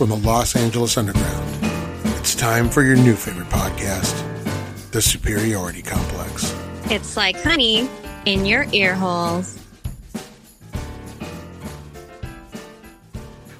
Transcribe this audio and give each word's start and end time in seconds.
from 0.00 0.08
the 0.08 0.16
Los 0.16 0.56
Angeles 0.56 0.96
Underground. 0.96 1.58
It's 2.16 2.34
time 2.34 2.70
for 2.70 2.82
your 2.82 2.96
new 2.96 3.14
favorite 3.14 3.50
podcast, 3.50 4.16
The 4.92 5.02
Superiority 5.02 5.82
Complex. 5.82 6.56
It's 6.84 7.18
like 7.18 7.36
honey 7.42 7.86
in 8.24 8.46
your 8.46 8.64
ear 8.72 8.94
holes. 8.94 9.58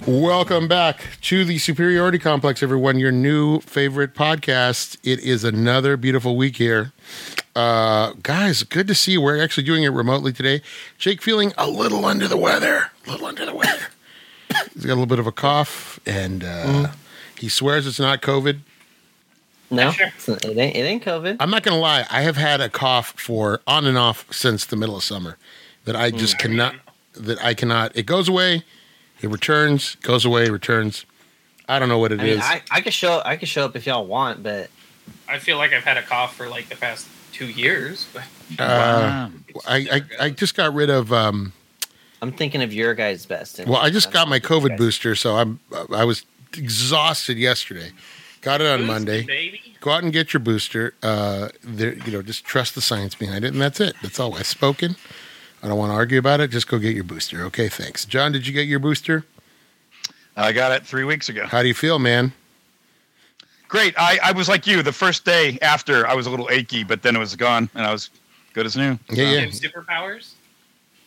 Welcome 0.06 0.66
back 0.66 1.02
to 1.20 1.44
the 1.44 1.58
Superiority 1.58 2.18
Complex, 2.18 2.62
everyone. 2.62 2.98
Your 2.98 3.12
new 3.12 3.60
favorite 3.60 4.14
podcast. 4.14 4.96
It 5.02 5.18
is 5.18 5.44
another 5.44 5.98
beautiful 5.98 6.38
week 6.38 6.56
here. 6.56 6.92
Uh, 7.54 8.14
guys, 8.22 8.62
good 8.62 8.88
to 8.88 8.94
see 8.94 9.12
you. 9.12 9.20
We're 9.20 9.44
actually 9.44 9.64
doing 9.64 9.82
it 9.82 9.90
remotely 9.90 10.32
today. 10.32 10.62
Jake 10.96 11.20
feeling 11.20 11.52
a 11.58 11.68
little 11.68 12.06
under 12.06 12.26
the 12.26 12.38
weather. 12.38 12.92
A 13.06 13.10
little 13.10 13.26
under 13.26 13.44
the 13.44 13.54
weather. 13.54 13.88
He's 14.74 14.84
got 14.84 14.92
a 14.92 14.94
little 14.94 15.06
bit 15.06 15.18
of 15.18 15.26
a 15.26 15.32
cough, 15.32 15.98
and 16.06 16.44
uh, 16.44 16.88
he 17.38 17.48
swears 17.48 17.86
it's 17.86 17.98
not 18.00 18.22
COVID. 18.22 18.60
No, 19.72 19.92
Sure. 19.92 20.08
it 20.28 20.44
ain't. 20.58 20.76
It 20.76 20.80
ain't 20.80 21.04
COVID. 21.04 21.36
I'm 21.38 21.50
not 21.50 21.62
going 21.62 21.76
to 21.76 21.80
lie. 21.80 22.04
I 22.10 22.22
have 22.22 22.36
had 22.36 22.60
a 22.60 22.68
cough 22.68 23.12
for 23.16 23.60
on 23.66 23.86
and 23.86 23.96
off 23.96 24.26
since 24.32 24.64
the 24.66 24.76
middle 24.76 24.96
of 24.96 25.04
summer 25.04 25.36
that 25.84 25.94
I 25.94 26.10
just 26.10 26.38
cannot, 26.38 26.74
that 27.14 27.42
I 27.44 27.54
cannot, 27.54 27.96
it 27.96 28.04
goes 28.04 28.28
away, 28.28 28.64
it 29.20 29.28
returns, 29.30 29.94
goes 29.96 30.24
away, 30.24 30.48
returns. 30.50 31.04
I 31.68 31.78
don't 31.78 31.88
know 31.88 31.98
what 31.98 32.10
it 32.10 32.20
I 32.20 32.24
is. 32.24 32.36
mean, 32.38 32.42
I, 32.42 32.62
I 32.70 32.80
could 32.80 32.92
show. 32.92 33.22
I 33.24 33.36
could 33.36 33.48
show 33.48 33.64
up 33.64 33.76
if 33.76 33.86
y'all 33.86 34.06
want, 34.06 34.42
but 34.42 34.70
I 35.28 35.38
feel 35.38 35.56
like 35.56 35.72
I've 35.72 35.84
had 35.84 35.96
a 35.96 36.02
cough 36.02 36.34
for 36.36 36.48
like 36.48 36.68
the 36.68 36.74
past 36.76 37.06
two 37.32 37.46
years, 37.46 38.08
but 38.12 38.24
Uh, 38.58 39.28
I, 39.68 39.76
I, 39.76 40.02
I 40.26 40.30
just 40.30 40.56
got 40.56 40.74
rid 40.74 40.90
of, 40.90 41.12
um, 41.12 41.52
I'm 42.22 42.32
thinking 42.32 42.62
of 42.62 42.72
your 42.72 42.94
guys' 42.94 43.24
best. 43.26 43.58
and 43.58 43.70
well, 43.70 43.80
I 43.80 43.90
just 43.90 44.12
got 44.12 44.28
my 44.28 44.38
that's 44.38 44.50
what 44.50 44.62
you 44.62 44.68
COVID 44.70 44.76
booster, 44.76 45.14
so 45.14 45.36
I'm, 45.36 45.60
I 45.94 46.04
was 46.04 46.24
exhausted 46.56 47.38
yesterday. 47.38 47.92
Got 48.42 48.60
it 48.60 48.66
on 48.66 48.80
Boost 48.80 48.86
Monday. 48.88 49.22
baby. 49.24 49.76
Go 49.80 49.90
out 49.90 50.02
and 50.02 50.12
get 50.12 50.32
your 50.32 50.40
booster. 50.40 50.94
Uh, 51.02 51.48
there, 51.62 51.94
you 51.94 52.12
know, 52.12 52.22
just 52.22 52.44
trust 52.44 52.74
the 52.74 52.80
science 52.80 53.14
behind 53.14 53.44
it, 53.44 53.52
and 53.52 53.60
that's 53.60 53.80
it. 53.80 53.94
That's 54.02 54.18
all. 54.20 54.34
I've 54.34 54.46
spoken. 54.46 54.96
I 55.62 55.68
don't 55.68 55.78
want 55.78 55.90
to 55.90 55.94
argue 55.94 56.18
about 56.18 56.40
it. 56.40 56.50
Just 56.50 56.68
go 56.68 56.78
get 56.78 56.94
your 56.94 57.04
booster. 57.04 57.42
Okay, 57.44 57.68
thanks. 57.68 58.04
John, 58.06 58.32
did 58.32 58.46
you 58.46 58.52
get 58.52 58.66
your 58.66 58.78
booster? 58.78 59.24
I 60.36 60.52
got 60.52 60.72
it 60.72 60.86
three 60.86 61.04
weeks 61.04 61.28
ago. 61.28 61.46
How 61.46 61.60
do 61.62 61.68
you 61.68 61.74
feel, 61.74 61.98
man? 61.98 62.32
Great. 63.68 63.94
I, 63.98 64.18
I 64.22 64.32
was 64.32 64.48
like 64.48 64.66
you. 64.66 64.82
The 64.82 64.92
first 64.92 65.24
day 65.24 65.58
after, 65.62 66.06
I 66.06 66.14
was 66.14 66.26
a 66.26 66.30
little 66.30 66.48
achy, 66.50 66.82
but 66.82 67.02
then 67.02 67.14
it 67.14 67.18
was 67.18 67.36
gone, 67.36 67.68
and 67.74 67.86
I 67.86 67.92
was 67.92 68.10
good 68.54 68.66
as 68.66 68.76
new. 68.76 68.98
Yeah, 69.10 69.30
You 69.32 69.40
have 69.40 69.50
superpowers. 69.50 70.32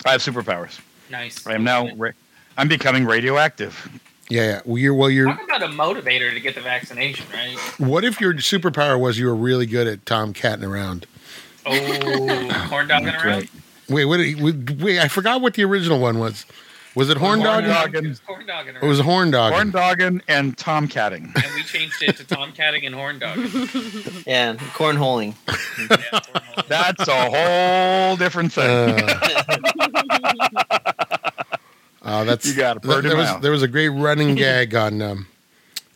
I 0.06 0.12
have 0.12 0.22
superpowers. 0.22 0.80
Nice. 1.10 1.46
I 1.46 1.54
am 1.56 1.64
now. 1.64 1.90
Ra- 1.96 2.12
I'm 2.58 2.68
becoming 2.68 3.06
radioactive. 3.06 3.90
Yeah, 4.30 4.44
yeah. 4.44 4.62
Well, 4.66 4.78
you're, 4.78 4.94
well, 4.94 5.10
you're. 5.10 5.28
Talk 5.28 5.44
about 5.44 5.64
a 5.64 5.68
motivator 5.68 6.32
to 6.34 6.40
get 6.40 6.56
the 6.56 6.62
vaccination, 6.62 7.26
right? 7.34 7.58
What 7.78 8.04
if 8.04 8.22
your 8.22 8.34
superpower 8.36 9.00
was 9.00 9.20
you 9.20 9.28
were 9.28 9.36
really 9.36 9.66
good 9.66 9.86
at 9.88 10.06
Tom 10.06 10.34
catting 10.34 10.64
around? 10.66 11.06
Oh, 11.66 12.66
corn 12.70 12.88
dogging 12.88 13.10
around. 13.10 13.26
Right. 13.26 13.50
Wait, 13.90 14.06
what? 14.06 14.20
Wait, 14.20 14.72
wait, 14.82 15.00
I 15.00 15.08
forgot 15.08 15.42
what 15.42 15.54
the 15.56 15.64
original 15.66 16.00
one 16.00 16.20
was. 16.20 16.46
Was 16.96 17.10
it 17.10 17.18
horn 17.18 17.42
Horn 17.42 17.64
dogging? 17.64 17.70
dog. 17.70 17.96
It 18.06 18.08
was 18.08 18.20
corn 18.20 18.46
dogging 18.46 18.76
It 18.76 18.84
was 18.84 19.00
horn 19.00 19.32
dogging. 19.32 19.56
Horn 19.56 19.72
dogging 19.72 20.22
and 20.28 20.56
tom 20.56 20.88
catting. 20.88 21.24
and 21.36 21.54
we 21.56 21.64
changed 21.64 22.04
it 22.04 22.18
to 22.18 22.24
tomcatting 22.24 22.86
and 22.86 22.94
horn 22.94 23.18
dogging. 23.18 23.46
Yeah, 24.28 24.54
cornholing. 24.76 25.34
Yeah, 25.90 26.20
cornhole. 26.20 26.68
That's 26.68 27.08
a 27.08 27.30
whole 27.32 28.16
different 28.16 28.54
thing. 28.54 29.00
Uh, 29.00 30.80
uh, 32.14 32.24
that's 32.24 32.46
You 32.46 32.56
got 32.56 32.82
bird 32.82 33.00
in 33.00 33.04
there 33.04 33.12
the 33.12 33.18
was 33.18 33.28
mouth. 33.28 33.42
there 33.42 33.52
was 33.52 33.64
a 33.64 33.68
great 33.68 33.90
running 33.90 34.36
gag 34.44 34.76
on 34.76 35.02
um, 35.02 35.28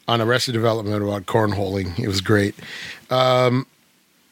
on 0.08 0.22
Arrested 0.22 0.54
Development 0.54 1.02
about 1.04 1.26
cornholing. 1.26 1.98
It 2.00 2.08
was 2.08 2.22
great. 2.22 2.56
Um, 3.10 3.66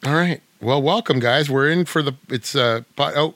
all 0.04 0.14
right. 0.14 0.40
Well, 0.60 0.82
welcome, 0.82 1.18
guys. 1.20 1.50
We're 1.50 1.70
in 1.70 1.84
for 1.84 2.02
the 2.02 2.14
it's 2.28 2.54
uh 2.54 2.82
oh. 2.98 3.34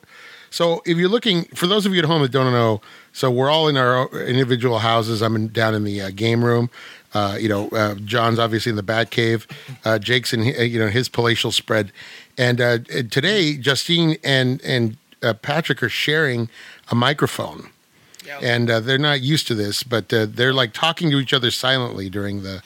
So 0.52 0.82
if 0.84 0.98
you're 0.98 1.08
looking 1.08 1.44
for 1.54 1.66
those 1.68 1.86
of 1.86 1.92
you 1.92 2.00
at 2.00 2.04
home 2.06 2.22
that 2.22 2.32
don't 2.32 2.52
know, 2.52 2.80
so 3.12 3.30
we're 3.30 3.50
all 3.50 3.68
in 3.68 3.76
our 3.76 4.08
individual 4.20 4.78
houses. 4.80 5.22
I'm 5.22 5.36
in, 5.36 5.48
down 5.48 5.74
in 5.74 5.84
the 5.84 6.00
uh, 6.00 6.10
game 6.10 6.44
room. 6.44 6.70
Uh, 7.14 7.36
you 7.40 7.48
know, 7.48 7.68
uh, 7.68 7.94
John's 8.04 8.38
obviously 8.38 8.70
in 8.70 8.76
the 8.76 8.82
bat 8.82 9.10
cave. 9.10 9.46
Uh, 9.84 9.98
Jake's 9.98 10.32
in 10.32 10.40
uh, 10.40 10.62
you 10.62 10.78
know 10.78 10.88
his 10.88 11.08
palatial 11.08 11.52
spread, 11.52 11.92
and 12.38 12.60
uh, 12.60 12.78
today 12.78 13.56
Justine 13.56 14.16
and 14.24 14.60
and 14.62 14.96
uh, 15.22 15.34
Patrick 15.34 15.82
are 15.82 15.88
sharing 15.88 16.48
a 16.90 16.94
microphone 16.94 17.68
Yeah, 18.30 18.38
and 18.42 18.70
uh, 18.70 18.80
they're 18.80 18.98
not 18.98 19.20
used 19.22 19.46
to 19.48 19.54
this, 19.54 19.82
but 19.82 20.12
uh, 20.12 20.26
they're 20.28 20.52
like 20.54 20.72
talking 20.72 21.10
to 21.10 21.18
each 21.18 21.32
other 21.32 21.50
silently 21.50 22.08
during 22.08 22.42
the 22.42 22.62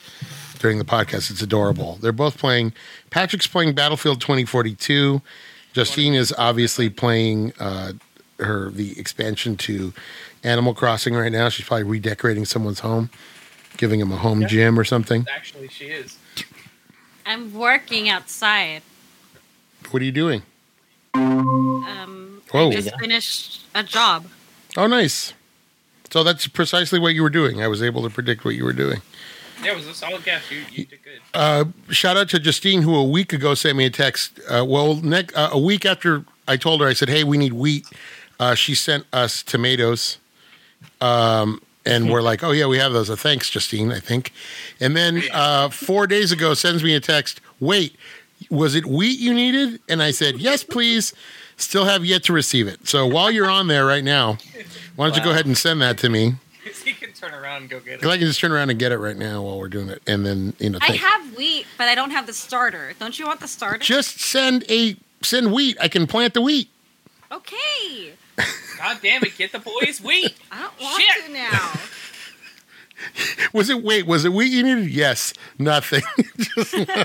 during 0.59 0.77
the 0.77 0.85
podcast. 0.85 1.31
It's 1.31 1.41
adorable. 1.41 1.97
They're 2.01 2.11
both 2.11 2.37
playing. 2.37 2.73
Patrick's 3.09 3.47
playing 3.47 3.73
Battlefield 3.73 4.21
2042. 4.21 5.21
Justine 5.73 6.13
is 6.13 6.33
obviously 6.37 6.89
playing 6.89 7.53
uh, 7.59 7.93
her 8.39 8.69
the 8.69 8.97
expansion 8.99 9.57
to 9.57 9.93
Animal 10.43 10.73
Crossing 10.73 11.15
right 11.15 11.31
now. 11.31 11.49
She's 11.49 11.65
probably 11.65 11.83
redecorating 11.83 12.45
someone's 12.45 12.81
home, 12.81 13.09
giving 13.77 13.99
them 13.99 14.11
a 14.11 14.17
home 14.17 14.41
Yeah. 14.41 14.47
gym 14.47 14.79
or 14.79 14.83
something. 14.83 15.25
actually, 15.33 15.67
she 15.69 15.85
is. 15.85 16.17
I'm 17.25 17.53
working 17.53 18.07
outside. 18.07 18.83
What 19.91 20.01
are 20.01 20.05
you 20.05 20.11
doing? 20.11 20.43
Um, 21.15 22.41
Whoa. 22.51 22.69
I 22.69 22.71
just 22.75 22.99
finished 22.99 23.61
a 23.73 23.83
job. 23.83 24.27
Oh, 24.77 24.87
nice. 24.87 25.33
So 26.15 26.23
that's 26.23 26.47
precisely 26.47 26.97
what 26.97 27.13
you 27.13 27.23
were 27.23 27.29
doing. 27.29 27.61
I 27.61 27.67
was 27.67 27.83
able 27.83 28.01
to 28.03 28.09
predict 28.09 28.45
what 28.45 28.55
you 28.55 28.63
were 28.63 28.71
doing. 28.71 29.01
Yeah, 29.61 29.73
it 29.73 29.75
was 29.75 29.85
a 29.85 29.93
solid 29.93 30.23
guess. 30.23 30.49
You, 30.49 30.61
you 30.71 30.85
did 30.85 31.03
good. 31.03 31.19
Uh, 31.33 31.65
shout 31.89 32.15
out 32.15 32.29
to 32.29 32.39
Justine, 32.39 32.83
who 32.83 32.95
a 32.95 33.03
week 33.03 33.33
ago 33.33 33.53
sent 33.53 33.77
me 33.77 33.85
a 33.85 33.89
text. 33.89 34.39
Uh, 34.49 34.63
well, 34.65 34.95
next, 34.95 35.35
uh, 35.35 35.49
a 35.51 35.59
week 35.59 35.85
after 35.85 36.23
I 36.47 36.55
told 36.55 36.79
her, 36.79 36.87
I 36.87 36.93
said, 36.93 37.09
"Hey, 37.09 37.25
we 37.25 37.37
need 37.37 37.51
wheat." 37.51 37.85
Uh, 38.39 38.55
she 38.55 38.75
sent 38.75 39.05
us 39.11 39.43
tomatoes, 39.43 40.19
um, 41.01 41.61
and 41.85 42.09
we're 42.09 42.21
like, 42.21 42.45
"Oh 42.45 42.51
yeah, 42.51 42.67
we 42.67 42.77
have 42.77 42.93
those." 42.93 43.09
Uh, 43.09 43.17
thanks, 43.17 43.49
Justine. 43.49 43.91
I 43.91 43.99
think. 43.99 44.31
And 44.79 44.95
then 44.95 45.21
uh, 45.33 45.67
four 45.67 46.07
days 46.07 46.31
ago, 46.31 46.53
sends 46.53 46.81
me 46.81 46.95
a 46.95 47.01
text. 47.01 47.41
Wait, 47.59 47.97
was 48.49 48.73
it 48.73 48.85
wheat 48.85 49.19
you 49.19 49.33
needed? 49.33 49.81
And 49.89 50.01
I 50.01 50.11
said, 50.11 50.37
"Yes, 50.37 50.63
please." 50.63 51.13
Still 51.57 51.85
have 51.85 52.03
yet 52.03 52.21
to 52.23 52.33
receive 52.33 52.67
it. 52.67 52.85
So 52.85 53.07
while 53.07 53.31
you're 53.31 53.49
on 53.49 53.67
there 53.67 53.85
right 53.85 54.03
now, 54.03 54.37
why 54.95 55.07
don't 55.07 55.17
you 55.17 55.23
go 55.23 55.31
ahead 55.31 55.45
and 55.45 55.57
send 55.57 55.81
that 55.81 55.97
to 55.99 56.09
me? 56.09 56.35
he 56.83 56.93
can 56.93 57.11
turn 57.13 57.33
around 57.33 57.61
and 57.61 57.69
go 57.69 57.79
get 57.79 58.03
it. 58.03 58.05
I 58.05 58.17
can 58.17 58.27
just 58.27 58.39
turn 58.39 58.51
around 58.51 58.69
and 58.69 58.79
get 58.79 58.91
it 58.91 58.97
right 58.97 59.17
now 59.17 59.41
while 59.43 59.59
we're 59.59 59.67
doing 59.69 59.89
it, 59.89 60.01
and 60.07 60.25
then 60.25 60.53
you 60.59 60.69
know. 60.71 60.79
I 60.81 60.87
thank- 60.89 61.01
have 61.01 61.37
wheat, 61.37 61.67
but 61.77 61.87
I 61.87 61.95
don't 61.95 62.11
have 62.11 62.25
the 62.27 62.33
starter. 62.33 62.93
Don't 62.99 63.17
you 63.19 63.25
want 63.27 63.39
the 63.39 63.47
starter? 63.47 63.79
just 63.79 64.19
send 64.19 64.63
a 64.69 64.95
send 65.21 65.51
wheat. 65.53 65.77
I 65.79 65.87
can 65.87 66.07
plant 66.07 66.33
the 66.33 66.41
wheat. 66.41 66.69
okay. 67.31 68.13
God 68.77 68.99
damn 69.01 69.23
it! 69.23 69.37
Get 69.37 69.51
the 69.53 69.59
boys 69.59 70.01
wheat. 70.03 70.35
I 70.51 70.61
don't 70.63 70.81
want 70.81 71.01
Shit. 71.01 71.25
to 71.27 71.31
now. 71.31 71.71
Was 73.53 73.69
it 73.69 73.83
wait? 73.83 74.05
Was 74.07 74.25
it 74.25 74.33
wheat 74.33 74.51
you 74.51 74.63
needed? 74.63 74.89
Yes. 74.91 75.33
Nothing. 75.59 76.03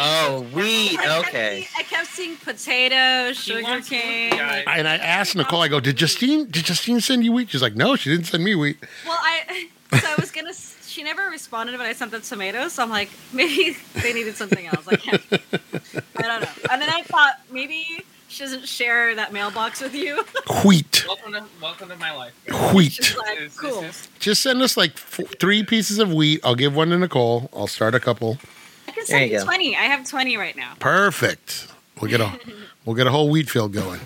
Oh, 0.00 0.46
wheat. 0.54 0.98
I 0.98 1.04
kept 1.06 1.28
Okay. 1.28 1.54
seeing- 1.54 1.68
I 1.78 1.82
kept 1.82 2.06
seeing 2.08 2.36
potatoes, 2.36 3.38
He 3.44 3.52
sugar 3.52 3.80
cane. 3.80 4.30
wheat, 4.32 4.64
and 4.68 4.86
I 4.88 4.96
asked 4.96 5.34
Nicole. 5.36 5.62
I 5.62 5.68
go, 5.68 5.80
did 5.80 5.96
Justine? 5.96 6.46
Did 6.50 6.64
Justine 6.66 7.00
send 7.00 7.24
you 7.24 7.32
wheat? 7.32 7.50
She's 7.50 7.62
like, 7.62 7.74
no, 7.76 7.96
she 7.96 8.10
didn't 8.10 8.26
send 8.26 8.44
me 8.44 8.54
wheat. 8.54 8.78
Well, 9.06 9.18
I 9.20 9.68
so 10.00 10.06
I 10.08 10.14
was 10.20 10.30
gonna. 10.30 10.52
She 10.86 11.02
never 11.02 11.28
responded 11.30 11.72
when 11.78 11.86
I 11.86 11.92
sent 11.92 12.10
the 12.10 12.20
tomatoes, 12.20 12.72
so 12.74 12.82
I'm 12.82 12.90
like, 12.90 13.10
maybe 13.32 13.76
they 13.94 14.12
needed 14.12 14.36
something 14.36 14.66
else. 14.66 14.86
I 14.88 14.96
can't. 14.96 15.22
I 15.32 16.22
don't 16.22 16.40
know. 16.42 16.48
And 16.70 16.82
then 16.82 16.88
I 16.90 17.02
thought 17.02 17.40
maybe 17.50 18.04
she 18.28 18.44
doesn't 18.44 18.66
share 18.68 19.14
that 19.14 19.32
mailbox 19.32 19.80
with 19.80 19.94
you. 19.94 20.22
Wheat. 20.64 21.04
Welcome 21.06 21.32
to 21.32 21.44
welcome 21.60 21.88
to 21.88 21.96
my 21.96 22.14
life. 22.14 22.32
Wheat. 22.74 23.16
Like, 23.18 23.40
is- 23.40 23.56
cool. 23.58 23.80
this 23.82 24.02
is- 24.02 24.08
Just 24.18 24.42
send 24.42 24.62
us 24.62 24.76
like 24.76 24.92
f- 24.92 25.20
three 25.40 25.62
pieces 25.62 25.98
of 25.98 26.12
wheat. 26.12 26.40
I'll 26.44 26.54
give 26.54 26.74
one 26.76 26.90
to 26.90 26.98
Nicole. 26.98 27.48
I'll 27.54 27.66
start 27.66 27.94
a 27.94 28.00
couple. 28.00 28.38
I 28.86 28.92
can 28.92 28.94
There 28.96 29.04
send 29.06 29.30
you 29.30 29.38
you 29.38 29.44
twenty. 29.44 29.76
I 29.76 29.82
have 29.82 30.06
twenty 30.08 30.36
right 30.36 30.56
now. 30.56 30.74
Perfect. 30.78 31.68
We'll 32.00 32.10
get 32.10 32.20
a 32.20 32.38
we'll 32.84 32.96
get 32.96 33.06
a 33.06 33.10
whole 33.10 33.30
wheat 33.30 33.48
field 33.50 33.72
going. 33.72 34.00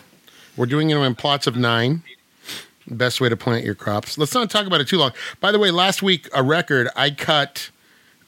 We're 0.56 0.66
doing 0.66 0.90
it 0.90 0.96
in 0.96 1.14
plots 1.14 1.46
of 1.46 1.56
nine. 1.56 2.02
Best 2.88 3.20
way 3.20 3.28
to 3.28 3.36
plant 3.36 3.64
your 3.64 3.74
crops. 3.76 4.18
Let's 4.18 4.34
not 4.34 4.50
talk 4.50 4.66
about 4.66 4.80
it 4.80 4.88
too 4.88 4.98
long. 4.98 5.12
By 5.40 5.52
the 5.52 5.58
way, 5.58 5.70
last 5.70 6.02
week 6.02 6.28
a 6.34 6.42
record 6.42 6.88
I 6.96 7.10
cut 7.10 7.70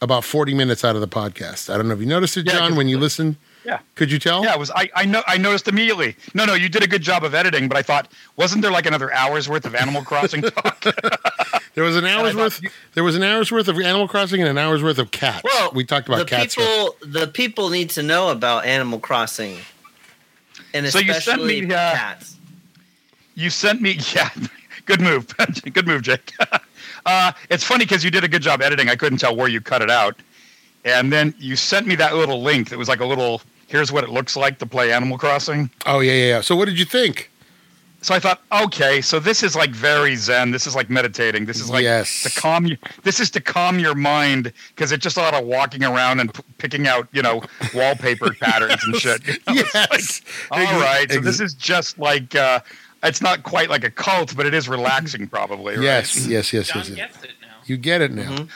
about 0.00 0.25
forty 0.25 0.55
minutes 0.55 0.85
out 0.85 0.94
of 0.94 1.00
the 1.00 1.08
podcast. 1.08 1.73
I 1.73 1.76
don't 1.76 1.88
know 1.88 1.94
if 1.94 2.00
you 2.00 2.06
noticed 2.06 2.37
it, 2.37 2.47
Yeah, 2.47 2.70
when 2.73 2.88
you 2.88 2.99
listened. 2.99 3.37
Yeah. 3.64 3.78
Could 3.94 4.11
you 4.12 4.19
tell? 4.19 4.44
Yeah, 4.44 4.52
it 4.55 4.58
was. 4.58 4.70
I 4.70 4.90
I 4.94 5.05
know. 5.06 5.22
I 5.26 5.38
noticed 5.38 5.69
immediately. 5.69 6.16
No, 6.34 6.44
no, 6.44 6.55
you 6.55 6.69
did 6.69 6.82
a 6.82 6.87
good 6.87 7.02
job 7.02 7.25
of 7.25 7.34
editing, 7.34 7.66
but 7.69 7.78
I 7.78 7.82
thought, 7.82 8.11
wasn't 8.37 8.61
there 8.62 8.70
like 8.70 8.84
another 8.87 9.12
hour's 9.12 9.49
worth 9.49 9.64
of 9.64 9.75
Animal 9.75 10.02
Crossing 10.02 10.43
talk? 10.43 10.84
There 11.75 11.82
was 11.84 11.96
an 11.96 12.05
hour's 12.05 12.37
worth. 12.37 12.62
you- 12.62 12.70
There 12.93 13.02
was 13.05 13.16
an 13.16 13.22
hour's 13.22 13.50
worth 13.50 13.69
of 13.69 13.78
Animal 13.81 14.06
Crossing 14.06 14.40
and 14.40 14.49
an 14.50 14.58
hour's 14.58 14.82
worth 14.82 14.99
of 14.99 15.11
cats. 15.11 15.43
Well, 15.44 15.70
we 15.75 15.84
talked 15.84 16.08
about 16.08 16.19
the 16.19 16.25
cats. 16.26 16.55
people. 16.56 16.96
The 17.00 17.26
people 17.26 17.70
need 17.70 17.90
to 17.90 18.02
know 18.02 18.28
about 18.31 18.64
Animal 18.66 18.99
Crossing, 18.99 19.56
and 20.75 20.87
So 20.88 20.99
you 20.99 21.06
sent 21.14 21.19
especially 21.19 21.62
me, 21.62 21.75
uh, 21.75 21.93
cats. 21.94 22.37
you 23.34 23.50
sent 23.50 23.81
me. 23.81 23.99
Yeah, 24.14 24.28
good 24.84 25.00
move. 25.00 25.26
good 25.72 25.87
move, 25.87 26.02
Jake. 26.02 26.32
Uh, 27.06 27.32
it's 27.50 27.64
funny 27.64 27.84
because 27.87 28.05
you 28.05 28.11
did 28.11 28.25
a 28.25 28.28
good 28.28 28.43
job 28.43 28.61
editing. 28.61 28.88
I 28.90 28.96
couldn't 28.96 29.19
tell 29.19 29.34
where 29.34 29.49
you 29.49 29.61
cut 29.61 29.81
it 29.82 29.90
out, 29.90 30.16
and 30.84 31.11
then 31.12 31.34
you 31.38 31.56
sent 31.56 31.87
me 31.87 31.94
that 31.96 32.14
little 32.14 32.43
link 32.43 32.69
that 32.69 32.78
was 32.78 32.88
like 32.88 33.00
a 33.00 33.06
little. 33.06 33.40
Here's 33.69 33.90
what 33.93 34.05
it 34.05 34.11
looks 34.11 34.37
like 34.37 34.58
to 34.61 34.66
play 34.66 34.93
Animal 34.93 35.19
Crossing. 35.19 35.70
Oh 35.87 36.00
yeah, 36.00 36.12
yeah, 36.12 36.28
yeah. 36.28 36.40
So 36.40 36.55
what 36.56 36.66
did 36.66 36.78
you 36.78 36.84
think? 36.84 37.31
So 38.02 38.14
I 38.14 38.19
thought, 38.19 38.43
okay, 38.52 39.00
so 39.00 39.19
this 39.19 39.43
is 39.43 39.56
like 39.56 39.70
very 39.70 40.14
zen. 40.14 40.50
This 40.50 40.66
is 40.66 40.75
like 40.75 40.90
meditating. 40.90 41.46
This 41.46 41.58
is 41.58 41.70
like 41.70 41.84
Yes. 41.84 42.22
to 42.25 42.31
calm 42.38 42.66
you. 42.66 42.76
This 43.02 43.19
is 43.19 43.31
to 43.31 43.40
calm 43.40 43.78
your 43.78 43.94
mind 43.94 44.52
because 44.75 44.93
it's 44.93 45.02
just 45.02 45.16
a 45.16 45.20
lot 45.20 45.32
of 45.32 45.46
walking 45.46 45.82
around 45.82 46.20
and 46.20 46.32
p- 46.34 46.43
picking 46.58 46.87
out, 46.87 47.08
you 47.12 47.22
know, 47.22 47.43
wallpaper 47.75 48.34
patterns 48.40 48.84
and 48.84 48.94
shit. 48.96 49.26
You 49.26 49.32
know, 49.55 49.62
Yes. 49.75 50.20
like, 50.50 50.69
all 50.69 50.81
right, 50.81 51.11
so 51.11 51.20
this 51.20 51.40
is 51.40 51.55
just 51.55 51.99
like. 51.99 52.34
uh 52.34 52.61
it's 53.02 53.20
not 53.20 53.43
quite 53.43 53.69
like 53.69 53.84
a 53.84 53.90
cult, 53.90 54.34
but 54.34 54.46
it 54.46 54.55
is 54.55 54.66
relaxing, 54.66 55.26
probably. 55.28 55.75
Right? 55.76 55.82
Yes, 55.84 56.26
yes, 56.26 56.55
yes, 56.55 56.69
John 56.69 56.78
yes. 56.78 56.88
yes. 56.88 56.96
gets 57.12 57.25
it 57.25 57.31
now. 57.43 57.49
You 57.66 57.76
get 57.76 58.00
it 58.00 58.12
now. 58.12 58.31
Mhm. 58.34 58.49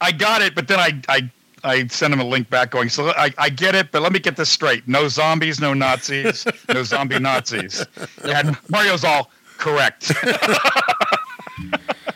I 0.00 0.10
got 0.10 0.42
it, 0.42 0.56
but 0.56 0.66
then 0.66 0.80
I 0.80 1.00
I 1.08 1.30
I 1.64 1.86
sent 1.88 2.12
him 2.12 2.20
a 2.20 2.24
link 2.24 2.48
back 2.50 2.70
going. 2.70 2.88
So 2.88 3.10
I, 3.10 3.32
I 3.38 3.48
get 3.48 3.74
it, 3.74 3.90
but 3.92 4.02
let 4.02 4.12
me 4.12 4.18
get 4.18 4.36
this 4.36 4.50
straight: 4.50 4.86
no 4.86 5.08
zombies, 5.08 5.60
no 5.60 5.74
Nazis, 5.74 6.46
no 6.68 6.82
zombie 6.82 7.18
Nazis. 7.20 7.84
And 8.24 8.56
Mario's 8.68 9.04
all 9.04 9.30
correct. 9.58 10.12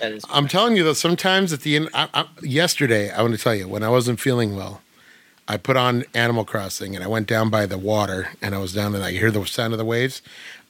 That 0.03 0.13
is 0.13 0.25
I'm 0.31 0.49
telling 0.49 0.77
you 0.77 0.83
though, 0.83 0.95
sometimes 0.95 1.53
at 1.53 1.61
the 1.61 1.77
end, 1.77 1.89
I, 1.95 2.09
I, 2.13 2.27
yesterday, 2.43 3.11
I 3.11 3.23
want 3.23 3.35
to 3.35 3.41
tell 3.41 3.55
you, 3.55 3.69
when 3.69 3.85
I 3.85 3.89
wasn't 3.89 4.19
feeling 4.19 4.57
well, 4.57 4.83
I 5.47 5.57
put 5.57 5.77
on 5.77 6.05
Animal 6.13 6.45
Crossing 6.45 6.97
and 6.97 7.05
I 7.05 7.07
went 7.07 7.29
down 7.29 7.51
by 7.51 7.67
the 7.67 7.79
water 7.79 8.31
and 8.43 8.53
I 8.55 8.59
was 8.59 8.73
down 8.73 8.97
and 8.97 9.05
I 9.05 9.13
hear 9.13 9.31
the 9.31 9.45
sound 9.45 9.75
of 9.75 9.79
the 9.79 9.85
waves. 9.85 10.21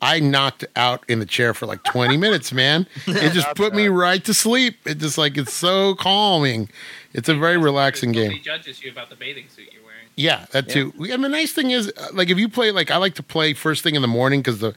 I 0.02 0.18
knocked 0.18 0.64
out 0.74 1.04
in 1.08 1.20
the 1.20 1.26
chair 1.26 1.54
for 1.54 1.66
like 1.66 1.82
20 1.84 2.16
minutes, 2.16 2.52
man. 2.52 2.86
It 3.06 3.32
just 3.32 3.54
put 3.54 3.72
me 3.72 3.86
right 3.86 4.22
to 4.24 4.34
sleep. 4.34 4.76
It 4.84 4.98
just 4.98 5.16
like, 5.16 5.38
it's 5.38 5.52
so 5.54 5.94
calming. 5.94 6.68
It's 7.12 7.28
a 7.28 7.34
very 7.34 7.56
relaxing 7.56 8.10
game. 8.12 8.38
Judges 8.42 8.82
you 8.82 8.90
about 8.90 9.10
the 9.10 9.16
bathing 9.16 9.46
suit 9.48 9.68
you're 9.72 9.82
wearing. 9.82 10.08
Yeah, 10.16 10.46
that 10.50 10.68
too. 10.68 10.92
And 10.98 11.22
the 11.22 11.28
nice 11.28 11.52
thing 11.52 11.70
is, 11.70 11.92
uh, 11.96 12.08
like, 12.12 12.30
if 12.30 12.38
you 12.38 12.48
play, 12.48 12.72
like, 12.72 12.90
I 12.90 12.96
like 12.96 13.14
to 13.14 13.22
play 13.22 13.54
first 13.54 13.82
thing 13.84 13.94
in 13.94 14.02
the 14.02 14.08
morning 14.08 14.40
because 14.40 14.58
the 14.58 14.74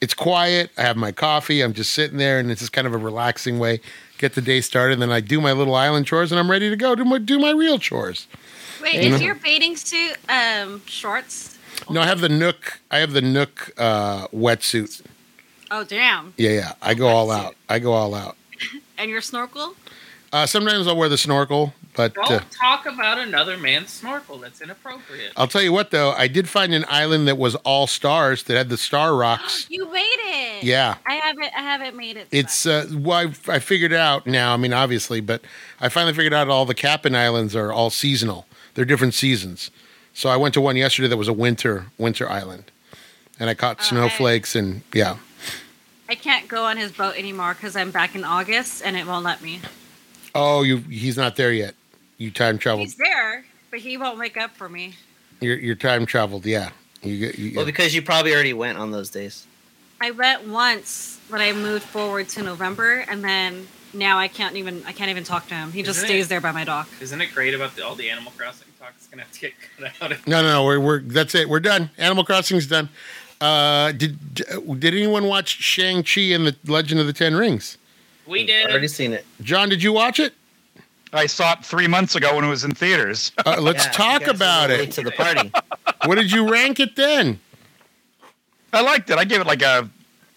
it's 0.00 0.12
quiet. 0.12 0.70
I 0.76 0.82
have 0.82 0.96
my 0.96 1.12
coffee. 1.12 1.62
I'm 1.62 1.72
just 1.72 1.92
sitting 1.92 2.18
there, 2.18 2.38
and 2.38 2.50
it's 2.50 2.60
just 2.60 2.72
kind 2.72 2.86
of 2.86 2.92
a 2.92 2.98
relaxing 2.98 3.58
way. 3.58 3.80
Get 4.18 4.34
the 4.34 4.42
day 4.42 4.60
started, 4.60 4.94
and 4.94 5.02
then 5.02 5.10
I 5.10 5.20
do 5.20 5.40
my 5.40 5.52
little 5.52 5.74
island 5.74 6.04
chores, 6.06 6.30
and 6.30 6.38
I'm 6.38 6.50
ready 6.50 6.68
to 6.68 6.76
go 6.76 6.94
do 6.94 7.04
my 7.04 7.18
do 7.18 7.38
my 7.38 7.52
real 7.52 7.78
chores. 7.78 8.26
Wait, 8.82 9.02
You 9.02 9.10
know? 9.10 9.14
is 9.16 9.22
your 9.22 9.34
bathing 9.36 9.76
suit 9.76 10.16
um 10.28 10.82
shorts? 10.86 11.53
No, 11.90 12.00
I 12.00 12.06
have 12.06 12.20
the 12.20 12.28
Nook. 12.28 12.80
I 12.90 12.98
have 12.98 13.12
the 13.12 13.22
Nook 13.22 13.72
uh, 13.78 14.28
wetsuit. 14.28 15.02
Oh 15.70 15.84
damn! 15.84 16.34
Yeah, 16.36 16.50
yeah. 16.50 16.72
I 16.82 16.94
go 16.94 17.08
all 17.08 17.30
out. 17.30 17.54
I 17.68 17.78
go 17.78 17.92
all 17.92 18.14
out. 18.14 18.36
And 18.96 19.10
your 19.10 19.20
snorkel? 19.20 19.74
Uh, 20.32 20.46
sometimes 20.46 20.86
I'll 20.86 20.96
wear 20.96 21.08
the 21.08 21.18
snorkel, 21.18 21.74
but 21.96 22.14
Don't 22.14 22.30
uh, 22.30 22.40
talk 22.60 22.86
about 22.86 23.18
another 23.18 23.56
man's 23.56 23.90
snorkel. 23.90 24.38
That's 24.38 24.60
inappropriate. 24.60 25.32
I'll 25.36 25.48
tell 25.48 25.62
you 25.62 25.72
what, 25.72 25.90
though, 25.90 26.12
I 26.12 26.28
did 26.28 26.48
find 26.48 26.72
an 26.72 26.84
island 26.88 27.26
that 27.26 27.36
was 27.36 27.56
all 27.56 27.88
stars 27.88 28.44
that 28.44 28.56
had 28.56 28.68
the 28.68 28.76
star 28.76 29.14
rocks. 29.16 29.66
You 29.68 29.90
made 29.92 30.00
it. 30.02 30.64
Yeah. 30.64 30.96
I 31.06 31.14
haven't. 31.14 31.50
I 31.56 31.60
haven't 31.60 31.96
made 31.96 32.16
it. 32.16 32.28
It's 32.30 32.66
uh, 32.66 32.88
well, 32.92 33.32
I, 33.48 33.52
I 33.54 33.58
figured 33.58 33.92
it 33.92 33.98
out 33.98 34.26
now. 34.28 34.54
I 34.54 34.56
mean, 34.56 34.72
obviously, 34.72 35.20
but 35.20 35.42
I 35.80 35.88
finally 35.88 36.14
figured 36.14 36.32
out 36.34 36.48
all 36.48 36.64
the 36.66 36.74
Kapp'n 36.74 37.16
Islands 37.16 37.56
are 37.56 37.72
all 37.72 37.90
seasonal. 37.90 38.46
They're 38.74 38.84
different 38.84 39.14
seasons. 39.14 39.70
So 40.14 40.28
I 40.28 40.36
went 40.36 40.54
to 40.54 40.60
one 40.60 40.76
yesterday 40.76 41.08
that 41.08 41.16
was 41.16 41.28
a 41.28 41.32
winter 41.32 41.86
winter 41.98 42.28
island, 42.30 42.70
and 43.40 43.50
I 43.50 43.54
caught 43.54 43.78
Oh, 43.80 43.82
snowflakes 43.84 44.54
and 44.56 44.82
yeah. 44.92 45.16
I 46.08 46.14
can't 46.14 46.46
go 46.48 46.64
on 46.64 46.76
his 46.76 46.92
boat 46.92 47.16
anymore 47.16 47.54
because 47.54 47.74
I'm 47.76 47.90
back 47.90 48.14
in 48.14 48.24
August 48.24 48.82
and 48.84 48.96
it 48.96 49.06
won't 49.06 49.24
let 49.24 49.42
me. 49.42 49.60
Oh, 50.34 50.62
you 50.62 50.78
he's 50.78 51.16
not 51.16 51.36
there 51.36 51.52
yet. 51.52 51.74
You 52.18 52.30
time 52.30 52.58
traveled. 52.58 52.86
He's 52.86 52.96
there, 52.96 53.44
but 53.70 53.80
he 53.80 53.96
won't 53.96 54.18
wake 54.18 54.36
up 54.36 54.52
for 54.56 54.68
me. 54.68 54.94
You're, 55.40 55.56
you're 55.58 55.74
time 55.74 56.06
traveled. 56.06 56.46
Yeah. 56.46 56.70
You, 57.02 57.18
get- 57.18 57.38
you, 57.38 57.52
well 57.56 57.66
because 57.66 57.94
you 57.94 58.02
probably 58.02 58.32
already 58.32 58.52
went 58.52 58.78
on 58.78 58.90
those 58.92 59.10
days. 59.10 59.46
I 60.00 60.10
went 60.12 60.46
once, 60.46 61.18
but 61.30 61.40
I 61.40 61.52
moved 61.52 61.84
forward 61.84 62.28
to 62.30 62.42
November, 62.42 63.04
and 63.08 63.24
then 63.24 63.66
now 63.92 64.18
I 64.18 64.28
can't 64.28 64.56
even. 64.56 64.82
I 64.86 64.92
can't 64.92 65.10
even 65.10 65.24
talk 65.24 65.48
to 65.48 65.54
him. 65.54 65.72
He 65.72 65.82
just 65.82 65.98
Isn't 65.98 66.08
stays 66.08 66.26
it- 66.26 66.28
there 66.28 66.40
by 66.40 66.52
my 66.52 66.64
dock. 66.64 66.88
Isn't 67.00 67.20
it 67.20 67.32
great 67.34 67.54
about 67.54 67.74
the, 67.76 67.84
all 67.86 67.94
the 67.94 68.10
Animal 68.10 68.32
Crossing 68.36 68.68
talk? 68.84 68.94
It's 68.96 69.06
gonna 69.08 69.22
have 69.22 69.32
to 69.32 69.40
get 69.40 69.52
cut 69.78 70.10
out. 70.12 70.26
no, 70.26 70.42
no, 70.42 70.52
no. 70.52 70.64
We're, 70.64 70.80
we're 70.80 71.00
that's 71.00 71.34
it. 71.34 71.48
We're 71.48 71.60
done. 71.60 71.90
Animal 71.98 72.24
Crossing's 72.24 72.66
done. 72.66 72.88
Uh, 73.40 73.92
did 73.92 74.34
did 74.34 74.94
anyone 74.94 75.24
watch 75.26 75.48
Shang-Chi 75.48 76.20
and 76.32 76.46
the 76.46 76.56
Legend 76.66 77.00
of 77.00 77.06
the 77.06 77.12
Ten 77.12 77.34
Rings? 77.34 77.78
We 78.26 78.46
did. 78.46 78.62
I've 78.62 78.66
did. 78.68 78.72
already 78.72 78.88
seen 78.88 79.12
it. 79.12 79.26
John, 79.42 79.68
did 79.68 79.82
you 79.82 79.92
watch 79.92 80.18
it? 80.18 80.32
I 81.12 81.26
saw 81.26 81.52
it 81.52 81.64
three 81.64 81.86
months 81.86 82.16
ago 82.16 82.34
when 82.34 82.44
it 82.44 82.48
was 82.48 82.64
in 82.64 82.72
theaters. 82.72 83.30
Uh, 83.44 83.56
let's 83.60 83.84
Yeah, 83.84 83.92
talk 83.92 84.26
about 84.26 84.70
it. 84.70 84.90
to 84.92 85.02
the 85.02 85.10
party. 85.12 85.52
What 86.06 86.16
did 86.16 86.30
you 86.32 86.50
rank 86.50 86.80
it 86.80 86.96
then? 86.96 87.40
I 88.74 88.82
liked 88.82 89.08
it. 89.08 89.16
I 89.16 89.24
gave 89.24 89.40
it 89.40 89.46
like 89.46 89.62
a 89.62 89.88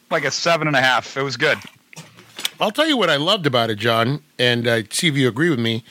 like 0.09 0.23
a 0.23 0.31
seven 0.31 0.67
and 0.67 0.75
a 0.77 0.81
half. 0.81 1.17
It 1.17 1.21
was 1.23 1.35
good. 1.35 1.57
I'll 2.61 2.71
tell 2.71 2.87
you 2.87 2.95
what 2.95 3.09
I 3.09 3.17
loved 3.17 3.45
about 3.45 3.69
it, 3.69 3.77
John, 3.77 4.21
and 4.39 4.65
uh, 4.67 4.83
see 4.89 5.07
if 5.07 5.15
you 5.15 5.27
agree 5.27 5.49
with 5.49 5.59
me. 5.59 5.83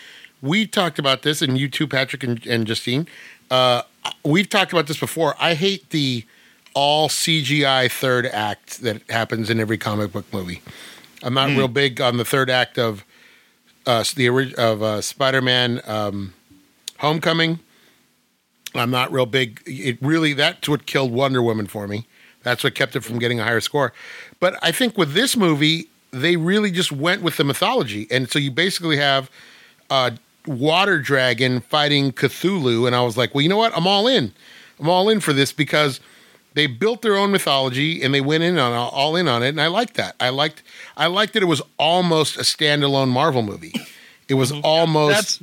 We 0.46 0.66
talked 0.66 0.98
about 0.98 1.22
this, 1.22 1.42
and 1.42 1.58
you 1.58 1.68
too, 1.68 1.86
Patrick 1.86 2.22
and, 2.22 2.44
and 2.46 2.66
Justine. 2.66 3.06
Uh, 3.50 3.82
we've 4.24 4.48
talked 4.48 4.72
about 4.72 4.86
this 4.86 4.98
before. 4.98 5.34
I 5.40 5.54
hate 5.54 5.90
the 5.90 6.24
all 6.74 7.08
CGI 7.08 7.90
third 7.90 8.26
act 8.26 8.82
that 8.82 9.02
happens 9.10 9.50
in 9.50 9.58
every 9.58 9.78
comic 9.78 10.12
book 10.12 10.26
movie. 10.32 10.62
I'm 11.22 11.34
not 11.34 11.48
real 11.48 11.68
big 11.68 12.00
on 12.00 12.18
the 12.18 12.24
third 12.24 12.50
act 12.50 12.78
of 12.78 13.04
uh, 13.86 14.04
the 14.14 14.54
of 14.58 14.82
uh, 14.82 15.00
Spider-Man 15.00 15.80
um, 15.86 16.34
Homecoming. 16.98 17.60
I'm 18.74 18.90
not 18.90 19.10
real 19.10 19.26
big. 19.26 19.62
It 19.66 19.98
really 20.02 20.34
that's 20.34 20.68
what 20.68 20.86
killed 20.86 21.12
Wonder 21.12 21.42
Woman 21.42 21.66
for 21.66 21.88
me. 21.88 22.06
That's 22.42 22.62
what 22.62 22.74
kept 22.74 22.94
it 22.94 23.00
from 23.00 23.18
getting 23.18 23.40
a 23.40 23.44
higher 23.44 23.60
score. 23.60 23.92
But 24.38 24.58
I 24.62 24.70
think 24.70 24.98
with 24.98 25.14
this 25.14 25.36
movie, 25.36 25.88
they 26.10 26.36
really 26.36 26.70
just 26.70 26.92
went 26.92 27.22
with 27.22 27.38
the 27.38 27.44
mythology, 27.44 28.06
and 28.10 28.30
so 28.30 28.38
you 28.38 28.50
basically 28.50 28.98
have 28.98 29.30
a 29.90 30.12
water 30.46 30.98
dragon 30.98 31.60
fighting 31.60 32.12
Cthulhu, 32.12 32.86
and 32.86 32.94
I 32.94 33.02
was 33.02 33.16
like, 33.16 33.34
well, 33.34 33.42
you 33.42 33.48
know 33.48 33.56
what? 33.56 33.76
I'm 33.76 33.86
all 33.86 34.06
in. 34.06 34.32
I'm 34.78 34.88
all 34.88 35.08
in 35.08 35.20
for 35.20 35.32
this 35.32 35.52
because 35.52 36.00
they 36.54 36.66
built 36.66 37.02
their 37.02 37.16
own 37.16 37.30
mythology 37.30 38.02
and 38.02 38.14
they 38.14 38.20
went 38.20 38.42
in 38.42 38.58
on 38.58 38.72
all 38.72 39.16
in 39.16 39.28
on 39.28 39.42
it, 39.42 39.50
and 39.50 39.60
I 39.60 39.66
liked 39.68 39.94
that. 39.94 40.16
I 40.20 40.30
liked 40.30 40.62
I 40.96 41.06
liked 41.06 41.34
that 41.34 41.42
it 41.42 41.46
was 41.46 41.62
almost 41.78 42.36
a 42.36 42.42
standalone 42.42 43.08
Marvel 43.08 43.42
movie. 43.42 43.74
It 44.28 44.34
was 44.34 44.52
almost 44.52 45.14
That's 45.14 45.42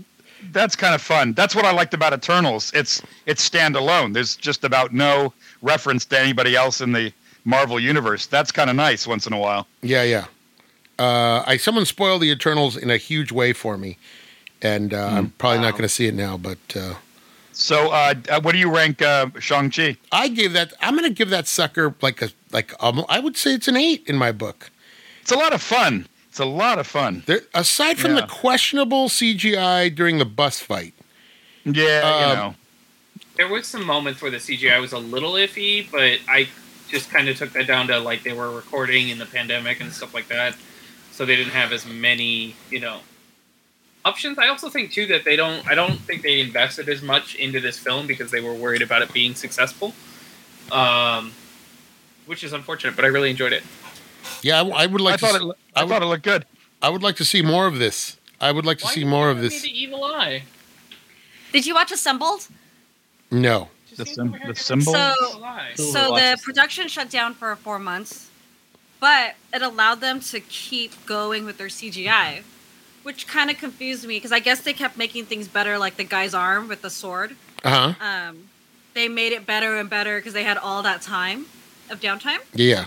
that's 0.52 0.76
kind 0.76 0.94
of 0.94 1.02
fun. 1.02 1.34
That's 1.34 1.56
what 1.56 1.66
I 1.66 1.72
liked 1.72 1.94
about 1.94 2.14
Eternals. 2.14 2.72
It's 2.74 3.02
it's 3.26 3.48
standalone. 3.48 4.14
There's 4.14 4.36
just 4.36 4.64
about 4.64 4.92
no 4.94 5.34
reference 5.62 6.06
to 6.06 6.20
anybody 6.20 6.56
else 6.56 6.82
in 6.82 6.92
the 6.92 7.14
Marvel 7.46 7.80
universe. 7.80 8.26
That's 8.26 8.52
kind 8.52 8.70
of 8.70 8.76
nice 8.76 9.08
once 9.08 9.28
in 9.28 9.34
a 9.34 9.40
while. 9.40 9.68
Yeah, 9.82 10.04
yeah. 10.04 10.26
Uh, 11.00 11.44
I 11.46 11.58
someone 11.58 11.86
spoiled 11.86 12.22
the 12.22 12.32
Eternals 12.32 12.78
in 12.78 12.90
a 12.90 12.98
huge 12.98 13.32
way 13.32 13.54
for 13.54 13.78
me, 13.78 13.98
and 14.64 14.94
uh, 14.94 15.06
I'm 15.06 15.30
probably 15.32 15.60
not 15.60 15.72
going 15.72 15.84
to 15.84 15.90
see 15.90 16.08
it 16.08 16.16
now. 16.16 16.38
But 16.38 16.58
uh, 16.76 16.96
So, 17.52 17.90
uh, 17.92 18.16
uh, 18.30 18.42
what 18.42 18.54
do 18.54 18.58
you 18.58 18.74
rank 18.74 19.02
uh, 19.02 19.28
Shang-Chi? 19.40 19.98
I 20.12 20.28
gave 20.30 20.54
that. 20.54 20.74
I'm 20.82 20.96
going 20.96 21.08
to 21.08 21.14
give 21.14 21.30
that 21.30 21.48
sucker 21.48 21.94
like 22.02 22.22
a 22.22 22.30
like. 22.52 22.74
Um, 22.82 23.06
I 23.10 23.20
would 23.20 23.38
say 23.38 23.54
it's 23.54 23.68
an 23.68 23.78
eight 23.78 24.04
in 24.08 24.16
my 24.16 24.32
book. 24.32 24.72
It's 25.22 25.32
a 25.32 25.38
lot 25.38 25.54
of 25.54 25.62
fun. 25.62 26.08
It's 26.30 26.40
a 26.40 26.46
lot 26.46 26.80
of 26.80 26.88
fun. 26.88 27.22
There, 27.28 27.42
aside 27.54 28.00
from 28.00 28.16
the 28.16 28.26
questionable 28.26 29.08
CGI 29.08 29.94
during 29.94 30.18
the 30.18 30.26
bus 30.26 30.60
fight, 30.60 30.96
Yeah, 31.64 32.30
you 32.30 32.36
know. 32.36 32.56
There 33.36 33.48
was 33.48 33.68
some 33.68 33.86
moments 33.86 34.22
where 34.22 34.32
the 34.32 34.38
CGI 34.38 34.82
was 34.82 34.94
a 34.94 34.98
little 34.98 35.34
iffy, 35.34 35.90
but 35.92 36.20
I 36.28 36.48
just 36.90 37.12
kind 37.12 37.28
of 37.30 37.38
took 37.38 37.52
that 37.54 37.68
down 37.68 37.88
to 37.88 38.00
like 38.00 38.24
they 38.24 38.34
were 38.34 38.50
recording 38.50 39.10
in 39.10 39.20
the 39.20 39.26
pandemic 39.28 39.80
and 39.80 39.92
stuff 39.94 40.14
like 40.14 40.28
that, 40.30 40.56
so 41.12 41.24
they 41.26 41.36
didn't 41.36 41.54
have 41.54 41.72
as 41.72 41.86
many, 41.86 42.56
you 42.72 42.80
know, 42.80 43.00
options. 44.06 44.38
I 44.38 44.48
also 44.48 44.70
think 44.70 44.92
too 44.92 45.06
that 45.08 45.24
they 45.24 45.36
don't. 45.36 45.66
I 45.68 45.76
don't 45.76 46.00
think 46.02 46.22
they 46.22 46.40
invested 46.42 46.90
as 46.90 47.02
much 47.02 47.36
into 47.36 47.60
this 47.60 47.78
film 47.80 48.08
because 48.08 48.32
they 48.32 48.42
were 48.42 48.54
worried 48.54 48.82
about 48.82 49.02
it 49.02 49.12
being 49.14 49.36
successful, 49.36 49.94
um, 50.72 51.32
which 52.26 52.44
is 52.44 52.54
unfortunate. 52.54 52.96
But 52.96 53.06
I 53.06 53.10
really 53.10 53.30
enjoyed 53.30 53.54
it. 53.54 53.64
yeah, 54.42 54.62
I, 54.62 54.84
I 54.84 54.86
would 54.88 55.02
like 55.02 55.16
I 55.16 55.18
to. 55.18 55.26
thought 55.26 55.36
s- 55.36 55.42
it. 55.42 55.58
I 55.76 55.80
I 55.82 55.84
would- 55.84 55.90
thought 55.92 56.02
it 56.02 56.06
looked 56.06 56.24
good. 56.24 56.46
I 56.82 56.90
would 56.90 57.04
like 57.04 57.16
to 57.18 57.26
see 57.26 57.42
more 57.42 57.66
of 57.68 57.80
this. 57.80 58.18
I 58.42 58.52
would 58.52 58.66
like 58.66 58.78
to 58.80 58.86
Why 58.86 58.92
see 58.92 59.04
more 59.06 59.30
of 59.30 59.38
giving 59.38 59.50
me 59.52 59.56
this. 59.56 59.62
The 59.64 59.80
evil 59.82 60.04
eye. 60.04 60.44
Did 61.54 61.66
you 61.66 61.74
watch 61.76 61.92
Assembled? 61.94 62.48
No, 63.32 63.70
Just 63.88 63.98
The 64.00 64.06
seems 64.06 64.16
sym- 64.16 64.32
like 64.32 64.46
the 64.48 64.56
symbol? 64.56 64.94
So- 64.94 65.14
evil 65.30 65.46
eye. 65.46 65.72
Who 65.78 65.84
so 65.92 66.16
the 66.16 66.38
production 66.44 66.88
shut 66.90 67.10
down 67.10 67.36
for 67.36 67.56
four 67.56 67.80
months, 67.80 68.28
but 69.00 69.36
it 69.54 69.62
allowed 69.62 70.02
them 70.02 70.20
to 70.20 70.40
keep 70.42 71.06
going 71.06 71.46
with 71.46 71.58
their 71.58 71.68
CGI, 71.70 72.44
which 73.04 73.28
kind 73.28 73.50
of 73.50 73.58
confused 73.58 74.06
me 74.08 74.18
because 74.18 74.32
I 74.32 74.40
guess 74.40 74.62
they 74.62 74.74
kept 74.74 74.98
making 74.98 75.26
things 75.26 75.48
better, 75.48 75.78
like 75.78 75.98
the 75.98 76.04
guy's 76.04 76.34
arm 76.34 76.68
with 76.68 76.82
the 76.82 76.90
sword. 76.90 77.36
uh 77.64 77.94
huh. 77.94 78.06
Um, 78.06 78.50
they 78.94 79.08
made 79.08 79.32
it 79.34 79.46
better 79.46 79.78
and 79.78 79.90
better 79.90 80.18
because 80.18 80.34
they 80.34 80.44
had 80.44 80.58
all 80.58 80.84
that 80.84 81.02
time 81.02 81.46
of 81.90 82.00
downtime. 82.00 82.38
Yeah, 82.54 82.86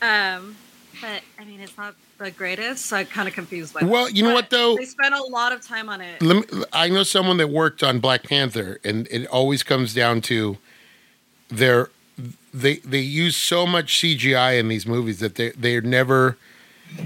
Um, 0.00 0.56
but 1.00 1.22
I 1.38 1.44
mean, 1.44 1.60
it's 1.60 1.76
not 1.76 1.94
the 2.18 2.30
greatest, 2.30 2.86
so 2.86 2.96
I'm 2.98 3.06
kind 3.06 3.26
of 3.26 3.34
confused 3.34 3.74
by 3.74 3.80
that. 3.80 3.88
Well, 3.88 4.08
you 4.08 4.22
know 4.22 4.32
what, 4.32 4.50
though? 4.50 4.76
They 4.76 4.84
spent 4.84 5.12
a 5.14 5.22
lot 5.24 5.52
of 5.52 5.60
time 5.66 5.88
on 5.88 6.00
it. 6.00 6.22
Let 6.22 6.52
me, 6.52 6.64
I 6.72 6.88
know 6.88 7.02
someone 7.02 7.36
that 7.38 7.48
worked 7.48 7.82
on 7.82 7.98
Black 7.98 8.22
Panther, 8.22 8.78
and 8.84 9.08
it 9.10 9.26
always 9.26 9.62
comes 9.64 9.92
down 9.92 10.20
to 10.22 10.56
their 11.48 11.90
they 12.52 12.76
they 12.76 13.00
use 13.00 13.36
so 13.36 13.66
much 13.66 13.98
CGI 14.00 14.58
in 14.58 14.68
these 14.68 14.86
movies 14.86 15.18
that 15.18 15.34
they 15.34 15.50
they're 15.50 15.80
never 15.80 16.38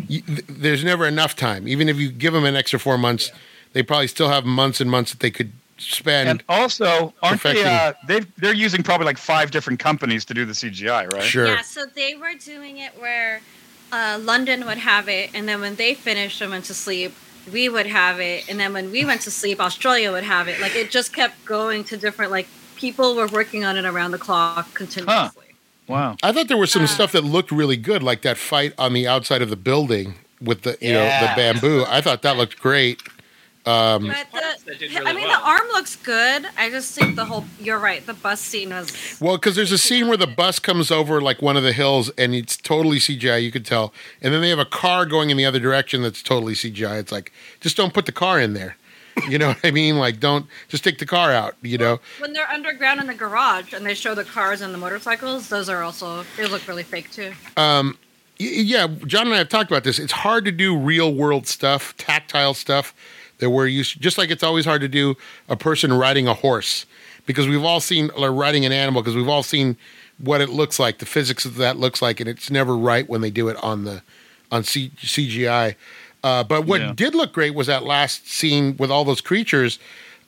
you- 0.09 0.23
there's 0.49 0.85
never 0.85 1.07
enough 1.07 1.37
time. 1.37 1.66
Even 1.68 1.88
if 1.88 1.97
you 1.97 2.11
give 2.11 2.33
them 2.33 2.45
an 2.45 2.57
extra 2.57 2.78
four 2.78 2.99
months, 2.99 3.30
they 3.73 3.83
probably 3.83 4.09
still 4.09 4.28
have 4.28 4.45
months 4.45 4.80
and 4.80 4.90
months 4.90 5.11
that 5.12 5.21
they 5.21 5.30
could 5.30 5.52
spend. 5.78 6.28
And 6.28 6.42
also, 6.49 7.14
aren't 7.23 7.42
they? 7.42 7.52
Perfecting. 7.54 7.66
Uh, 7.66 7.92
they 8.07 8.21
they're 8.38 8.54
using 8.54 8.83
probably 8.83 9.07
like 9.07 9.18
five 9.18 9.50
different 9.50 9.78
companies 9.78 10.25
to 10.26 10.35
do 10.35 10.45
the 10.45 10.54
CGI, 10.54 11.07
right? 11.12 11.23
Sure. 11.23 11.47
Yeah, 11.47 11.62
so 11.62 11.85
they 11.95 12.14
were 12.16 12.35
doing 12.35 12.78
it 12.78 12.92
where 13.00 13.40
uh, 13.92 14.18
London 14.21 14.66
would 14.66 14.78
have 14.78 15.09
it, 15.09 15.30
and 15.35 15.49
then 15.49 15.61
when 15.61 15.76
they 15.76 15.95
finished 15.95 16.40
and 16.40 16.50
went 16.50 16.64
to 16.66 16.75
sleep, 16.75 17.12
we 17.52 17.68
would 17.68 17.87
have 17.87 18.21
it, 18.21 18.49
and 18.49 18.59
then 18.61 18.73
when 18.75 18.90
we 18.90 19.04
went 19.04 19.23
to 19.23 19.30
sleep, 19.30 19.61
Australia 19.61 20.12
would 20.12 20.25
have 20.25 20.49
it. 20.49 20.61
Like 20.61 20.75
it 20.75 20.90
just 20.90 21.12
kept 21.14 21.42
going 21.45 21.85
to 21.85 21.97
different. 21.97 22.30
Like 22.30 22.49
people 22.76 23.14
were 23.14 23.26
working 23.28 23.64
on 23.64 23.76
it 23.76 23.85
around 23.87 24.11
the 24.11 24.18
clock 24.18 24.75
continuously. 24.75 25.48
Wow. 25.88 26.16
I 26.23 26.33
thought 26.33 26.49
there 26.49 26.57
was 26.57 26.71
some 26.71 26.87
stuff 26.87 27.12
that 27.12 27.25
looked 27.25 27.50
really 27.50 27.76
good, 27.76 28.02
like 28.02 28.23
that 28.23 28.37
fight 28.37 28.75
on 28.78 28.92
the 28.92 29.09
outside 29.09 29.42
of 29.42 29.50
the 29.50 29.57
building 29.57 30.14
with 30.40 30.62
the 30.62 30.76
you 30.80 30.92
know 30.92 31.04
the 31.04 31.33
bamboo. 31.37 31.85
I 31.88 32.00
thought 32.00 32.23
that 32.23 32.37
looked 32.37 32.61
great. 32.61 33.02
Um, 33.66 34.07
But 34.07 34.26
the, 34.33 34.71
that 34.71 34.78
did 34.78 34.97
I 34.97 35.12
mean, 35.12 35.25
well. 35.28 35.40
the 35.40 35.47
arm 35.47 35.68
looks 35.68 35.95
good. 35.97 36.47
I 36.57 36.71
just 36.71 36.95
think 36.95 37.16
the 37.16 37.26
whole. 37.26 37.45
You're 37.61 37.78
right. 37.78 38.04
The 38.07 38.14
bus 38.14 38.40
scene 38.40 38.71
was. 38.71 39.18
Well, 39.21 39.37
because 39.37 39.57
there's 39.57 39.73
a 39.73 39.78
scene 39.78 40.09
where 40.09 40.16
the 40.16 40.26
bus 40.26 40.59
comes 40.59 40.90
over 40.90 41.21
like 41.21 41.42
one 41.42 41.57
of 41.57 41.62
the 41.62 41.75
hills, 41.75 42.09
and 42.16 42.35
it's 42.35 42.57
totally 42.57 42.99
CGI. 42.99 43.42
You 43.42 43.50
could 43.52 43.66
tell, 43.66 43.92
and 44.23 44.33
then 44.33 44.40
they 44.40 44.49
have 44.49 44.59
a 44.59 44.64
car 44.64 45.04
going 45.04 45.28
in 45.28 45.37
the 45.37 45.45
other 45.45 45.59
direction 45.59 46.00
that's 46.00 46.23
totally 46.23 46.54
CGI. 46.54 46.99
It's 46.99 47.12
like 47.12 47.30
just 47.61 47.76
don't 47.76 47.92
put 47.92 48.07
the 48.07 48.12
car 48.12 48.40
in 48.40 48.54
there. 48.54 48.76
You 49.28 49.38
know 49.38 49.48
what 49.48 49.60
I 49.64 49.70
mean? 49.70 49.98
Like 49.98 50.20
don't 50.20 50.46
just 50.68 50.84
take 50.84 50.98
the 50.98 51.06
car 51.06 51.32
out. 51.32 51.56
You 51.62 51.78
know? 51.78 52.00
When 52.20 52.32
they're 52.32 52.48
underground 52.48 53.00
in 53.00 53.06
the 53.06 53.14
garage 53.14 53.72
and 53.72 53.84
they 53.84 53.94
show 53.94 54.14
the 54.14 54.25
cars 54.25 54.60
and 54.60 54.72
the 54.72 54.78
motorcycles, 54.78 55.48
those 55.48 55.68
are 55.68 55.82
also 55.82 56.25
they 56.37 56.46
look 56.46 56.66
really 56.68 56.82
fake 56.82 57.10
too. 57.10 57.32
Um, 57.56 57.98
Yeah, 58.38 58.87
John 59.06 59.26
and 59.26 59.34
I 59.34 59.38
have 59.38 59.48
talked 59.48 59.70
about 59.70 59.84
this. 59.84 59.98
It's 59.98 60.12
hard 60.12 60.44
to 60.44 60.52
do 60.52 60.76
real 60.76 61.12
world 61.12 61.46
stuff, 61.46 61.96
tactile 61.96 62.54
stuff 62.54 62.94
that 63.38 63.50
we're 63.50 63.66
used. 63.66 64.00
Just 64.00 64.18
like 64.18 64.30
it's 64.30 64.42
always 64.42 64.64
hard 64.64 64.80
to 64.82 64.88
do 64.88 65.16
a 65.48 65.56
person 65.56 65.92
riding 65.92 66.26
a 66.28 66.34
horse 66.34 66.87
because 67.26 67.46
we've 67.48 67.64
all 67.64 67.80
seen 67.80 68.10
or 68.16 68.32
riding 68.32 68.64
an 68.64 68.72
animal 68.72 69.02
because 69.02 69.16
we've 69.16 69.28
all 69.28 69.42
seen 69.42 69.76
what 70.18 70.40
it 70.40 70.48
looks 70.48 70.78
like, 70.78 70.98
the 70.98 71.06
physics 71.06 71.44
of 71.44 71.56
that 71.56 71.76
looks 71.76 72.00
like, 72.02 72.18
and 72.20 72.28
it's 72.28 72.50
never 72.50 72.76
right 72.76 73.08
when 73.08 73.20
they 73.20 73.30
do 73.30 73.48
it 73.48 73.56
on 73.62 73.84
the 73.84 74.02
on 74.50 74.64
C- 74.64 74.90
CGI. 74.96 75.75
Uh, 76.25 76.42
but 76.44 76.66
what 76.66 76.80
Yeah. 76.80 76.92
did 76.94 77.14
look 77.14 77.32
great 77.32 77.54
was 77.54 77.66
that 77.68 77.84
last 77.84 78.28
scene 78.28 78.76
with 78.78 78.90
all 78.90 79.04
those 79.04 79.20
creatures, 79.20 79.78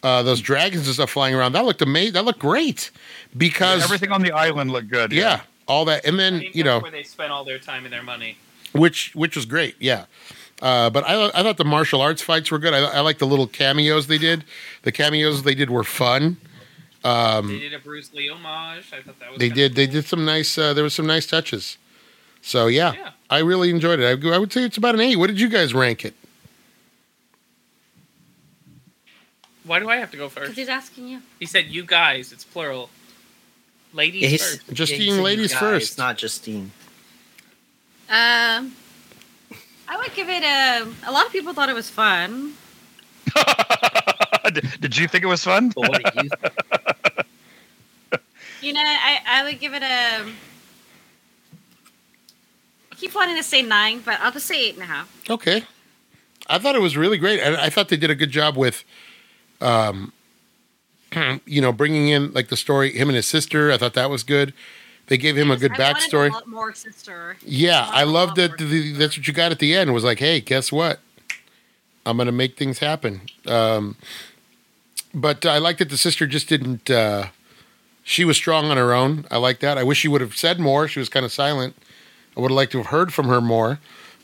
uh, 0.02 0.22
those 0.22 0.40
dragons 0.40 0.86
and 0.86 0.94
stuff 0.94 1.10
flying 1.10 1.34
around. 1.34 1.52
That 1.52 1.64
looked 1.64 1.82
amazing. 1.82 2.12
That 2.14 2.24
looked 2.24 2.38
great 2.38 2.90
because 3.36 3.82
Everything 3.82 4.12
on 4.12 4.22
the 4.22 4.32
island 4.32 4.70
looked 4.70 4.88
good. 4.88 5.12
yeah, 5.12 5.40
all 5.66 5.84
that, 5.86 6.04
and 6.06 6.14
I 6.14 6.18
then 6.18 6.44
you 6.52 6.62
know 6.64 6.78
where 6.80 6.90
they 6.90 7.02
spent 7.02 7.32
all 7.32 7.44
their 7.44 7.58
time 7.58 7.84
and 7.84 7.92
their 7.92 8.02
money. 8.02 8.36
which 8.72 9.10
which 9.14 9.34
was 9.36 9.46
great. 9.46 9.74
Yeah. 9.80 10.04
Uh, 10.62 10.90
but 10.90 11.02
I, 11.08 11.28
I 11.34 11.42
thought 11.42 11.56
the 11.56 11.64
martial 11.64 12.00
arts 12.02 12.20
fights 12.22 12.50
were 12.50 12.58
good. 12.58 12.74
I, 12.74 12.78
I 12.84 13.00
like 13.00 13.18
the 13.18 13.26
little 13.26 13.46
cameos 13.46 14.06
they 14.08 14.18
did. 14.18 14.44
The 14.82 14.92
cameos 14.92 15.42
they 15.42 15.54
did 15.54 15.70
were 15.70 15.84
fun. 15.84 16.36
they 17.02 17.40
did 17.58 17.72
a 17.74 17.78
Bruce 17.78 18.12
Lee 18.12 18.28
homage. 18.28 18.84
I 18.92 19.00
thought 19.02 19.18
that 19.20 19.30
was. 19.30 19.36
Um, 19.36 19.38
They 19.38 19.48
kinda 19.48 19.54
did. 19.70 19.74
They 19.74 19.86
did 19.86 20.04
some 20.06 20.24
nice. 20.24 20.56
Uh, 20.58 20.72
there 20.74 20.84
was 20.84 20.94
some 20.94 21.06
nice 21.06 21.26
touches. 21.26 21.78
So 22.42 22.66
yeah, 22.66 22.92
Yeah. 22.92 23.10
I 23.28 23.38
really 23.40 23.70
enjoyed 23.70 24.00
it. 24.00 24.24
I, 24.24 24.34
I 24.34 24.38
would 24.38 24.52
say 24.52 24.64
it's 24.64 24.76
about 24.76 24.94
an 24.94 25.00
eight. 25.00 25.16
What 25.16 25.28
did 25.28 25.40
you 25.40 25.48
guys 25.48 25.72
rank 25.74 26.04
it? 26.04 26.14
Why 29.64 29.78
do 29.78 29.88
I 29.88 29.96
have 29.96 30.10
to 30.10 30.16
go 30.16 30.28
first? 30.28 30.34
Because 30.34 30.48
first? 30.48 30.58
he's 30.58 30.68
asking 30.68 31.08
you. 31.08 31.20
He 31.38 31.46
said 31.46 31.66
you 31.66 31.84
guys. 31.84 32.32
It's 32.32 32.44
plural. 32.44 32.90
Ladies 33.92 34.22
Yeah, 34.32 34.38
first. 34.38 34.72
Justine, 34.72 35.00
he 35.00 35.08
said 35.10 35.16
you 35.16 35.22
ladies 35.22 35.52
guys, 35.52 35.60
first. 35.60 35.98
not 35.98 36.16
Justine. 36.16 36.72
Um, 38.08 38.74
I 39.88 39.96
would 39.96 40.12
give 40.14 40.28
it 40.28 40.42
a. 40.42 40.88
A 41.08 41.12
lot 41.12 41.26
of 41.26 41.32
people 41.32 41.52
thought 41.52 41.68
it 41.68 41.74
was 41.74 41.88
fun. 41.90 42.54
did, 44.52 44.80
did 44.80 44.96
you 44.96 45.06
think 45.06 45.22
it 45.22 45.28
was 45.28 45.44
fun? 45.44 45.68
But 45.68 45.88
what 45.88 46.02
did 46.02 46.24
you? 46.24 46.30
You 48.62 48.74
know, 48.74 48.82
I 48.84 49.20
I 49.26 49.44
would 49.44 49.58
give 49.58 49.72
it 49.72 49.82
a. 49.82 50.26
I 53.00 53.06
keep 53.06 53.14
wanting 53.14 53.36
to 53.36 53.42
say 53.42 53.62
nine, 53.62 54.02
but 54.04 54.20
I'll 54.20 54.30
just 54.30 54.44
say 54.44 54.62
eight 54.62 54.74
and 54.74 54.82
a 54.82 54.86
half. 54.86 55.10
Okay. 55.30 55.64
I 56.48 56.58
thought 56.58 56.74
it 56.74 56.82
was 56.82 56.98
really 56.98 57.16
great. 57.16 57.40
I, 57.40 57.64
I 57.64 57.70
thought 57.70 57.88
they 57.88 57.96
did 57.96 58.10
a 58.10 58.14
good 58.14 58.30
job 58.30 58.58
with, 58.58 58.84
um, 59.62 60.12
you 61.46 61.62
know, 61.62 61.72
bringing 61.72 62.08
in 62.08 62.30
like 62.34 62.48
the 62.48 62.58
story, 62.58 62.92
him 62.92 63.08
and 63.08 63.16
his 63.16 63.26
sister. 63.26 63.72
I 63.72 63.78
thought 63.78 63.94
that 63.94 64.10
was 64.10 64.22
good. 64.22 64.52
They 65.06 65.16
gave 65.16 65.34
him 65.34 65.50
a 65.50 65.56
good 65.56 65.72
I 65.72 65.76
backstory. 65.76 66.28
A 66.28 66.34
lot 66.34 66.46
more 66.46 66.74
sister. 66.74 67.38
Yeah, 67.40 67.88
I, 67.90 68.04
love 68.04 68.34
that. 68.34 68.58
that's 68.98 69.16
what 69.16 69.26
you 69.26 69.32
got 69.32 69.50
at 69.50 69.60
the 69.60 69.74
end. 69.74 69.94
Was 69.94 70.04
like, 70.04 70.18
hey, 70.18 70.42
guess 70.42 70.70
what? 70.70 71.00
I'm 72.04 72.18
gonna 72.18 72.32
make 72.32 72.58
things 72.58 72.80
happen. 72.80 73.22
Um, 73.46 73.96
but 75.14 75.46
I 75.46 75.56
like 75.56 75.78
that 75.78 75.88
the 75.88 75.96
sister 75.96 76.26
just 76.26 76.50
didn't. 76.50 76.90
Uh, 76.90 77.28
she 78.04 78.26
was 78.26 78.36
strong 78.36 78.66
on 78.66 78.76
her 78.76 78.92
own. 78.92 79.26
I 79.30 79.38
like 79.38 79.60
that. 79.60 79.78
I 79.78 79.84
wish 79.84 79.98
she 79.98 80.08
would 80.08 80.20
have 80.20 80.36
said 80.36 80.60
more. 80.60 80.86
She 80.86 80.98
was 80.98 81.08
kind 81.08 81.24
of 81.24 81.32
silent. 81.32 81.76
I 82.36 82.40
would 82.40 82.50
have 82.50 82.56
liked 82.56 82.72
to 82.72 82.78
have 82.78 82.86
heard 82.88 83.12
from 83.12 83.26
her 83.28 83.40
more, 83.40 83.78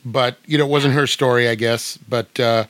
but 0.05 0.37
you 0.45 0.57
know, 0.57 0.65
it 0.65 0.69
wasn't 0.69 0.93
her 0.93 1.07
story, 1.07 1.47
I 1.49 1.55
guess. 1.55 1.97
But 1.97 2.39
uh, 2.39 2.65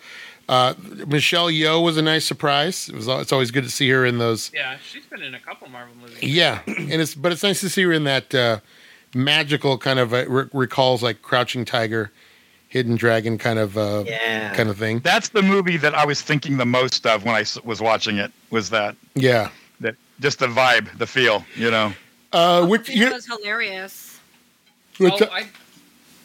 uh, 0.49 0.73
Michelle 1.07 1.47
Yeoh 1.47 1.83
was 1.83 1.97
a 1.97 2.01
nice 2.01 2.25
surprise. 2.25 2.89
It 2.89 2.95
was. 2.95 3.07
It's 3.07 3.31
always 3.31 3.51
good 3.51 3.63
to 3.63 3.69
see 3.69 3.89
her 3.89 4.05
in 4.05 4.17
those 4.17 4.51
Yeah, 4.53 4.77
she's 4.91 5.05
been 5.05 5.21
in 5.21 5.35
a 5.35 5.39
couple 5.39 5.69
Marvel 5.69 5.95
movies. 6.01 6.21
yeah, 6.23 6.61
and 6.67 6.93
it's 7.01 7.13
but 7.15 7.31
it's 7.31 7.43
nice 7.43 7.59
to 7.61 7.69
see 7.69 7.83
her 7.83 7.91
in 7.93 8.03
that 8.05 8.33
uh, 8.33 8.59
magical 9.13 9.77
kind 9.77 9.99
of 9.99 10.13
uh, 10.13 10.25
re- 10.27 10.49
recalls 10.53 11.03
like 11.03 11.21
Crouching 11.21 11.65
Tiger, 11.65 12.11
Hidden 12.69 12.95
Dragon 12.95 13.37
kind 13.37 13.59
of 13.59 13.77
uh, 13.77 14.03
Yeah. 14.07 14.53
kind 14.53 14.69
of 14.69 14.77
thing. 14.77 14.99
That's 14.99 15.29
the 15.29 15.41
movie 15.41 15.77
that 15.77 15.93
I 15.95 16.05
was 16.05 16.21
thinking 16.21 16.57
the 16.57 16.65
most 16.65 17.05
of 17.05 17.23
when 17.25 17.35
I 17.35 17.45
was 17.63 17.81
watching 17.81 18.17
it. 18.17 18.31
Was 18.49 18.69
that 18.71 18.95
Yeah. 19.15 19.49
that 19.81 19.95
just 20.19 20.39
the 20.39 20.47
vibe, 20.47 20.97
the 20.97 21.07
feel, 21.07 21.45
you 21.55 21.69
know? 21.71 21.93
Uh, 22.33 22.65
which 22.65 22.83
Awkwafina 22.89 22.95
you 22.95 23.13
was 23.13 23.25
hilarious. 23.25 24.06
Which, 24.97 25.21
Oh, 25.21 25.27
I, 25.31 25.47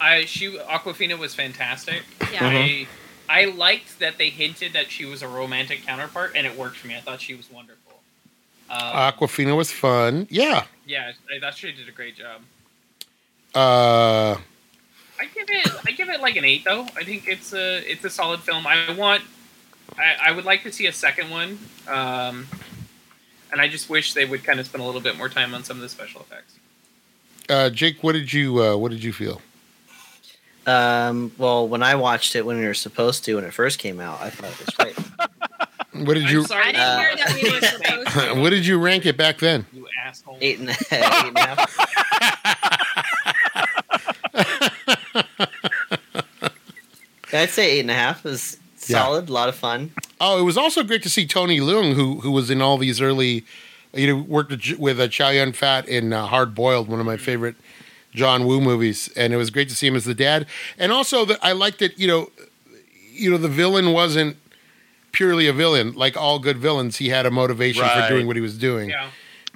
I, 0.01 0.25
she 0.25 0.57
Awkwafina 0.57 1.19
was 1.19 1.35
fantastic. 1.35 2.03
Yeah. 2.33 2.39
I, 2.43 2.87
I 3.29 3.45
liked 3.47 3.99
that 4.01 4.19
they 4.19 4.31
hinted 4.31 4.73
that 4.73 4.91
she 4.91 5.05
was 5.05 5.23
a 5.23 5.29
romantic 5.29 5.87
counterpart, 5.87 6.33
and 6.35 6.47
it 6.47 6.57
worked 6.57 6.77
for 6.77 6.89
me. 6.89 6.97
I 6.97 7.01
thought 7.01 7.21
she 7.21 7.35
was 7.35 7.51
wonderful. 7.51 8.01
Um, 8.69 8.81
Awkwafina 8.81 9.57
was 9.57 9.71
fun. 9.71 10.27
Yeah. 10.31 10.65
yeah, 10.87 11.13
I 11.35 11.39
thought 11.39 11.55
she 11.55 11.73
did 11.73 11.89
a 11.89 11.93
great 11.93 12.17
job. 12.17 12.41
Uh, 13.55 14.37
I 15.21 15.27
give 15.35 15.47
it, 15.49 15.73
I 15.87 15.91
give 15.93 16.09
it 16.09 16.21
like 16.21 16.37
an 16.37 16.45
eight 16.45 16.65
though. 16.65 16.83
I 16.97 17.05
think 17.05 17.29
it's 17.29 17.53
a, 17.53 17.79
it's 17.91 18.05
a 18.05 18.11
solid 18.11 18.41
film. 18.41 18.67
I 18.67 18.95
want, 18.97 19.23
I, 19.99 20.31
I 20.31 20.33
would 20.33 20.47
like 20.47 20.63
to 20.63 20.73
see 20.73 20.87
a 20.87 20.93
second 20.93 21.31
one. 21.31 21.59
Um, 21.87 22.49
and 23.53 23.61
I 23.61 23.69
just 23.69 23.91
wish 23.91 24.15
they 24.15 24.25
would 24.25 24.43
kind 24.43 24.59
of 24.59 24.67
spend 24.67 24.83
a 24.83 24.87
little 24.87 25.03
bit 25.03 25.17
more 25.17 25.29
time 25.29 25.55
on 25.55 25.63
some 25.63 25.77
of 25.77 25.83
the 25.83 25.89
special 25.89 26.23
effects. 26.23 26.55
Uh, 27.49 27.71
Jake, 27.71 28.03
what 28.03 28.13
did 28.13 28.33
you 28.33 28.63
uh, 28.63 28.77
what 28.77 28.91
did 28.91 29.03
you 29.03 29.13
feel? 29.13 29.41
Um, 30.67 31.33
well, 31.39 31.67
when 31.67 31.83
I 31.83 31.97
watched 31.97 32.37
it 32.37 32.47
when 32.47 32.59
we 32.59 32.65
were 32.67 32.75
supposed 32.75 33.25
to 33.25 33.35
when 33.35 33.45
it 33.45 33.53
first 33.53 33.79
came 33.81 33.99
out, 34.01 34.21
I 34.21 34.31
thought 34.31 34.51
it 34.53 34.59
was 34.67 34.75
great. 34.77 34.97
What 35.95 36.15
did 36.15 36.25
I'm 36.25 36.31
you 36.33 36.45
sorry, 36.47 36.63
I 36.65 36.73
didn't 36.73 36.81
Uh, 36.81 36.99
hear 37.01 37.17
that 37.17 37.35
we 37.43 37.51
were 37.51 37.61
supposed 37.61 38.35
to. 38.35 38.41
what 38.41 38.49
did 38.51 38.65
you 38.67 38.79
rank 38.79 39.05
it 39.05 39.15
back 39.19 39.37
then? 39.39 39.67
you 39.75 39.87
asshole. 40.03 40.39
Eight 40.41 40.59
and, 40.59 40.71
eight 40.71 40.79
and 40.91 41.37
a 41.37 41.41
half. 41.41 41.77
I'd 47.33 47.51
say 47.51 47.73
eight 47.73 47.81
and 47.81 47.91
a 47.91 47.95
half 47.95 48.25
is 48.27 48.59
Yeah. 48.87 48.99
solid, 48.99 49.29
a 49.29 49.33
lot 49.33 49.49
of 49.49 49.55
fun. 49.55 49.93
Oh, 50.21 50.39
it 50.41 50.43
was 50.45 50.57
also 50.57 50.83
great 50.83 51.03
to 51.05 51.11
see 51.11 51.27
Tony 51.27 51.61
Leung, 51.61 51.95
who 51.95 52.21
who 52.21 52.31
was 52.31 52.51
in 52.51 52.61
all 52.63 52.79
these 52.79 53.01
early, 53.01 53.45
you 53.93 54.07
know, 54.07 54.23
worked 54.23 54.53
with, 54.79 55.01
uh, 55.01 55.09
Chow 55.09 55.31
Yun 55.31 55.53
Fat 55.53 55.89
in 55.89 56.13
uh, 56.13 56.27
Hard 56.27 56.55
Boiled, 56.55 56.89
one 56.89 57.01
of 57.01 57.07
my 57.07 57.17
favorite 57.17 57.57
John 58.15 58.47
Woo 58.47 58.61
movies, 58.61 59.11
and 59.17 59.33
it 59.33 59.37
was 59.37 59.51
great 59.51 59.69
to 59.71 59.75
see 59.75 59.87
him 59.87 59.97
as 59.97 60.05
the 60.05 60.15
dad. 60.15 60.47
And 60.79 60.93
also, 60.93 61.25
that 61.27 61.39
I 61.43 61.53
liked 61.53 61.79
that 61.81 61.99
you 61.99 62.07
know, 62.07 62.31
you 63.13 63.31
know, 63.31 63.37
the 63.39 63.49
villain 63.49 63.93
wasn't 63.93 64.37
purely 65.13 65.47
a 65.47 65.53
villain. 65.53 65.93
Like 65.95 66.17
all 66.17 66.39
good 66.39 66.59
villains, 66.59 66.97
he 66.97 67.09
had 67.11 67.27
a 67.27 67.31
motivation 67.31 67.83
Right. 67.83 68.03
for 68.09 68.15
doing 68.15 68.27
what 68.27 68.37
he 68.37 68.43
was 68.43 68.57
doing. 68.59 68.91
Yeah. 68.91 69.09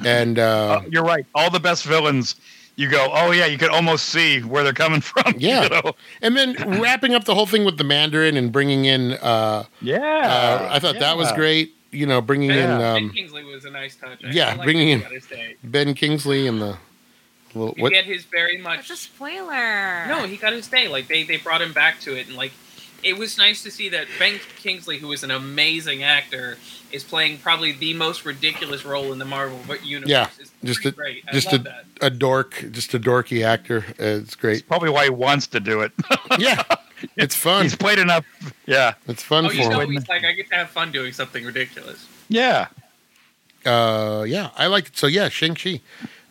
And 0.04 0.38
uh, 0.38 0.80
Uh, 0.82 0.82
you're 0.90 1.02
right. 1.04 1.24
All 1.34 1.50
the 1.50 1.60
best 1.60 1.84
villains, 1.84 2.36
you 2.76 2.90
go, 2.90 3.08
oh 3.12 3.30
yeah, 3.30 3.46
you 3.46 3.56
could 3.56 3.70
almost 3.70 4.06
see 4.10 4.40
where 4.40 4.62
they're 4.64 4.74
coming 4.74 5.00
from. 5.12 5.34
Yeah. 5.38 5.62
you 5.62 5.68
know? 5.70 5.92
and 6.20 6.36
then 6.36 6.54
wrapping 6.80 7.14
up 7.14 7.24
the 7.24 7.34
whole 7.34 7.46
thing 7.46 7.64
with 7.64 7.78
the 7.78 7.84
Mandarin 7.84 8.36
and 8.36 8.52
bringing 8.52 8.84
in, 8.84 9.12
uh, 9.12 9.64
yeah. 9.80 9.98
uh, 9.98 10.68
I 10.72 10.78
thought 10.78 10.98
that 10.98 11.16
was 11.16 11.32
great. 11.32 11.74
You 11.96 12.06
know, 12.06 12.20
bringing 12.20 12.50
Yeah. 12.50 12.74
in 12.74 12.78
Ben 12.80 13.04
um, 13.04 13.10
Kingsley 13.10 13.44
was 13.44 13.64
a 13.64 13.70
nice 13.70 13.96
touch. 13.96 14.22
I- 14.24 14.30
yeah, 14.30 14.46
I 14.46 14.50
liked 14.50 14.62
bringing 14.64 14.88
in- 14.90 15.02
Ben 15.64 15.94
Kingsley 15.94 16.46
and 16.46 16.60
the 16.60 16.76
Well, 17.54 17.72
You 17.76 17.82
what? 17.84 17.92
get 17.92 18.04
his 18.04 18.24
very 18.24 18.58
much. 18.58 18.88
That's 18.88 19.00
a 19.00 19.04
spoiler. 19.04 20.06
No, 20.08 20.26
he 20.26 20.36
got 20.36 20.52
his 20.52 20.68
day. 20.68 20.88
Like 20.88 21.08
they 21.08 21.22
they 21.22 21.38
brought 21.38 21.62
him 21.62 21.72
back 21.72 22.00
to 22.00 22.14
it, 22.14 22.26
and 22.26 22.36
like 22.36 22.52
it 23.02 23.16
was 23.16 23.38
nice 23.38 23.62
to 23.62 23.70
see 23.70 23.88
that 23.90 24.06
Ben 24.18 24.40
Kingsley, 24.56 24.98
who 24.98 25.12
is 25.12 25.22
an 25.22 25.30
amazing 25.30 26.02
actor, 26.02 26.58
is 26.92 27.04
playing 27.04 27.38
probably 27.38 27.72
the 27.72 27.94
most 27.94 28.24
ridiculous 28.24 28.84
role 28.84 29.12
in 29.12 29.18
the 29.18 29.24
Marvel 29.24 29.58
universe. 29.82 30.10
Yeah, 30.10 30.28
It's 30.38 30.50
just 30.64 30.84
a- 30.86 30.90
great. 30.90 31.24
I 31.28 31.32
just 31.32 31.52
love 31.52 31.64
that. 31.64 31.84
a 32.00 32.10
dork, 32.10 32.64
just 32.72 32.92
a 32.94 32.98
dorky 33.00 33.44
actor. 33.44 33.84
Uh, 34.00 34.20
it's 34.22 34.34
great. 34.34 34.66
Probably 34.68 34.90
why 34.90 35.04
he 35.04 35.10
wants 35.10 35.46
to 35.48 35.60
do 35.60 35.80
it. 35.82 35.92
Yeah, 36.38 36.62
it's 37.16 37.34
fun. 37.34 37.62
He's 37.62 37.76
played 37.76 37.98
enough. 37.98 38.24
Yeah. 38.66 38.94
It's 39.06 39.22
fun 39.22 39.46
Oh, 39.46 39.48
for 39.48 39.54
you 39.54 39.68
know, 39.68 39.80
him. 39.80 39.92
he's 39.92 40.08
like, 40.08 40.24
I 40.24 40.32
get 40.32 40.48
to 40.50 40.54
have 40.56 40.70
fun 40.70 40.90
doing 40.92 41.12
something 41.12 41.44
ridiculous. 41.44 42.06
Yeah. 42.28 42.66
Uh, 43.64 44.24
yeah, 44.26 44.50
I 44.56 44.66
like 44.66 44.88
it. 44.88 44.96
So 44.96 45.06
yeah, 45.06 45.28
Shang-Chi. 45.28 45.80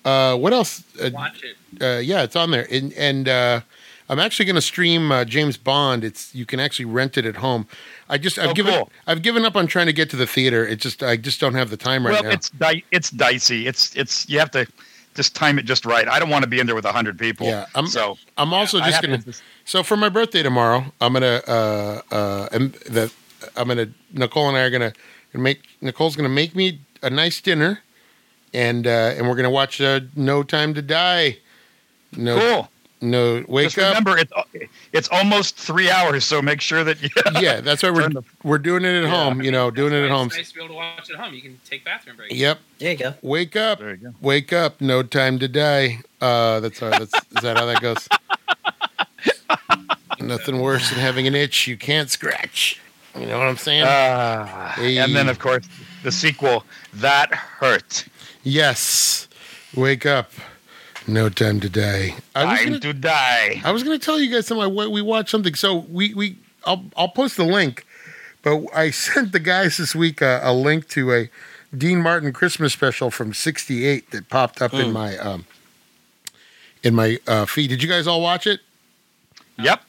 Uh, 0.05 0.37
what 0.37 0.53
else? 0.53 0.83
Uh, 1.01 1.09
Watch 1.13 1.43
it. 1.43 1.55
uh, 1.81 1.99
yeah, 1.99 2.23
it's 2.23 2.35
on 2.35 2.51
there, 2.51 2.67
and 2.71 2.93
and 2.93 3.27
uh, 3.27 3.59
I'm 4.07 4.19
actually 4.19 4.45
going 4.45 4.55
to 4.55 4.61
stream 4.61 5.11
uh, 5.11 5.25
James 5.25 5.57
Bond. 5.57 6.03
It's 6.03 6.33
you 6.35 6.45
can 6.45 6.59
actually 6.59 6.85
rent 6.85 7.17
it 7.17 7.25
at 7.25 7.37
home. 7.37 7.67
I 8.07 8.17
just 8.19 8.37
I've 8.37 8.51
Oh, 8.51 8.53
given 8.53 8.73
cool. 8.75 8.89
I've 9.07 9.21
given 9.23 9.43
up 9.43 9.55
on 9.55 9.65
trying 9.67 9.87
to 9.87 9.93
get 9.93 10.09
to 10.11 10.15
the 10.15 10.27
theater. 10.27 10.65
It 10.65 10.75
just 10.79 11.01
I 11.01 11.17
just 11.17 11.39
don't 11.41 11.55
have 11.55 11.71
the 11.71 11.77
time 11.77 12.05
right 12.05 12.13
well, 12.13 12.23
now. 12.23 12.29
it's 12.29 12.51
di- 12.51 12.83
it's 12.91 13.09
dicey. 13.09 13.65
It's 13.67 13.95
it's 13.95 14.29
you 14.29 14.37
have 14.39 14.51
to 14.51 14.67
just 15.15 15.35
time 15.35 15.57
it 15.59 15.63
just 15.65 15.85
right. 15.85 16.07
I 16.07 16.19
don't 16.19 16.29
want 16.29 16.43
to 16.43 16.49
be 16.49 16.59
in 16.59 16.65
there 16.67 16.75
with 16.75 16.85
a 16.85 16.91
hundred 16.91 17.17
people. 17.17 17.47
Yeah, 17.47 17.65
I'm- 17.75 17.87
so 17.87 18.17
I'm 18.37 18.53
also 18.53 18.79
I 18.79 18.89
just 18.91 19.01
gonna. 19.01 19.17
to- 19.19 19.33
So 19.65 19.81
for 19.83 19.97
my 19.97 20.09
birthday 20.09 20.43
tomorrow, 20.43 20.85
I'm 21.01 21.13
gonna 21.13 21.41
uh 21.47 22.01
uh 22.11 22.49
and 22.51 22.73
the 22.89 23.11
I'm 23.55 23.67
gonna 23.67 23.87
Nicole 24.11 24.47
and 24.49 24.57
I 24.57 24.61
are 24.61 24.69
gonna 24.69 24.93
make 25.33 25.61
Nicole's 25.81 26.15
gonna 26.15 26.29
make 26.29 26.55
me 26.55 26.79
a 27.01 27.09
nice 27.09 27.41
dinner, 27.41 27.79
and 28.53 28.85
uh 28.87 29.13
and 29.15 29.27
we're 29.27 29.35
gonna 29.35 29.49
watch 29.49 29.81
uh, 29.81 30.01
No 30.15 30.43
Time 30.43 30.73
to 30.75 30.81
Die. 30.81 31.37
No, 32.15 32.39
cool. 32.39 32.69
No, 33.11 33.43
wake 33.47 33.65
Just 33.71 33.77
up. 33.79 33.89
remember, 33.89 34.17
it's 34.17 34.31
it's 34.93 35.09
almost 35.11 35.57
three 35.57 35.89
hours, 35.89 36.25
so 36.25 36.41
make 36.41 36.61
sure 36.61 36.83
that 36.83 37.01
you. 37.01 37.09
yeah, 37.41 37.61
that's 37.61 37.83
why 37.83 37.89
we're 37.91 38.09
the- 38.09 38.23
we're 38.43 38.57
doing 38.57 38.83
it 38.83 38.95
at 38.97 39.03
Yeah. 39.03 39.09
home. 39.09 39.41
You 39.41 39.51
know, 39.51 39.71
doing 39.71 39.93
it 39.93 40.03
at 40.03 40.09
home. 40.11 40.27
It's 40.27 40.37
nice 40.37 40.49
to 40.49 40.55
be 40.55 40.61
able 40.61 40.69
to 40.69 40.75
watch 40.75 41.09
at 41.09 41.15
home. 41.17 41.33
You 41.33 41.41
can 41.41 41.59
take 41.65 41.83
bathroom 41.85 42.17
breaks. 42.17 42.35
Yep. 42.35 42.59
There 42.79 42.91
you 42.91 42.97
go. 42.97 43.13
Wake 43.21 43.55
up. 43.55 43.79
There 43.79 43.91
you 43.91 43.97
go. 43.97 44.13
Wake 44.21 44.51
up. 44.53 44.81
No 44.81 45.03
time 45.03 45.39
to 45.39 45.47
die. 45.47 45.99
Uh, 46.21 46.59
that's 46.59 46.79
how. 46.79 46.89
That's 46.89 47.13
is 47.13 47.41
that 47.43 47.57
how 47.57 47.65
that 47.65 47.81
goes? 47.81 48.07
Nothing 50.19 50.59
worse 50.61 50.89
than 50.89 50.99
having 50.99 51.27
an 51.27 51.35
itch 51.35 51.67
you 51.67 51.77
can't 51.77 52.09
scratch. 52.09 52.79
You 53.19 53.25
know 53.27 53.37
what 53.37 53.47
I'm 53.47 53.57
saying? 53.57 53.83
Ah, 53.85 54.73
Hey. 54.75 54.97
And 54.97 55.15
then, 55.15 55.29
of 55.29 55.39
course, 55.39 55.67
the 56.03 56.11
sequel 56.11 56.63
that 56.95 57.33
hurt. 57.33 58.05
yes. 58.43 59.27
Wake 59.75 60.05
up. 60.05 60.31
No 61.07 61.29
time 61.29 61.59
to 61.59 61.69
die. 61.69 62.15
I 62.35 62.45
was 62.45 62.59
Time 62.59 62.67
gonna, 62.69 62.79
to 62.79 62.93
die. 62.93 63.61
I 63.63 63.71
was 63.71 63.83
going 63.83 63.99
to 63.99 64.03
tell 64.03 64.19
you 64.19 64.31
guys 64.31 64.47
something. 64.47 64.65
I- 64.65 64.87
We 64.87 65.01
watched 65.01 65.29
something. 65.29 65.53
So 65.55 65.85
we 65.89 66.13
we 66.13 66.37
I'll 66.65 66.83
I'll 66.97 67.09
post 67.09 67.37
the 67.37 67.43
link, 67.45 67.85
but 68.41 68.61
I 68.73 68.89
sent 69.05 69.31
the 69.31 69.39
guys 69.39 69.77
this 69.77 69.93
week 69.95 70.21
a, 70.21 70.39
a 70.43 70.53
link 70.53 70.87
to 70.89 71.13
a 71.13 71.29
Dean 71.77 72.01
Martin 72.01 72.33
Christmas 72.33 72.73
special 72.73 73.11
from 73.11 73.33
'68 73.33 74.11
that 74.11 74.29
popped 74.29 74.61
up 74.61 74.73
in 74.73 74.87
Mm. 74.87 74.93
my 74.93 75.17
um 75.17 75.45
in 76.83 76.95
my 76.95 77.19
uh, 77.27 77.45
feed. 77.45 77.67
Did 77.69 77.83
you 77.83 77.89
guys 77.89 78.07
all 78.07 78.21
watch 78.21 78.47
it? 78.47 78.61
Yep. 79.59 79.81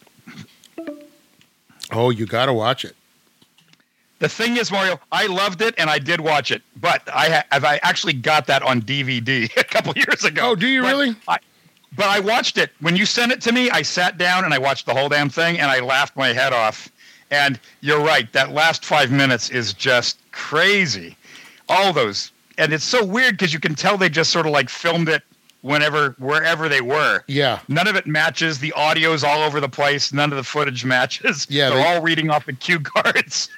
Oh, 1.93 2.11
you 2.11 2.27
got 2.27 2.47
to 2.47 2.53
watch 2.53 2.85
it. 2.85 2.97
The 4.19 4.29
thing 4.29 4.57
is, 4.57 4.73
Mario, 4.73 4.99
I 5.13 5.27
loved 5.27 5.61
it 5.61 5.75
and 5.77 5.91
I 5.91 5.99
did 5.99 6.21
watch 6.21 6.51
it, 6.51 6.63
but 6.81 7.03
I 7.13 7.45
have 7.51 7.65
I 7.65 7.79
actually 7.83 8.15
got 8.15 8.47
that 8.47 8.63
on 8.63 8.81
DVD 8.81 9.55
a 9.57 9.65
couple 9.65 9.93
years 9.95 10.25
ago. 10.25 10.51
Oh, 10.51 10.57
do 10.57 10.67
you 10.67 10.83
But 10.83 10.89
really? 10.89 11.17
I, 11.29 11.39
but 11.95 12.07
I 12.07 12.21
watched 12.21 12.59
it 12.59 12.71
when 12.81 12.97
you 12.97 13.07
sent 13.07 13.33
it 13.33 13.41
to 13.43 13.53
me. 13.53 13.71
I 13.71 13.83
sat 13.83 14.19
down 14.19 14.45
and 14.45 14.55
I 14.55 14.59
watched 14.59 14.87
the 14.87 14.95
whole 14.95 15.09
damn 15.09 15.29
thing, 15.29 15.59
and 15.59 15.71
I 15.71 15.81
laughed 15.81 16.17
my 16.17 16.29
head 16.29 16.53
off. 16.53 16.91
And 17.31 17.59
you're 17.81 18.01
right, 18.01 18.31
that 18.33 18.53
last 18.53 18.85
five 18.85 19.11
minutes 19.11 19.51
is 19.51 19.73
just 19.73 20.19
crazy. 20.33 21.17
All 21.69 21.93
those, 21.93 22.33
and 22.59 22.73
it's 22.73 22.85
so 22.85 23.05
weird 23.05 23.35
because 23.35 23.53
you 23.53 23.61
can 23.61 23.75
tell 23.75 23.99
they 23.99 24.09
just 24.09 24.31
sort 24.31 24.47
of 24.47 24.53
like 24.53 24.69
filmed 24.69 25.09
it 25.09 25.23
whenever, 25.67 26.15
wherever 26.19 26.69
they 26.69 26.81
were. 26.81 27.23
Yeah. 27.27 27.61
None 27.69 27.89
of 27.89 27.97
it 27.97 28.07
matches. 28.07 28.59
The 28.61 28.73
audio's 28.73 29.25
all 29.25 29.43
over 29.43 29.61
the 29.61 29.69
place. 29.69 30.13
None 30.13 30.31
of 30.33 30.37
the 30.37 30.45
footage 30.45 30.85
matches. 30.85 31.47
Yeah, 31.51 31.69
they're 31.71 31.79
they- 31.79 31.85
all 31.97 32.03
reading 32.03 32.31
off 32.31 32.47
the 32.47 32.53
cue 32.53 32.81
cards. 32.81 33.49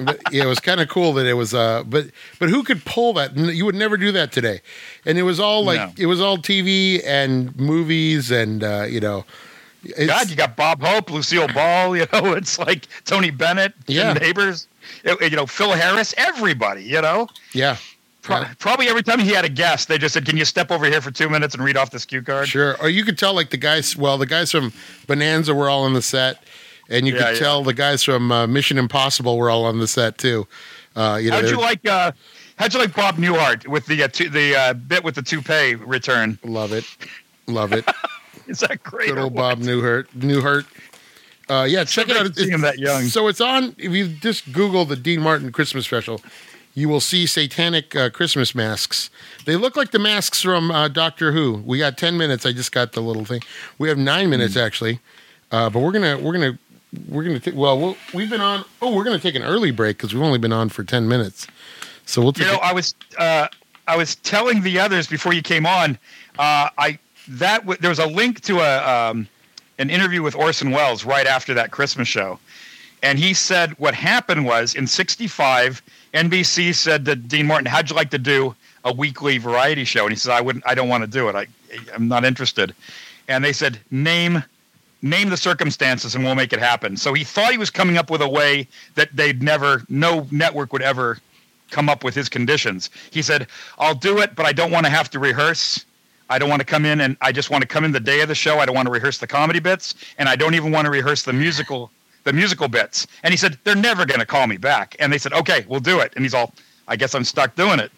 yeah, 0.30 0.44
it 0.44 0.46
was 0.46 0.58
kind 0.60 0.80
of 0.80 0.88
cool 0.88 1.12
that 1.14 1.26
it 1.26 1.34
was. 1.34 1.54
Uh, 1.54 1.82
but 1.84 2.06
but 2.38 2.48
who 2.48 2.62
could 2.62 2.84
pull 2.84 3.12
that? 3.14 3.36
You 3.36 3.64
would 3.64 3.74
never 3.74 3.96
do 3.96 4.10
that 4.12 4.32
today. 4.32 4.60
And 5.06 5.18
it 5.18 5.22
was 5.22 5.38
all 5.40 5.64
like 5.64 5.78
No. 5.80 5.92
it 5.96 6.06
was 6.06 6.20
all 6.20 6.38
TV 6.38 7.00
and 7.06 7.54
movies 7.56 8.30
and 8.30 8.62
uh, 8.64 8.86
you 8.88 9.00
know. 9.00 9.24
God, 10.06 10.30
you 10.30 10.36
got 10.36 10.54
Bob 10.54 10.80
Hope, 10.80 11.10
Lucille 11.10 11.48
Ball. 11.48 11.96
You 11.96 12.06
know, 12.12 12.32
it's 12.34 12.56
like 12.58 12.86
Tony 13.04 13.30
Bennett, 13.30 13.74
Yeah. 13.88 14.12
Neighbors. 14.12 14.68
You 15.04 15.30
know, 15.30 15.46
Phil 15.46 15.72
Harris. 15.72 16.14
Everybody. 16.16 16.84
You 16.84 17.00
know, 17.02 17.26
yeah, 17.52 17.76
Pro- 18.22 18.40
Yeah. 18.40 18.54
probably 18.58 18.88
every 18.88 19.02
time 19.02 19.18
he 19.18 19.30
had 19.30 19.44
a 19.44 19.48
guest, 19.48 19.88
they 19.88 19.98
just 19.98 20.14
said, 20.14 20.24
"Can 20.24 20.36
you 20.36 20.44
step 20.44 20.70
over 20.70 20.86
here 20.86 21.00
for 21.00 21.10
two 21.10 21.28
minutes 21.28 21.54
and 21.54 21.64
read 21.64 21.76
off 21.76 21.90
this 21.90 22.04
cue 22.04 22.22
card?" 22.22 22.48
sure. 22.48 22.76
Or 22.80 22.88
you 22.88 23.04
could 23.04 23.18
tell 23.18 23.34
like 23.34 23.50
the 23.50 23.56
guys. 23.56 23.96
Well, 23.96 24.16
the 24.18 24.26
guys 24.26 24.50
from 24.52 24.72
Bonanza 25.08 25.52
were 25.54 25.68
all 25.68 25.82
on 25.84 25.94
the 25.94 26.02
set, 26.02 26.42
and 26.88 27.06
you 27.06 27.14
Yeah, 27.14 27.18
could 27.24 27.32
yeah. 27.34 27.40
tell 27.40 27.64
the 27.64 27.74
guys 27.74 28.04
from 28.04 28.30
uh, 28.30 28.46
Mission 28.46 28.78
Impossible 28.78 29.36
were 29.36 29.50
all 29.50 29.64
on 29.64 29.78
the 29.80 29.88
set 29.88 30.18
too. 30.18 30.46
Uh, 30.94 31.18
you 31.20 31.30
know, 31.30 31.36
How'd 31.40 31.50
you 31.50 31.58
like? 31.58 31.86
Uh, 31.88 32.12
how'd 32.56 32.72
you 32.72 32.78
like 32.78 32.94
Bob 32.94 33.16
Newhart 33.16 33.66
with 33.66 33.86
the 33.86 34.04
uh, 34.04 34.08
tu- 34.08 34.28
the 34.28 34.54
uh, 34.56 34.72
bit 34.74 35.02
with 35.02 35.14
the 35.16 35.22
toupee 35.22 35.74
return? 35.74 36.38
love 36.44 36.72
it, 36.72 36.84
love 37.48 37.72
it. 37.72 37.84
Is 38.46 38.60
that 38.60 38.82
great? 38.82 39.08
Good 39.08 39.18
old? 39.18 39.34
Bob 39.34 39.60
Newhart. 39.60 40.06
Newhart. 40.16 40.64
Uh, 41.48 41.64
yeah, 41.64 41.82
check 41.84 42.08
it 42.08 42.16
out. 42.16 42.36
him 42.38 42.60
that 42.60 42.78
young. 42.78 43.02
So 43.04 43.26
it's 43.28 43.40
on. 43.40 43.74
If 43.78 43.92
you 43.92 44.08
just 44.08 44.52
Google 44.52 44.84
the 44.84 44.96
Dean 44.96 45.20
Martin 45.20 45.50
Christmas 45.52 45.84
special, 45.84 46.20
you 46.74 46.88
will 46.88 47.00
see 47.00 47.26
satanic 47.26 47.94
uh, 47.94 48.10
Christmas 48.10 48.54
masks. 48.54 49.10
They 49.44 49.56
look 49.56 49.76
like 49.76 49.90
the 49.90 49.98
masks 49.98 50.40
from 50.42 50.70
uh, 50.70 50.88
Doctor 50.88 51.32
Who. 51.32 51.62
We 51.66 51.78
got 51.78 51.98
ten 51.98 52.16
minutes. 52.16 52.46
I 52.46 52.52
just 52.52 52.72
got 52.72 52.92
the 52.92 53.00
little 53.02 53.24
thing. 53.24 53.42
We 53.78 53.88
have 53.88 53.98
nine 53.98 54.30
minutes 54.30 54.56
actually, 54.56 55.00
uh, 55.50 55.68
but 55.70 55.80
we're 55.80 55.92
gonna 55.92 56.18
we're 56.18 56.32
gonna 56.32 56.58
we're 57.08 57.24
gonna 57.24 57.40
take. 57.40 57.54
Well, 57.54 57.78
we'll 57.78 57.96
we've 58.14 58.30
been 58.30 58.40
on. 58.40 58.64
Oh, 58.80 58.94
we're 58.94 59.04
gonna 59.04 59.18
take 59.18 59.34
an 59.34 59.42
early 59.42 59.70
break 59.70 59.96
because 59.98 60.14
we've 60.14 60.22
only 60.22 60.38
been 60.38 60.52
on 60.52 60.68
for 60.68 60.84
ten 60.84 61.08
minutes. 61.08 61.46
So 62.06 62.20
we'll 62.22 62.32
You 62.36 62.44
take. 62.44 62.52
know, 62.52 62.58
I 62.58 62.72
was 62.72 62.94
uh, 63.18 63.48
I 63.86 63.96
was 63.96 64.16
telling 64.16 64.62
the 64.62 64.78
others 64.78 65.06
before 65.06 65.32
you 65.32 65.42
came 65.42 65.66
on. 65.66 65.98
Uh, 66.38 66.68
I 66.78 66.98
that 67.28 67.60
w- 67.62 67.78
there 67.80 67.90
was 67.90 67.98
a 67.98 68.06
link 68.06 68.40
to 68.42 68.60
a 68.60 69.10
um, 69.10 69.28
an 69.78 69.90
interview 69.90 70.22
with 70.22 70.34
Orson 70.34 70.70
Welles 70.70 71.04
right 71.04 71.26
after 71.26 71.52
that 71.54 71.70
Christmas 71.70 72.08
show, 72.08 72.38
and 73.02 73.18
he 73.18 73.34
said 73.34 73.72
what 73.78 73.94
happened 73.94 74.44
was 74.46 74.74
in 74.74 74.86
'65, 74.86 75.82
NBC 76.14 76.74
said 76.74 77.04
to 77.06 77.16
Dean 77.16 77.46
Martin, 77.46 77.66
"How'd 77.66 77.90
you 77.90 77.96
like 77.96 78.10
to 78.10 78.18
do 78.18 78.54
a 78.84 78.92
weekly 78.92 79.38
variety 79.38 79.84
show?" 79.84 80.04
And 80.04 80.12
he 80.12 80.16
said, 80.16 80.32
"I 80.32 80.40
wouldn't. 80.40 80.66
I 80.66 80.74
don't 80.74 80.88
want 80.88 81.02
to 81.02 81.10
do 81.10 81.28
it. 81.28 81.34
I 81.34 81.46
I'm 81.94 82.08
not 82.08 82.24
interested." 82.24 82.74
And 83.28 83.44
they 83.44 83.52
said, 83.52 83.78
"Name." 83.90 84.44
Name 85.04 85.30
the 85.30 85.36
circumstances 85.36 86.14
and 86.14 86.22
we'll 86.22 86.36
make 86.36 86.52
it 86.52 86.60
happen. 86.60 86.96
So 86.96 87.12
he 87.12 87.24
thought 87.24 87.50
he 87.50 87.58
was 87.58 87.70
coming 87.70 87.96
up 87.96 88.08
with 88.08 88.22
a 88.22 88.28
way 88.28 88.68
that 88.94 89.08
they'd 89.12 89.42
never, 89.42 89.82
no 89.88 90.28
network 90.30 90.72
would 90.72 90.80
ever 90.80 91.18
come 91.72 91.88
up 91.88 92.04
with 92.04 92.14
his 92.14 92.28
conditions. 92.28 92.88
He 93.10 93.20
said, 93.20 93.48
I'll 93.80 93.96
do 93.96 94.20
it, 94.20 94.36
but 94.36 94.46
I 94.46 94.52
don't 94.52 94.70
want 94.70 94.86
to 94.86 94.90
have 94.90 95.10
to 95.10 95.18
rehearse. 95.18 95.84
I 96.30 96.38
don't 96.38 96.48
want 96.48 96.60
to 96.60 96.66
come 96.66 96.84
in 96.84 97.00
and 97.00 97.16
I 97.20 97.32
just 97.32 97.50
want 97.50 97.62
to 97.62 97.66
come 97.66 97.84
in 97.84 97.90
the 97.90 97.98
day 97.98 98.20
of 98.20 98.28
the 98.28 98.34
show. 98.36 98.60
I 98.60 98.66
don't 98.66 98.76
want 98.76 98.86
to 98.86 98.92
rehearse 98.92 99.18
the 99.18 99.26
comedy 99.26 99.58
bits, 99.58 99.96
and 100.18 100.28
I 100.28 100.36
don't 100.36 100.54
even 100.54 100.70
want 100.70 100.84
to 100.84 100.90
rehearse 100.92 101.24
the 101.24 101.32
musical 101.32 101.90
the 102.24 102.32
musical 102.32 102.68
bits. 102.68 103.06
And 103.22 103.32
he 103.32 103.38
said, 103.38 103.58
They're 103.64 103.74
never 103.74 104.04
gonna 104.06 104.26
call 104.26 104.46
me 104.46 104.56
back. 104.56 104.96
And 104.98 105.12
they 105.12 105.18
said, 105.18 105.32
Okay, 105.32 105.64
we'll 105.68 105.80
do 105.80 106.00
it. 106.00 106.12
And 106.16 106.24
he's 106.24 106.34
all, 106.34 106.52
I 106.88 106.96
guess 106.96 107.14
I'm 107.14 107.24
stuck 107.24 107.54
doing 107.56 107.80
it. 107.80 107.90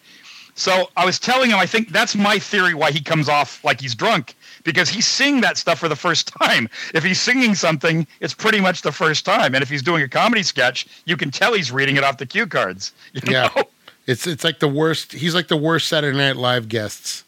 So 0.57 0.89
I 0.95 1.03
was 1.05 1.19
telling 1.19 1.49
him, 1.51 1.57
I 1.57 1.65
think 1.65 1.89
that's 1.89 2.15
my 2.15 2.39
theory 2.39 2.73
why 2.73 2.91
he 2.91 3.01
comes 3.01 3.27
off 3.27 3.61
like 3.65 3.81
he's 3.81 3.93
drunk 3.93 4.35
because 4.63 4.87
he's 4.87 5.05
seeing 5.05 5.41
that 5.41 5.57
stuff 5.57 5.79
for 5.79 5.89
the 5.89 5.97
first 5.97 6.27
time. 6.41 6.69
If 6.93 7.03
he's 7.03 7.19
singing 7.19 7.55
something, 7.55 8.07
it's 8.21 8.33
pretty 8.33 8.61
much 8.61 8.81
the 8.81 8.93
first 8.93 9.25
time. 9.25 9.53
And 9.53 9.61
if 9.61 9.69
he's 9.69 9.81
doing 9.83 10.01
a 10.03 10.07
comedy 10.07 10.43
sketch, 10.43 10.87
you 11.03 11.17
can 11.17 11.29
tell 11.29 11.53
he's 11.53 11.73
reading 11.73 11.97
it 11.97 12.05
off 12.05 12.17
the 12.19 12.25
cue 12.25 12.47
cards. 12.47 12.93
you 13.13 13.21
Yeah. 13.27 13.49
know? 13.55 13.63
It's 14.07 14.27
it's 14.27 14.43
like 14.43 14.59
the 14.59 14.67
worst. 14.67 15.11
He's 15.13 15.33
like 15.35 15.47
the 15.49 15.57
worst 15.57 15.87
Saturday 15.89 16.15
Night 16.17 16.35
Live 16.37 16.69
guests. 16.69 17.24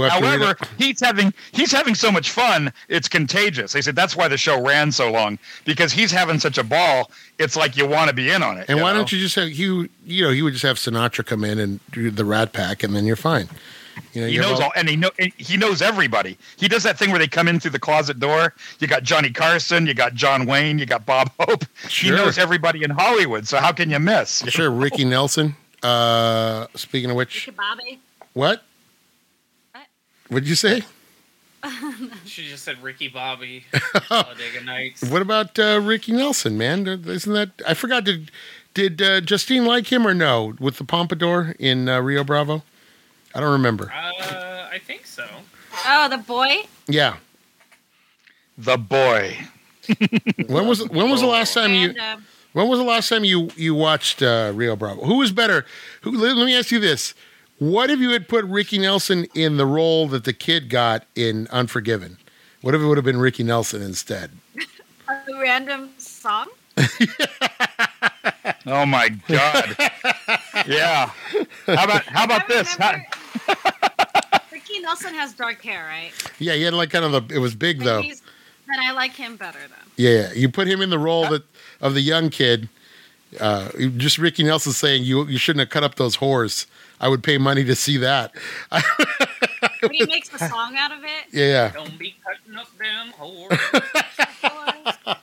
However, 0.00 0.56
he's 0.78 1.00
having 1.00 1.34
he's 1.52 1.70
having 1.70 1.94
so 1.94 2.10
much 2.10 2.30
fun, 2.30 2.72
it's 2.88 3.08
contagious. 3.08 3.72
They 3.72 3.82
said 3.82 3.94
that's 3.94 4.16
why 4.16 4.28
the 4.28 4.38
show 4.38 4.62
ran 4.62 4.90
so 4.90 5.10
long 5.10 5.38
because 5.64 5.92
he's 5.92 6.10
having 6.10 6.38
such 6.38 6.58
a 6.58 6.64
ball. 6.64 7.10
It's 7.38 7.56
like 7.56 7.76
you 7.76 7.86
want 7.86 8.08
to 8.08 8.14
be 8.14 8.30
in 8.30 8.42
on 8.42 8.58
it. 8.58 8.66
And 8.68 8.80
why 8.80 8.92
know? 8.92 8.98
don't 8.98 9.12
you 9.12 9.18
just 9.18 9.34
have 9.36 9.50
you? 9.50 9.88
You 10.04 10.24
know, 10.24 10.30
he 10.30 10.42
would 10.42 10.52
just 10.52 10.64
have 10.64 10.76
Sinatra 10.76 11.26
come 11.26 11.44
in 11.44 11.58
and 11.58 11.80
do 11.90 12.10
the 12.10 12.24
Rat 12.24 12.52
Pack, 12.52 12.82
and 12.82 12.94
then 12.94 13.04
you're 13.04 13.16
fine. 13.16 13.48
You 14.14 14.22
know, 14.22 14.26
He 14.28 14.38
knows 14.38 14.60
all, 14.60 14.72
and 14.74 14.88
he 14.88 14.96
know 14.96 15.10
and 15.18 15.32
he 15.36 15.56
knows 15.56 15.82
everybody. 15.82 16.38
He 16.56 16.68
does 16.68 16.82
that 16.82 16.98
thing 16.98 17.10
where 17.10 17.18
they 17.18 17.28
come 17.28 17.48
in 17.48 17.60
through 17.60 17.72
the 17.72 17.78
closet 17.78 18.18
door. 18.18 18.54
You 18.78 18.86
got 18.86 19.02
Johnny 19.02 19.30
Carson, 19.30 19.86
you 19.86 19.94
got 19.94 20.14
John 20.14 20.46
Wayne, 20.46 20.78
you 20.78 20.86
got 20.86 21.04
Bob 21.04 21.30
Hope. 21.40 21.64
Sure. 21.88 22.16
He 22.16 22.22
knows 22.22 22.38
everybody 22.38 22.82
in 22.84 22.90
Hollywood. 22.90 23.46
So 23.46 23.58
how 23.58 23.72
can 23.72 23.90
you 23.90 23.98
miss? 23.98 24.42
Sure, 24.48 24.70
Ricky 24.70 25.04
Nelson. 25.04 25.56
Uh, 25.82 26.66
speaking 26.74 27.10
of 27.10 27.16
which, 27.16 27.50
Bobby. 27.56 28.00
what? 28.34 28.62
What? 30.32 30.36
What'd 30.36 30.48
you 30.48 30.54
say? 30.54 30.82
She 32.24 32.48
just 32.48 32.64
said 32.64 32.82
Ricky 32.82 33.08
Bobby. 33.08 33.66
Talladega 34.08 34.64
Nights. 34.64 35.02
What 35.04 35.20
about 35.20 35.58
uh, 35.58 35.80
Ricky 35.82 36.12
Nelson, 36.12 36.56
man? 36.56 36.86
Isn't 36.86 37.34
that 37.34 37.50
I 37.68 37.74
forgot? 37.74 38.04
Did 38.04 38.30
did 38.72 39.02
uh, 39.02 39.20
Justine 39.20 39.66
like 39.66 39.92
him 39.92 40.06
or 40.06 40.14
no 40.14 40.54
with 40.58 40.78
the 40.78 40.84
pompadour 40.84 41.54
in 41.58 41.88
uh, 41.88 42.00
Rio 42.00 42.24
Bravo? 42.24 42.62
I 43.34 43.40
don't 43.40 43.52
remember. 43.52 43.92
Uh, 43.92 44.68
I 44.72 44.80
think 44.84 45.04
so. 45.06 45.26
Oh, 45.86 46.08
the 46.08 46.18
boy. 46.18 46.62
Yeah. 46.88 47.16
The 48.56 48.78
boy. 48.78 49.36
When 50.48 50.66
was 50.66 50.88
when 50.88 51.10
was 51.10 51.20
the 51.20 51.26
last 51.26 51.52
time 51.52 51.74
you 51.74 51.94
uh, 52.00 52.16
when 52.54 52.68
was 52.68 52.78
the 52.78 52.84
last 52.84 53.08
time 53.08 53.24
you 53.24 53.50
you 53.56 53.74
watched 53.74 54.22
uh, 54.22 54.52
Rio 54.54 54.74
Bravo? 54.76 55.04
Who 55.04 55.18
was 55.18 55.32
better? 55.32 55.66
Who? 56.00 56.12
Let, 56.12 56.36
let 56.36 56.46
me 56.46 56.56
ask 56.56 56.70
you 56.70 56.80
this: 56.80 57.14
What 57.62 57.90
if 57.90 58.00
you 58.00 58.10
had 58.10 58.26
put 58.26 58.44
Ricky 58.46 58.76
Nelson 58.78 59.24
in 59.36 59.56
the 59.56 59.66
role 59.66 60.08
that 60.08 60.24
the 60.24 60.32
kid 60.32 60.68
got 60.68 61.04
in 61.14 61.46
Unforgiven? 61.52 62.18
What 62.60 62.74
if 62.74 62.80
it 62.80 62.84
would 62.86 62.98
have 62.98 63.04
been 63.04 63.20
Ricky 63.20 63.44
Nelson 63.44 63.80
instead? 63.82 64.32
a 65.08 65.40
random 65.40 65.90
song. 65.98 66.46
Oh 68.66 68.86
my 68.86 69.08
god. 69.28 69.76
yeah. 70.66 71.10
How 71.66 71.84
about 71.84 72.02
how 72.04 72.24
about 72.24 72.42
I 72.44 72.46
this? 72.48 72.76
Remember- 72.78 73.06
Ricky 74.52 74.78
Nelson 74.80 75.14
has 75.14 75.32
dark 75.32 75.62
hair, 75.62 75.84
right? 75.86 76.12
Yeah, 76.38 76.54
he 76.54 76.62
had 76.62 76.74
like 76.74 76.90
kind 76.90 77.04
of 77.04 77.12
the. 77.28 77.34
It 77.34 77.38
was 77.38 77.54
big 77.54 77.78
Like, 77.78 77.84
though. 77.86 78.02
he's- 78.02 78.22
Then 78.68 78.78
I 78.80 78.92
like 78.92 79.12
him 79.12 79.36
better 79.36 79.58
though. 79.68 79.90
Yeah, 79.96 80.10
yeah. 80.28 80.32
You 80.34 80.48
put 80.48 80.66
him 80.68 80.80
in 80.80 80.90
the 80.90 80.98
role 80.98 81.28
that 81.28 81.42
of 81.80 81.94
the 81.94 82.00
young 82.00 82.30
kid. 82.30 82.68
Uh, 83.40 83.70
just 83.96 84.18
Ricky 84.18 84.42
Nelson 84.44 84.72
saying 84.72 85.02
you 85.04 85.26
you 85.26 85.38
shouldn't 85.38 85.60
have 85.60 85.70
cut 85.70 85.82
up 85.84 85.96
those 85.96 86.16
whores. 86.18 86.66
I 87.02 87.08
would 87.08 87.22
pay 87.22 87.36
money 87.36 87.64
to 87.64 87.74
see 87.74 87.98
that. 87.98 88.32
But 89.80 89.92
he 89.92 90.04
makes 90.06 90.32
a 90.32 90.38
song 90.48 90.76
out 90.76 90.92
of 90.92 91.02
it. 91.02 91.24
Yeah, 91.32 91.44
yeah. 91.46 91.68
Don't 91.72 91.98
be 91.98 92.14
cutting 92.24 92.56
up 92.56 92.68
them 92.78 93.12
whores. 93.18 93.58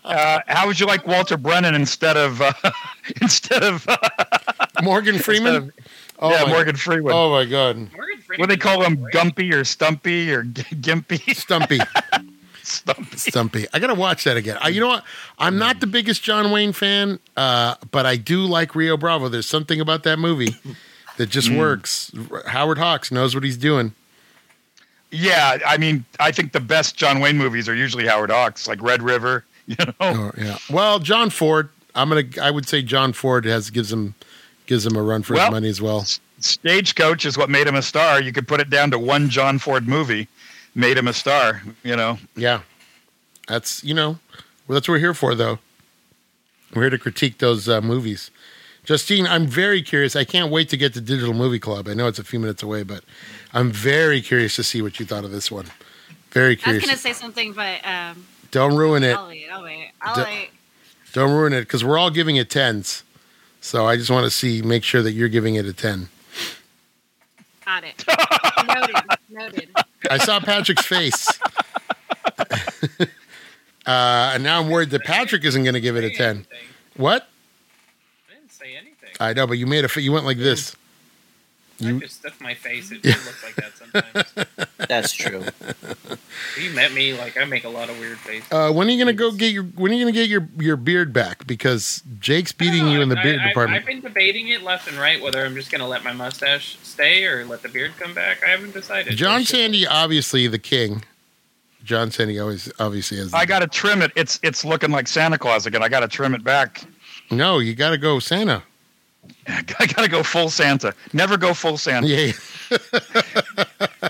uh, 0.03 0.39
how 0.47 0.67
would 0.67 0.79
you 0.79 0.85
like 0.85 1.07
Walter 1.07 1.37
Brennan 1.37 1.75
instead 1.75 2.17
of 2.17 2.41
uh, 2.41 2.51
instead 3.21 3.63
of 3.63 3.85
uh, 3.87 3.97
Morgan 4.83 5.17
Freeman. 5.17 5.55
instead 5.55 5.69
of- 5.79 5.85
oh 6.19 6.31
yeah 6.31 6.43
my, 6.43 6.49
Morgan 6.51 6.75
Freeman? 6.75 7.11
Oh 7.13 7.31
my 7.31 7.45
God, 7.45 7.77
Morgan 7.77 8.17
Freeman 8.21 8.39
what 8.39 8.49
do 8.49 8.55
they 8.55 8.57
call 8.57 8.81
is 8.81 8.87
him? 8.87 8.95
great. 9.01 9.13
Gumpy 9.13 9.53
or 9.53 9.63
Stumpy 9.63 10.31
or 10.33 10.43
G- 10.43 10.63
Gimpy? 10.75 11.35
Stumpy, 11.35 11.79
Stumpy. 12.63 13.17
Stumpy. 13.17 13.65
I 13.73 13.79
gotta 13.79 13.95
watch 13.95 14.23
that 14.25 14.35
again. 14.37 14.57
I, 14.61 14.69
you 14.69 14.81
know 14.81 14.87
what? 14.89 15.03
I'm 15.37 15.57
not 15.57 15.79
the 15.79 15.87
biggest 15.87 16.21
John 16.23 16.51
Wayne 16.51 16.73
fan, 16.73 17.19
uh, 17.37 17.75
but 17.91 18.05
I 18.05 18.15
do 18.17 18.41
like 18.43 18.75
Rio 18.75 18.97
Bravo. 18.97 19.29
There's 19.29 19.47
something 19.47 19.79
about 19.79 20.03
that 20.03 20.19
movie 20.19 20.55
that 21.19 21.29
just 21.29 21.51
works. 21.51 22.13
Howard 22.47 22.77
Hawks 22.77 23.11
knows 23.11 23.35
what 23.35 23.43
he's 23.43 23.57
doing. 23.57 23.93
Yeah, 25.11 25.57
I 25.67 25.77
mean, 25.77 26.05
I 26.17 26.31
think 26.31 26.53
the 26.53 26.61
best 26.61 26.95
John 26.95 27.19
Wayne 27.19 27.37
movies 27.37 27.67
are 27.67 27.75
usually 27.75 28.07
Howard 28.07 28.31
Hawks, 28.31 28.67
like 28.67 28.81
Red 28.81 29.03
River. 29.03 29.45
You 29.69 29.75
know, 29.85 29.93
Oh 29.99 30.31
yeah. 30.35 30.57
Well, 30.71 30.97
John 30.97 31.29
Ford. 31.29 31.69
I'm 31.93 32.09
gonna. 32.09 32.23
I 32.41 32.49
would 32.49 32.67
say 32.67 32.81
John 32.81 33.13
Ford 33.13 33.45
has 33.45 33.69
gives 33.69 33.93
him 33.93 34.15
gives 34.65 34.83
him 34.83 34.95
a 34.95 35.03
run 35.03 35.21
for 35.21 35.35
his 35.35 35.51
money 35.51 35.69
as 35.69 35.79
well. 35.79 36.07
Stagecoach 36.39 37.23
is 37.23 37.37
what 37.37 37.51
made 37.51 37.67
him 37.67 37.75
a 37.75 37.83
star. 37.83 38.19
You 38.19 38.31
could 38.33 38.47
put 38.47 38.61
it 38.61 38.71
down 38.71 38.89
to 38.89 38.97
one 38.97 39.29
John 39.29 39.59
Ford 39.59 39.87
movie, 39.87 40.27
made 40.73 40.97
him 40.97 41.07
a 41.07 41.13
star. 41.13 41.61
You 41.83 41.95
know, 41.95 42.17
Yeah. 42.35 42.61
That's 43.47 43.83
you 43.83 43.93
know, 43.93 44.17
well, 44.67 44.73
that's 44.73 44.87
what 44.87 44.93
we're 44.93 44.99
here 45.01 45.13
for 45.13 45.35
though. 45.35 45.59
We're 46.73 46.83
here 46.83 46.89
to 46.89 46.97
critique 46.97 47.37
those 47.37 47.69
uh, 47.69 47.79
movies. 47.79 48.31
Justine, 48.89 49.27
I'm 49.27 49.45
very 49.45 49.83
curious. 49.83 50.15
I 50.15 50.23
can't 50.23 50.51
wait 50.51 50.69
to 50.69 50.77
get 50.77 50.95
to 50.95 51.01
Digital 51.01 51.35
Movie 51.35 51.59
Club. 51.59 51.87
I 51.87 51.93
know 51.93 52.07
it's 52.07 52.17
a 52.17 52.23
few 52.23 52.39
minutes 52.39 52.63
away, 52.63 52.81
but 52.81 53.03
I'm 53.53 53.69
very 53.69 54.19
curious 54.19 54.55
to 54.55 54.63
see 54.63 54.81
what 54.81 54.99
you 54.99 55.05
thought 55.05 55.23
of 55.23 55.29
this 55.29 55.51
one. 55.51 55.67
Very 56.31 56.55
curious. 56.55 56.85
I 56.85 56.87
was 56.87 57.03
gonna 57.03 57.13
say 57.13 57.13
something, 57.13 57.53
but 57.53 57.85
um, 57.85 58.25
Don't 58.49 58.75
ruin 58.75 59.03
it. 59.03 59.15
I'll 59.15 59.27
wait. 59.27 59.47
I'll 59.51 59.63
wait. 59.63 59.91
I'll 60.01 60.15
D- 60.15 60.21
wait. 60.23 60.49
Don't 61.13 61.31
ruin 61.31 61.53
it 61.53 61.61
because 61.61 61.85
we're 61.85 61.99
all 61.99 62.09
giving 62.09 62.37
it 62.37 62.49
tens. 62.49 63.03
So 63.61 63.85
I 63.85 63.95
just 63.95 64.09
want 64.09 64.23
to 64.23 64.31
see, 64.31 64.63
make 64.63 64.83
sure 64.83 65.03
that 65.03 65.11
you're 65.11 65.29
giving 65.29 65.53
it 65.53 65.67
a 65.67 65.73
ten. 65.73 66.09
Got 67.63 67.83
it. 67.83 68.03
Noted. 68.67 68.95
Noted. 69.29 69.69
I 70.09 70.17
saw 70.17 70.39
Patrick's 70.39 70.87
face. 70.87 71.27
uh, 72.99 73.05
and 73.85 74.41
now 74.41 74.59
I'm 74.59 74.69
worried 74.71 74.89
that 74.89 75.03
Patrick 75.03 75.45
isn't 75.45 75.63
going 75.63 75.75
to 75.75 75.79
give 75.79 75.95
it 75.95 76.03
a 76.03 76.09
10. 76.09 76.47
What? 76.97 77.27
I 78.29 78.33
didn't 78.33 78.51
say 78.51 78.75
anything. 78.75 79.08
I 79.19 79.33
know, 79.33 79.45
but 79.47 79.57
you 79.57 79.67
made 79.67 79.85
a, 79.85 80.01
you 80.01 80.11
went 80.11 80.25
like 80.25 80.37
this. 80.37 80.75
I 81.81 81.85
You- 81.89 81.99
just 82.01 82.17
stuff 82.17 82.39
my 82.41 82.53
face. 82.53 82.91
It 82.91 83.03
just 83.03 83.25
looks 83.25 83.43
like 83.43 83.55
that 83.55 83.71
sometimes. 83.77 84.67
That's 84.87 85.11
true. 85.13 85.43
You 86.61 86.71
met 86.71 86.91
me, 86.93 87.13
like 87.17 87.37
I 87.39 87.45
make 87.45 87.63
a 87.63 87.69
lot 87.69 87.89
of 87.89 87.97
weird 87.99 88.17
faces. 88.17 88.47
Uh, 88.51 88.71
when 88.71 88.87
are 88.87 88.91
you 88.91 88.97
going 88.97 89.07
to 89.07 89.13
go 89.13 89.31
get 89.31 89.53
your, 89.53 89.63
when 89.63 89.91
are 89.91 89.95
you 89.95 90.03
going 90.03 90.13
to 90.13 90.19
get 90.19 90.29
your, 90.29 90.47
your 90.57 90.75
beard 90.77 91.13
back? 91.13 91.45
Because 91.47 92.01
Jake's 92.19 92.51
beating 92.51 92.85
No, 92.85 92.91
you 92.91 93.01
in 93.01 93.09
the 93.09 93.17
I- 93.19 93.23
beard 93.23 93.39
I- 93.39 93.47
department. 93.49 93.79
I've 93.81 93.85
been 93.87 94.01
debating 94.01 94.49
it 94.49 94.63
left 94.63 94.87
and 94.89 94.97
right 94.97 95.21
whether 95.21 95.43
I'm 95.45 95.55
just 95.55 95.71
going 95.71 95.79
to 95.81 95.87
let 95.87 96.03
my 96.03 96.11
mustache 96.13 96.77
stay 96.83 97.25
or 97.25 97.45
let 97.45 97.61
the 97.61 97.69
beard 97.69 97.91
come 97.99 98.13
back. 98.13 98.43
I 98.43 98.49
haven't 98.49 98.73
decided. 98.73 99.15
John 99.15 99.43
Sandy, 99.45 99.85
obviously 99.87 100.47
the 100.47 100.59
king. 100.59 101.03
John 101.83 102.11
Sandy 102.11 102.37
always, 102.39 102.69
obviously 102.79 103.17
has. 103.19 103.33
I 103.33 103.45
got 103.45 103.59
to 103.59 103.67
trim 103.67 104.01
it. 104.01 104.11
It's 104.15 104.37
it's 104.43 104.65
looking 104.65 104.91
like 104.91 105.07
Santa 105.07 105.37
Claus 105.37 105.65
again. 105.65 105.81
I 105.81 105.87
got 105.87 106.01
to 106.01 106.07
trim 106.09 106.35
it 106.35 106.43
back. 106.43 106.83
No, 107.31 107.59
you 107.59 107.73
got 107.73 107.91
to 107.91 107.97
go 107.97 108.19
Santa. 108.19 108.63
I 109.47 109.85
got 109.85 110.03
to 110.03 110.07
go 110.09 110.23
full 110.23 110.49
Santa. 110.49 110.93
Never 111.13 111.37
go 111.37 111.53
full 111.53 111.77
Santa. 111.77 112.07
Yeah. 112.07 112.31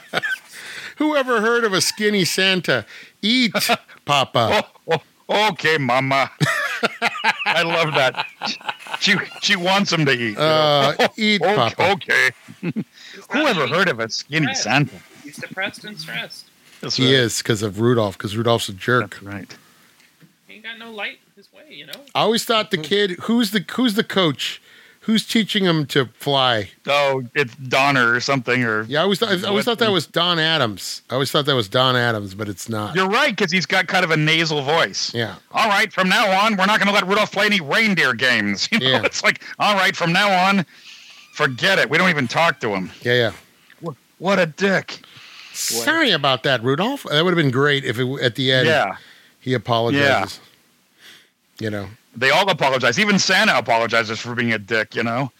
Who 0.98 1.16
ever 1.16 1.40
heard 1.42 1.64
of 1.64 1.72
a 1.74 1.80
skinny 1.82 2.26
Santa? 2.26 2.86
Eat, 3.22 3.54
Papa. 4.06 4.66
Oh, 4.88 5.02
oh, 5.30 5.50
okay, 5.52 5.78
Mama. 5.78 6.30
I 7.46 7.62
love 7.64 7.94
that. 7.96 8.26
She 9.00 9.16
she 9.42 9.56
wants 9.56 9.92
him 9.94 10.06
to 10.06 10.12
eat. 10.12 10.32
you 10.32 10.36
know. 10.36 10.94
Uh, 11.00 11.08
eat, 11.16 11.42
okay, 11.42 11.56
Papa. 11.56 11.92
okay. 11.92 12.32
Who 12.62 13.48
ever 13.48 13.68
heard 13.68 13.88
of 13.88 14.00
a 14.00 14.10
skinny 14.10 14.48
Right. 14.48 14.58
Santa? 14.58 14.96
He's 15.24 15.38
depressed 15.38 15.86
and 15.86 15.98
stressed. 16.00 16.48
That's 16.82 16.96
He 16.98 17.06
right. 17.06 17.14
is 17.14 17.38
because 17.40 17.62
of 17.64 17.80
Rudolph. 17.80 18.18
Because 18.18 18.36
Rudolph's 18.36 18.68
a 18.70 18.74
jerk. 18.74 19.12
That's 19.12 19.24
right. 19.24 19.58
He 20.48 20.56
ain't 20.56 20.64
got 20.64 20.78
no 20.80 20.92
light 20.92 21.20
his 21.36 21.52
way, 21.54 21.64
you 21.70 21.86
know. 21.86 21.94
I 22.14 22.22
always 22.22 22.44
thought 22.44 22.72
the 22.72 22.78
kid 22.78 23.12
who's 23.22 23.52
the 23.52 23.64
who's 23.72 23.94
the 23.96 24.04
coach, 24.04 24.62
who's 25.02 25.26
teaching 25.26 25.64
him 25.66 25.86
to 25.88 26.06
fly. 26.18 26.70
Oh, 26.88 27.24
it's 27.34 27.56
Donner 27.56 28.14
or 28.14 28.20
something, 28.20 28.64
or 28.64 28.84
Yeah, 28.84 29.00
I 29.00 29.04
always 29.04 29.20
thought 29.20 29.30
I 29.44 29.48
always 29.48 29.66
thought 29.66 29.80
that 29.80 29.92
was 29.92 30.06
Don 30.06 30.38
Adams. 30.40 31.02
I 31.10 31.14
always 31.16 31.32
thought 31.32 31.46
that 31.46 31.56
was 31.56 31.68
Don 31.70 31.96
Adams, 31.96 32.36
but 32.36 32.48
it's 32.50 32.70
not. 32.70 32.96
You're 32.96 33.10
right, 33.10 33.36
because 33.36 33.52
he's 33.52 33.66
got 33.66 33.88
kind 33.88 34.04
of 34.04 34.12
a 34.12 34.18
nasal 34.18 34.62
voice. 34.62 35.14
Yeah, 35.14 35.36
All 35.52 35.68
right, 35.70 35.92
from 35.92 36.10
now 36.10 36.46
on, 36.46 36.58
we're 36.58 36.66
not 36.66 36.80
going 36.80 36.88
to 36.88 36.94
let 36.94 37.08
Rudolph 37.08 37.32
play 37.32 37.46
any 37.48 37.62
reindeer 37.62 38.14
games. 38.14 38.68
You 38.72 38.80
know, 38.80 38.88
Yeah. 38.90 39.02
it's 39.06 39.24
like, 39.24 39.42
all 39.58 39.76
right, 39.76 39.96
from 39.96 40.12
now 40.14 40.32
on, 40.48 40.66
forget 41.34 41.80
it. 41.80 41.90
We 41.90 41.98
don't 41.98 42.10
even 42.10 42.28
talk 42.28 42.60
to 42.62 42.70
him. 42.70 42.92
yeah, 43.02 43.14
yeah. 43.82 43.92
What 44.20 44.38
a 44.38 44.46
dick. 44.46 45.00
Sorry 45.54 46.12
about 46.12 46.44
that, 46.44 46.62
Rudolph. 46.64 47.04
That 47.10 47.24
would 47.24 47.32
have 47.32 47.38
been 47.42 47.52
great 47.52 47.84
if 47.86 47.98
it, 48.00 48.22
at 48.22 48.36
the 48.36 48.52
end 48.52 48.68
Yeah, 48.68 48.98
he 49.40 49.54
apologizes. 49.54 50.40
You 51.60 51.70
know, 51.70 51.88
they 52.16 52.30
all 52.32 52.50
apologize. 52.50 53.00
Even 53.00 53.20
Santa 53.20 53.58
apologizes 53.58 54.20
for 54.20 54.36
being 54.36 54.54
a 54.54 54.60
dick. 54.60 54.96
You 54.96 55.04
know. 55.04 55.32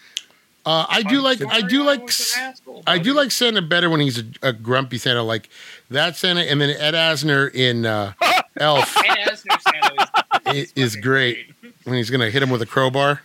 uh, 0.66 0.86
I 0.88 1.02
do 1.02 1.20
like 1.20 1.40
I 1.44 1.62
do 1.62 1.82
like 1.82 2.02
asshole, 2.38 2.82
I 2.86 2.98
do 2.98 3.12
like 3.14 3.30
Santa 3.30 3.62
better 3.62 3.88
when 3.90 4.00
he's 4.00 4.18
a, 4.18 4.24
a 4.42 4.52
grumpy 4.52 4.98
Santa, 4.98 5.22
like 5.22 5.48
that 5.90 6.16
Santa, 6.16 6.42
and 6.42 6.60
then 6.60 6.70
Ed 6.70 6.94
Asner 6.94 7.52
in 7.54 7.86
uh, 7.86 8.12
Elf 8.58 8.96
Ed 8.98 9.28
Asner 9.28 9.60
Santa 9.62 10.10
i- 10.46 10.52
is, 10.54 10.72
is 10.76 10.90
fucking 10.94 11.02
great 11.02 11.46
when 11.84 11.96
he's 11.96 12.10
gonna 12.10 12.30
hit 12.30 12.42
him 12.42 12.50
with 12.50 12.62
a 12.62 12.66
crowbar. 12.66 13.22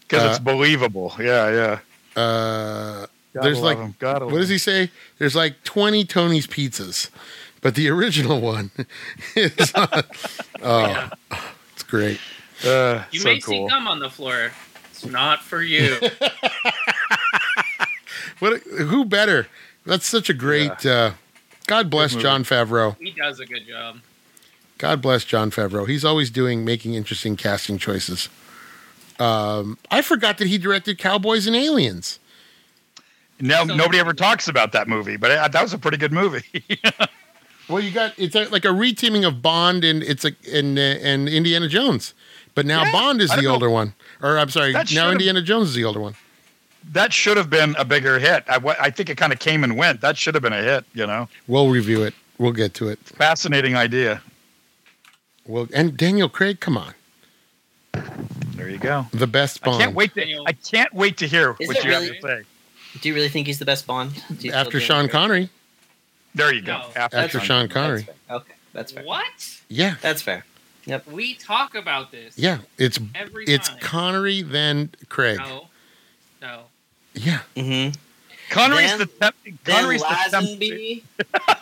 Because 0.00 0.22
Uh, 0.24 0.28
it's 0.30 0.38
believable. 0.38 1.12
Yeah, 1.18 1.50
yeah. 2.16 2.20
Uh, 2.22 3.06
There's 3.34 3.60
like- 3.60 3.78
what 4.00 4.30
does 4.30 4.48
he 4.48 4.56
say? 4.58 4.90
There's 5.18 5.36
like 5.36 5.62
20 5.64 6.04
Tony's 6.06 6.46
pizzas, 6.46 7.10
but 7.60 7.74
the 7.74 7.88
original 7.90 8.40
one 8.40 8.70
is 9.36 9.72
oh, 10.62 11.10
it's 11.74 11.82
great. 11.82 12.18
Him. 12.60 12.70
Uh, 12.70 13.04
You 13.12 13.20
so 13.20 13.28
may 13.28 13.40
cool. 13.40 13.66
see 13.66 13.68
gum 13.70 13.86
on 13.88 13.98
the 14.00 14.10
floor. 14.10 14.50
It's 14.90 15.04
not 15.06 15.42
for 15.42 15.62
you. 15.62 15.98
What? 18.40 18.62
Who 18.62 19.04
better? 19.04 19.48
That's 19.84 20.06
such 20.06 20.30
a 20.30 20.34
great. 20.34 20.86
Uh, 20.86 21.12
God 21.66 21.90
bless. 21.90 22.14
Jon 22.14 22.44
Favreau. 22.44 22.96
he 23.00 23.10
does 23.10 23.40
a 23.40 23.46
good 23.46 23.66
job. 23.66 23.98
God 24.78 25.02
bless 25.02 25.24
Jon 25.24 25.50
Favreau. 25.50 25.88
He's 25.88 26.04
always 26.04 26.30
doing 26.30 26.64
making 26.64 26.94
interesting 26.94 27.34
casting 27.36 27.78
choices. 27.78 28.28
Um, 29.18 29.76
I 29.90 30.02
forgot 30.02 30.38
that 30.38 30.46
he 30.46 30.56
directed 30.56 30.98
Cowboys 30.98 31.48
and 31.48 31.56
Aliens. 31.56 32.20
No, 33.40 33.66
So- 33.66 33.74
nobody 33.74 33.98
ever 33.98 34.14
talks 34.14 34.46
about 34.46 34.70
that 34.72 34.86
movie, 34.86 35.16
but 35.16 35.32
uh, 35.32 35.48
that 35.48 35.62
was 35.62 35.72
a 35.72 35.78
pretty 35.78 35.96
good 35.96 36.12
movie. 36.12 36.44
Well, 37.68 37.82
you 37.82 37.90
got 37.90 38.14
it's 38.16 38.34
a, 38.34 38.44
like 38.48 38.64
a 38.64 38.68
reteaming 38.68 39.26
of 39.28 39.42
Bond 39.42 39.84
and 39.84 40.02
it's 40.02 40.24
a 40.24 40.32
and 40.50 40.78
uh, 40.78 40.80
and 40.80 41.28
Indiana 41.28 41.68
Jones, 41.68 42.14
but 42.58 42.66
now 42.66 42.82
Yeah, 42.82 42.90
Bond 42.92 43.20
is 43.20 43.30
I 43.30 43.36
the 43.36 43.42
don't 43.42 43.48
know. 43.50 43.54
older 43.54 43.70
one. 43.70 43.94
Or 44.20 44.36
I'm 44.36 44.50
sorry, 44.50 44.72
That 44.72 44.90
now 44.92 45.02
should've- 45.04 45.12
Indiana 45.12 45.42
Jones 45.42 45.68
is 45.68 45.74
the 45.76 45.84
older 45.84 46.00
one. 46.00 46.16
that 46.92 47.12
should 47.12 47.36
have 47.36 47.48
been 47.48 47.76
a 47.78 47.84
bigger 47.84 48.18
hit. 48.18 48.42
I, 48.48 48.56
I 48.80 48.90
think 48.90 49.08
it 49.10 49.16
kind 49.16 49.32
of 49.32 49.38
came 49.38 49.62
and 49.62 49.76
went. 49.76 50.00
That 50.00 50.16
should 50.16 50.34
have 50.34 50.42
been 50.42 50.52
a 50.52 50.62
hit. 50.62 50.84
You 50.92 51.06
know. 51.06 51.28
We'll 51.46 51.68
review 51.68 52.02
it. 52.02 52.14
We'll 52.38 52.50
get 52.52 52.74
to 52.74 52.88
it. 52.88 52.98
Fascinating 53.04 53.76
idea. 53.76 54.22
Well, 55.46 55.68
and 55.72 55.96
Daniel 55.96 56.28
Craig, 56.28 56.58
come 56.60 56.76
on, 56.76 56.94
There 58.54 58.68
you 58.68 58.78
go. 58.78 59.06
the 59.12 59.26
best 59.26 59.62
Bond. 59.62 59.80
I 59.80 59.86
can't 59.86 59.94
wait 59.96 60.14
to. 60.14 60.42
I 60.46 60.52
can't 60.52 60.92
wait 60.92 61.16
to 61.18 61.26
hear 61.28 61.54
Is 61.60 61.68
what 61.68 61.82
you 61.84 61.90
really? 61.90 62.06
have 62.08 62.16
to 62.16 62.22
say. 62.22 62.42
Do 63.00 63.08
you 63.08 63.14
really 63.14 63.28
think 63.28 63.46
he's 63.46 63.58
the 63.58 63.64
best 63.64 63.86
Bond? 63.86 64.14
Do 64.14 64.20
you 64.34 64.36
still 64.50 64.54
After 64.54 64.80
Sean 64.80 65.04
it? 65.06 65.10
Connery, 65.10 65.48
There 66.34 66.52
you 66.52 66.62
go. 66.62 66.78
No. 66.78 66.86
After, 66.96 67.16
after 67.16 67.40
Sean 67.40 67.68
Connery, 67.68 68.02
That's. 68.02 68.42
Okay, 68.42 68.54
that's 68.72 68.92
fair. 68.92 69.04
What? 69.04 69.60
yeah, 69.68 69.94
That's 70.02 70.22
fair. 70.22 70.44
We 71.10 71.34
talk 71.34 71.74
about 71.74 72.10
this. 72.10 72.36
yeah. 72.38 72.58
It's 72.78 72.98
Every 73.14 73.44
it's 73.46 73.68
time. 73.68 73.78
Connery 73.80 74.42
then 74.42 74.90
Craig. 75.08 75.38
no. 75.38 75.66
No. 76.40 76.60
Yeah, 77.14 77.40
Mm-hmm. 77.56 77.94
Connery's 78.50 78.90
Then- 78.90 78.98
the 79.00 79.06
temp- 79.06 79.36
Then 79.64 79.74
Connery's 79.76 80.02
the 80.02 81.02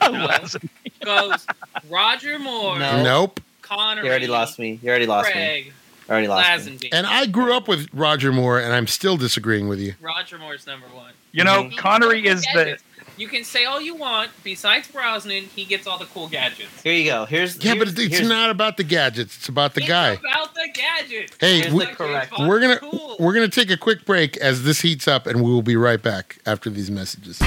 temp- 0.01 0.03
No. 1.03 1.29
Goes 1.31 1.47
Roger 1.89 2.39
Moore, 2.39 2.79
No. 2.79 3.03
nope. 3.03 3.41
Connery, 3.63 4.05
You 4.05 4.11
already 4.11 4.27
lost 4.29 4.59
me. 4.59 4.79
You 4.83 4.89
already 4.91 5.07
lost 5.07 5.27
me. 5.29 5.33
Craig, 5.33 5.73
Already 6.09 6.29
lost 6.29 6.67
me. 6.67 6.79
And 6.93 7.05
I 7.07 7.27
grew 7.27 7.53
up 7.57 7.67
with 7.67 7.89
Roger 7.93 8.31
Moore, 8.33 8.61
and 8.61 8.73
I'm 8.73 8.87
still 8.87 9.17
disagreeing 9.17 9.67
with 9.69 9.81
you. 9.81 9.95
Roger 10.01 10.39
Moore's 10.39 10.65
number 10.67 10.87
one. 10.95 11.13
You 11.33 11.43
know, 11.43 11.65
Mhm. 11.65 11.77
Connery 11.77 12.25
is 12.27 12.43
the. 12.55 12.79
Gadgets. 13.17 13.21
You 13.21 13.29
can 13.29 13.45
say 13.45 13.65
all 13.65 13.81
you 13.81 13.95
want. 13.95 14.31
Besides 14.45 14.89
Brosnan, 14.89 15.45
he 15.55 15.65
gets 15.65 15.87
all 15.87 15.99
the 15.99 16.05
cool 16.07 16.29
gadgets. 16.29 16.83
Here 16.83 16.93
you 16.93 17.11
go. 17.11 17.25
Here's 17.25 17.57
Yeah, 17.57 17.75
but 17.75 17.89
here's- 17.89 17.99
it's 18.07 18.15
here's- 18.19 18.29
not 18.29 18.51
about 18.51 18.77
the 18.77 18.85
gadgets; 18.85 19.37
it's 19.37 19.49
about 19.49 19.75
the 19.75 19.81
it's 19.81 19.89
guy. 19.89 20.11
about 20.11 20.55
the 20.55 20.69
gadgets. 20.75 21.37
Hey, 21.41 21.71
we, 21.73 21.87
the 21.87 21.93
correct- 21.93 22.33
we're 22.39 22.61
gonna 22.61 22.79
Cool. 22.79 23.17
we're 23.19 23.33
gonna 23.35 23.49
take 23.49 23.71
a 23.71 23.77
quick 23.77 24.05
break 24.05 24.37
as 24.39 24.63
this 24.65 24.81
heats 24.81 25.09
up, 25.09 25.27
and 25.27 25.43
we 25.43 25.51
will 25.51 25.63
be 25.63 25.77
right 25.77 26.03
back 26.03 26.39
after 26.47 26.71
these 26.71 26.91
messages. 26.91 27.41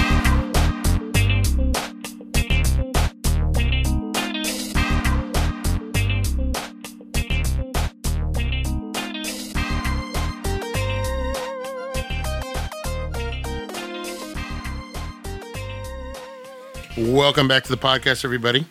Welcome 17.10 17.48
back 17.48 17.64
to 17.64 17.70
the 17.70 17.76
podcast, 17.76 18.24
everybody. 18.24 18.66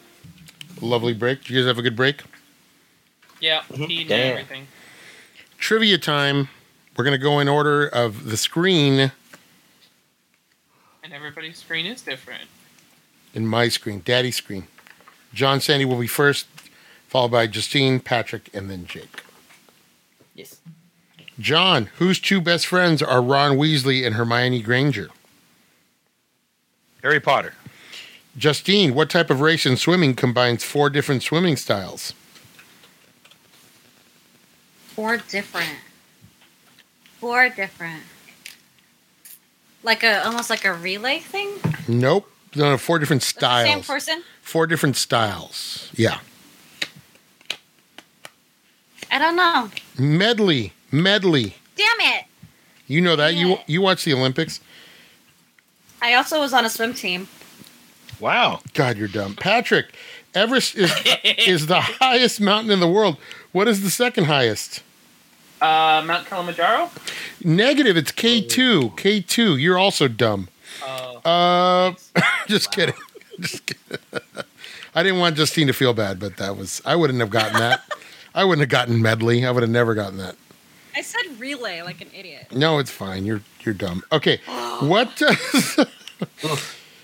Lovely 0.80 1.14
break. 1.14 1.42
Did 1.42 1.50
you 1.50 1.60
guys 1.60 1.68
have 1.68 1.78
a 1.78 1.82
good 1.82 1.98
break? 1.98 2.22
Yeah, 3.42 3.64
Mhm. 3.70 3.88
he 3.90 3.98
knew 4.04 4.06
Damn. 4.06 4.32
everything. 4.32 4.68
Trivia 5.58 5.98
time. 5.98 6.48
We're 6.96 7.04
gonna 7.04 7.18
go 7.18 7.40
in 7.40 7.50
order 7.50 7.86
of 7.86 8.30
the 8.30 8.38
screen 8.38 9.12
And 11.04 11.12
everybody's 11.14 11.58
screen 11.58 11.86
is 11.86 12.02
different. 12.02 12.48
in 13.34 13.46
my 13.46 13.68
screen, 13.68 14.02
Daddy's 14.06 14.38
screen. 14.38 14.68
John 15.34 15.60
Sandy 15.60 15.84
will 15.84 16.00
be 16.00 16.08
first, 16.08 16.48
followed 17.10 17.32
by 17.32 17.46
Justine, 17.46 18.00
Patrick, 18.00 18.50
and 18.54 18.70
then 18.70 18.88
Jake. 18.88 19.22
Yes. 20.34 20.58
John, 21.40 21.90
whose 21.98 22.20
two 22.22 22.40
best 22.40 22.66
friends 22.68 23.02
are 23.02 23.22
Ron 23.22 23.58
Weasley 23.58 24.06
and 24.06 24.16
Hermione 24.16 24.62
Granger? 24.62 25.10
Harry 27.02 27.20
Potter. 27.20 27.56
Justine, 28.40 28.96
what 28.96 29.10
type 29.10 29.30
of 29.30 29.42
race 29.42 29.66
in 29.66 29.76
swimming 29.76 30.16
combines 30.16 30.64
four 30.64 30.90
different 30.90 31.22
swimming 31.24 31.58
styles? 31.58 32.14
Four 34.96 35.18
different. 35.18 35.76
Four 37.20 37.50
different. 37.50 38.04
Like 39.84 40.04
a 40.04 40.26
almost 40.26 40.50
like 40.50 40.64
a 40.64 40.74
relay 40.74 41.20
thing. 41.20 41.50
Nope. 41.88 42.32
No, 42.56 42.78
four 42.78 42.98
different 42.98 43.22
the 43.22 43.28
Same 43.28 43.40
styles. 43.84 43.86
person. 43.88 44.24
Four 44.42 44.68
different 44.68 44.96
styles. 44.96 45.90
Yeah. 45.94 46.20
I 49.12 49.20
don't 49.20 49.36
know. 49.36 49.70
Medley. 49.98 50.72
Medley. 50.92 51.56
Damn 51.76 52.00
it! 52.16 52.26
You 52.88 53.02
know 53.02 53.16
that. 53.18 53.36
You 53.36 53.50
Yeah. 53.50 53.64
you 53.68 53.82
watch 53.82 54.06
the 54.06 54.14
Olympics? 54.14 54.62
I 56.02 56.14
also 56.14 56.40
was 56.40 56.54
on 56.54 56.64
a 56.66 56.70
swim 56.70 56.94
team. 56.94 57.28
Wow. 58.20 58.62
God, 58.74 58.98
you're 58.98 59.08
dumb. 59.08 59.36
Patrick, 59.36 59.94
Everest 60.34 60.76
is 60.76 60.92
is 61.24 61.68
the 61.68 61.82
highest 61.82 62.40
mountain 62.42 62.72
in 62.72 62.80
the 62.80 62.88
world. 62.88 63.18
What 63.52 63.68
is 63.68 63.82
the 63.84 63.90
second 63.90 64.26
highest? 64.26 64.82
Uh, 65.62 66.02
Mount 66.06 66.26
Kilimanjaro. 66.28 66.90
Negative. 67.44 67.98
It's 67.98 68.12
K 68.12 68.42
two. 68.42 68.92
K 68.96 69.22
two. 69.22 69.58
You're 69.58 69.78
also 69.78 70.08
dumb. 70.08 70.48
Uh, 70.84 71.20
Uh, 71.26 71.94
just 72.48 72.72
kidding. 72.72 72.96
Just 73.40 73.66
kidding. 73.66 74.00
I 74.94 75.02
didn't 75.04 75.20
want 75.20 75.38
Justine 75.38 75.68
to 75.68 75.74
feel 75.74 75.94
bad, 75.94 76.20
but 76.20 76.36
that 76.38 76.58
was 76.58 76.82
I 76.86 76.96
wouldn't 76.98 77.20
have 77.22 77.30
gotten 77.30 77.54
that. 77.60 77.82
I 78.36 78.44
wouldn't 78.44 78.60
have 78.62 78.70
gotten 78.70 79.02
medley. 79.02 79.46
I 79.46 79.52
would 79.52 79.64
have 79.64 79.70
never 79.70 79.96
gotten 79.96 80.18
that. 80.18 80.36
I 80.96 81.02
said 81.02 81.40
relay 81.40 81.82
like 81.82 82.02
an 82.02 82.10
idiot. 82.14 82.48
No, 82.52 82.80
it's 82.80 82.92
fine. 82.92 83.26
You're 83.26 83.42
you're 83.62 83.74
dumb. 83.74 84.04
Okay. 84.12 84.40
What 84.82 85.16
does 85.18 85.86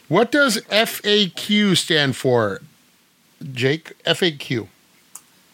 what 0.07 0.31
does 0.31 0.57
FAQ 0.69 1.75
stand 1.77 2.15
for? 2.15 2.61
Jake, 3.51 3.93
FAQ. 4.03 4.67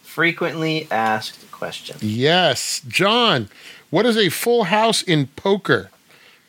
Frequently 0.02 0.86
asked 0.90 1.50
questions. 1.50 2.02
Yes, 2.02 2.80
John. 2.86 3.48
What 3.90 4.06
is 4.06 4.16
a 4.16 4.28
full 4.28 4.64
house 4.64 5.02
in 5.02 5.26
poker? 5.28 5.90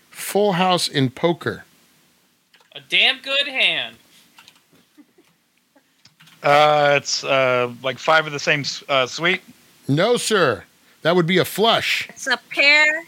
Full 0.09 0.53
house 0.53 0.87
in 0.87 1.09
poker. 1.09 1.65
a 2.75 2.79
damn 2.89 3.19
good 3.21 3.47
hand. 3.47 3.95
Uh, 6.41 6.95
it's 6.97 7.23
uh, 7.23 7.71
like 7.81 7.97
five 7.97 8.27
of 8.27 8.33
the 8.33 8.39
same 8.39 8.63
uh, 8.89 9.05
suite. 9.05 9.41
No, 9.87 10.17
sir. 10.17 10.65
That 11.01 11.15
would 11.15 11.27
be 11.27 11.37
a 11.37 11.45
flush. 11.45 12.07
It's 12.09 12.27
a 12.27 12.37
pair, 12.49 13.03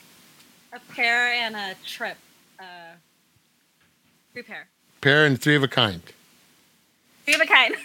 a 0.73 0.79
pair, 0.93 1.33
and 1.33 1.55
a 1.55 1.75
trip. 1.85 2.17
Uh, 2.59 2.63
three 4.31 4.43
pair. 4.43 4.67
Pair 5.05 5.23
and 5.27 5.39
three 5.39 5.55
of 5.55 5.61
a 5.61 5.67
kind. 5.67 6.01
Three 7.25 7.35
of 7.35 7.41
a 7.41 7.45
kind. 7.45 7.75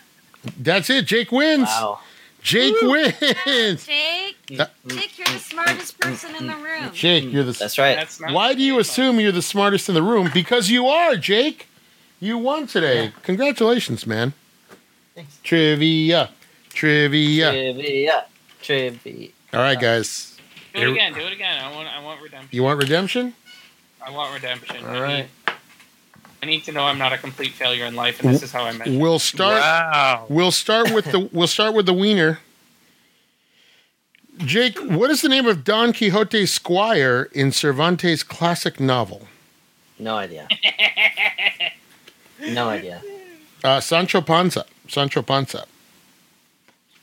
That's 0.58 0.90
it. 0.90 1.04
Jake 1.06 1.30
wins. 1.30 1.68
Wow. 1.68 2.00
Jake 2.42 2.74
wins. 2.82 3.14
Jake, 3.86 4.36
That- 4.56 4.72
Jake, 4.88 5.16
you're 5.16 5.28
the 5.28 5.38
smartest 5.38 6.00
person 6.00 6.34
in 6.34 6.48
the 6.48 6.56
room. 6.56 6.90
Jake, 6.92 7.32
you're 7.32 7.44
the. 7.44 7.52
That's 7.52 7.78
right. 7.78 7.94
That's 7.94 8.18
not 8.18 8.32
Why 8.32 8.54
do 8.54 8.62
you 8.64 8.80
assume 8.80 9.20
you're 9.20 9.30
the 9.30 9.40
smartest 9.40 9.88
in 9.88 9.94
the 9.94 10.02
room? 10.02 10.30
Because 10.34 10.68
you 10.68 10.88
are, 10.88 11.14
Jake. 11.14 11.68
You 12.18 12.38
won 12.38 12.66
today. 12.66 13.12
Congratulations, 13.22 14.04
man. 14.04 14.32
Thanks. 15.14 15.38
Trivia. 15.44 16.30
Trivia. 16.70 17.52
Trivia. 17.52 18.24
Trivia. 18.60 19.28
All 19.52 19.60
right, 19.60 19.80
guys. 19.80 20.36
Do 20.74 20.80
it 20.80 20.90
again. 20.90 21.14
Do 21.14 21.20
it 21.20 21.32
again. 21.32 21.64
I 21.64 21.72
want. 21.72 21.86
I 21.86 22.02
want 22.02 22.20
redemption. 22.20 22.48
You 22.50 22.64
want 22.64 22.80
redemption? 22.80 23.32
I 24.04 24.10
want 24.10 24.34
redemption. 24.34 24.84
All 24.84 24.90
right. 24.90 24.98
I 24.98 25.02
right. 25.02 25.28
Need, 26.44 26.52
I 26.52 26.56
need 26.56 26.64
to 26.64 26.72
know 26.72 26.84
I'm 26.84 26.98
not 26.98 27.12
a 27.12 27.18
complete 27.18 27.52
failure 27.52 27.84
in 27.86 27.94
life, 27.94 28.22
and 28.22 28.34
this 28.34 28.42
is 28.42 28.52
how 28.52 28.64
I 28.64 28.72
measure. 28.72 28.98
We'll 28.98 29.18
start. 29.18 29.60
Wow. 29.60 30.26
We'll 30.28 30.50
start 30.52 30.92
with 30.92 31.06
the. 31.06 31.28
We'll 31.32 31.48
start 31.48 31.74
with 31.74 31.86
the 31.86 31.94
wiener. 31.94 32.40
Jake, 34.38 34.78
what 34.78 35.10
is 35.10 35.22
the 35.22 35.28
name 35.28 35.46
of 35.46 35.62
Don 35.62 35.92
Quixote's 35.92 36.50
squire 36.50 37.28
in 37.32 37.52
Cervantes' 37.52 38.22
classic 38.24 38.80
novel? 38.80 39.28
No 39.98 40.16
idea. 40.16 40.48
no 42.40 42.68
idea. 42.68 43.00
Uh, 43.62 43.80
Sancho 43.80 44.20
Panza. 44.20 44.66
Sancho 44.88 45.22
Panza. 45.22 45.66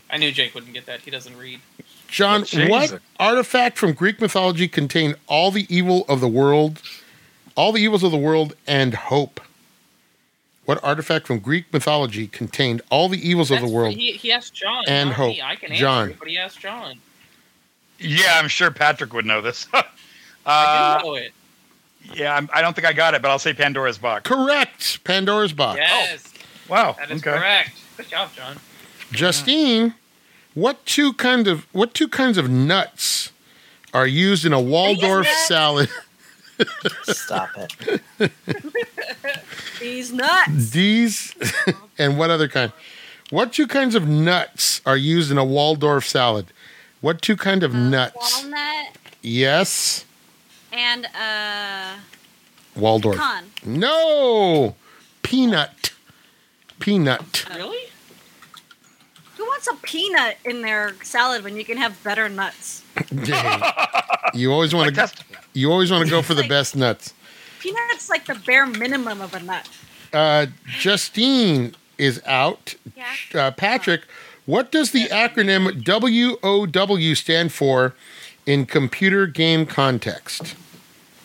I 0.10 0.18
knew 0.18 0.32
Jake 0.32 0.54
wouldn't 0.54 0.74
get 0.74 0.86
that. 0.88 1.02
He 1.02 1.12
doesn't 1.12 1.38
read. 1.38 1.62
John, 2.10 2.44
Well, 2.54 2.70
what 2.70 3.00
artifact 3.18 3.78
from 3.78 3.94
Greek 3.94 4.20
mythology 4.20 4.68
contained 4.68 5.16
all 5.28 5.50
the 5.50 5.66
evil 5.74 6.06
of 6.10 6.20
the 6.20 6.28
world, 6.28 6.82
all 7.56 7.72
the 7.72 7.82
evils 7.82 8.04
of 8.04 8.12
the 8.12 8.18
world, 8.18 8.56
and 8.68 8.94
hope? 8.94 9.40
What 10.66 10.84
artifact 10.84 11.28
from 11.28 11.40
Greek 11.40 11.72
mythology 11.74 12.28
contained 12.28 12.82
all 12.90 13.10
the 13.10 13.18
evils 13.28 13.52
of 13.52 13.62
the 13.62 13.68
world? 13.68 13.96
He, 13.96 14.14
he 14.14 14.32
asked 14.32 14.54
John. 14.54 14.84
and 14.88 15.10
not 15.10 15.16
hope. 15.18 15.36
Me. 15.36 15.42
I 15.42 15.56
can 15.56 15.74
John. 15.74 16.04
answer 16.04 16.14
it, 16.14 16.20
but 16.20 16.28
he 16.28 16.38
asked 16.38 16.60
John. 16.60 17.00
Yeah, 18.00 18.40
I'm 18.40 18.48
sure 18.48 18.72
Patrick 18.72 19.14
would 19.14 19.26
know 19.26 19.42
this. 19.42 19.68
I 19.74 19.84
uh, 20.46 21.00
do 21.00 21.06
know 21.06 21.14
it. 21.16 21.32
yeah, 22.14 22.36
I'm, 22.36 22.50
I 22.54 22.62
don't 22.62 22.74
think 22.76 22.88
I 22.88 22.94
got 22.94 23.14
it, 23.16 23.22
but 23.22 23.30
I'll 23.32 23.40
say 23.40 23.54
Pandora's 23.54 23.98
box. 23.98 24.28
Correct. 24.30 25.04
Pandora's 25.04 25.54
box. 25.54 25.80
Yes, 25.80 26.34
Wow. 26.70 26.96
that 27.00 27.12
is 27.12 27.22
okay. 27.22 27.38
correct. 27.38 27.72
Good 27.98 28.08
job, 28.10 28.30
John. 28.36 28.58
Justine, 29.12 29.94
what 30.54 30.86
two 30.86 31.14
kind 31.14 31.48
of 31.48 31.66
what 31.74 31.94
two 31.94 32.08
kinds 32.08 32.38
of 32.38 32.50
nuts 32.50 33.32
are 33.94 34.08
used 34.08 34.46
in 34.46 34.54
a 34.54 34.62
Waldorf 34.62 35.28
salad? 35.28 35.90
Stop 37.04 37.50
it. 37.58 38.02
These 39.80 40.14
nuts. 40.14 40.72
These 40.72 41.36
and 41.98 42.18
what 42.18 42.30
other 42.30 42.48
kind? 42.48 42.72
What 43.30 43.54
two 43.54 43.68
kinds 43.68 43.96
of 43.96 44.08
nuts 44.08 44.82
are 44.86 44.98
used 44.98 45.32
in 45.32 45.38
a 45.38 45.46
Waldorf 45.46 46.08
salad? 46.08 46.48
What 47.02 47.22
two 47.22 47.36
kind 47.36 47.64
of 47.64 47.74
nuts? 47.74 48.44
Walnut 48.44 48.98
Yes, 49.24 50.06
and 50.72 51.06
uh, 51.08 51.96
Waldorf. 52.76 53.18
pecan. 53.18 53.46
No, 53.66 54.76
peanut. 55.24 55.94
peanut. 56.80 57.46
Really? 57.56 57.91
Who 59.42 59.48
wants 59.48 59.66
a 59.68 59.74
peanut 59.78 60.38
in 60.46 60.62
their 60.62 60.94
salad 61.02 61.44
when 61.44 61.58
you 61.58 61.66
can 61.66 61.76
have 61.78 62.02
better 62.04 62.30
nuts? 62.30 62.84
Dang. 63.24 63.60
You 64.36 64.52
always 64.54 64.76
want 64.76 64.94
to. 64.96 65.12
You 65.54 65.72
always 65.72 65.90
want 65.92 66.04
to 66.06 66.10
go 66.12 66.22
for 66.22 66.36
the 66.36 66.42
Like- 66.42 66.50
best 66.52 66.76
nuts. 66.76 67.16
Peanut's 67.60 68.08
like 68.08 68.28
the 68.28 68.36
bare 68.36 68.68
minimum 68.68 69.20
of 69.20 69.34
a 69.34 69.40
nut. 69.40 69.68
Uh, 70.14 70.46
Justine 70.68 71.74
is 71.98 72.22
out. 72.28 72.76
Yeah. 72.96 73.08
Uh, 73.34 73.50
Patrick, 73.50 74.02
what 74.46 74.72
does 74.72 74.92
the 74.92 75.06
acronym 75.06 75.84
WOW 75.84 77.14
stand 77.16 77.52
for 77.52 77.96
in 78.46 78.68
computer 78.68 79.26
game 79.26 79.66
context? 79.66 80.54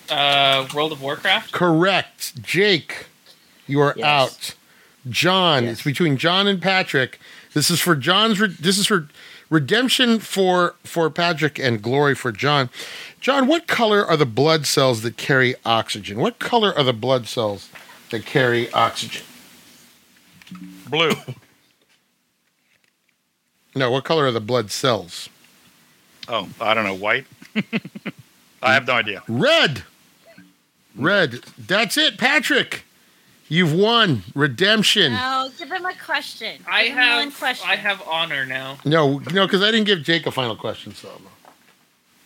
Uh, 0.08 0.66
World 0.74 0.92
of 0.92 1.02
Warcraft. 1.02 1.52
Correct. 1.52 2.42
Jake, 2.42 3.08
you 3.66 3.78
are 3.80 3.92
Yes. 3.94 4.06
out. 4.06 4.54
John, 5.10 5.64
Yes. 5.64 5.72
it's 5.74 5.82
between 5.82 6.16
John 6.16 6.46
and 6.46 6.62
Patrick. 6.62 7.18
This 7.56 7.70
is 7.70 7.80
for 7.80 7.96
John's. 7.96 8.38
Re- 8.38 8.54
this 8.60 8.76
is 8.76 8.86
for 8.86 9.08
redemption 9.48 10.18
for 10.18 10.74
for 10.84 11.08
Patrick 11.08 11.58
and 11.58 11.80
glory 11.80 12.14
for 12.14 12.30
John. 12.30 12.68
John, 13.18 13.46
what 13.46 13.66
color 13.66 14.04
are 14.04 14.18
the 14.18 14.26
blood 14.26 14.66
cells 14.66 15.00
that 15.00 15.16
carry 15.16 15.54
oxygen? 15.64 16.18
What 16.18 16.38
color 16.38 16.76
are 16.76 16.84
the 16.84 16.92
blood 16.92 17.26
cells 17.26 17.70
that 18.10 18.26
carry 18.26 18.70
oxygen? 18.72 19.22
blue. 20.90 21.12
No, 23.74 23.90
what 23.90 24.04
color 24.04 24.26
are 24.26 24.32
the 24.32 24.38
blood 24.38 24.70
cells? 24.70 25.30
Oh, 26.28 26.50
I 26.60 26.74
don't 26.74 26.84
know. 26.84 26.92
White. 26.92 27.24
I 28.62 28.74
have 28.74 28.86
no 28.86 28.92
idea. 28.92 29.22
Red. 29.28 29.84
Red. 30.94 31.40
That's 31.56 31.96
it, 31.96 32.18
Patrick. 32.18 32.84
You've 33.48 33.72
won 33.72 34.22
redemption. 34.34 35.12
No, 35.12 35.48
give 35.56 35.70
him 35.70 35.86
a 35.86 35.94
question. 35.94 36.62
I 36.68 36.84
Give 36.88 36.92
him 36.92 36.98
one 36.98 37.24
have 37.30 37.38
question. 37.38 37.68
I 37.70 37.76
have 37.76 38.02
honor 38.08 38.44
now. 38.44 38.78
No, 38.84 39.18
no, 39.32 39.46
because 39.46 39.62
I 39.62 39.70
didn't 39.70 39.86
give 39.86 40.02
Jake 40.02 40.26
a 40.26 40.32
final 40.32 40.56
question. 40.56 40.94
So, 40.94 41.20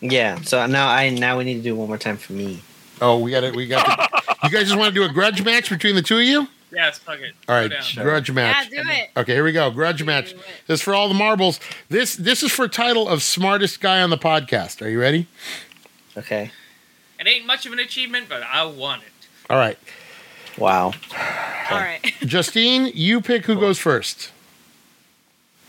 Yeah. 0.01 0.41
So 0.43 0.65
now 0.67 0.89
I 0.89 1.11
now 1.11 1.37
we 1.39 1.45
need 1.45 1.57
to 1.57 1.63
do 1.63 1.77
one 1.77 1.89
more 1.89 1.99
time 1.99 2.17
for 2.17 2.33
me. 2.33 2.63
oh, 3.03 3.19
we 3.19 3.31
got 3.31 3.45
it. 3.45 3.55
We 3.55 3.67
got. 3.67 3.85
The, 3.87 4.37
you 4.45 4.51
guys 4.51 4.65
just 4.69 4.77
want 4.79 4.95
to 4.95 4.99
do 4.99 5.05
a 5.05 5.13
grudge 5.13 5.45
match 5.45 5.69
between 5.69 5.95
the 5.95 6.03
two 6.03 6.17
of 6.17 6.23
you? 6.23 6.49
Yes, 6.73 6.99
fuck 6.99 7.19
it. 7.19 7.35
All 7.49 7.55
right, 7.57 7.69
Go 7.69 7.75
down. 7.75 7.83
Sure. 7.83 8.05
grudge 8.05 8.29
yeah, 8.29 8.35
match. 8.35 8.71
do 8.71 8.77
it. 8.79 9.11
Okay, 9.17 9.35
here 9.35 9.45
we 9.45 9.53
go. 9.53 9.71
Grudge 9.71 10.03
match. 10.05 10.33
It. 10.33 10.39
This 10.67 10.81
is 10.81 10.83
for 10.83 10.95
all 10.95 11.09
the 11.09 11.15
marbles. 11.15 11.61
This 11.89 12.17
this 12.17 12.43
is 12.43 12.51
for 12.53 12.67
title 12.69 13.09
of 13.09 13.23
smartest 13.23 13.81
guy 13.81 14.01
on 14.01 14.09
the 14.11 14.17
podcast. 14.19 14.81
Are 14.81 14.89
you 14.89 15.01
ready? 15.01 15.27
Okay. 16.17 16.51
It 17.19 17.27
ain't 17.27 17.45
much 17.45 17.67
of 17.67 17.73
an 17.73 17.79
achievement, 17.79 18.27
but 18.29 18.43
I 18.43 18.65
want 18.65 19.03
it. 19.03 19.09
All 19.51 19.59
right, 19.59 19.77
Wow. 20.61 20.93
All 21.71 21.79
right. 21.79 22.01
Justine, 22.21 22.93
you 22.95 23.21
pick 23.21 23.47
who 23.47 23.57
goes 23.59 23.79
first. 23.79 24.31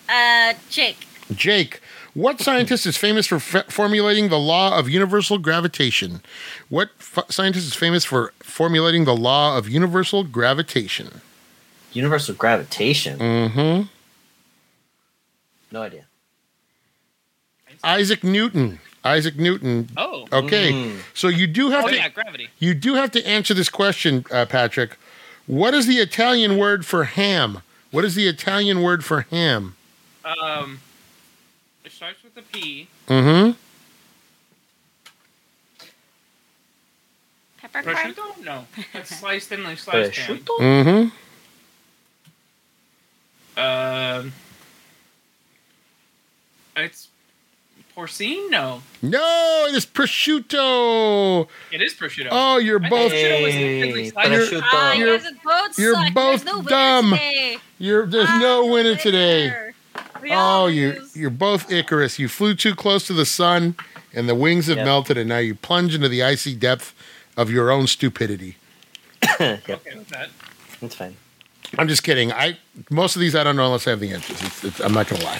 Uh, 0.10 0.54
Jake. 0.70 1.08
Jake, 1.34 1.80
what 2.14 2.42
scientist 2.42 2.86
is 2.86 2.98
famous 2.98 3.26
for 3.26 3.36
f- 3.38 3.72
formulating 3.72 4.28
the 4.30 4.38
law 4.38 4.78
of 4.78 4.90
universal 4.90 5.38
gravitation? 5.38 6.22
What 6.68 6.90
f- 7.00 7.26
scientist 7.30 7.66
is 7.68 7.74
famous 7.76 8.04
for 8.04 8.34
formulating 8.40 9.06
the 9.06 9.16
law 9.16 9.58
of 9.58 9.70
universal 9.70 10.24
gravitation? 10.26 11.22
Universal 11.94 12.36
gravitation. 12.36 13.18
Mm-hmm. 13.20 13.84
No 15.72 15.82
idea. 15.82 16.06
Isaac 17.84 18.24
Newton. 18.24 18.80
Isaac 19.04 19.36
Newton. 19.38 19.90
Oh. 19.98 20.28
Okay, 20.32 20.72
Mm. 20.72 21.00
so 21.14 21.28
you 21.28 21.48
do 21.48 21.72
have 21.72 21.86
Oh 21.86 21.88
to 21.90 21.96
yeah, 21.96 22.10
gravity. 22.10 22.50
you 22.60 22.74
do 22.74 22.94
have 22.96 23.12
to 23.12 23.28
answer 23.28 23.54
this 23.54 23.70
question, 23.70 24.26
uh, 24.32 24.46
Patrick. 24.46 24.98
What 25.48 25.74
is 25.74 25.88
the 25.88 25.98
Italian 25.98 26.58
word 26.58 26.86
for 26.86 27.06
ham? 27.06 27.62
What 27.90 28.06
is 28.06 28.16
the 28.16 28.28
Italian 28.28 28.82
word 28.84 29.04
for 29.04 29.22
ham? 29.32 29.76
Um, 30.24 30.80
it 31.84 31.92
starts 31.92 32.24
with 32.24 32.38
a 32.38 32.42
P. 32.44 32.88
Mm-hmm. 33.08 33.52
Peppercorn. 37.58 37.96
Prosciutto? 37.96 38.44
No, 38.44 38.66
that's 38.94 39.16
sliced 39.20 39.52
in 39.52 39.64
like 39.64 39.78
sliced 39.80 40.16
ham. 40.16 40.38
Mm-hmm. 40.40 41.10
Um, 43.60 44.34
it's 46.78 47.08
porcine. 48.06 48.50
No, 48.50 48.82
No, 49.02 49.66
it 49.70 49.76
is 49.76 49.86
prosciutto. 49.86 51.48
it 51.72 51.82
is 51.82 51.94
prosciutto. 51.94 52.30
Oh, 52.32 52.58
you're 52.58 52.80
I 52.84 52.90
thought 52.90 52.90
both 52.90 53.12
prosciutto 53.12 53.44
was 53.44 53.54
Hey, 53.54 53.82
thinly. 53.82 54.04
You're- 54.06 54.62
Ah, 54.72 54.94
you 54.94 55.06
You're- 55.06 55.20
both 55.44 55.80
you're 55.80 56.12
both 56.12 56.44
There's 56.44 56.46
no 56.46 56.58
winner 56.58 56.70
dumb. 56.70 57.10
Today. 57.12 57.58
you're 57.80 58.06
there's 58.08 58.30
Ah, 58.30 58.40
no 58.40 58.66
winner 58.66 58.96
today. 58.96 59.54
We 60.22 60.32
Oh, 60.34 60.68
you 60.68 60.94
lose. 60.94 61.16
you're 61.16 61.30
both 61.30 61.72
Icarus. 61.72 62.18
You 62.20 62.28
flew 62.28 62.56
too 62.56 62.76
close 62.76 63.06
to 63.08 63.14
the 63.14 63.26
sun 63.26 63.76
and 64.14 64.28
the 64.30 64.36
wings 64.36 64.68
have 64.68 64.78
Yep. 64.78 64.86
melted 64.86 65.18
and 65.18 65.30
now 65.30 65.38
you 65.40 65.56
plunge 65.56 65.94
into 65.96 66.10
the 66.10 66.24
icy 66.24 66.56
depth 66.56 66.94
of 67.38 67.50
your 67.52 67.72
own 67.72 67.88
stupidity. 67.88 68.58
yep. 69.40 69.68
Okay 69.70 69.96
with 69.96 70.10
that. 70.10 70.30
That's 70.82 70.96
fine. 70.96 71.16
I'm 71.78 71.88
just 71.88 72.04
kidding. 72.04 72.32
I 72.34 72.58
most 72.90 73.16
of 73.16 73.20
these 73.22 73.36
I 73.36 73.44
don't 73.44 73.56
know 73.56 73.66
unless 73.66 73.88
I 73.88 73.92
have 73.92 74.00
the 74.00 74.12
answers. 74.12 74.42
It's, 74.42 74.64
it's, 74.64 74.80
I'm 74.80 74.94
not 74.94 75.08
gonna 75.08 75.24
lie. 75.24 75.40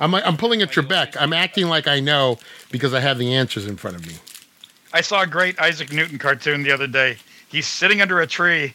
I'm 0.00 0.12
like, 0.12 0.24
I'm 0.26 0.36
pulling 0.36 0.62
a 0.62 0.66
Trebek. 0.66 1.16
I'm 1.18 1.32
acting 1.32 1.68
like 1.68 1.88
I 1.88 2.00
know 2.00 2.38
because 2.70 2.94
I 2.94 3.00
have 3.00 3.18
the 3.18 3.34
answers 3.34 3.66
in 3.66 3.76
front 3.76 3.96
of 3.96 4.06
me. 4.06 4.14
I 4.92 5.00
saw 5.00 5.22
a 5.22 5.26
great 5.26 5.58
Isaac 5.60 5.92
Newton 5.92 6.18
cartoon 6.18 6.62
the 6.62 6.70
other 6.72 6.86
day. 6.86 7.16
He's 7.48 7.66
sitting 7.66 8.00
under 8.00 8.20
a 8.20 8.26
tree, 8.26 8.72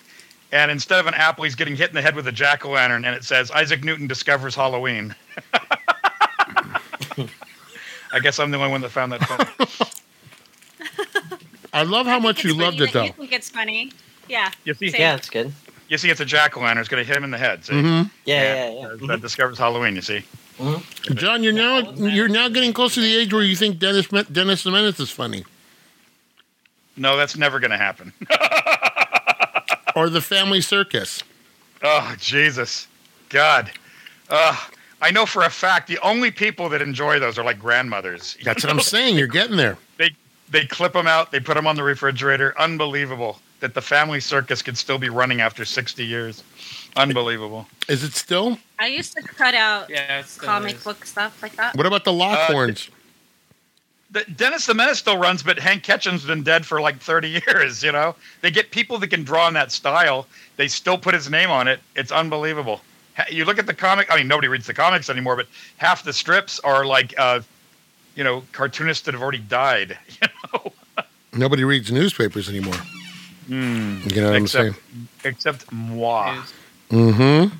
and 0.52 0.70
instead 0.70 1.00
of 1.00 1.08
an 1.08 1.14
apple, 1.14 1.44
he's 1.44 1.56
getting 1.56 1.76
hit 1.76 1.90
in 1.90 1.96
the 1.96 2.02
head 2.02 2.16
with 2.16 2.28
a 2.28 2.32
jack 2.32 2.66
o' 2.66 2.72
lantern, 2.72 3.06
and 3.06 3.16
it 3.16 3.24
says 3.24 3.50
Isaac 3.52 3.84
Newton 3.84 4.08
discovers 4.08 4.54
Halloween. 4.56 5.16
I 8.14 8.20
guess 8.22 8.40
I'm 8.40 8.52
the 8.52 8.58
only 8.58 8.70
one 8.70 8.82
that 8.82 8.90
found 8.90 9.12
that 9.12 9.24
funny. 9.24 9.50
I 11.74 11.82
love 11.84 12.06
how 12.06 12.20
much 12.20 12.44
you 12.44 12.54
loved 12.54 12.78
funny 12.78 12.90
it 12.90 12.94
though. 12.94 13.04
You 13.06 13.14
think 13.14 13.34
it's 13.34 13.50
funny? 13.50 13.92
Yeah. 14.30 14.52
You 14.64 14.76
see, 14.76 14.94
Yeah, 14.96 15.16
it's 15.16 15.30
good. 15.30 15.52
You 15.90 15.98
see, 15.98 16.10
it's 16.10 16.20
a 16.20 16.26
jack 16.26 16.58
o' 16.58 16.62
lantern. 16.62 16.82
It's 16.82 16.90
going 16.90 17.04
to 17.04 17.08
hit 17.08 17.16
him 17.18 17.24
in 17.24 17.32
the 17.32 17.38
head. 17.38 17.66
See? 17.66 17.80
hmm 17.80 17.88
Yeah, 17.88 18.04
yeah, 18.26 18.70
yeah. 18.70 18.88
That-. 18.88 19.08
That 19.08 19.22
discovers 19.22 19.58
Halloween. 19.58 19.96
You 19.96 20.02
see. 20.02 20.24
John, 21.16 21.44
you're 21.44 21.52
now 21.52 21.92
you're 21.94 22.28
now 22.28 22.48
getting 22.48 22.74
close 22.74 22.94
to 22.94 23.02
the 23.02 23.16
age 23.16 23.34
where 23.34 23.44
you 23.44 23.56
think 23.56 23.80
Dennis 23.80 24.08
Dennis 24.08 24.64
the 24.64 24.72
Menace 24.72 25.00
is 25.00 25.10
funny, 25.10 25.46
No, 26.96 27.18
that's 27.18 27.36
never 27.36 27.60
going 27.60 27.72
to 27.72 27.78
happen. 27.78 28.14
or 29.96 30.10
the 30.10 30.22
Family 30.22 30.62
Circus. 30.62 31.24
Oh, 31.82 32.16
Jesus. 32.20 32.88
God. 33.30 33.72
Uh, 34.30 34.56
I 35.02 35.12
know 35.12 35.26
for 35.26 35.44
a 35.44 35.50
fact 35.50 35.88
the 35.88 36.00
only 36.00 36.32
people 36.32 36.70
that 36.70 36.82
enjoy 36.82 37.20
those 37.20 37.38
are 37.38 37.44
like 37.44 37.60
grandmothers. 37.60 38.38
That's 38.44 38.64
what 38.64 38.72
I'm 38.72 38.80
saying. 38.80 39.18
You're 39.18 39.28
getting 39.28 39.58
there. 39.58 39.78
They 39.98 40.12
they 40.50 40.66
clip 40.66 40.94
them 40.94 41.08
out, 41.08 41.32
they 41.32 41.40
put 41.40 41.56
them 41.56 41.66
on 41.66 41.76
the 41.76 41.84
refrigerator. 41.84 42.54
Unbelievable 42.60 43.40
that 43.64 43.74
the 43.74 43.82
family 43.82 44.20
circus 44.20 44.62
could 44.62 44.78
still 44.78 44.98
be 44.98 45.08
running 45.08 45.40
after 45.40 45.64
60 45.64 46.06
years. 46.06 46.44
Unbelievable. 46.98 47.66
Is 47.88 48.04
it 48.04 48.12
still? 48.12 48.60
I 48.78 48.88
used 48.88 49.14
to 49.16 49.22
cut 49.22 49.56
out 49.56 49.90
Yeah, 49.90 50.22
comic 50.38 50.76
is. 50.76 50.84
book 50.84 51.06
stuff 51.06 51.42
like 51.42 51.56
that. 51.56 51.74
What 51.78 51.86
about 51.86 52.04
the 52.04 52.12
Lockhorns? 52.12 52.90
The, 54.12 54.26
Dennis 54.26 54.66
the 54.66 54.74
Menace 54.74 55.00
still 55.00 55.18
runs, 55.18 55.44
but 55.44 55.58
Hank 55.58 55.82
Ketcham's 55.82 56.26
been 56.26 56.44
dead 56.44 56.66
for 56.66 56.82
like 56.82 57.00
30 57.00 57.42
years, 57.48 57.82
you 57.82 57.94
know? 57.94 58.16
They 58.42 58.52
get 58.52 58.70
people 58.72 58.98
that 59.00 59.08
can 59.08 59.24
draw 59.24 59.48
in 59.48 59.54
that 59.54 59.72
style. 59.72 60.28
They 60.58 60.68
still 60.68 60.98
put 60.98 61.14
his 61.14 61.30
name 61.30 61.50
on 61.50 61.70
it. 61.70 61.80
It's 61.96 62.12
unbelievable. 62.12 62.82
You 63.32 63.46
look 63.46 63.60
at 63.60 63.66
the 63.66 63.74
comic, 63.74 64.12
I 64.12 64.18
mean, 64.18 64.28
nobody 64.28 64.50
reads 64.50 64.68
the 64.68 64.74
comics 64.74 65.10
anymore, 65.10 65.38
but 65.38 65.48
half 65.78 66.04
the 66.04 66.12
strips 66.12 66.60
are 66.60 66.84
like, 66.86 67.14
uh, 67.18 67.40
you 68.16 68.26
know, 68.26 68.44
cartoonists 68.52 69.06
that 69.06 69.14
have 69.14 69.24
already 69.24 69.40
died, 69.40 69.98
you 70.22 70.28
know? 70.52 70.74
Nobody 71.32 71.64
reads 71.64 71.94
newspapers 71.94 72.50
anymore. 72.50 72.76
Hmm. 73.48 74.00
You 74.06 74.22
know 74.22 74.28
what 74.28 74.36
I'm 74.38 74.48
saying? 74.48 74.76
Except, 75.24 75.64
except 75.64 75.72
moi. 75.72 76.44
Mm-hmm. 76.90 77.56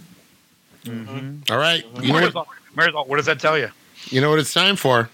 Mm-hmm. 0.90 1.52
All 1.52 1.58
right. 1.58 1.86
You 2.02 2.14
know 2.14 2.22
what? 2.34 2.48
Marisol, 2.76 3.08
what 3.08 3.18
does 3.18 3.26
that 3.28 3.40
tell 3.40 3.58
you? 3.58 3.70
You 4.10 4.22
know 4.22 4.30
what 4.30 4.40
it's 4.40 4.54
time 4.54 4.76
for? 4.76 5.10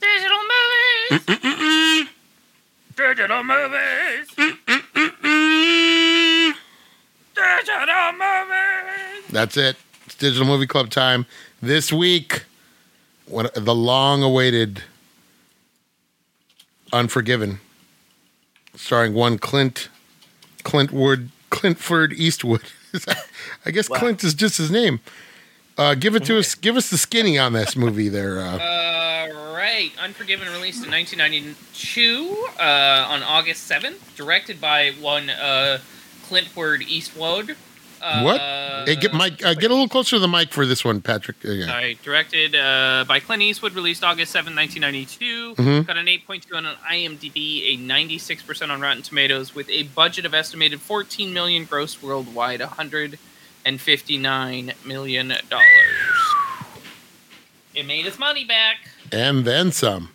Digital 0.00 0.38
movies. 0.50 1.20
Digital 2.96 3.42
movies. 3.44 4.28
Digital 7.34 8.12
movies. 8.12 9.24
That's 9.30 9.56
it. 9.56 9.76
It's 10.14 10.20
Digital 10.20 10.46
Movie 10.46 10.68
Club 10.68 10.90
time. 10.90 11.26
This 11.60 11.92
week, 11.92 12.44
what 13.26 13.52
the 13.52 13.74
long-awaited 13.74 14.84
Unforgiven, 16.92 17.58
starring 18.76 19.12
one 19.12 19.38
Clint 19.38 19.88
Clint 20.62 20.92
Wood 20.92 21.30
Clintford 21.50 22.12
Eastwood. 22.12 22.62
I 23.66 23.72
guess 23.72 23.90
Wow. 23.90 23.98
Clint 23.98 24.22
is 24.22 24.34
just 24.34 24.56
his 24.56 24.70
name. 24.70 25.00
Uh, 25.76 25.96
give 25.96 26.14
it 26.14 26.24
to 26.26 26.38
us. 26.38 26.54
Give 26.54 26.76
us 26.76 26.90
the 26.90 26.98
skinny 26.98 27.36
on 27.36 27.52
this 27.52 27.74
movie 27.74 28.08
there. 28.08 28.38
Uh, 28.38 29.32
All 29.34 29.52
right, 29.56 29.90
Unforgiven 30.00 30.46
released 30.46 30.84
in 30.84 30.92
1992 30.92 32.46
uh, 32.60 33.06
on 33.08 33.24
August 33.24 33.68
7th, 33.68 34.14
directed 34.14 34.60
by 34.60 34.92
one 35.00 35.28
uh, 35.28 35.78
Clintward 36.28 36.82
Eastwood. 36.82 37.56
Uh, 38.04 38.20
What? 38.22 38.40
Hey, 38.86 38.96
get 38.96 39.14
Mike. 39.14 39.42
Uh, 39.42 39.54
get 39.54 39.70
a 39.70 39.74
little 39.74 39.88
closer 39.88 40.16
to 40.16 40.20
the 40.20 40.28
mic 40.28 40.52
for 40.52 40.66
this 40.66 40.84
one, 40.84 41.00
Patrick. 41.00 41.38
Uh, 41.42 41.52
yeah. 41.52 41.66
Sorry, 41.66 41.98
directed 42.02 42.54
uh, 42.54 43.06
by 43.08 43.18
Clint 43.18 43.40
Eastwood, 43.42 43.72
released 43.74 44.04
August 44.04 44.30
7, 44.32 44.54
1992. 44.54 45.54
Mhm. 45.54 45.86
Got 45.86 45.96
an 45.96 46.06
8.2 46.06 46.54
on 46.54 46.66
an 46.66 46.76
IMDb, 46.92 47.74
a 47.74 47.78
96% 47.78 48.70
on 48.70 48.82
Rotten 48.82 49.02
Tomatoes, 49.02 49.54
with 49.54 49.70
a 49.70 49.84
budget 49.84 50.26
of 50.26 50.34
estimated 50.34 50.82
14 50.82 51.32
million 51.32 51.64
gross 51.64 52.02
worldwide, 52.02 52.60
159 52.60 54.72
million 54.84 55.28
dollars. 55.48 55.64
It 57.74 57.86
made 57.86 58.04
its 58.04 58.18
money 58.18 58.44
back. 58.44 58.90
And 59.10 59.46
then 59.46 59.72
some. 59.72 60.10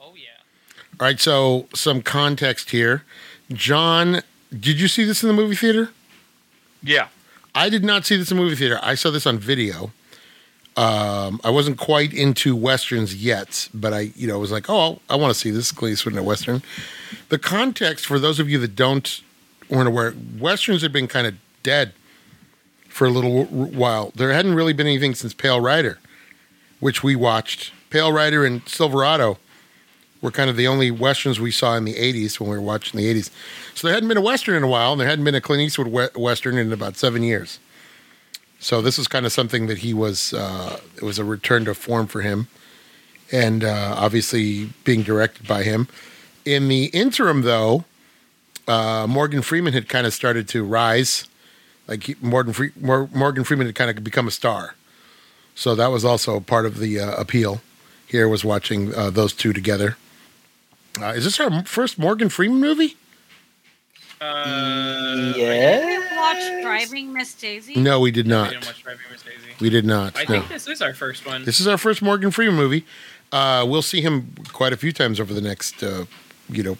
Oh 0.00 0.14
yeah. 0.16 0.30
All 1.00 1.06
right. 1.06 1.20
So 1.20 1.68
some 1.74 2.02
context 2.02 2.70
here. 2.70 3.04
John, 3.52 4.22
did 4.50 4.80
you 4.80 4.88
see 4.88 5.04
this 5.04 5.22
in 5.22 5.28
the 5.28 5.34
movie 5.34 5.54
theater? 5.54 5.90
Yeah. 6.82 7.08
I 7.54 7.68
did 7.68 7.84
not 7.84 8.06
see 8.06 8.16
this 8.16 8.30
in 8.30 8.36
movie 8.36 8.56
theater. 8.56 8.78
I 8.82 8.94
saw 8.94 9.10
this 9.10 9.26
on 9.26 9.38
video. 9.38 9.92
Um, 10.76 11.40
I 11.42 11.50
wasn't 11.50 11.76
quite 11.76 12.14
into 12.14 12.54
westerns 12.54 13.16
yet, 13.16 13.68
but 13.74 13.92
I, 13.92 14.12
you 14.14 14.28
know, 14.28 14.38
was 14.38 14.52
like, 14.52 14.66
oh, 14.68 15.00
I 15.10 15.16
want 15.16 15.34
to 15.34 15.38
see 15.38 15.50
this 15.50 15.72
Clint 15.72 15.94
Eastwood 15.94 16.12
in 16.12 16.18
a 16.20 16.22
western. 16.22 16.62
The 17.30 17.38
context 17.38 18.06
for 18.06 18.20
those 18.20 18.38
of 18.38 18.48
you 18.48 18.58
that 18.58 18.76
don't 18.76 19.20
weren't 19.68 19.88
aware, 19.88 20.14
westerns 20.38 20.82
have 20.82 20.92
been 20.92 21.08
kind 21.08 21.26
of 21.26 21.34
dead 21.64 21.94
for 22.88 23.06
a 23.06 23.10
little 23.10 23.44
while. 23.46 24.12
There 24.14 24.32
hadn't 24.32 24.54
really 24.54 24.72
been 24.72 24.86
anything 24.86 25.16
since 25.16 25.34
Pale 25.34 25.60
Rider, 25.60 25.98
which 26.78 27.02
we 27.02 27.16
watched. 27.16 27.72
Pale 27.90 28.12
Rider 28.12 28.44
and 28.44 28.66
Silverado 28.68 29.38
were 30.20 30.30
kind 30.30 30.50
of 30.50 30.56
the 30.56 30.66
only 30.66 30.90
westerns 30.90 31.38
we 31.40 31.50
saw 31.50 31.76
in 31.76 31.84
the 31.84 31.94
'80s 31.94 32.40
when 32.40 32.50
we 32.50 32.56
were 32.56 32.62
watching 32.62 32.98
the 32.98 33.06
'80s. 33.12 33.30
So 33.74 33.86
there 33.86 33.94
hadn't 33.94 34.08
been 34.08 34.18
a 34.18 34.22
western 34.22 34.54
in 34.56 34.62
a 34.62 34.68
while, 34.68 34.92
and 34.92 35.00
there 35.00 35.08
hadn't 35.08 35.24
been 35.24 35.34
a 35.34 35.40
Clint 35.40 35.62
Eastwood 35.62 35.88
we- 35.88 36.20
western 36.20 36.58
in 36.58 36.72
about 36.72 36.96
seven 36.96 37.22
years. 37.22 37.58
So 38.60 38.82
this 38.82 38.98
was 38.98 39.06
kind 39.06 39.24
of 39.24 39.32
something 39.32 39.68
that 39.68 39.78
he 39.78 39.94
was. 39.94 40.32
Uh, 40.32 40.80
it 40.96 41.02
was 41.02 41.18
a 41.18 41.24
return 41.24 41.64
to 41.66 41.74
form 41.74 42.06
for 42.06 42.22
him, 42.22 42.48
and 43.30 43.62
uh, 43.62 43.94
obviously 43.96 44.70
being 44.84 45.02
directed 45.02 45.46
by 45.46 45.62
him. 45.62 45.88
In 46.44 46.68
the 46.68 46.86
interim, 46.86 47.42
though, 47.42 47.84
uh, 48.66 49.06
Morgan 49.08 49.42
Freeman 49.42 49.72
had 49.74 49.88
kind 49.88 50.06
of 50.06 50.14
started 50.14 50.48
to 50.48 50.64
rise. 50.64 51.28
Like 51.86 52.20
Morgan, 52.20 52.52
Fre- 52.52 52.66
Mor- 52.80 53.08
Morgan 53.14 53.44
Freeman 53.44 53.66
had 53.66 53.74
kind 53.74 53.90
of 53.90 54.02
become 54.02 54.26
a 54.26 54.30
star. 54.30 54.74
So 55.54 55.74
that 55.74 55.88
was 55.88 56.04
also 56.04 56.38
part 56.40 56.66
of 56.66 56.78
the 56.78 57.00
uh, 57.00 57.12
appeal. 57.12 57.60
Here 58.06 58.28
was 58.28 58.44
watching 58.44 58.94
uh, 58.94 59.10
those 59.10 59.32
two 59.32 59.52
together. 59.52 59.96
Uh, 61.00 61.06
is 61.08 61.24
this 61.24 61.38
our 61.40 61.64
first 61.64 61.98
Morgan 61.98 62.28
Freeman 62.28 62.60
movie? 62.60 62.96
Uh, 64.20 65.32
yeah. 65.36 65.98
Watch 66.16 66.62
Driving 66.62 67.12
Miss 67.12 67.34
Daisy. 67.34 67.76
No, 67.76 68.00
we 68.00 68.10
did 68.10 68.26
We 68.26 68.30
not. 68.30 68.50
didn't 68.50 68.66
watch 68.66 68.82
Driving 68.82 69.04
Miss 69.12 69.22
Daisy. 69.22 69.36
We 69.60 69.70
did 69.70 69.84
not. 69.84 70.16
I 70.16 70.22
no. 70.22 70.26
think 70.26 70.48
this 70.48 70.66
is 70.66 70.82
our 70.82 70.92
first 70.94 71.24
one. 71.24 71.44
This 71.44 71.60
is 71.60 71.68
our 71.68 71.78
first 71.78 72.02
Morgan 72.02 72.30
Freeman 72.30 72.56
movie. 72.56 72.84
Uh, 73.30 73.64
we'll 73.68 73.82
see 73.82 74.00
him 74.00 74.34
quite 74.52 74.72
a 74.72 74.76
few 74.76 74.92
times 74.92 75.20
over 75.20 75.32
the 75.32 75.40
next, 75.40 75.82
uh, 75.82 76.06
you 76.48 76.62
know, 76.62 76.74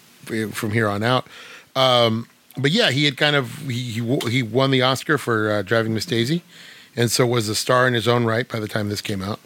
from 0.51 0.71
here 0.71 0.89
on 0.89 1.03
out. 1.03 1.27
Um, 1.75 2.27
but 2.57 2.71
yeah, 2.71 2.91
he 2.91 3.05
had 3.05 3.15
kind 3.15 3.35
of 3.35 3.51
he 3.69 3.73
he, 4.01 4.17
he 4.29 4.43
won 4.43 4.71
the 4.71 4.81
Oscar 4.81 5.17
for 5.17 5.49
uh, 5.51 5.61
Driving 5.61 5.93
Miss 5.93 6.05
Daisy, 6.05 6.41
and 6.95 7.09
so 7.09 7.25
was 7.25 7.47
a 7.47 7.55
star 7.55 7.87
in 7.87 7.93
his 7.93 8.07
own 8.07 8.25
right 8.25 8.47
by 8.47 8.59
the 8.59 8.67
time 8.67 8.89
this 8.89 9.01
came 9.01 9.21
out. 9.21 9.39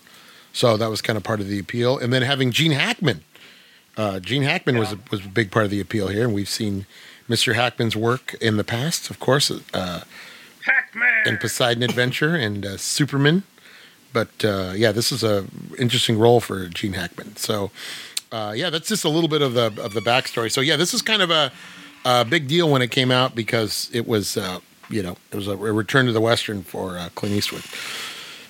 So 0.52 0.78
that 0.78 0.90
was 0.90 1.02
kind 1.02 1.18
of 1.18 1.24
part 1.24 1.40
of 1.42 1.48
the 1.48 1.60
appeal. 1.60 1.98
And 1.98 2.14
then 2.14 2.22
having 2.22 2.52
Gene 2.52 2.72
Hackman, 2.72 3.24
uh, 3.98 4.20
Gene 4.20 4.44
Hackman 4.44 4.78
was 4.78 4.94
a, 4.94 5.00
was 5.12 5.26
a 5.26 5.30
big 5.30 5.52
part 5.52 5.66
of 5.66 5.72
the 5.72 5.80
appeal 5.80 6.08
here, 6.08 6.26
and 6.26 6.34
we've 6.34 6.50
seen 6.50 6.86
Mr. 7.30 7.56
Hackman's 7.56 7.96
work 7.96 8.36
in 8.42 8.58
the 8.58 8.64
past, 8.64 9.10
of 9.10 9.20
course, 9.20 9.52
uh, 9.52 10.04
Pac-Man. 10.64 11.28
in 11.28 11.38
Poseidon 11.38 11.84
Adventure 11.84 12.36
and 12.36 12.66
uh, 12.66 12.78
Superman. 12.78 13.44
But 14.12 14.46
uh, 14.46 14.74
yeah, 14.76 14.92
this 14.92 15.12
is 15.12 15.24
a 15.24 15.46
interesting 15.80 16.20
role 16.20 16.40
for 16.40 16.68
Gene 16.68 16.94
Hackman. 16.94 17.36
So 17.36 17.72
uh, 18.32 18.54
yeah, 18.56 18.70
that's 18.70 18.88
just 18.88 19.06
a 19.06 19.10
little 19.10 19.30
bit 19.30 19.42
of 19.42 19.54
the 19.54 19.68
of 19.82 19.94
the 19.94 20.02
backstory. 20.02 20.52
So 20.52 20.62
yeah, 20.62 20.76
this 20.76 20.94
is 20.94 21.02
kind 21.02 21.22
of 21.22 21.32
a, 21.32 21.52
a 22.06 22.26
big 22.26 22.48
deal 22.48 22.70
when 22.70 22.82
it 22.82 22.92
came 22.92 23.12
out 23.12 23.36
because 23.36 23.90
it 23.94 24.08
was 24.08 24.38
uh, 24.38 24.60
you 24.90 25.02
know 25.04 25.18
it 25.32 25.36
was 25.36 25.48
a, 25.48 25.52
a 25.52 25.56
return 25.72 26.06
to 26.08 26.12
the 26.12 26.22
western 26.22 26.64
for 26.64 26.98
uh, 26.98 27.10
Clint 27.16 27.36
Eastwood. 27.36 27.64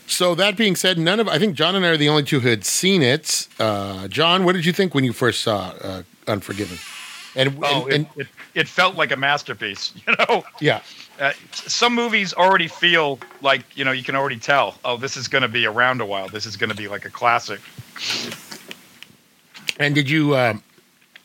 So 0.08 0.36
that 0.36 0.58
being 0.58 0.76
said, 0.76 0.98
none 0.98 1.20
of 1.20 1.28
I 1.28 1.40
think 1.40 1.56
John 1.56 1.76
and 1.76 1.86
I 1.86 1.90
are 1.90 1.98
the 1.98 2.10
only 2.10 2.24
two 2.24 2.40
who 2.40 2.50
had 2.50 2.66
seen 2.66 3.02
it. 3.02 3.48
Uh, 3.60 4.08
John, 4.08 4.44
what 4.44 4.54
did 4.54 4.66
you 4.66 4.74
think 4.74 4.94
when 4.94 5.04
you 5.04 5.14
first 5.14 5.42
saw 5.42 5.74
uh, 5.82 6.04
Unforgiven? 6.28 6.78
And, 7.36 7.58
Oh, 7.64 7.88
and, 7.88 8.06
it, 8.16 8.22
it, 8.22 8.28
it 8.54 8.68
felt 8.68 8.96
like 8.96 9.12
a 9.12 9.18
masterpiece. 9.18 9.94
You 10.08 10.16
know, 10.20 10.44
yeah, 10.60 10.82
uh, 11.20 11.32
some 11.52 11.96
movies 11.96 12.34
already 12.34 12.68
feel 12.68 13.20
like 13.42 13.62
you 13.76 13.86
know 13.86 13.92
you 13.92 14.04
can 14.04 14.16
already 14.16 14.38
tell. 14.38 14.76
Oh, 14.84 14.98
this 14.98 15.16
is 15.18 15.28
going 15.28 15.42
to 15.42 15.48
be 15.48 15.66
around 15.66 16.02
a 16.02 16.06
while. 16.06 16.28
This 16.28 16.46
is 16.46 16.58
going 16.58 16.70
to 16.70 16.76
be 16.76 16.88
like 16.88 17.06
a 17.06 17.10
classic. 17.10 17.62
And 19.80 19.96
did 19.96 20.10
you? 20.10 20.36
Uh, 20.36 20.56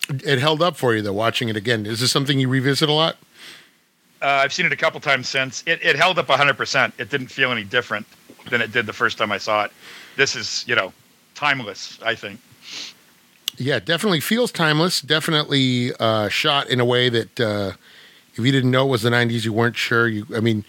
it 0.09 0.39
held 0.39 0.63
up 0.63 0.77
for 0.77 0.95
you 0.95 1.03
though. 1.03 1.13
Watching 1.13 1.49
it 1.49 1.57
again, 1.57 1.85
is 1.85 2.01
this 2.01 2.13
something 2.13 2.39
you 2.39 2.49
revisit 2.49 2.89
a 2.89 2.93
lot? 2.93 3.17
Uh, 4.23 4.27
I've 4.27 4.53
seen 4.53 4.67
it 4.67 4.73
a 4.73 4.77
couple 4.77 5.01
times 5.01 5.29
since. 5.29 5.63
It, 5.67 5.81
it 5.81 5.95
held 5.95 6.19
up 6.19 6.27
100%. 6.27 6.93
It 6.99 7.09
didn't 7.09 7.29
feel 7.29 7.53
any 7.53 7.63
different 7.63 8.05
than 8.49 8.61
it 8.61 8.73
did 8.73 8.87
the 8.87 8.93
first 8.93 9.19
time 9.19 9.31
I 9.33 9.39
saw 9.39 9.65
it. 9.65 9.73
This 10.17 10.35
is, 10.37 10.65
you 10.67 10.75
know, 10.75 10.93
timeless, 11.35 11.99
I 12.03 12.15
think. 12.15 12.41
Yeah, 13.57 13.79
definitely 13.81 14.21
feels 14.21 14.53
timeless. 14.53 15.01
Definitely 15.01 15.93
uh, 15.99 16.29
shot 16.29 16.69
in 16.69 16.81
a 16.81 16.85
way 16.85 17.09
that 17.09 17.41
uh, 17.41 17.73
if 18.35 18.39
you 18.45 18.53
didn't 18.53 18.71
know 18.71 18.87
it 18.87 18.91
was 18.91 19.03
the 19.03 19.11
'90s, 19.11 19.45
you 19.45 19.53
weren't 19.53 19.77
sure. 19.77 20.07
You, 20.07 20.27
I 20.35 20.41
mean, 20.41 20.65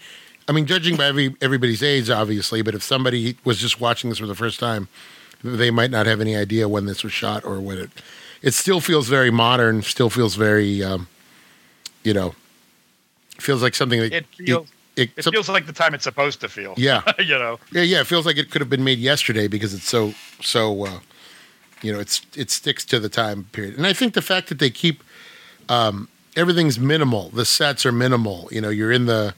I 0.48 0.52
mean, 0.52 0.66
judging 0.66 0.96
by 0.96 1.06
every, 1.06 1.36
everybody's 1.40 1.82
age, 1.82 2.10
obviously, 2.10 2.62
but 2.62 2.74
if 2.74 2.82
somebody 2.82 3.36
was 3.44 3.58
just 3.58 3.80
watching 3.80 4.10
this 4.10 4.18
for 4.18 4.26
the 4.26 4.34
first 4.34 4.58
time, 4.58 4.88
they 5.44 5.70
might 5.70 5.90
not 5.92 6.06
have 6.06 6.20
any 6.20 6.34
idea 6.34 6.68
when 6.68 6.86
this 6.86 7.04
was 7.04 7.12
shot 7.12 7.44
or 7.44 7.60
when 7.60 7.78
it. 7.78 7.90
It 8.42 8.54
still 8.54 8.80
feels 8.80 9.08
very 9.08 9.30
modern. 9.30 9.82
Still 9.82 10.10
feels 10.10 10.34
very, 10.34 10.82
um, 10.82 11.06
you 12.02 12.14
know, 12.14 12.34
feels 13.38 13.62
like 13.62 13.74
something 13.74 14.00
that 14.00 14.12
It 14.12 14.26
feels 14.34 14.66
it- 14.66 14.72
it 15.00 15.24
some- 15.24 15.32
feels 15.32 15.48
like 15.48 15.66
the 15.66 15.72
time 15.72 15.94
it's 15.94 16.04
supposed 16.04 16.40
to 16.40 16.48
feel. 16.48 16.74
yeah, 16.76 17.02
you 17.18 17.38
know. 17.38 17.58
yeah, 17.72 17.82
yeah. 17.82 18.00
It 18.00 18.06
feels 18.06 18.26
like 18.26 18.36
it 18.36 18.50
could 18.50 18.60
have 18.60 18.70
been 18.70 18.84
made 18.84 18.98
yesterday 18.98 19.46
because 19.48 19.74
it's 19.74 19.88
so 19.88 20.14
so. 20.42 20.86
Uh, 20.86 21.00
you 21.82 21.90
know, 21.92 21.98
it's 21.98 22.20
it 22.36 22.50
sticks 22.50 22.84
to 22.86 23.00
the 23.00 23.08
time 23.08 23.44
period, 23.52 23.76
and 23.78 23.86
I 23.86 23.94
think 23.94 24.12
the 24.12 24.20
fact 24.20 24.48
that 24.50 24.58
they 24.58 24.68
keep 24.68 25.02
um, 25.70 26.08
everything's 26.36 26.78
minimal. 26.78 27.30
The 27.30 27.44
sets 27.46 27.86
are 27.86 27.92
minimal. 27.92 28.48
You 28.52 28.60
know, 28.60 28.68
you're 28.68 28.92
in 28.92 29.06
the 29.06 29.34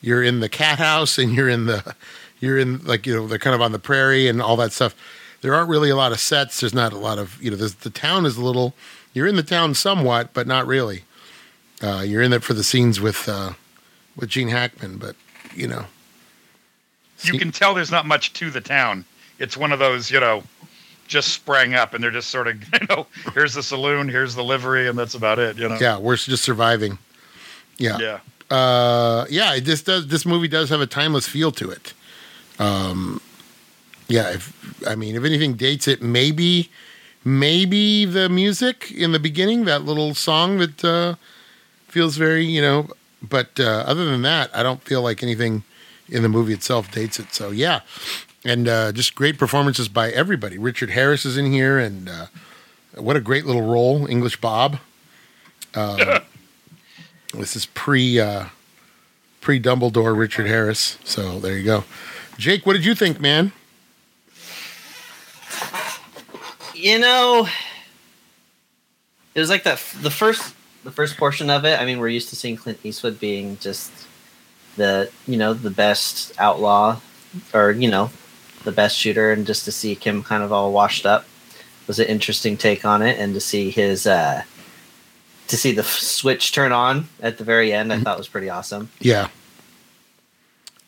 you're 0.00 0.22
in 0.22 0.38
the 0.40 0.48
cat 0.48 0.78
house, 0.78 1.18
and 1.18 1.34
you're 1.34 1.48
in 1.48 1.66
the 1.66 1.94
you're 2.38 2.58
in 2.58 2.78
like 2.84 3.06
you 3.06 3.16
know 3.16 3.26
they're 3.26 3.38
kind 3.40 3.54
of 3.54 3.60
on 3.60 3.72
the 3.72 3.78
prairie 3.80 4.28
and 4.28 4.40
all 4.40 4.56
that 4.56 4.72
stuff. 4.72 4.94
There 5.40 5.54
aren't 5.54 5.68
really 5.70 5.90
a 5.90 5.96
lot 5.96 6.12
of 6.12 6.20
sets. 6.20 6.60
There's 6.60 6.74
not 6.74 6.92
a 6.92 6.98
lot 6.98 7.18
of 7.18 7.42
you 7.42 7.50
know. 7.50 7.56
There's, 7.56 7.74
the 7.74 7.90
town 7.90 8.24
is 8.26 8.36
a 8.36 8.44
little. 8.44 8.74
You're 9.12 9.26
in 9.26 9.34
the 9.36 9.42
town 9.42 9.74
somewhat, 9.74 10.32
but 10.32 10.46
not 10.46 10.66
really. 10.68 11.02
Uh, 11.82 12.04
you're 12.06 12.22
in 12.22 12.32
it 12.32 12.44
for 12.44 12.54
the 12.54 12.62
scenes 12.62 13.00
with 13.00 13.28
uh, 13.28 13.54
with 14.20 14.30
Gene 14.30 14.48
Hackman, 14.48 14.98
but 14.98 15.16
you 15.54 15.66
know. 15.66 15.86
You 17.22 17.38
can 17.38 17.52
tell 17.52 17.74
there's 17.74 17.90
not 17.90 18.06
much 18.06 18.32
to 18.34 18.50
the 18.50 18.60
town. 18.60 19.04
It's 19.38 19.56
one 19.56 19.72
of 19.72 19.78
those, 19.78 20.10
you 20.10 20.20
know, 20.20 20.42
just 21.06 21.28
sprang 21.34 21.74
up 21.74 21.92
and 21.92 22.02
they're 22.02 22.10
just 22.10 22.30
sort 22.30 22.46
of, 22.48 22.62
you 22.80 22.86
know, 22.88 23.06
here's 23.34 23.54
the 23.54 23.62
saloon, 23.62 24.08
here's 24.08 24.34
the 24.34 24.44
livery, 24.44 24.88
and 24.88 24.98
that's 24.98 25.14
about 25.14 25.38
it, 25.38 25.56
you 25.56 25.68
know. 25.68 25.76
Yeah, 25.78 25.98
we're 25.98 26.16
just 26.16 26.42
surviving. 26.42 26.98
Yeah. 27.76 27.98
Yeah. 27.98 28.20
Uh, 28.50 29.26
yeah, 29.28 29.58
just 29.58 29.86
does. 29.86 30.08
This 30.08 30.26
movie 30.26 30.48
does 30.48 30.70
have 30.70 30.80
a 30.80 30.86
timeless 30.86 31.28
feel 31.28 31.52
to 31.52 31.70
it. 31.70 31.94
Um, 32.58 33.20
yeah, 34.08 34.30
if, 34.30 34.84
I 34.86 34.94
mean, 34.96 35.14
if 35.14 35.24
anything 35.24 35.54
dates 35.54 35.86
it, 35.86 36.02
maybe, 36.02 36.70
maybe 37.24 38.04
the 38.04 38.28
music 38.28 38.90
in 38.90 39.12
the 39.12 39.20
beginning, 39.20 39.66
that 39.66 39.84
little 39.84 40.14
song 40.14 40.58
that 40.58 40.84
uh, 40.84 41.14
feels 41.86 42.16
very, 42.16 42.44
you 42.44 42.60
know. 42.60 42.88
But 43.22 43.60
uh, 43.60 43.84
other 43.86 44.04
than 44.04 44.22
that, 44.22 44.50
I 44.54 44.62
don't 44.62 44.82
feel 44.82 45.02
like 45.02 45.22
anything 45.22 45.64
in 46.08 46.22
the 46.22 46.28
movie 46.28 46.52
itself 46.52 46.90
dates 46.90 47.18
it. 47.18 47.32
So 47.32 47.50
yeah, 47.50 47.80
and 48.44 48.68
uh, 48.68 48.92
just 48.92 49.14
great 49.14 49.38
performances 49.38 49.88
by 49.88 50.10
everybody. 50.10 50.58
Richard 50.58 50.90
Harris 50.90 51.24
is 51.24 51.36
in 51.36 51.52
here, 51.52 51.78
and 51.78 52.08
uh, 52.08 52.26
what 52.94 53.16
a 53.16 53.20
great 53.20 53.46
little 53.46 53.62
role, 53.62 54.06
English 54.06 54.40
Bob. 54.40 54.78
Um, 55.74 55.98
this 57.34 57.56
is 57.56 57.66
pre 57.66 58.18
uh, 58.18 58.46
pre 59.40 59.60
Dumbledore 59.60 60.16
Richard 60.16 60.46
Harris. 60.46 60.98
So 61.04 61.38
there 61.38 61.56
you 61.56 61.64
go. 61.64 61.84
Jake, 62.38 62.64
what 62.64 62.72
did 62.72 62.84
you 62.84 62.94
think, 62.94 63.20
man? 63.20 63.52
You 66.74 66.98
know, 66.98 67.46
it 69.34 69.40
was 69.40 69.50
like 69.50 69.64
that. 69.64 69.82
The 70.00 70.10
first, 70.10 70.54
the 70.84 70.90
first 70.90 71.16
portion 71.16 71.50
of 71.50 71.64
it. 71.64 71.80
I 71.80 71.84
mean, 71.84 71.98
we're 71.98 72.08
used 72.08 72.28
to 72.30 72.36
seeing 72.36 72.56
Clint 72.56 72.78
Eastwood 72.84 73.20
being 73.20 73.58
just 73.58 73.90
the, 74.76 75.10
you 75.26 75.36
know, 75.36 75.52
the 75.54 75.70
best 75.70 76.32
outlaw, 76.38 77.00
or 77.52 77.72
you 77.72 77.90
know, 77.90 78.10
the 78.64 78.72
best 78.72 78.96
shooter, 78.96 79.32
and 79.32 79.46
just 79.46 79.64
to 79.64 79.72
see 79.72 79.94
him 79.94 80.22
kind 80.22 80.42
of 80.42 80.52
all 80.52 80.72
washed 80.72 81.06
up 81.06 81.26
was 81.86 81.98
an 81.98 82.06
interesting 82.06 82.56
take 82.56 82.84
on 82.84 83.02
it, 83.02 83.18
and 83.18 83.34
to 83.34 83.40
see 83.40 83.70
his 83.70 84.06
uh, 84.06 84.42
to 85.48 85.56
see 85.56 85.72
the 85.72 85.82
f- 85.82 85.88
switch 85.88 86.52
turn 86.52 86.72
on 86.72 87.08
at 87.20 87.38
the 87.38 87.44
very 87.44 87.72
end, 87.72 87.92
I 87.92 87.98
thought 88.00 88.16
was 88.16 88.28
pretty 88.28 88.48
awesome. 88.48 88.90
Yeah. 89.00 89.28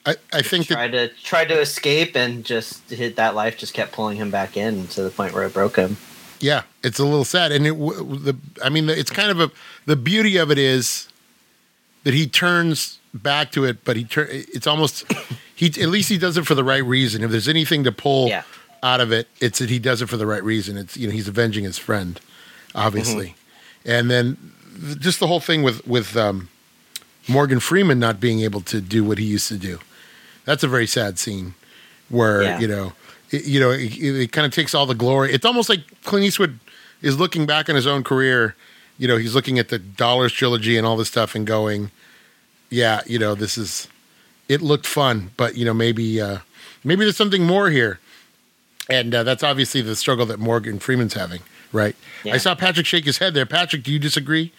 I, 0.05 0.17
I 0.33 0.43
think 0.43 0.67
that 0.67 0.75
Tried 0.75 0.93
to 0.93 1.09
tried 1.23 1.49
to 1.49 1.61
escape, 1.61 2.17
and 2.17 2.45
just 2.45 2.91
hit 2.91 3.17
that 3.17 3.35
life 3.35 3.59
just 3.59 3.75
kept 3.75 3.93
pulling 3.93 4.17
him 4.17 4.31
back 4.31 4.57
in 4.57 4.87
to 4.89 5.03
the 5.03 5.11
point 5.11 5.33
where 5.33 5.45
it 5.45 5.53
broke 5.53 5.77
him. 5.77 5.97
Yeah, 6.43 6.63
it's 6.83 6.99
a 6.99 7.05
little 7.05 7.25
sad, 7.25 7.53
and 7.53 7.67
it 7.67 7.73
the 7.79 8.37
I 8.63 8.69
mean, 8.69 8.89
it's 8.91 9.11
kind 9.11 9.31
of 9.31 9.41
a 9.41 9.51
the 9.87 9.97
beauty 9.97 10.37
of 10.37 10.51
it 10.51 10.59
is 10.59 11.09
that 12.05 12.13
he 12.15 12.27
turns 12.27 12.99
back 13.15 13.53
to 13.53 13.65
it, 13.65 13.85
but 13.85 13.97
he 13.97 14.05
turn 14.05 14.27
it's 14.31 14.67
almost 14.67 15.05
he 15.55 15.67
at 15.67 15.89
least 15.89 16.09
he 16.09 16.19
does 16.19 16.37
it 16.37 16.45
for 16.47 16.55
the 16.57 16.65
right 16.65 16.85
reason. 16.85 17.23
If 17.23 17.31
there's 17.31 17.49
anything 17.49 17.85
to 17.85 17.93
pull 17.93 18.29
Yeah. 18.29 18.43
out 18.83 19.01
of 19.01 19.13
it, 19.13 19.29
it's 19.41 19.61
that 19.61 19.71
he 19.71 19.79
does 19.79 20.03
it 20.03 20.09
for 20.09 20.17
the 20.17 20.27
right 20.27 20.43
reason. 20.43 20.77
It's 20.77 20.97
you 20.97 21.07
know 21.07 21.13
he's 21.13 21.29
avenging 21.29 21.63
his 21.65 21.79
friend, 21.79 22.21
obviously, 22.75 23.37
and 23.85 24.11
then 24.11 24.37
just 24.99 25.21
the 25.21 25.29
whole 25.29 25.41
thing 25.41 25.63
with 25.63 25.87
with 25.87 26.17
um, 26.17 26.49
Morgan 27.29 27.61
Freeman 27.61 28.01
not 28.01 28.19
being 28.19 28.41
able 28.41 28.63
to 28.63 28.81
do 28.81 29.05
what 29.05 29.19
he 29.19 29.25
used 29.25 29.47
to 29.49 29.57
do. 29.59 29.79
That's 30.45 30.65
a 30.65 30.69
very 30.69 30.89
sad 30.89 31.21
scene 31.21 31.55
where 32.09 32.43
Yeah. 32.43 32.59
you 32.59 32.67
know 32.67 32.93
it, 33.33 33.45
you 33.45 33.59
know 33.61 33.71
it, 33.71 33.97
it 33.99 34.33
kind 34.33 34.47
of 34.47 34.53
takes 34.53 34.75
all 34.75 34.87
the 34.87 34.95
glory. 34.95 35.33
It's 35.33 35.45
almost 35.45 35.69
like 35.69 35.81
Clint 36.05 36.25
Eastwood 36.25 36.59
is 37.01 37.19
looking 37.19 37.47
back 37.47 37.69
on 37.69 37.75
his 37.75 37.87
own 37.87 38.05
career. 38.05 38.55
You 38.99 39.09
know, 39.09 39.17
he's 39.17 39.35
looking 39.35 39.59
at 39.59 39.69
the 39.69 39.79
Dollars 39.79 40.33
trilogy 40.33 40.77
and 40.77 40.87
all 40.87 40.97
this 40.97 41.09
stuff 41.09 41.35
and 41.35 41.47
going, 41.47 41.91
"Yeah, 42.71 43.01
you 43.07 43.19
know, 43.19 43.35
this 43.35 43.59
is 43.59 43.89
it 44.49 44.61
looked 44.63 44.87
fun, 44.87 45.31
but 45.37 45.57
you 45.57 45.65
know, 45.65 45.75
maybe 45.75 46.21
uh, 46.21 46.39
maybe 46.85 47.05
there's 47.05 47.17
something 47.17 47.45
more 47.45 47.71
here." 47.71 47.99
And 48.89 49.15
uh, 49.15 49.23
that's 49.23 49.43
obviously 49.43 49.81
the 49.81 49.97
struggle 49.97 50.27
that 50.27 50.39
Morgan 50.39 50.79
Freeman's 50.79 51.15
having, 51.15 51.41
right? 51.73 51.97
Yeah. 52.25 52.35
I 52.35 52.37
saw 52.37 52.55
Patrick 52.55 52.85
shake 52.85 53.05
his 53.05 53.19
head 53.19 53.33
there. 53.33 53.47
Patrick, 53.47 53.85
do 53.85 53.93
you 53.93 53.99
disagree? 53.99 54.53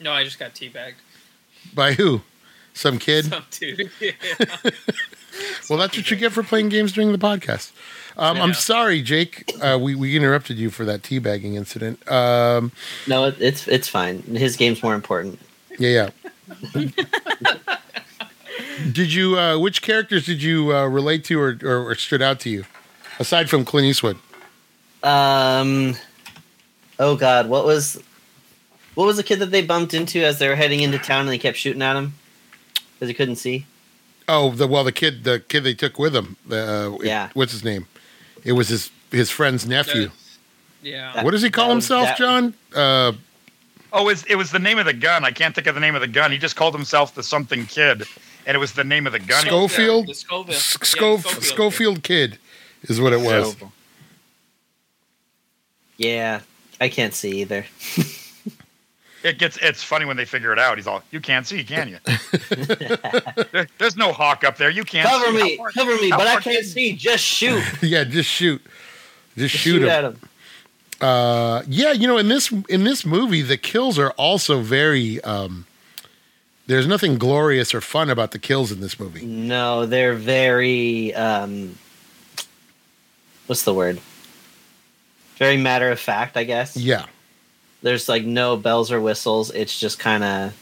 No, 0.00 0.12
I 0.12 0.24
just 0.24 0.38
got 0.38 0.54
teabagged. 0.54 0.94
By 1.74 1.92
who? 1.92 2.22
Some 2.74 2.98
kid? 2.98 3.26
Some 3.26 3.44
dude. 3.50 3.90
Yeah. 4.00 4.12
Well, 5.68 5.78
that's 5.80 5.96
what 5.96 6.10
you 6.10 6.16
get 6.16 6.32
for 6.32 6.42
playing 6.44 6.68
games 6.68 6.92
during 6.92 7.10
the 7.10 7.18
podcast. 7.18 7.72
Um, 8.16 8.40
I'm 8.40 8.54
sorry, 8.54 9.02
Jake. 9.02 9.50
Uh, 9.60 9.78
we 9.80 9.94
we 9.96 10.16
interrupted 10.16 10.56
you 10.58 10.70
for 10.70 10.84
that 10.84 11.02
teabagging 11.02 11.54
incident. 11.54 12.08
Um, 12.10 12.70
No, 13.06 13.24
it, 13.24 13.36
it's 13.40 13.66
it's 13.66 13.88
fine. 13.88 14.22
His 14.22 14.56
game's 14.56 14.82
more 14.82 14.94
important. 14.94 15.40
yeah, 15.78 16.10
yeah. 16.74 16.88
did 18.92 19.12
you? 19.12 19.38
Uh, 19.38 19.58
which 19.58 19.82
characters 19.82 20.24
did 20.26 20.42
you 20.42 20.74
uh, 20.74 20.86
relate 20.86 21.24
to 21.24 21.40
or, 21.40 21.58
or, 21.62 21.90
or 21.90 21.94
stood 21.94 22.22
out 22.22 22.40
to 22.40 22.50
you, 22.50 22.64
aside 23.18 23.50
from 23.50 23.64
Clint 23.64 23.86
Eastwood? 23.86 24.16
Um, 25.02 25.94
oh 26.98 27.16
God, 27.16 27.48
what 27.48 27.64
was 27.64 28.00
what 28.94 29.06
was 29.06 29.16
the 29.16 29.22
kid 29.22 29.40
that 29.40 29.50
they 29.50 29.62
bumped 29.62 29.94
into 29.94 30.24
as 30.24 30.38
they 30.38 30.48
were 30.48 30.56
heading 30.56 30.80
into 30.80 30.98
town 30.98 31.22
and 31.22 31.28
they 31.28 31.38
kept 31.38 31.56
shooting 31.56 31.82
at 31.82 31.96
him 31.96 32.14
because 32.94 33.08
he 33.08 33.14
couldn't 33.14 33.36
see? 33.36 33.66
Oh, 34.28 34.50
the 34.50 34.66
well, 34.66 34.82
the 34.84 34.92
kid, 34.92 35.24
the 35.24 35.40
kid 35.40 35.62
they 35.64 35.74
took 35.74 35.98
with 35.98 36.12
them. 36.12 36.36
Uh, 36.50 36.96
Yeah. 37.02 37.28
what's 37.34 37.52
his 37.52 37.62
name? 37.64 37.86
It 38.44 38.52
was 38.52 38.68
his 38.68 38.90
his 39.12 39.30
friend's 39.30 39.66
nephew. 39.66 40.10
yeah. 40.82 41.12
That- 41.14 41.24
what 41.24 41.30
does 41.30 41.42
he 41.42 41.50
call 41.50 41.70
himself, 41.70 42.06
that- 42.08 42.18
John? 42.18 42.54
Uh, 42.74 43.12
Oh, 43.92 44.02
it 44.02 44.04
was, 44.06 44.24
it 44.24 44.34
was 44.34 44.50
the 44.50 44.58
name 44.58 44.78
of 44.78 44.84
the 44.84 44.92
gun. 44.92 45.24
I 45.24 45.30
can't 45.30 45.54
think 45.54 45.66
of 45.68 45.74
the 45.74 45.80
name 45.80 45.94
of 45.94 46.00
the 46.02 46.08
gun. 46.08 46.30
He 46.30 46.36
just 46.38 46.54
called 46.56 46.74
himself 46.74 47.14
the 47.14 47.22
something 47.22 47.64
kid, 47.66 48.02
and 48.44 48.54
it 48.54 48.58
was 48.58 48.72
the 48.72 48.84
name 48.84 49.06
of 49.06 49.12
the 49.12 49.18
gun. 49.20 49.46
Schofield? 49.46 50.08
The 50.08 50.14
Scoville. 50.14 50.54
S- 50.54 50.76
Yeah, 50.76 50.86
Scof- 50.86 51.20
Schofield. 51.20 51.44
Schofield 51.44 52.02
Kid 52.02 52.38
is 52.82 53.00
what 53.00 53.12
it 53.14 53.20
was. 53.20 53.56
Yeah, 55.96 56.40
I 56.80 56.88
can't 56.88 57.14
see 57.14 57.40
either. 57.40 57.64
It 59.26 59.38
gets 59.38 59.56
it's 59.56 59.82
funny 59.82 60.04
when 60.04 60.16
they 60.16 60.24
figure 60.24 60.52
it 60.52 60.58
out. 60.58 60.78
He's 60.78 60.86
all, 60.86 61.02
"You 61.10 61.20
can't 61.20 61.46
see, 61.46 61.64
can 61.64 61.88
you? 61.88 61.98
There- 63.52 63.66
there's 63.78 63.96
no 63.96 64.12
hawk 64.12 64.44
up 64.44 64.56
there. 64.56 64.70
You 64.70 64.84
can't 64.84 65.08
cover 65.08 65.26
see. 65.36 65.42
me, 65.42 65.56
far- 65.56 65.70
cover 65.72 65.96
me, 65.96 66.10
but 66.10 66.20
I 66.26 66.32
can't 66.34 66.42
can- 66.44 66.64
see. 66.64 66.92
Just 66.94 67.24
shoot. 67.24 67.62
yeah, 67.82 68.04
just 68.04 68.28
shoot, 68.28 68.62
just, 69.36 69.52
Just 69.52 69.64
shoot, 69.64 69.82
him. 69.82 69.88
at 69.88 70.04
him. 70.04 70.20
Uh, 71.00 71.62
yeah, 71.68 71.92
you 71.92 72.06
know, 72.06 72.18
in 72.18 72.28
this 72.28 72.52
in 72.68 72.84
this 72.84 73.04
movie, 73.04 73.42
the 73.42 73.56
kills 73.56 73.98
are 73.98 74.10
also 74.12 74.60
very. 74.60 75.20
Um, 75.22 75.66
there's 76.68 76.86
nothing 76.86 77.16
glorious 77.18 77.74
or 77.74 77.80
fun 77.80 78.10
about 78.10 78.30
the 78.32 78.38
kills 78.38 78.72
in 78.72 78.80
this 78.80 78.98
movie. 78.98 79.24
No, 79.26 79.86
they're 79.86 80.14
very. 80.14 81.14
Um, 81.14 81.76
what's 83.46 83.62
the 83.64 83.74
word? 83.74 84.00
Very 85.36 85.56
matter 85.58 85.90
of 85.90 86.00
fact, 86.00 86.36
I 86.36 86.44
guess. 86.44 86.76
Yeah, 86.76 87.06
There's 87.86 88.08
like 88.08 88.24
no 88.24 88.56
bells 88.56 88.90
or 88.90 89.00
whistles. 89.00 89.52
It's 89.52 89.78
just 89.78 90.00
kind 90.00 90.24
of 90.24 90.52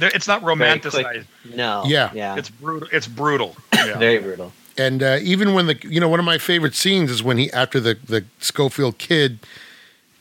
It's 0.00 0.26
not 0.26 0.42
romanticized. 0.42 1.26
no. 1.54 1.84
Yeah. 1.86 2.10
yeah. 2.12 2.36
It's 2.36 2.50
brutal. 2.50 2.88
It's 2.92 3.06
brutal. 3.06 3.56
Yeah. 3.72 3.96
very 3.96 4.18
brutal. 4.18 4.52
and 4.76 5.02
uh, 5.04 5.18
even 5.22 5.54
when 5.54 5.66
the 5.68 5.76
you 5.84 6.00
know 6.00 6.08
one 6.08 6.18
of 6.18 6.26
my 6.26 6.36
favorite 6.36 6.74
scenes 6.74 7.12
is 7.12 7.22
when 7.22 7.38
he 7.38 7.50
after 7.52 7.78
the 7.78 7.94
the 7.94 8.24
Schofield 8.40 8.98
kid 8.98 9.38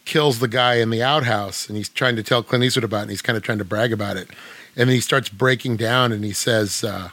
kills 0.06 0.38
the 0.40 0.48
guy 0.48 0.76
in 0.76 0.92
the 0.92 1.02
outhouse 1.02 1.68
and 1.68 1.76
he's 1.76 1.90
trying 1.90 2.16
to 2.16 2.24
tell 2.24 2.44
Clint 2.44 2.64
Eastwood 2.64 2.84
about 2.84 3.00
it 3.00 3.02
and 3.04 3.10
he's 3.10 3.24
kind 3.24 3.36
of 3.36 3.42
trying 3.42 3.58
to 3.58 3.66
brag 3.66 3.92
about 3.92 4.16
it 4.16 4.30
and 4.76 4.88
then 4.88 4.96
he 4.96 5.02
starts 5.02 5.28
breaking 5.28 5.76
down 5.76 6.12
and 6.12 6.24
he 6.24 6.32
says 6.34 6.84
uh, 6.84 7.10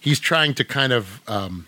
he's 0.00 0.18
trying 0.18 0.54
to 0.54 0.64
kind 0.64 0.92
of 0.94 1.20
um, 1.28 1.66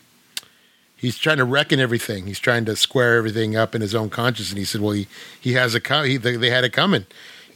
he's 1.04 1.18
trying 1.18 1.36
to 1.36 1.44
reckon 1.44 1.78
everything 1.80 2.26
he's 2.26 2.38
trying 2.38 2.64
to 2.64 2.74
square 2.76 3.16
everything 3.16 3.54
up 3.56 3.74
in 3.74 3.80
his 3.80 3.94
own 3.94 4.08
conscience 4.10 4.50
and 4.50 4.58
he 4.58 4.64
said 4.64 4.80
well 4.80 4.92
he 4.92 5.06
he 5.40 5.52
has 5.52 5.74
a 5.74 5.80
co- 5.80 6.02
he, 6.04 6.16
they, 6.16 6.36
they 6.36 6.50
had 6.50 6.64
it 6.64 6.72
coming 6.72 7.04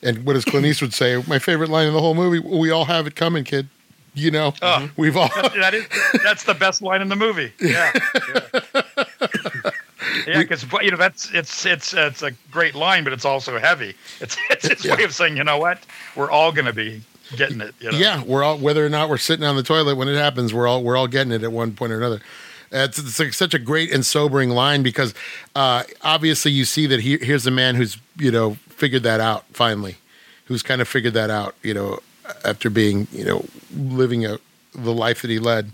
and 0.03 0.25
what 0.25 0.35
does 0.35 0.45
Clint 0.45 0.67
Eastwood 0.71 0.93
say 0.95 1.23
my 1.27 1.39
favorite 1.39 1.71
line 1.71 1.87
in 1.87 1.93
the 1.95 2.01
whole 2.01 2.15
movie 2.15 2.39
we 2.39 2.71
all 2.71 2.85
have 2.85 3.07
it 3.07 3.15
coming 3.17 3.45
kid 3.45 3.69
you 4.15 4.31
know 4.31 4.53
Oh. 4.63 4.91
we've 4.97 5.17
all 5.17 5.29
that 5.35 5.75
is 5.75 5.87
that's 6.25 6.45
the 6.45 6.55
best 6.55 6.83
line 6.83 7.01
in 7.03 7.09
the 7.09 7.17
movie. 7.17 7.53
Yeah. 7.61 7.93
Yeah, 10.27 10.39
because 10.41 10.65
you 10.83 10.91
know 10.91 10.97
that's 10.97 11.31
it's 11.33 11.65
it's 11.67 11.95
it's 11.95 12.23
a 12.23 12.31
great 12.51 12.75
line, 12.75 13.05
but 13.05 13.13
it's 13.13 13.25
also 13.25 13.59
heavy. 13.59 13.95
It's 14.21 14.37
it's 14.51 14.69
his 14.69 14.85
Yeah. 14.85 14.97
way 14.97 15.05
of 15.05 15.15
saying, 15.15 15.37
you 15.37 15.45
know 15.45 15.59
what, 15.59 15.79
we're 16.17 16.31
all 16.31 16.53
going 16.53 16.67
to 16.67 16.73
be 16.73 17.03
getting 17.37 17.61
it. 17.61 17.75
You 17.81 17.93
know? 17.93 17.99
Yeah, 17.99 18.23
we're 18.25 18.43
all 18.43 18.59
whether 18.59 18.85
or 18.85 18.89
not 18.89 19.09
we're 19.09 19.19
sitting 19.19 19.45
on 19.45 19.57
the 19.57 19.63
toilet 19.63 19.97
when 19.97 20.09
it 20.09 20.17
happens, 20.17 20.53
we're 20.55 20.67
all 20.67 20.83
we're 20.83 20.97
all 20.97 21.07
getting 21.09 21.33
it 21.33 21.43
at 21.43 21.53
one 21.53 21.73
point 21.73 21.93
or 21.93 21.97
another. 21.99 22.21
It's, 22.71 22.99
it's 22.99 23.19
like 23.19 23.35
such 23.35 23.55
a 23.55 23.59
great 23.59 23.93
and 23.93 24.05
sobering 24.05 24.51
line 24.51 24.83
because 24.83 25.15
uh, 25.55 25.85
obviously 26.03 26.53
you 26.53 26.65
see 26.65 26.87
that 26.87 27.01
he, 27.01 27.19
here's 27.19 27.47
a 27.47 27.51
man 27.51 27.75
who's 27.75 27.99
you 28.17 28.31
know 28.31 28.55
figured 28.69 29.03
that 29.05 29.21
out 29.21 29.45
finally, 29.53 29.97
who's 30.47 30.63
kind 30.63 30.81
of 30.81 30.89
figured 30.89 31.15
that 31.15 31.31
out 31.31 31.55
you 31.63 31.75
know 31.75 32.01
after 32.45 32.71
being 32.71 33.07
you 33.13 33.25
know 33.25 33.45
living 33.75 34.27
a 34.27 34.39
the 34.75 34.93
life 34.93 35.23
that 35.23 35.31
he 35.31 35.39
led, 35.39 35.71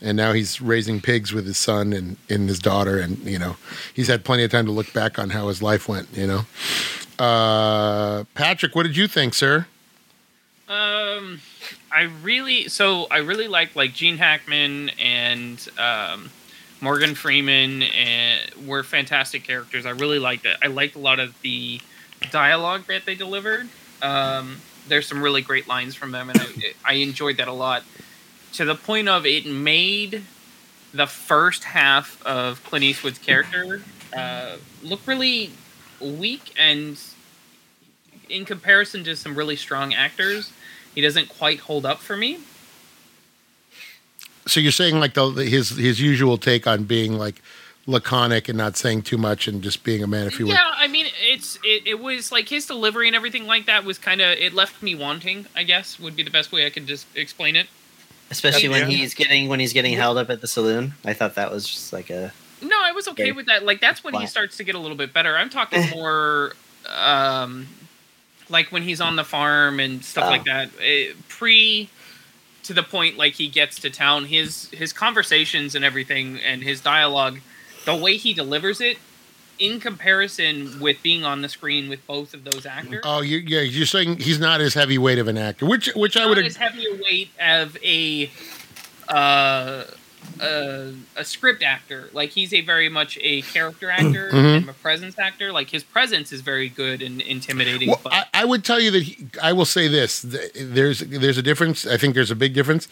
and 0.00 0.16
now 0.16 0.32
he's 0.32 0.60
raising 0.60 1.00
pigs 1.00 1.32
with 1.32 1.46
his 1.46 1.56
son 1.56 1.92
and, 1.92 2.16
and 2.28 2.48
his 2.48 2.58
daughter, 2.58 2.98
and 2.98 3.18
you 3.18 3.38
know 3.38 3.56
he's 3.94 4.08
had 4.08 4.24
plenty 4.24 4.44
of 4.44 4.50
time 4.50 4.66
to 4.66 4.72
look 4.72 4.92
back 4.92 5.18
on 5.18 5.30
how 5.30 5.48
his 5.48 5.62
life 5.62 5.88
went. 5.88 6.08
You 6.12 6.26
know, 6.26 7.24
uh, 7.24 8.24
Patrick, 8.34 8.74
what 8.74 8.84
did 8.84 8.96
you 8.96 9.08
think, 9.08 9.34
sir? 9.34 9.66
Um, 10.68 11.40
I 11.96 12.02
really 12.22 12.68
so 12.68 13.06
I 13.10 13.18
really 13.18 13.48
liked 13.48 13.74
like 13.74 13.94
Gene 13.94 14.18
Hackman 14.18 14.90
and 15.00 15.66
um, 15.78 16.28
Morgan 16.82 17.14
Freeman 17.14 17.84
and 17.84 18.66
were 18.66 18.82
fantastic 18.82 19.44
characters. 19.44 19.86
I 19.86 19.90
really 19.90 20.18
liked 20.18 20.44
it. 20.44 20.58
I 20.62 20.66
liked 20.66 20.94
a 20.94 20.98
lot 20.98 21.20
of 21.20 21.40
the 21.40 21.80
dialogue 22.30 22.82
that 22.88 23.06
they 23.06 23.14
delivered. 23.14 23.70
Um, 24.02 24.58
there's 24.86 25.06
some 25.06 25.22
really 25.22 25.40
great 25.40 25.68
lines 25.68 25.94
from 25.94 26.12
them, 26.12 26.28
and 26.28 26.38
I, 26.38 26.74
I 26.84 26.92
enjoyed 26.96 27.38
that 27.38 27.48
a 27.48 27.52
lot. 27.52 27.82
To 28.52 28.66
the 28.66 28.74
point 28.74 29.08
of 29.08 29.24
it 29.24 29.46
made 29.46 30.22
the 30.92 31.06
first 31.06 31.64
half 31.64 32.22
of 32.26 32.62
Clint 32.64 32.84
Eastwood's 32.84 33.18
character 33.18 33.80
uh, 34.14 34.56
look 34.82 35.00
really 35.06 35.50
weak 35.98 36.52
and 36.58 37.00
in 38.28 38.44
comparison 38.44 39.02
to 39.04 39.16
some 39.16 39.34
really 39.34 39.56
strong 39.56 39.94
actors, 39.94 40.52
he 40.96 41.00
doesn't 41.02 41.28
quite 41.28 41.60
hold 41.60 41.86
up 41.86 41.98
for 42.00 42.16
me. 42.16 42.38
So 44.46 44.58
you're 44.60 44.72
saying 44.72 44.98
like 44.98 45.14
the 45.14 45.28
his 45.30 45.70
his 45.70 46.00
usual 46.00 46.38
take 46.38 46.66
on 46.66 46.84
being 46.84 47.18
like 47.18 47.42
laconic 47.86 48.48
and 48.48 48.58
not 48.58 48.76
saying 48.76 49.02
too 49.02 49.18
much 49.18 49.46
and 49.46 49.62
just 49.62 49.84
being 49.84 50.02
a 50.02 50.06
man 50.08 50.26
if 50.26 50.40
you 50.40 50.48
Yeah, 50.48 50.58
I 50.76 50.88
mean, 50.88 51.06
it's 51.20 51.56
it, 51.62 51.86
it 51.86 52.00
was 52.00 52.32
like 52.32 52.48
his 52.48 52.66
delivery 52.66 53.06
and 53.06 53.14
everything 53.14 53.46
like 53.46 53.66
that 53.66 53.84
was 53.84 53.98
kind 53.98 54.20
of 54.20 54.36
it 54.38 54.52
left 54.54 54.82
me 54.82 54.94
wanting. 54.94 55.46
I 55.54 55.62
guess 55.64 56.00
would 56.00 56.16
be 56.16 56.22
the 56.22 56.30
best 56.30 56.50
way 56.50 56.66
I 56.66 56.70
could 56.70 56.86
just 56.86 57.06
explain 57.14 57.54
it. 57.56 57.66
Especially 58.30 58.68
when 58.68 58.88
he's 58.88 59.14
getting 59.14 59.48
when 59.48 59.60
he's 59.60 59.72
getting 59.72 59.92
held 59.94 60.16
up 60.18 60.30
at 60.30 60.40
the 60.40 60.48
saloon. 60.48 60.94
I 61.04 61.12
thought 61.12 61.34
that 61.34 61.50
was 61.52 61.68
just 61.68 61.92
like 61.92 62.08
a 62.10 62.32
No, 62.62 62.76
I 62.82 62.92
was 62.92 63.06
okay 63.08 63.24
Okay. 63.24 63.32
with 63.32 63.46
that. 63.46 63.64
Like 63.64 63.80
that's 63.80 64.02
when 64.02 64.14
he 64.14 64.26
starts 64.26 64.56
to 64.56 64.64
get 64.64 64.74
a 64.74 64.78
little 64.80 64.96
bit 64.96 65.12
better. 65.12 65.36
I'm 65.36 65.50
talking 65.50 65.90
more, 65.94 66.52
um, 66.88 67.66
like 68.48 68.70
when 68.72 68.82
he's 68.82 69.00
on 69.00 69.16
the 69.16 69.24
farm 69.24 69.80
and 69.80 70.04
stuff 70.04 70.24
Oh. 70.24 70.28
like 70.30 70.44
that. 70.44 70.70
Eh, 70.82 71.12
pre 71.28 71.88
to 72.64 72.72
the 72.74 72.82
point 72.82 73.16
like 73.16 73.34
he 73.34 73.48
gets 73.48 73.78
to 73.80 73.90
town, 73.90 74.24
his 74.26 74.68
his 74.70 74.92
conversations 74.92 75.74
and 75.74 75.84
everything 75.84 76.38
and 76.40 76.62
his 76.62 76.80
dialogue, 76.80 77.38
the 77.84 77.94
way 77.94 78.16
he 78.16 78.32
delivers 78.34 78.80
it 78.80 78.98
in 79.58 79.80
comparison 79.80 80.78
with 80.80 81.02
being 81.02 81.24
on 81.24 81.40
the 81.40 81.48
screen 81.48 81.88
with 81.88 82.06
both 82.06 82.34
of 82.34 82.44
those 82.44 82.66
actors. 82.66 83.00
Oh, 83.04 83.22
you, 83.22 83.38
yeah, 83.38 83.60
you're 83.62 83.86
saying 83.86 84.18
he's 84.18 84.38
not 84.38 84.60
as 84.60 84.74
heavyweight 84.74 85.18
of 85.18 85.28
an 85.28 85.38
actor, 85.38 85.64
which 85.64 85.88
which 85.94 86.16
I 86.16 86.26
would. 86.26 86.36
not 86.36 86.44
ag- 86.44 86.50
as 86.50 86.56
heavy 86.56 86.84
a 86.86 86.94
weight 87.02 87.30
of 87.40 87.76
a 87.82 88.30
uh, 89.08 89.84
a, 90.40 90.92
a 91.16 91.24
script 91.24 91.62
actor. 91.62 92.10
Like 92.12 92.30
he's 92.30 92.52
a 92.52 92.60
very 92.60 92.88
much 92.88 93.18
a 93.22 93.42
character 93.42 93.90
actor 93.90 94.30
Mhm. 94.32 94.56
and 94.58 94.68
a 94.68 94.72
presence 94.74 95.18
actor. 95.18 95.52
Like 95.52 95.70
his 95.70 95.84
presence 95.84 96.32
is 96.32 96.40
very 96.40 96.68
good 96.68 97.02
and 97.02 97.20
intimidating. 97.20 97.88
Well, 97.88 98.00
but 98.02 98.12
I, 98.12 98.24
I 98.34 98.44
would 98.44 98.64
tell 98.64 98.80
you 98.80 98.90
that 98.90 99.02
he, 99.02 99.26
I 99.42 99.52
will 99.52 99.64
say 99.64 99.88
this: 99.88 100.22
there's 100.54 101.00
there's 101.00 101.38
a 101.38 101.42
difference. 101.42 101.86
I 101.86 101.96
think 101.96 102.14
there's 102.14 102.30
a 102.30 102.36
big 102.36 102.54
difference. 102.54 102.88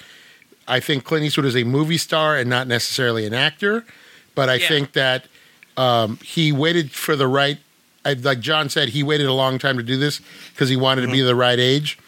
I 0.66 0.80
think 0.80 1.04
Clint 1.04 1.24
Eastwood 1.26 1.46
is 1.46 1.56
a 1.56 1.64
movie 1.64 1.98
star 1.98 2.36
and 2.38 2.48
not 2.48 2.66
necessarily 2.66 3.26
an 3.26 3.34
actor, 3.34 3.84
but 4.34 4.48
I 4.48 4.54
Yeah. 4.54 4.68
think 4.68 4.92
that 4.94 5.26
um, 5.76 6.16
he 6.22 6.52
waited 6.52 6.90
for 6.92 7.16
the 7.16 7.26
right. 7.28 7.58
I, 8.06 8.12
like 8.14 8.40
John 8.40 8.68
said, 8.68 8.90
he 8.90 9.02
waited 9.02 9.26
a 9.26 9.32
long 9.32 9.58
time 9.58 9.76
to 9.76 9.82
do 9.82 9.96
this 9.98 10.20
because 10.52 10.68
he 10.68 10.76
wanted 10.76 11.02
to 11.02 11.08
be 11.12 11.20
the 11.22 11.34
right 11.34 11.58
age, 11.58 11.98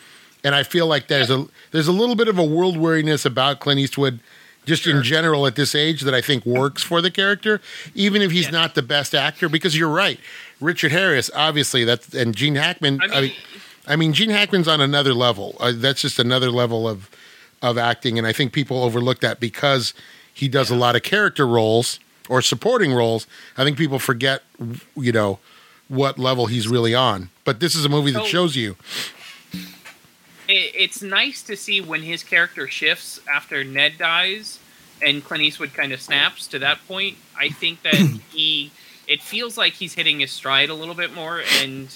and 0.44 0.54
I 0.54 0.62
feel 0.62 0.86
like 0.86 1.08
there's 1.08 1.30
a 1.30 1.46
there's 1.72 1.88
a 1.88 1.92
little 1.92 2.14
bit 2.14 2.28
of 2.28 2.38
a 2.38 2.44
world 2.44 2.76
weariness 2.76 3.24
about 3.26 3.60
Clint 3.60 3.80
Eastwood. 3.80 4.20
Just 4.66 4.86
in 4.86 5.02
general, 5.02 5.46
at 5.46 5.54
this 5.54 5.74
age, 5.74 6.02
that 6.02 6.12
I 6.14 6.20
think 6.20 6.44
works 6.44 6.82
for 6.82 7.00
the 7.00 7.10
character, 7.10 7.60
even 7.94 8.20
if 8.20 8.32
he's 8.32 8.46
Yeah. 8.46 8.50
not 8.50 8.74
the 8.74 8.82
best 8.82 9.14
actor. 9.14 9.48
Because 9.48 9.76
you're 9.76 9.88
right, 9.88 10.18
Richard 10.60 10.90
Harris, 10.92 11.30
obviously, 11.34 11.84
that's 11.84 12.12
and 12.14 12.34
Gene 12.36 12.56
Hackman. 12.56 13.00
I 13.00 13.06
mean, 13.06 13.14
I 13.16 13.20
mean, 13.20 13.32
I 13.88 13.96
mean, 13.96 14.12
Gene 14.12 14.30
Hackman's 14.30 14.66
on 14.68 14.80
another 14.80 15.14
level. 15.14 15.56
Uh, 15.60 15.72
that's 15.74 16.02
just 16.02 16.18
another 16.18 16.50
level 16.50 16.88
of 16.88 17.08
of 17.62 17.78
acting, 17.78 18.18
and 18.18 18.26
I 18.26 18.32
think 18.32 18.52
people 18.52 18.82
overlook 18.82 19.20
that 19.20 19.40
because 19.40 19.94
he 20.34 20.48
does 20.48 20.68
a 20.68 20.74
lot 20.76 20.94
of 20.96 21.02
character 21.02 21.46
roles 21.46 21.98
or 22.28 22.42
supporting 22.42 22.92
roles. 22.92 23.26
I 23.56 23.64
think 23.64 23.78
people 23.78 23.98
forget, 23.98 24.42
you 24.96 25.12
know, 25.12 25.38
what 25.88 26.18
level 26.18 26.46
he's 26.46 26.66
really 26.68 26.94
on. 26.94 27.30
But 27.44 27.60
this 27.60 27.74
is 27.76 27.84
a 27.84 27.88
movie 27.88 28.10
that 28.10 28.26
shows 28.26 28.56
you. 28.56 28.76
It, 30.48 30.72
it's 30.74 31.02
nice 31.02 31.42
to 31.44 31.56
see 31.56 31.80
when 31.80 32.02
his 32.02 32.22
character 32.22 32.68
shifts 32.68 33.20
after 33.32 33.64
Ned 33.64 33.94
dies 33.98 34.58
and 35.02 35.22
Clint 35.24 35.42
Eastwood 35.44 35.74
kind 35.74 35.92
of 35.92 36.00
snaps 36.00 36.46
to 36.48 36.58
that 36.60 36.78
point. 36.88 37.16
I 37.38 37.48
think 37.50 37.82
that 37.82 37.94
he 38.32 38.70
it 39.06 39.22
feels 39.22 39.56
like 39.56 39.72
he's 39.74 39.94
hitting 39.94 40.20
his 40.20 40.32
stride 40.32 40.68
a 40.68 40.74
little 40.74 40.94
bit 40.94 41.14
more 41.14 41.42
and 41.60 41.94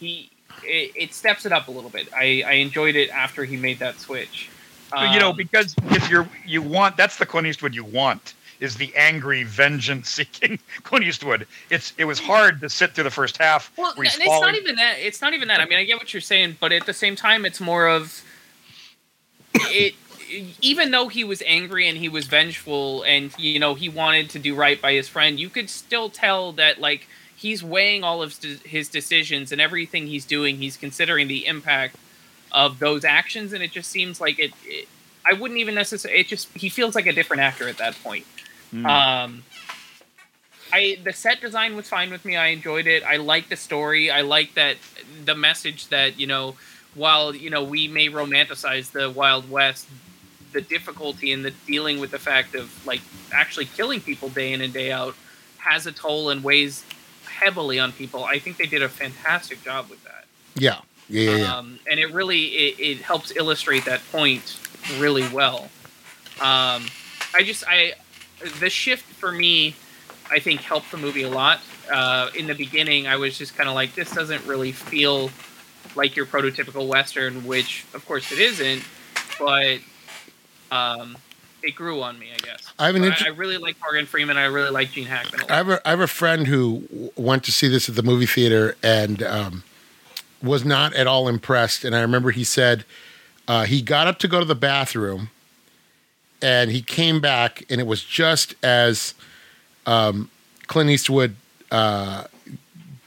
he 0.00 0.30
it, 0.64 0.92
it 0.94 1.14
steps 1.14 1.44
it 1.44 1.52
up 1.52 1.68
a 1.68 1.70
little 1.70 1.90
bit. 1.90 2.08
I, 2.14 2.42
I 2.46 2.52
enjoyed 2.52 2.96
it 2.96 3.10
after 3.10 3.44
he 3.44 3.56
made 3.56 3.78
that 3.80 4.00
switch. 4.00 4.48
you 5.12 5.20
know, 5.20 5.30
Um, 5.30 5.36
because 5.36 5.74
if 5.90 6.08
you're 6.08 6.28
you 6.46 6.62
want 6.62 6.96
that's 6.96 7.16
the 7.18 7.26
Clint 7.26 7.46
Eastwood 7.46 7.74
you 7.74 7.84
want 7.84 8.34
is 8.60 8.76
the 8.76 8.94
angry, 8.96 9.42
vengeance-seeking 9.44 10.58
Clint 10.82 11.04
Eastwood. 11.04 11.46
It's 11.70 11.92
it 11.98 12.04
was 12.04 12.18
hard 12.18 12.60
to 12.60 12.68
sit 12.68 12.94
through 12.94 13.04
the 13.04 13.10
first 13.10 13.36
half. 13.36 13.72
Well, 13.76 13.92
and 13.96 14.06
it's 14.06 14.16
not 14.18 14.54
even 14.54 14.76
that. 14.76 14.96
It's 14.98 15.20
not 15.20 15.34
even 15.34 15.48
that. 15.48 15.60
I 15.60 15.66
mean, 15.66 15.78
I 15.78 15.84
get 15.84 15.98
what 15.98 16.12
you're 16.12 16.20
saying, 16.20 16.56
but 16.60 16.72
at 16.72 16.86
the 16.86 16.94
same 16.94 17.16
time, 17.16 17.44
it's 17.44 17.60
more 17.60 17.88
of 17.88 18.22
it. 19.54 19.94
Even 20.60 20.90
though 20.90 21.06
he 21.08 21.22
was 21.22 21.40
angry 21.46 21.88
and 21.88 21.96
he 21.96 22.08
was 22.08 22.26
vengeful, 22.26 23.02
and 23.04 23.32
you 23.38 23.58
know 23.58 23.74
he 23.74 23.88
wanted 23.88 24.30
to 24.30 24.38
do 24.38 24.54
right 24.54 24.80
by 24.80 24.92
his 24.92 25.08
friend, 25.08 25.38
you 25.38 25.48
could 25.48 25.70
still 25.70 26.10
tell 26.10 26.52
that 26.52 26.80
like 26.80 27.06
he's 27.36 27.62
weighing 27.62 28.02
all 28.02 28.22
of 28.22 28.36
his- 28.42 28.62
his 28.62 28.88
decisions 28.88 29.52
and 29.52 29.60
everything 29.60 30.06
he's 30.06 30.24
doing. 30.24 30.56
He's 30.56 30.76
considering 30.76 31.28
the 31.28 31.46
impact 31.46 31.96
of 32.50 32.78
those 32.78 33.04
actions, 33.04 33.52
and 33.52 33.62
it 33.62 33.70
just 33.70 33.90
seems 33.90 34.20
like 34.20 34.38
it. 34.38 34.52
it 34.64 34.88
I 35.28 35.32
wouldn't 35.32 35.58
even 35.58 35.74
necessarily. 35.74 36.20
It 36.20 36.28
just 36.28 36.48
he 36.54 36.68
feels 36.68 36.94
like 36.94 37.06
a 37.06 37.12
different 37.12 37.42
actor 37.42 37.68
at 37.68 37.78
that 37.78 38.00
point. 38.02 38.24
Mm. 38.72 38.86
Um, 38.86 39.42
I 40.72 40.98
the 41.02 41.12
set 41.12 41.40
design 41.40 41.76
was 41.76 41.88
fine 41.88 42.10
with 42.10 42.24
me. 42.24 42.36
I 42.36 42.48
enjoyed 42.48 42.86
it. 42.86 43.02
I 43.04 43.16
like 43.16 43.48
the 43.48 43.56
story. 43.56 44.10
I 44.10 44.22
like 44.22 44.54
that 44.54 44.76
the 45.24 45.34
message 45.34 45.88
that 45.88 46.18
you 46.18 46.26
know, 46.26 46.56
while 46.94 47.34
you 47.34 47.50
know 47.50 47.62
we 47.62 47.88
may 47.88 48.08
romanticize 48.08 48.90
the 48.90 49.10
Wild 49.10 49.50
West, 49.50 49.86
the 50.52 50.60
difficulty 50.60 51.32
in 51.32 51.42
the 51.42 51.52
dealing 51.66 52.00
with 52.00 52.10
the 52.10 52.18
fact 52.18 52.54
of 52.54 52.86
like 52.86 53.00
actually 53.32 53.66
killing 53.66 54.00
people 54.00 54.28
day 54.28 54.52
in 54.52 54.60
and 54.60 54.72
day 54.72 54.90
out 54.90 55.14
has 55.58 55.86
a 55.86 55.92
toll 55.92 56.30
and 56.30 56.42
weighs 56.42 56.84
heavily 57.24 57.78
on 57.78 57.92
people. 57.92 58.24
I 58.24 58.38
think 58.38 58.56
they 58.56 58.66
did 58.66 58.82
a 58.82 58.88
fantastic 58.88 59.62
job 59.62 59.88
with 59.88 60.02
that. 60.04 60.24
Yeah, 60.54 60.80
yeah, 61.08 61.30
yeah. 61.30 61.36
yeah. 61.36 61.56
Um, 61.56 61.78
and 61.88 62.00
it 62.00 62.12
really 62.12 62.44
it, 62.46 62.80
it 62.80 62.98
helps 63.02 63.34
illustrate 63.36 63.84
that 63.84 64.00
point 64.10 64.58
really 64.98 65.28
well. 65.28 65.68
Um, 66.40 66.86
I 67.34 67.42
just 67.44 67.64
I 67.68 67.94
the 68.60 68.70
shift 68.70 69.04
for 69.04 69.32
me, 69.32 69.74
I 70.30 70.38
think 70.38 70.60
helped 70.60 70.90
the 70.90 70.96
movie 70.96 71.22
a 71.22 71.30
lot. 71.30 71.60
Uh, 71.92 72.30
in 72.34 72.46
the 72.46 72.54
beginning, 72.54 73.06
I 73.06 73.16
was 73.16 73.38
just 73.38 73.56
kind 73.56 73.68
of 73.68 73.74
like, 73.74 73.94
this 73.94 74.10
doesn't 74.10 74.44
really 74.46 74.72
feel 74.72 75.30
like 75.94 76.16
your 76.16 76.26
prototypical 76.26 76.86
western, 76.88 77.46
which 77.46 77.84
of 77.94 78.04
course 78.06 78.32
it 78.32 78.38
isn't, 78.38 78.82
but 79.38 79.78
um, 80.70 81.16
it 81.62 81.74
grew 81.74 82.02
on 82.02 82.18
me, 82.18 82.28
I 82.34 82.38
guess. 82.38 82.72
I 82.78 82.86
have 82.86 82.96
an 82.96 83.04
inter- 83.04 83.24
I 83.26 83.28
really 83.28 83.56
like 83.56 83.76
Morgan 83.80 84.06
Freeman. 84.06 84.36
I 84.36 84.44
really 84.46 84.70
like 84.70 84.90
Gene 84.92 85.06
Hackman. 85.06 85.40
A 85.40 85.44
lot. 85.44 85.50
I 85.50 85.56
have 85.56 85.68
a, 85.68 85.86
I 85.86 85.90
have 85.90 86.00
a 86.00 86.06
friend 86.06 86.46
who 86.46 87.10
went 87.16 87.44
to 87.44 87.52
see 87.52 87.68
this 87.68 87.88
at 87.88 87.94
the 87.94 88.02
movie 88.02 88.26
theater 88.26 88.76
and 88.82 89.22
um, 89.22 89.62
was 90.42 90.64
not 90.64 90.92
at 90.94 91.06
all 91.06 91.28
impressed. 91.28 91.84
And 91.84 91.94
I 91.94 92.00
remember 92.00 92.30
he 92.30 92.44
said 92.44 92.84
uh, 93.48 93.64
he 93.64 93.80
got 93.80 94.06
up 94.06 94.18
to 94.20 94.28
go 94.28 94.40
to 94.40 94.44
the 94.44 94.54
bathroom 94.54 95.30
and 96.42 96.70
he 96.70 96.82
came 96.82 97.20
back 97.20 97.64
and 97.70 97.80
it 97.80 97.86
was 97.86 98.02
just 98.04 98.54
as 98.62 99.14
um, 99.86 100.30
Clint 100.66 100.90
Eastwood 100.90 101.36
uh, 101.70 102.24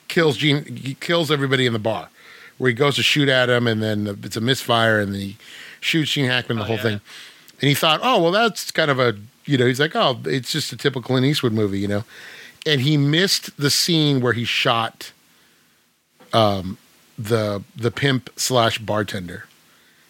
kills 0.08 0.38
Gene, 0.38 0.64
he 0.76 0.96
kills 0.96 1.30
everybody 1.32 1.66
in 1.66 1.74
the 1.74 1.80
bar, 1.80 2.10
where 2.58 2.70
he 2.70 2.74
goes 2.74 2.96
to 2.96 3.04
shoot 3.04 3.30
at 3.30 3.50
him 3.50 3.68
and 3.68 3.82
then 3.84 4.08
it's 4.24 4.36
a 4.38 4.42
misfire 4.42 5.00
and 5.00 5.14
then 5.14 5.22
he 5.22 5.38
shoots 5.82 6.12
Gene 6.12 6.26
Hackman, 6.30 6.58
the 6.58 6.64
Oh, 6.64 6.68
whole 6.68 6.76
yeah. 6.78 6.82
thing. 6.84 7.02
And 7.62 7.68
he 7.68 7.76
thought, 7.76 8.00
oh 8.04 8.22
well, 8.22 8.32
that's 8.32 8.72
kind 8.72 8.90
of 8.90 9.00
a 9.00 9.16
you 9.46 9.58
know. 9.58 9.66
He's 9.66 9.80
like, 9.80 9.96
oh, 9.96 10.20
it's 10.26 10.52
just 10.52 10.72
a 10.72 10.78
typical 10.78 11.02
Clint 11.02 11.26
Eastwood 11.26 11.54
movie, 11.54 11.80
you 11.80 11.88
know. 11.88 12.04
And 12.66 12.82
he 12.82 12.98
missed 12.98 13.58
the 13.58 13.70
scene 13.70 14.22
where 14.22 14.34
he 14.34 14.46
shot 14.46 15.12
um, 16.34 16.78
the 17.18 17.64
the 17.76 17.92
pimp 17.92 18.30
slash 18.38 18.78
bartender. 18.80 19.46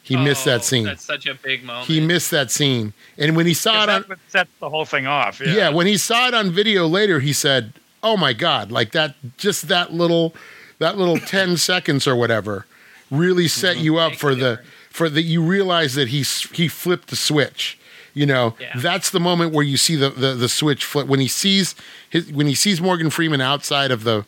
He 0.09 0.17
missed 0.17 0.47
Oh, 0.47 0.51
that 0.51 0.63
scene. 0.63 0.85
That's 0.85 1.05
such 1.05 1.27
a 1.27 1.35
big 1.35 1.63
moment. 1.63 1.87
He 1.87 2.01
missed 2.01 2.31
that 2.31 2.49
scene. 2.51 2.93
And 3.17 3.35
when 3.35 3.45
he 3.45 3.53
saw 3.53 3.83
it 3.83 3.89
on 3.89 4.05
sets 4.27 4.49
the 4.59 4.69
whole 4.69 4.85
thing 4.85 5.05
off. 5.07 5.39
Yeah. 5.39 5.53
yeah. 5.53 5.69
when 5.69 5.85
he 5.87 5.97
saw 5.97 6.27
it 6.27 6.33
on 6.33 6.49
video 6.51 6.87
later, 6.87 7.19
he 7.19 7.31
said, 7.31 7.73
"Oh 8.01 8.17
my 8.17 8.33
god, 8.33 8.71
like 8.71 8.91
that 8.93 9.15
just 9.37 9.67
that 9.67 9.93
little 9.93 10.33
that 10.79 10.97
little 10.97 11.17
10 11.37 11.57
seconds 11.57 12.07
or 12.07 12.15
whatever 12.15 12.65
really 13.11 13.47
set 13.47 13.75
mm-hmm. 13.75 13.85
you 13.85 13.97
up 13.97 14.11
Makes 14.11 14.21
for 14.21 14.35
the 14.35 14.49
difference. 14.57 14.69
for 14.89 15.09
that 15.09 15.21
you 15.21 15.43
realize 15.43 15.93
that 15.93 16.07
he 16.09 16.23
he 16.53 16.67
flipped 16.67 17.09
the 17.09 17.15
switch." 17.15 17.77
You 18.15 18.25
know, 18.25 18.55
Yeah. 18.59 18.73
that's 18.77 19.11
the 19.11 19.19
moment 19.19 19.53
where 19.53 19.63
you 19.63 19.77
see 19.77 19.95
the, 19.95 20.09
the 20.09 20.33
the 20.33 20.49
switch 20.49 20.83
flip 20.83 21.05
when 21.07 21.19
he 21.19 21.27
sees 21.27 21.75
his 22.09 22.31
when 22.31 22.47
he 22.47 22.55
sees 22.55 22.81
Morgan 22.81 23.11
Freeman 23.11 23.39
outside 23.41 23.91
of 23.91 24.03
the 24.03 24.25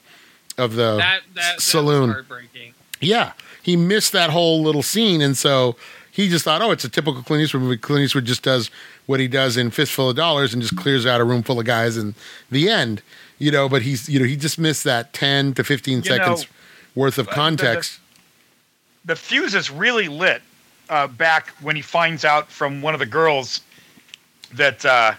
of 0.59 0.75
the 0.75 0.97
that, 0.97 1.21
that, 1.33 1.41
that 1.41 1.61
saloon. 1.61 2.11
heartbreaking. 2.11 2.75
Yeah, 3.01 3.31
he 3.61 3.75
missed 3.75 4.11
that 4.13 4.29
whole 4.29 4.61
little 4.63 4.83
scene, 4.83 5.21
and 5.21 5.37
so 5.37 5.75
he 6.11 6.29
just 6.29 6.43
thought, 6.43 6.61
"Oh, 6.61 6.71
it's 6.71 6.83
a 6.83 6.89
typical 6.89 7.21
Clint 7.23 7.43
Eastwood 7.43 7.63
movie." 7.63 7.77
Clint 7.77 8.03
Eastwood 8.05 8.25
just 8.25 8.43
does 8.43 8.69
what 9.05 9.19
he 9.19 9.27
does 9.27 9.57
in 9.57 9.71
Fistful 9.71 10.09
of 10.11 10.15
Dollars 10.15 10.53
and 10.53 10.61
just 10.61 10.75
clears 10.77 11.05
out 11.05 11.21
a 11.21 11.23
room 11.23 11.43
full 11.43 11.59
of 11.59 11.65
guys 11.65 11.97
in 11.97 12.15
the 12.49 12.69
end, 12.69 13.01
you 13.39 13.51
know. 13.51 13.67
But 13.69 13.81
he's, 13.83 14.07
you 14.09 14.19
know, 14.19 14.25
he 14.25 14.35
just 14.35 14.57
missed 14.59 14.83
that 14.83 15.13
ten 15.13 15.53
to 15.53 15.63
fifteen 15.63 15.99
You 15.99 16.03
seconds 16.05 16.43
know, 16.43 16.49
worth 16.95 17.17
of 17.17 17.25
the- 17.25 17.31
the- 17.31 17.35
context. 17.35 17.99
the 19.05 19.15
fuse 19.15 19.55
is 19.55 19.71
really 19.71 20.07
lit 20.07 20.41
uh, 20.89 21.07
back 21.07 21.49
when 21.61 21.75
he 21.75 21.81
finds 21.81 22.23
out 22.25 22.51
from 22.51 22.81
one 22.81 22.93
of 22.93 22.99
the 22.99 23.05
girls 23.05 23.61
that 24.53 24.83
uh, 24.85 25.13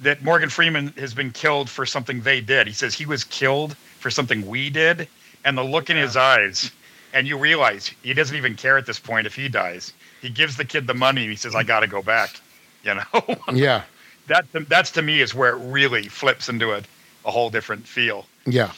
that 0.00 0.22
Morgan 0.22 0.48
Freeman 0.48 0.88
has 0.96 1.12
been 1.14 1.30
killed 1.32 1.68
for 1.68 1.84
something 1.84 2.20
they 2.20 2.40
did. 2.40 2.66
He 2.68 2.72
says 2.72 2.94
he 2.94 3.06
was 3.06 3.24
killed 3.24 3.76
for 3.98 4.10
something 4.10 4.46
we 4.46 4.70
did, 4.70 5.08
and 5.44 5.58
the 5.58 5.64
look 5.64 5.90
in 5.90 5.96
his 5.96 6.16
eyes, 6.16 6.70
and 7.12 7.26
you 7.26 7.36
realize 7.38 7.90
he 8.02 8.14
doesn't 8.14 8.36
even 8.36 8.54
care 8.54 8.76
at 8.78 8.86
this 8.86 8.98
point 8.98 9.26
if 9.26 9.34
he 9.34 9.48
dies. 9.48 9.92
He 10.20 10.28
gives 10.30 10.56
the 10.56 10.64
kid 10.64 10.86
the 10.86 10.94
money, 10.94 11.22
and 11.22 11.30
he 11.30 11.36
says, 11.36 11.54
"I 11.54 11.62
got 11.62 11.80
to 11.80 11.86
go 11.86 12.02
back." 12.02 12.40
You 12.84 12.94
know, 12.94 13.36
yeah, 13.52 13.82
that 14.28 14.46
that's 14.68 14.92
to 14.92 15.02
me 15.02 15.20
is 15.20 15.34
where 15.34 15.50
it 15.56 15.58
really 15.68 16.04
flips 16.08 16.48
into 16.48 16.72
a, 16.72 16.80
a 17.26 17.30
whole 17.30 17.50
different 17.50 17.86
feel. 17.86 18.24
yeah. 18.46 18.70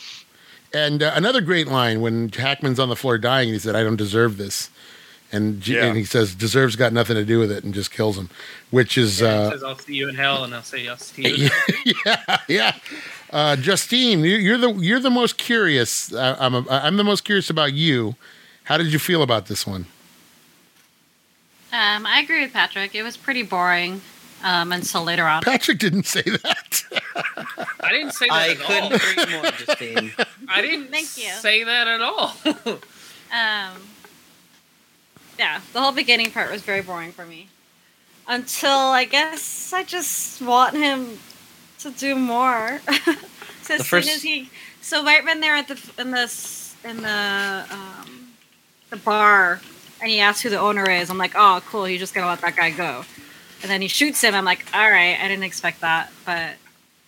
And 0.72 1.02
uh, 1.02 1.12
another 1.14 1.40
great 1.42 1.68
line 1.68 2.00
when 2.00 2.30
Hackman's 2.30 2.78
on 2.80 2.88
the 2.88 2.96
floor 2.96 3.18
dying, 3.18 3.48
and 3.48 3.54
he 3.54 3.58
said, 3.60 3.76
"I 3.76 3.82
don't 3.82 3.96
deserve 3.96 4.36
this," 4.38 4.70
and, 5.32 5.60
G- 5.60 5.74
Yeah. 5.74 5.84
and 5.86 5.96
he 5.98 6.04
says, 6.04 6.34
"Deserves 6.34 6.76
got 6.76 6.92
nothing 6.94 7.16
to 7.16 7.24
do 7.24 7.38
with 7.38 7.52
it," 7.52 7.62
and 7.62 7.74
just 7.74 7.90
kills 7.90 8.16
him, 8.16 8.30
which 8.70 8.96
is. 8.96 9.20
Yeah, 9.20 9.28
uh, 9.28 9.50
says, 9.50 9.62
"I'll 9.64 9.78
see 9.78 9.94
you 9.96 10.08
in 10.08 10.14
hell," 10.14 10.44
and 10.44 10.54
I'll 10.54 10.62
say, 10.62 10.88
"I'll 10.88 10.96
see 10.96 11.28
you." 11.28 11.44
In 11.44 11.50
hell. 12.04 12.16
yeah, 12.26 12.36
yeah. 12.48 12.76
Uh, 13.30 13.56
Justine, 13.56 14.20
you- 14.24 14.36
you're 14.36 14.58
the 14.58 14.72
you're 14.72 14.98
the 15.00 15.10
most 15.10 15.38
curious. 15.38 16.12
Uh, 16.12 16.36
I'm 16.38 16.54
a, 16.54 16.64
I'm 16.68 16.96
the 16.96 17.04
most 17.04 17.24
curious 17.24 17.48
about 17.50 17.72
you. 17.72 18.16
How 18.64 18.76
did 18.76 18.92
you 18.92 18.98
feel 18.98 19.22
about 19.22 19.46
this 19.46 19.66
one? 19.66 19.86
Um, 21.72 22.04
I 22.06 22.20
agree 22.20 22.42
with 22.42 22.52
Patrick. 22.52 22.94
It 22.96 23.04
was 23.04 23.16
pretty 23.16 23.42
boring 23.44 24.00
um, 24.42 24.72
until 24.72 25.04
later 25.04 25.24
on. 25.26 25.42
Patrick 25.42 25.78
didn't 25.78 26.06
say 26.06 26.22
that. 26.22 26.82
I 27.80 27.90
didn't 27.92 28.12
say 28.12 28.26
that 28.26 28.32
I 28.34 28.48
at 28.50 28.60
all. 28.60 28.66
couldn't 28.90 29.18
agree 29.22 29.34
more, 29.36 29.50
Justine. 29.52 30.12
I 30.48 30.62
didn't 30.62 30.88
Thank 30.88 31.16
you. 31.16 31.30
say 31.34 31.62
that 31.64 31.86
at 31.88 32.00
all. 32.00 32.34
Um, 33.32 33.76
yeah, 35.38 35.60
the 35.72 35.80
whole 35.80 35.92
beginning 35.92 36.32
part 36.32 36.50
was 36.50 36.62
very 36.62 36.82
boring 36.82 37.12
for 37.12 37.24
me. 37.24 37.46
Until 38.26 38.72
I 38.76 39.04
guess 39.04 39.72
I 39.72 39.84
just 39.84 40.42
want 40.42 40.74
him 40.76 41.20
to 41.82 41.90
do 41.90 42.14
more. 42.16 42.80
so 43.62 43.74
as 43.74 43.78
The 43.78 43.84
soon 43.84 43.98
as 44.00 44.22
he, 44.22 44.50
so 44.82 45.04
right 45.04 45.24
when 45.24 45.40
they're 45.40 45.54
at 45.56 45.68
the 45.68 45.78
in 45.98 46.10
the 46.10 46.22
in 46.84 47.02
the 47.02 47.64
um, 47.70 48.28
the 48.90 48.96
bar, 48.96 49.60
and 50.00 50.10
he 50.10 50.20
asks 50.20 50.42
who 50.42 50.50
the 50.50 50.58
owner 50.58 50.88
is, 50.90 51.10
I'm 51.10 51.18
like, 51.18 51.32
oh, 51.34 51.62
cool. 51.66 51.84
He's 51.84 52.00
just 52.00 52.14
gonna 52.14 52.26
let 52.26 52.40
that 52.40 52.56
guy 52.56 52.70
go. 52.70 53.04
And 53.62 53.70
then 53.70 53.82
he 53.82 53.88
shoots 53.88 54.20
him. 54.22 54.34
I'm 54.34 54.44
like, 54.44 54.64
all 54.72 54.90
right, 54.90 55.18
I 55.20 55.28
didn't 55.28 55.44
expect 55.44 55.80
that, 55.82 56.10
but 56.24 56.52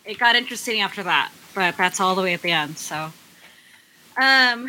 it 0.05 0.19
got 0.19 0.37
interesting 0.37 0.81
after 0.81 1.03
that. 1.03 1.33
But 1.55 1.77
that's 1.77 2.01
all 2.01 2.15
the 2.15 2.23
way 2.23 2.35
at 2.35 2.43
the 2.43 2.51
end. 2.51 2.77
So, 2.79 3.13
um, 4.21 4.69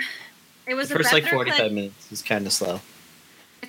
it 0.66 0.74
was 0.76 0.90
The 0.90 0.96
a 0.96 0.98
first 1.00 1.12
like 1.14 1.26
45 1.28 1.58
Clint- 1.58 1.74
minutes 1.74 2.12
It's 2.12 2.22
kind 2.22 2.46
of 2.46 2.54
slow. 2.54 2.80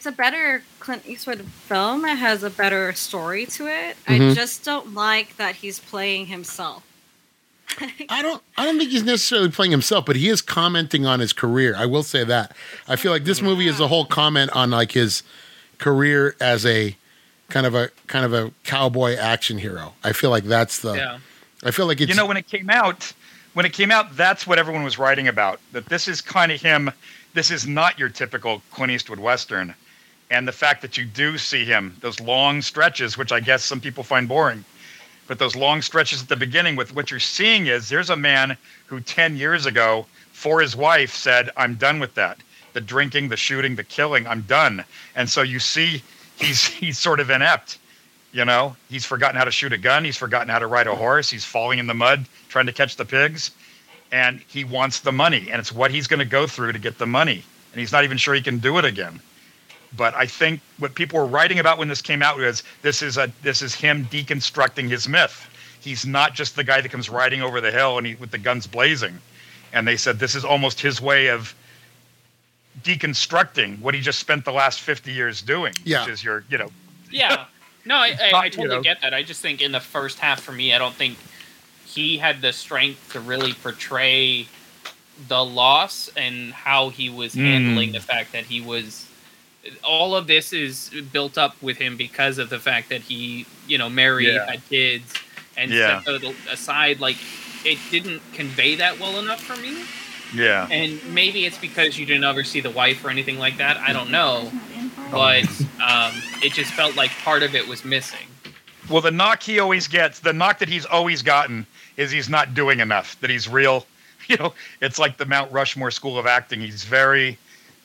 It's 0.07 0.13
a 0.15 0.17
better 0.17 0.63
Clint 0.81 1.07
Eastwood 1.07 1.41
film. 1.47 2.05
It 2.05 2.17
has 2.17 2.43
a 2.43 2.51
better 2.51 2.93
story 2.93 3.47
to 3.47 3.67
it. 3.67 3.97
I 4.07 4.19
Mhm. 4.19 4.35
just 4.35 4.63
don't 4.63 4.93
like 4.93 5.39
that 5.39 5.57
he's 5.57 5.79
playing 5.79 6.27
himself. 6.27 6.83
I 8.11 8.21
don't. 8.21 8.43
I 8.59 8.67
don't 8.67 8.77
think 8.79 8.91
he's 8.91 9.03
necessarily 9.03 9.49
playing 9.51 9.71
himself, 9.71 10.05
but 10.05 10.17
he 10.17 10.29
is 10.29 10.43
commenting 10.43 11.07
on 11.07 11.21
his 11.21 11.33
career. 11.33 11.75
I 11.75 11.87
will 11.87 12.03
say 12.03 12.23
that. 12.23 12.55
I 12.87 12.97
feel 12.97 13.13
like 13.13 13.25
this 13.25 13.41
movie 13.41 13.67
is 13.67 13.81
a 13.81 13.89
whole 13.89 14.05
comment 14.05 14.51
on 14.55 14.71
like 14.71 14.93
his 14.93 15.23
career 15.79 16.37
as 16.39 16.67
a 16.67 16.95
kind 17.49 17.65
of 17.65 17.75
a 17.75 17.89
kind 18.07 18.27
of 18.27 18.35
a 18.35 18.53
cowboy 18.65 19.15
action 19.17 19.57
hero. 19.57 19.95
I 20.05 20.13
feel 20.13 20.29
like 20.29 20.45
that's 20.45 20.81
the. 20.81 20.93
yeah. 20.97 21.19
I 21.65 21.71
feel 21.71 21.87
like 21.87 21.99
it's. 22.03 22.11
you 22.11 22.15
know, 22.15 22.27
when 22.27 22.37
it 22.37 22.47
came 22.47 22.69
out, 22.69 23.11
when 23.55 23.65
it 23.65 23.73
came 23.73 23.91
out, 23.91 24.15
that's 24.19 24.47
what 24.47 24.59
everyone 24.59 24.85
was 24.85 24.99
writing 24.99 25.29
about. 25.29 25.61
That 25.73 25.87
this 25.87 26.09
is 26.09 26.21
kind 26.21 26.53
of 26.53 26.61
him. 26.61 26.91
This 27.33 27.51
is 27.51 27.67
not 27.67 27.99
your 27.99 28.11
typical 28.11 28.61
Clint 28.71 28.93
Eastwood 28.93 29.19
western, 29.19 29.75
and 30.31 30.49
the 30.49 30.53
fact 30.53 30.83
that 30.83 30.97
you 30.97 31.05
do 31.05 31.39
see 31.39 31.65
him 31.65 31.97
those 32.01 32.21
long 32.21 32.63
stretches, 32.63 33.19
which 33.19 33.33
I 33.33 33.41
guess 33.41 33.65
some 33.65 33.81
people 33.81 34.03
find 34.03 34.29
boring, 34.29 34.65
but 35.27 35.39
those 35.39 35.57
long 35.57 35.83
stretches 35.83 36.23
at 36.23 36.29
the 36.29 36.37
beginning 36.37 36.77
with 36.77 36.95
what 36.95 37.11
you're 37.11 37.21
seeing 37.21 37.67
is 37.67 37.89
there's 37.89 38.11
a 38.11 38.17
man 38.17 38.57
who 38.87 39.01
10 39.01 39.37
years 39.37 39.67
ago 39.67 40.07
for 40.33 40.61
his 40.61 40.77
wife 40.77 41.15
said 41.15 41.51
i'm 41.57 41.75
done 41.75 41.99
with 41.99 42.15
that. 42.15 42.39
The 42.73 42.81
drinking 42.81 43.29
the 43.29 43.37
shooting 43.37 43.77
the 43.77 43.85
killing 43.85 44.27
i'm 44.27 44.43
done. 44.43 44.85
And 45.15 45.29
so 45.29 45.43
you 45.43 45.59
see 45.59 46.03
he's 46.37 46.67
he's 46.81 46.99
sort 46.99 47.21
of 47.21 47.31
inept 47.31 47.79
you 48.33 48.45
know? 48.45 48.75
He's 48.91 49.05
forgotten 49.05 49.37
how 49.37 49.45
to 49.45 49.53
shoot 49.53 49.73
a 49.73 49.79
gun. 49.79 50.05
He's 50.05 50.17
forgotten 50.17 50.49
how 50.49 50.59
to 50.59 50.67
ride 50.67 50.89
a 50.89 50.95
horse. 50.97 51.31
He's 51.31 51.45
falling 51.45 51.79
in 51.79 51.87
the 51.87 51.95
mud 51.95 52.27
trying 52.49 52.67
to 52.67 52.73
catch 52.73 52.97
the 52.97 53.05
pigs. 53.05 53.53
And 54.11 54.41
he 54.49 54.65
wants 54.65 54.99
the 54.99 55.13
money 55.13 55.49
and 55.53 55.61
it's 55.61 55.71
what 55.71 55.93
he's 55.93 56.09
going 56.09 56.19
to 56.19 56.25
go 56.25 56.49
through 56.49 56.73
to 56.73 56.79
get 56.81 56.99
the 56.99 57.07
money. 57.07 57.45
And 57.73 57.81
he's 57.81 57.93
not 57.93 58.03
even 58.03 58.19
sure 58.19 58.35
he 58.35 58.43
can 58.43 58.59
do 58.59 58.79
it 58.79 58.85
again 58.85 59.21
but 59.97 60.15
I 60.15 60.27
think 60.27 60.61
what 60.79 60.95
people 60.95 61.19
were 61.19 61.27
writing 61.27 61.59
about 61.59 61.79
when 61.79 61.89
this 61.89 62.03
came 62.03 62.23
out 62.23 62.37
was 62.37 62.63
this 62.83 63.03
is 63.03 63.17
a 63.17 63.31
this 63.43 63.63
is 63.63 63.75
him 63.75 64.07
deconstructing 64.07 64.89
his 64.89 65.09
myth. 65.09 65.49
He's 65.81 66.07
not 66.07 66.35
just 66.35 66.57
the 66.57 66.65
guy 66.65 66.81
that 66.81 66.89
comes 66.91 67.09
riding 67.11 67.43
over 67.43 67.61
the 67.61 67.71
hill 67.71 67.99
and 67.99 68.07
he 68.07 68.15
with 68.17 68.31
the 68.31 68.39
guns 68.39 68.67
blazing. 68.67 69.19
And 69.73 69.87
they 69.87 69.97
said 69.97 70.19
this 70.19 70.35
is 70.35 70.45
almost 70.45 70.81
his 70.81 71.01
way 71.01 71.29
of 71.29 71.55
deconstructing 72.83 73.81
what 73.81 73.95
he 73.95 74.01
just 74.01 74.19
spent 74.19 74.45
the 74.45 74.53
last 74.53 74.81
50 74.81 75.13
years 75.13 75.41
doing, 75.43 75.75
Yeah. 75.85 76.05
which 76.05 76.13
is 76.15 76.25
your, 76.25 76.45
you 76.49 76.59
know, 76.59 76.71
Yeah. 77.11 77.45
No, 77.85 77.97
I, 77.97 78.17
I, 78.21 78.31
Not, 78.33 78.43
I 78.43 78.45
you 78.47 78.51
totally 78.51 78.77
know. 78.77 78.83
get 78.83 79.01
that. 79.03 79.15
I 79.15 79.23
just 79.23 79.41
think 79.41 79.61
in 79.63 79.73
the 79.73 79.81
first 79.81 80.19
half 80.19 80.41
for 80.41 80.53
me, 80.53 80.75
I 80.75 80.79
don't 80.79 80.95
think 80.95 81.19
he 81.87 82.17
had 82.19 82.41
the 82.41 82.53
strength 82.53 83.13
to 83.13 83.21
really 83.21 83.53
portray 83.53 84.49
the 85.29 85.45
loss 85.45 86.11
and 86.17 86.53
how 86.53 86.89
he 86.89 87.09
was 87.11 87.35
Mm. 87.35 87.45
handling 87.45 87.93
the 87.93 88.01
fact 88.01 88.33
that 88.33 88.45
he 88.45 88.61
was. 88.61 89.07
All 89.83 90.15
of 90.15 90.27
this 90.27 90.53
is 90.53 90.91
built 91.13 91.39
up 91.39 91.61
with 91.63 91.77
him 91.79 91.97
because 91.97 92.39
of 92.39 92.51
the 92.51 92.59
fact 92.59 92.89
that 92.91 93.01
he, 93.03 93.47
you 93.67 93.79
know, 93.79 93.89
married, 93.89 94.29
Yeah. 94.35 94.51
had 94.51 94.69
kids, 94.69 95.13
and 95.57 95.71
Yeah. 95.71 96.03
set 96.03 96.21
that 96.23 96.35
aside. 96.51 97.01
Like, 97.01 97.17
it 97.65 97.79
didn't 97.91 98.21
convey 98.35 98.75
that 98.77 98.99
well 99.01 99.19
enough 99.19 99.41
for 99.43 99.57
me. 99.57 99.85
yeah. 100.35 100.67
And 100.71 101.01
maybe 101.15 101.45
it's 101.47 101.57
because 101.59 101.97
you 101.99 102.05
didn't 102.07 102.25
ever 102.25 102.43
see 102.45 102.61
the 102.61 102.71
wife 102.71 103.05
or 103.05 103.11
anything 103.11 103.39
like 103.39 103.57
that. 103.59 103.77
I 103.79 103.93
don't 103.93 104.11
know. 104.11 104.51
But 105.11 105.45
um, 105.81 106.13
it 106.43 106.53
just 106.53 106.73
felt 106.73 106.97
like 106.97 107.11
part 107.23 107.43
of 107.45 107.55
it 107.55 107.67
was 107.69 107.85
missing. 107.85 108.27
Well, 108.91 109.01
the 109.01 109.11
knock 109.13 109.43
he 109.43 109.61
always 109.61 109.87
gets, 109.89 110.19
the 110.19 110.33
knock 110.33 110.59
that 110.59 110.69
he's 110.69 110.85
always 110.87 111.23
gotten 111.23 111.67
is 111.97 112.11
he's 112.11 112.29
not 112.29 112.53
doing 112.53 112.81
enough, 112.81 113.19
that 113.21 113.31
he's 113.31 113.49
real. 113.49 113.87
You 114.27 114.39
know, 114.39 114.55
it's 114.81 114.99
like 114.99 115.19
the 115.19 115.27
Mount 115.27 115.53
Rushmore 115.53 115.91
School 115.91 116.19
of 116.19 116.27
Acting. 116.27 116.59
He's 116.63 116.83
very, 116.85 117.37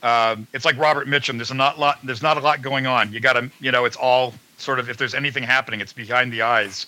um, 0.03 0.47
it's 0.53 0.65
like 0.65 0.77
Robert 0.77 1.07
Mitchum. 1.07 1.37
There's 1.37 1.51
a 1.51 1.55
not 1.55 1.79
lot, 1.79 1.99
there's 2.03 2.21
not 2.21 2.37
a 2.37 2.39
lot 2.39 2.61
going 2.61 2.87
on. 2.87 3.11
You 3.11 3.19
got 3.19 3.33
to, 3.33 3.49
you 3.59 3.71
know, 3.71 3.85
it's 3.85 3.97
all 3.97 4.33
sort 4.57 4.79
of, 4.79 4.89
if 4.89 4.97
there's 4.97 5.13
anything 5.13 5.43
happening, 5.43 5.81
it's 5.81 5.93
behind 5.93 6.31
the 6.31 6.41
eyes. 6.41 6.87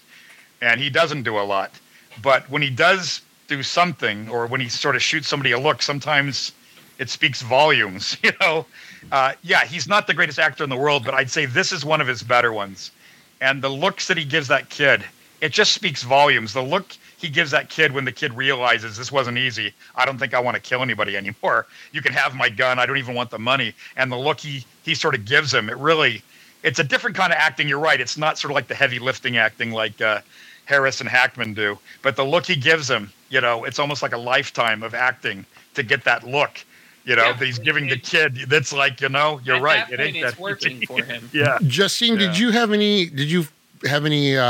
And 0.62 0.80
he 0.80 0.90
doesn't 0.90 1.24
do 1.24 1.38
a 1.40 1.42
lot. 1.42 1.72
But 2.22 2.50
when 2.50 2.62
he 2.62 2.70
does 2.70 3.22
do 3.48 3.64
something, 3.64 4.30
or 4.30 4.48
when 4.48 4.62
he 4.62 4.70
sort 4.70 4.96
of 4.96 5.02
shoots 5.02 5.28
somebody 5.28 5.52
a 5.52 5.60
look, 5.60 5.82
sometimes 5.82 6.52
it 7.00 7.10
speaks 7.10 7.42
volumes, 7.42 8.18
you 8.24 8.32
know? 8.40 8.66
Uh, 9.12 9.34
yeah, 9.42 9.66
he's 9.66 9.88
not 9.88 10.08
the 10.08 10.14
greatest 10.14 10.40
actor 10.40 10.64
in 10.64 10.70
the 10.70 10.78
world, 10.78 11.04
but 11.04 11.14
I'd 11.14 11.32
say 11.32 11.46
this 11.46 11.72
is 11.72 11.84
one 11.84 12.02
of 12.02 12.08
his 12.08 12.24
better 12.24 12.54
ones 12.54 12.92
and 13.42 13.62
the 13.62 13.70
looks 13.70 14.08
that 14.08 14.18
he 14.18 14.24
gives 14.24 14.48
that 14.48 14.70
kid, 14.70 15.04
it 15.42 15.52
just 15.52 15.74
speaks 15.74 16.04
volumes. 16.04 16.54
The 16.54 16.62
look 16.62 16.96
he 17.22 17.30
gives 17.30 17.52
that 17.52 17.70
kid 17.70 17.92
when 17.92 18.04
the 18.06 18.12
kid 18.12 18.34
realizes 18.34 18.98
this 18.98 19.12
wasn't 19.12 19.38
easy. 19.38 19.74
I 19.96 20.06
don't 20.06 20.18
think 20.18 20.34
I 20.34 20.40
want 20.40 20.56
to 20.56 20.62
kill 20.62 20.82
anybody 20.82 21.16
anymore. 21.16 21.68
You 21.94 22.02
can 22.02 22.14
have 22.14 22.36
my 22.36 22.50
gun. 22.50 22.80
I 22.80 22.86
don't 22.86 22.98
even 22.98 23.16
want 23.16 23.30
the 23.30 23.40
money. 23.40 23.74
And 23.98 24.12
the 24.12 24.18
look 24.18 24.40
he 24.40 24.66
he 24.84 24.96
sort 24.96 25.14
of 25.16 25.26
gives 25.26 25.54
him, 25.54 25.70
it 25.70 25.78
really, 25.78 26.22
it's 26.64 26.80
a 26.80 26.84
different 26.84 27.16
kind 27.16 27.32
of 27.34 27.38
acting. 27.38 27.68
You're 27.68 27.80
right. 27.80 28.00
It's 28.00 28.18
not 28.18 28.38
sort 28.40 28.52
of 28.52 28.56
like 28.56 28.68
the 28.68 28.76
heavy 28.76 28.98
lifting 29.00 29.38
acting 29.38 29.72
like 29.72 30.00
uh, 30.02 30.22
Harris 30.66 31.02
and 31.02 31.10
Hackman 31.10 31.54
do, 31.54 31.78
but 32.02 32.16
the 32.16 32.24
look 32.24 32.46
he 32.46 32.56
gives 32.56 32.90
him, 32.90 33.12
you 33.30 33.42
know, 33.42 33.66
it's 33.66 33.78
almost 33.80 34.02
like 34.02 34.14
a 34.14 34.18
lifetime 34.18 34.84
of 34.84 34.94
acting 34.94 35.46
to 35.76 35.84
get 35.84 36.04
that 36.06 36.26
look. 36.26 36.64
You 37.04 37.16
know, 37.16 37.26
Yeah. 37.26 37.34
that 37.34 37.46
he's 37.46 37.60
giving 37.60 37.88
the 37.88 37.98
kid. 37.98 38.36
That's 38.48 38.72
like, 38.72 39.02
you 39.02 39.10
know, 39.10 39.42
you're 39.44 39.56
At 39.58 39.62
right. 39.64 39.90
That 39.90 39.98
point, 39.98 40.02
ain't 40.02 40.18
it's 40.18 40.36
that 40.36 40.40
working 40.42 40.86
for 40.86 41.04
him. 41.04 41.30
yeah. 41.34 41.58
Justine, 41.66 42.16
did 42.18 42.38
you 42.38 42.52
have 42.52 42.72
any? 42.72 43.08
Did 43.08 43.30
you 43.32 43.48
have 43.90 44.06
any? 44.06 44.38
Uh, 44.38 44.46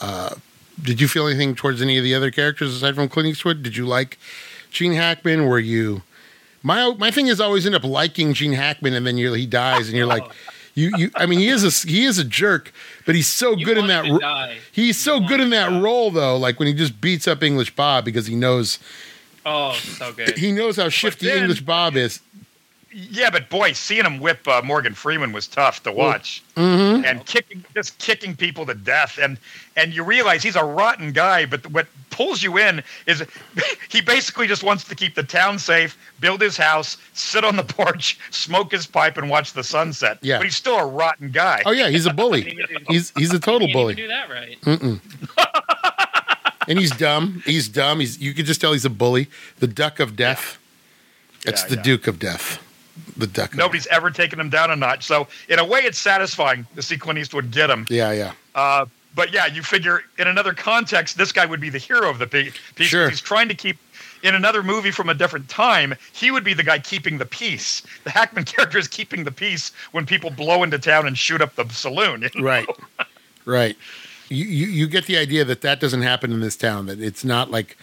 uh, 0.00 0.34
did 0.82 1.00
you 1.00 1.08
feel 1.08 1.26
anything 1.26 1.54
towards 1.54 1.80
any 1.82 1.98
of 1.98 2.04
the 2.04 2.14
other 2.14 2.30
characters 2.30 2.74
aside 2.74 2.94
from 2.94 3.08
Clint 3.08 3.28
Eastwood? 3.28 3.62
Did 3.62 3.76
you 3.76 3.86
like 3.86 4.18
Gene 4.70 4.92
Hackman? 4.92 5.46
Were 5.46 5.58
you? 5.58 6.02
My 6.62 6.94
my 6.98 7.10
thing 7.10 7.26
is 7.28 7.40
always 7.40 7.64
end 7.66 7.74
up 7.74 7.84
liking 7.84 8.34
Gene 8.34 8.52
Hackman, 8.52 8.94
and 8.94 9.06
then 9.06 9.16
he 9.16 9.46
dies, 9.46 9.88
and 9.88 9.96
you're 9.96 10.06
like, 10.06 10.24
you 10.74 10.92
you. 10.96 11.10
I 11.14 11.26
mean, 11.26 11.38
he 11.38 11.48
is 11.48 11.64
a 11.64 11.88
he 11.88 12.04
is 12.04 12.18
a 12.18 12.24
jerk, 12.24 12.72
but 13.06 13.14
he's 13.14 13.26
so 13.26 13.52
You 13.56 13.64
good 13.64 13.78
in 13.78 13.86
that. 13.86 14.04
ro- 14.08 14.54
He's 14.70 14.98
so 14.98 15.20
good 15.20 15.40
in 15.40 15.50
that 15.50 15.70
die. 15.70 15.80
role, 15.80 16.10
though. 16.10 16.36
Like 16.36 16.58
when 16.58 16.68
he 16.68 16.74
just 16.74 17.00
beats 17.00 17.26
up 17.26 17.42
English 17.42 17.74
Bob 17.74 18.04
because 18.04 18.26
he 18.26 18.34
knows 18.36 18.78
Oh, 19.46 19.72
so 19.72 20.12
good. 20.12 20.36
he 20.36 20.52
knows 20.52 20.76
how 20.76 20.88
shifty 20.90 21.26
then- 21.26 21.38
English 21.38 21.62
Bob 21.62 21.96
is. 21.96 22.20
Yeah, 22.92 23.30
but 23.30 23.48
boy, 23.48 23.72
seeing 23.72 24.04
him 24.04 24.18
whip 24.18 24.46
uh, 24.48 24.62
Morgan 24.64 24.94
Freeman 24.94 25.32
was 25.32 25.46
tough 25.46 25.82
to 25.84 25.92
watch, 25.92 26.42
Mm-hmm. 26.56 27.04
and 27.04 27.24
kicking, 27.24 27.64
just 27.74 27.96
kicking 27.98 28.34
people 28.34 28.66
to 28.66 28.74
death, 28.74 29.16
and 29.22 29.38
and 29.76 29.94
you 29.94 30.02
realize 30.02 30.42
he's 30.42 30.56
a 30.56 30.64
rotten 30.64 31.12
guy. 31.12 31.46
But 31.46 31.64
what 31.70 31.86
pulls 32.10 32.42
you 32.42 32.58
in 32.58 32.82
is 33.06 33.22
he 33.88 34.00
basically 34.00 34.48
just 34.48 34.64
wants 34.64 34.82
to 34.84 34.96
keep 34.96 35.14
the 35.14 35.22
town 35.22 35.58
safe, 35.60 35.96
build 36.18 36.40
his 36.40 36.56
house, 36.56 36.96
sit 37.14 37.44
on 37.44 37.54
the 37.54 37.62
porch, 37.78 38.18
smoke 38.32 38.72
his 38.72 38.86
pipe, 38.88 39.16
and 39.16 39.30
watch 39.30 39.52
the 39.52 39.62
sunset. 39.62 40.18
Yeah. 40.22 40.38
but 40.38 40.46
he's 40.46 40.56
still 40.56 40.76
a 40.78 40.86
rotten 40.86 41.30
guy. 41.30 41.62
Oh 41.64 41.70
yeah, 41.70 41.90
he's 41.90 42.06
a 42.06 42.12
bully. 42.12 42.58
He's 42.88 43.12
he's 43.16 43.32
a 43.32 43.38
total 43.38 43.68
Can't 43.68 43.72
bully. 43.72 43.94
do 43.94 44.08
that 44.08 44.28
right. 44.28 44.60
Mm-mm. 44.62 45.00
and 46.68 46.78
he's 46.78 46.90
dumb. 46.90 47.42
He's 47.46 47.68
dumb. 47.68 48.00
He's 48.00 48.18
you 48.20 48.34
can 48.34 48.44
just 48.46 48.60
tell 48.60 48.72
he's 48.72 48.84
a 48.84 48.90
bully. 48.90 49.28
The 49.60 49.66
duck 49.68 50.00
of 50.00 50.16
death. 50.16 50.58
It's 51.46 51.62
Yeah, 51.62 51.68
the 51.68 51.76
yeah. 51.76 51.82
Duke 51.82 52.06
of 52.08 52.18
Death. 52.18 52.58
The 53.16 53.26
duck. 53.26 53.52
Of 53.52 53.58
Nobody's 53.58 53.86
ever 53.88 54.10
taken 54.10 54.38
him 54.40 54.50
down 54.50 54.70
a 54.70 54.76
notch. 54.76 55.04
So 55.04 55.28
in 55.48 55.58
a 55.58 55.64
way, 55.64 55.80
it's 55.80 55.98
satisfying 55.98 56.66
to 56.76 56.82
see 56.82 56.96
Clint 56.96 57.18
Eastwood 57.18 57.50
get 57.50 57.70
him. 57.70 57.86
Yeah, 57.90 58.12
yeah. 58.12 58.32
Uh, 58.54 58.86
but 59.14 59.32
yeah, 59.32 59.46
you 59.46 59.62
figure 59.62 60.02
in 60.18 60.28
another 60.28 60.52
context, 60.54 61.18
this 61.18 61.32
guy 61.32 61.44
would 61.46 61.60
be 61.60 61.68
the 61.70 61.78
hero 61.78 62.08
of 62.10 62.18
the 62.18 62.26
piece. 62.26 62.52
Sure. 62.76 63.08
He's 63.08 63.20
trying 63.20 63.48
to 63.48 63.54
keep. 63.54 63.76
In 64.22 64.34
another 64.34 64.62
movie 64.62 64.90
from 64.90 65.08
a 65.08 65.14
different 65.14 65.48
time, 65.48 65.94
he 66.12 66.30
would 66.30 66.44
be 66.44 66.52
the 66.52 66.62
guy 66.62 66.78
keeping 66.78 67.16
the 67.16 67.24
peace. 67.24 67.80
The 68.04 68.10
Hackman 68.10 68.44
character 68.52 68.76
is 68.76 68.86
keeping 68.86 69.24
the 69.24 69.32
peace 69.32 69.72
when 69.92 70.04
people 70.04 70.28
blow 70.28 70.62
into 70.62 70.78
town 70.78 71.06
and 71.06 71.16
shoot 71.16 71.40
up 71.40 71.54
the 71.54 71.66
saloon. 71.70 72.20
you 72.20 72.28
know? 72.34 72.44
Right. 72.46 72.68
Right. 73.46 73.76
You, 74.28 74.44
you 74.44 74.66
you 74.66 74.86
get 74.86 75.06
the 75.06 75.16
idea 75.16 75.44
that 75.46 75.62
that 75.62 75.80
doesn't 75.80 76.02
happen 76.02 76.30
in 76.32 76.40
this 76.40 76.54
town. 76.54 76.84
That 76.86 77.00
it's 77.00 77.24
not 77.24 77.50
like 77.50 77.78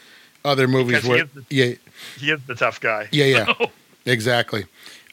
other 0.45 0.67
movies 0.67 0.97
Because 1.01 1.03
he 1.05 1.09
where 1.09 1.23
is 1.23 1.29
the- 1.33 1.45
yeah 1.49 1.73
He 2.19 2.29
is 2.31 2.39
the 2.45 2.53
tough 2.55 2.79
guy. 2.79 3.07
yeah 3.11 3.25
yeah 3.25 3.65
exactly. 4.05 4.65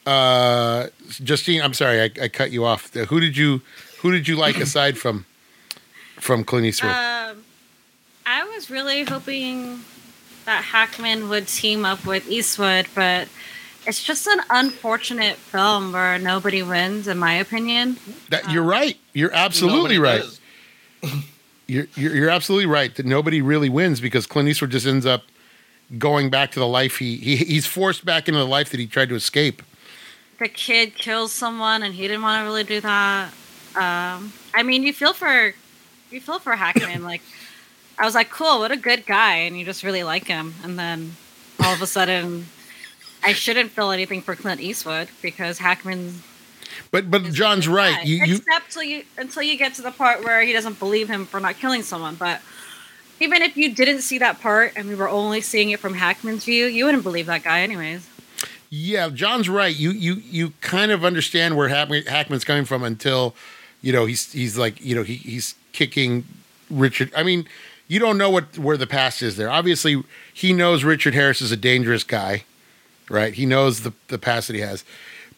Uh, 0.05 0.87
Justine, 1.23 1.61
I'm 1.61 1.73
sorry, 1.73 2.01
I, 2.01 2.11
I 2.21 2.27
cut 2.27 2.51
you 2.51 2.63
off. 2.63 2.93
Who 2.93 3.19
did 3.19 3.35
you 3.35 3.61
who 4.01 4.11
did 4.11 4.27
you 4.27 4.35
like 4.35 4.57
aside 4.57 4.97
from 4.97 5.25
from 6.19 6.43
Clint 6.43 6.67
Eastwood? 6.67 6.91
Um, 6.91 7.43
I 8.25 8.43
was 8.43 8.69
really 8.69 9.03
hoping 9.03 9.79
that 10.45 10.63
Hackman 10.63 11.29
would 11.29 11.47
team 11.47 11.85
up 11.85 12.05
with 12.05 12.29
Eastwood, 12.29 12.87
but 12.93 13.27
it's 13.87 14.03
just 14.03 14.27
an 14.27 14.41
unfortunate 14.49 15.37
film 15.37 15.91
where 15.91 16.17
nobody 16.19 16.61
wins, 16.63 17.07
in 17.07 17.17
my 17.17 17.33
opinion. 17.33 17.97
That 18.29 18.51
you're 18.51 18.63
right. 18.63 18.97
You're 19.13 19.33
absolutely 19.33 19.97
right. 19.97 20.23
You're, 21.67 21.87
you're 21.95 22.15
you're 22.15 22.29
absolutely 22.29 22.67
right 22.67 22.93
that 22.95 23.07
nobody 23.07 23.41
really 23.41 23.69
wins 23.69 23.99
because 23.99 24.27
Clint 24.27 24.49
Eastwood 24.49 24.69
just 24.69 24.85
ends 24.85 25.05
up 25.05 25.23
going 25.97 26.29
back 26.29 26.51
to 26.51 26.59
the 26.59 26.67
life 26.67 26.97
he, 26.97 27.17
he 27.17 27.37
he's 27.37 27.65
forced 27.65 28.05
back 28.05 28.27
into 28.27 28.39
the 28.39 28.45
life 28.45 28.69
that 28.69 28.79
he 28.79 28.85
tried 28.85 29.09
to 29.09 29.15
escape. 29.15 29.63
The 30.39 30.47
kid 30.49 30.95
kills 30.95 31.31
someone, 31.31 31.83
and 31.83 31.93
he 31.93 32.03
didn't 32.03 32.21
want 32.21 32.41
to 32.41 32.45
really 32.45 32.63
do 32.63 32.81
that. 32.81 33.29
Um, 33.75 34.33
I 34.53 34.63
mean, 34.63 34.83
you 34.83 34.93
feel 34.93 35.13
for 35.13 35.53
you 36.11 36.21
feel 36.21 36.39
for 36.39 36.55
Hackman. 36.55 37.03
like, 37.03 37.21
I 37.97 38.05
was 38.05 38.15
like, 38.15 38.29
cool, 38.29 38.59
what 38.59 38.71
a 38.71 38.77
good 38.77 39.05
guy, 39.05 39.35
and 39.37 39.57
you 39.57 39.65
just 39.65 39.83
really 39.83 40.03
like 40.03 40.27
him. 40.27 40.55
And 40.63 40.77
then 40.77 41.15
all 41.63 41.73
of 41.73 41.81
a 41.81 41.87
sudden, 41.87 42.47
I 43.23 43.33
shouldn't 43.33 43.71
feel 43.71 43.91
anything 43.91 44.21
for 44.21 44.35
Clint 44.35 44.61
Eastwood 44.61 45.09
because 45.21 45.57
Hackman 45.57 46.21
But 46.91 47.09
but 47.09 47.23
John's 47.31 47.67
right. 47.67 48.05
You, 48.05 48.23
you 48.23 48.35
except 48.35 48.71
till 48.71 48.83
you 48.83 49.03
until 49.17 49.43
you 49.43 49.57
get 49.57 49.73
to 49.75 49.81
the 49.81 49.91
part 49.91 50.23
where 50.23 50.41
he 50.41 50.53
doesn't 50.53 50.79
believe 50.79 51.09
him 51.09 51.25
for 51.25 51.39
not 51.39 51.55
killing 51.55 51.81
someone. 51.81 52.15
But 52.15 52.41
even 53.19 53.41
if 53.41 53.55
you 53.55 53.73
didn't 53.73 54.01
see 54.01 54.17
that 54.19 54.41
part 54.41 54.73
and 54.75 54.89
we 54.89 54.95
were 54.95 55.09
only 55.09 55.41
seeing 55.41 55.71
it 55.71 55.79
from 55.79 55.93
Hackman's 55.93 56.45
view, 56.45 56.65
you 56.65 56.85
wouldn't 56.85 57.03
believe 57.03 57.25
that 57.27 57.43
guy 57.43 57.61
anyways. 57.61 58.07
Yeah, 58.77 59.09
John's 59.09 59.47
right. 59.47 59.73
You 59.73 59.91
you 59.91 60.15
you 60.15 60.53
kind 60.59 60.91
of 60.91 61.05
understand 61.05 61.55
where 61.55 61.69
Hackman's 61.69 62.43
coming 62.43 62.65
from 62.65 62.83
until 62.83 63.33
you 63.81 63.93
know 63.93 64.05
he's 64.05 64.33
he's 64.33 64.57
like 64.57 64.83
you 64.83 64.95
know 64.95 65.03
he 65.03 65.15
he's 65.15 65.55
kicking 65.71 66.25
Richard. 66.69 67.09
I 67.15 67.23
mean, 67.23 67.47
you 67.87 67.99
don't 67.99 68.17
know 68.17 68.29
what 68.29 68.57
where 68.57 68.75
the 68.75 68.85
past 68.85 69.21
is 69.21 69.37
there. 69.37 69.49
Obviously, 69.49 70.03
he 70.33 70.51
knows 70.51 70.83
Richard 70.83 71.13
Harris 71.13 71.41
is 71.41 71.53
a 71.53 71.57
dangerous 71.57 72.03
guy, 72.03 72.43
right? 73.09 73.33
He 73.33 73.45
knows 73.45 73.81
the 73.81 73.93
the 74.09 74.17
past 74.19 74.47
that 74.47 74.55
he 74.55 74.61
has. 74.61 74.83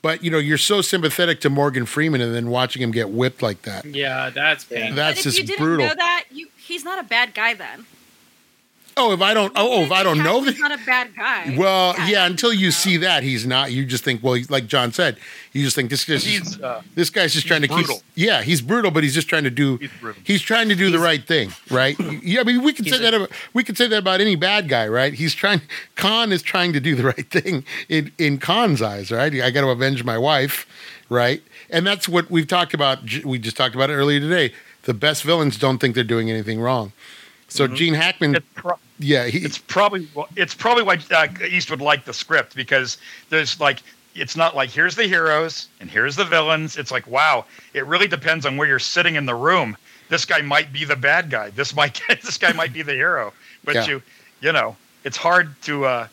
But 0.02 0.24
you 0.24 0.32
know, 0.32 0.40
you're 0.40 0.58
so 0.58 0.82
sympathetic 0.82 1.40
to 1.42 1.50
Morgan 1.52 1.86
Freeman, 1.86 2.22
and 2.22 2.34
then 2.34 2.50
watching 2.50 2.82
him 2.82 2.92
get 2.92 3.12
whipped 3.12 3.44
like 3.44 3.62
that. 3.64 3.86
Yeah, 3.86 4.32
that's 4.32 4.64
painful. 4.64 4.96
That's 4.96 5.20
but 5.20 5.20
if 5.20 5.24
just 5.26 5.38
you 5.38 5.46
didn't 5.46 5.64
brutal. 5.64 5.86
know 5.88 5.96
that, 5.96 6.26
you 6.32 6.48
he's 6.58 6.84
not 6.84 6.98
a 6.98 7.04
bad 7.04 7.36
guy 7.36 7.54
then. 7.54 7.86
Oh, 8.98 9.14
if 9.14 9.22
I 9.22 9.34
don't, 9.34 9.54
oh, 9.56 9.80
oh 9.80 9.84
if 9.84 9.92
I 9.92 10.04
don't 10.04 10.18
know 10.24 10.44
that, 10.44 10.52
he's 10.52 10.60
not 10.60 10.72
a 10.72 10.86
bad 10.86 11.16
guy. 11.16 11.56
Well, 11.58 11.96
yeah, 12.08 12.26
until 12.26 12.52
you 12.52 12.68
know. 12.68 12.72
see 12.72 12.98
that 12.98 13.24
he's 13.24 13.46
not. 13.46 13.72
You 13.72 13.86
just 13.86 14.04
think, 14.04 14.24
well, 14.24 14.34
he's, 14.34 14.50
like 14.50 14.68
John 14.68 14.92
said, 14.92 15.18
you 15.54 15.64
just 15.64 15.76
think 15.76 15.90
this 15.90 16.04
guy's 16.06 16.24
He's 16.24 16.60
uh, 16.62 16.82
this 16.96 17.10
guy's 17.10 17.34
just 17.34 17.48
trying 17.48 17.62
to 17.62 17.68
brutal. 17.68 17.96
keep. 17.96 18.04
Yeah, 18.16 18.42
he's 18.42 18.62
brutal, 18.62 18.92
but 18.92 19.04
he's 19.04 19.14
just 19.14 19.28
trying 19.28 19.44
to 19.44 19.50
do. 19.50 19.78
He's. 19.78 19.92
He's 20.24 20.42
trying 20.42 20.70
to 20.70 20.76
do 20.76 20.92
the 20.92 21.00
right 21.00 21.26
thing, 21.26 21.52
right? 21.72 21.98
yeah, 22.24 22.42
I 22.42 22.44
mean, 22.44 22.64
we 22.64 22.74
could 22.74 22.86
say 22.86 22.92
He's 22.92 23.00
that. 23.00 23.14
About, 23.14 23.32
we 23.54 23.64
could 23.64 23.78
say 23.78 23.88
that 23.88 23.98
about 23.98 24.22
any 24.22 24.36
bad 24.36 24.70
guy, 24.70 24.88
right? 24.88 25.14
He's 25.14 25.34
trying. 25.34 25.62
Khan 25.96 26.32
is 26.32 26.42
trying 26.42 26.74
to 26.74 26.80
do 26.80 26.96
the 26.96 27.04
right 27.04 27.30
thing 27.30 27.64
in 27.90 28.12
in 28.18 28.38
Khan's 28.40 28.82
eyes, 28.82 29.12
right? 29.12 29.34
I 29.34 29.52
got 29.52 29.62
to 29.62 29.70
avenge 29.70 30.04
my 30.04 30.18
wife, 30.18 30.68
right? 31.10 31.42
And 31.70 31.86
that's 31.86 32.08
what 32.08 32.30
we've 32.30 32.48
talked 32.48 32.74
about. 32.74 33.00
We 33.24 33.40
just 33.40 33.58
talked 33.58 33.76
about 33.76 33.90
it 33.90 33.94
earlier 33.94 34.20
today. 34.20 34.54
The 34.84 34.94
best 34.94 35.24
villains 35.24 35.58
don't 35.58 35.80
think 35.80 35.96
they're 35.96 36.04
doing 36.04 36.30
anything 36.30 36.62
wrong. 36.62 36.94
So 37.50 37.68
Gene 37.68 37.94
Hackman, 37.94 38.36
it's, 38.36 38.46
pro- 38.56 38.80
yeah, 39.00 39.28
he, 39.28 39.40
it's 39.40 39.58
probably 39.58 40.08
it's 40.36 40.54
probably 40.54 40.84
why 40.84 41.00
uh, 41.12 41.28
Eastwood 41.48 41.82
liked 41.82 42.06
the 42.06 42.14
script 42.14 42.56
because 42.56 42.98
there's 43.30 43.60
like 43.60 43.80
it's 44.16 44.36
not 44.36 44.56
like 44.56 44.70
here's 44.70 44.96
the 44.96 45.04
heroes 45.04 45.68
and 45.80 45.90
here's 45.90 46.16
the 46.16 46.26
villains. 46.26 46.78
It's 46.78 46.92
like 46.92 47.06
wow, 47.08 47.46
it 47.74 47.86
really 47.86 48.08
depends 48.08 48.46
on 48.46 48.58
where 48.58 48.68
you're 48.68 48.80
sitting 48.80 49.16
in 49.16 49.26
the 49.26 49.36
room. 49.36 49.78
This 50.10 50.26
guy 50.26 50.42
might 50.42 50.72
be 50.74 50.86
the 50.86 50.96
bad 50.96 51.30
guy. 51.30 51.52
This 51.52 51.76
might 51.76 52.02
this 52.10 52.38
guy 52.38 52.54
might 52.54 52.74
be 52.74 52.82
the 52.82 52.94
hero. 52.94 53.34
But 53.64 53.76
Yeah. 53.76 53.86
you 53.86 54.02
you 54.42 54.52
know 54.52 54.76
it's 55.04 55.18
hard 55.18 55.50
to 55.64 55.86
uh, 55.86 56.08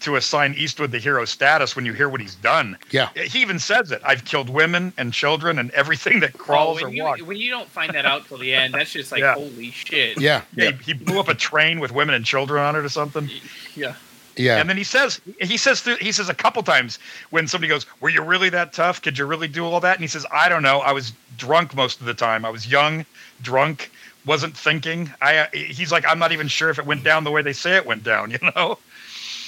to 0.00 0.16
assign 0.16 0.54
Eastwood 0.54 0.90
the 0.92 0.98
hero 0.98 1.24
status 1.24 1.74
when 1.74 1.84
you 1.84 1.92
hear 1.92 2.08
what 2.08 2.20
he's 2.20 2.34
done. 2.36 2.76
yeah. 2.90 3.08
He 3.14 3.40
even 3.40 3.58
says 3.58 3.90
it. 3.90 4.00
I've 4.04 4.24
killed 4.24 4.48
women 4.48 4.92
and 4.96 5.12
children 5.12 5.58
and 5.58 5.70
everything 5.72 6.20
that 6.20 6.32
Oh, 6.34 6.38
crawls 6.38 6.82
or 6.82 6.86
when, 6.86 6.96
you, 6.96 7.02
walks. 7.04 7.22
when 7.22 7.36
you 7.36 7.50
don't 7.50 7.68
find 7.68 7.92
that 7.94 8.04
out 8.06 8.26
till 8.28 8.38
the 8.38 8.54
end, 8.54 8.74
that's 8.74 8.92
just 8.92 9.10
like 9.12 9.20
Yeah. 9.22 9.34
holy 9.34 9.70
shit. 9.70 10.20
Yeah, 10.20 10.42
Yeah, 10.54 10.70
he, 10.72 10.84
he 10.84 10.92
blew 10.92 11.18
up 11.18 11.28
a 11.28 11.34
train 11.34 11.80
with 11.80 11.92
women 11.92 12.14
and 12.14 12.24
children 12.24 12.62
on 12.62 12.76
it 12.76 12.84
or 12.84 12.88
something. 12.88 13.28
Yeah. 13.74 13.94
yeah. 14.36 14.58
And 14.58 14.68
then 14.70 14.76
he 14.76 14.84
says 14.84 15.20
he 15.40 15.56
says 15.56 15.80
through, 15.80 15.96
he 15.96 16.12
says 16.12 16.28
a 16.28 16.34
couple 16.34 16.62
times 16.62 16.98
when 17.30 17.48
somebody 17.48 17.68
goes, 17.68 17.84
"Were 18.00 18.08
you 18.08 18.22
really 18.22 18.50
that 18.50 18.72
tough? 18.72 19.02
Could 19.02 19.18
you 19.18 19.26
really 19.26 19.48
do 19.48 19.64
all 19.64 19.80
that?" 19.80 19.96
And 19.96 20.02
he 20.02 20.08
says, 20.08 20.24
"I 20.32 20.48
don't 20.48 20.62
know. 20.62 20.78
I 20.80 20.92
was 20.92 21.12
drunk 21.36 21.74
most 21.74 22.00
of 22.00 22.06
the 22.06 22.14
time. 22.14 22.44
I 22.44 22.50
was 22.50 22.70
young, 22.70 23.04
drunk, 23.42 23.90
wasn't 24.26 24.56
thinking. 24.56 25.12
I." 25.20 25.38
Uh, 25.38 25.46
he's 25.52 25.90
like, 25.90 26.04
"I'm 26.06 26.18
not 26.20 26.30
even 26.32 26.46
sure 26.46 26.70
if 26.70 26.78
it 26.78 26.86
went 26.86 27.02
down 27.02 27.24
the 27.24 27.30
way 27.32 27.42
they 27.42 27.52
say 27.52 27.76
it 27.76 27.84
went 27.86 28.04
down." 28.04 28.30
You 28.40 28.52
know, 28.54 28.78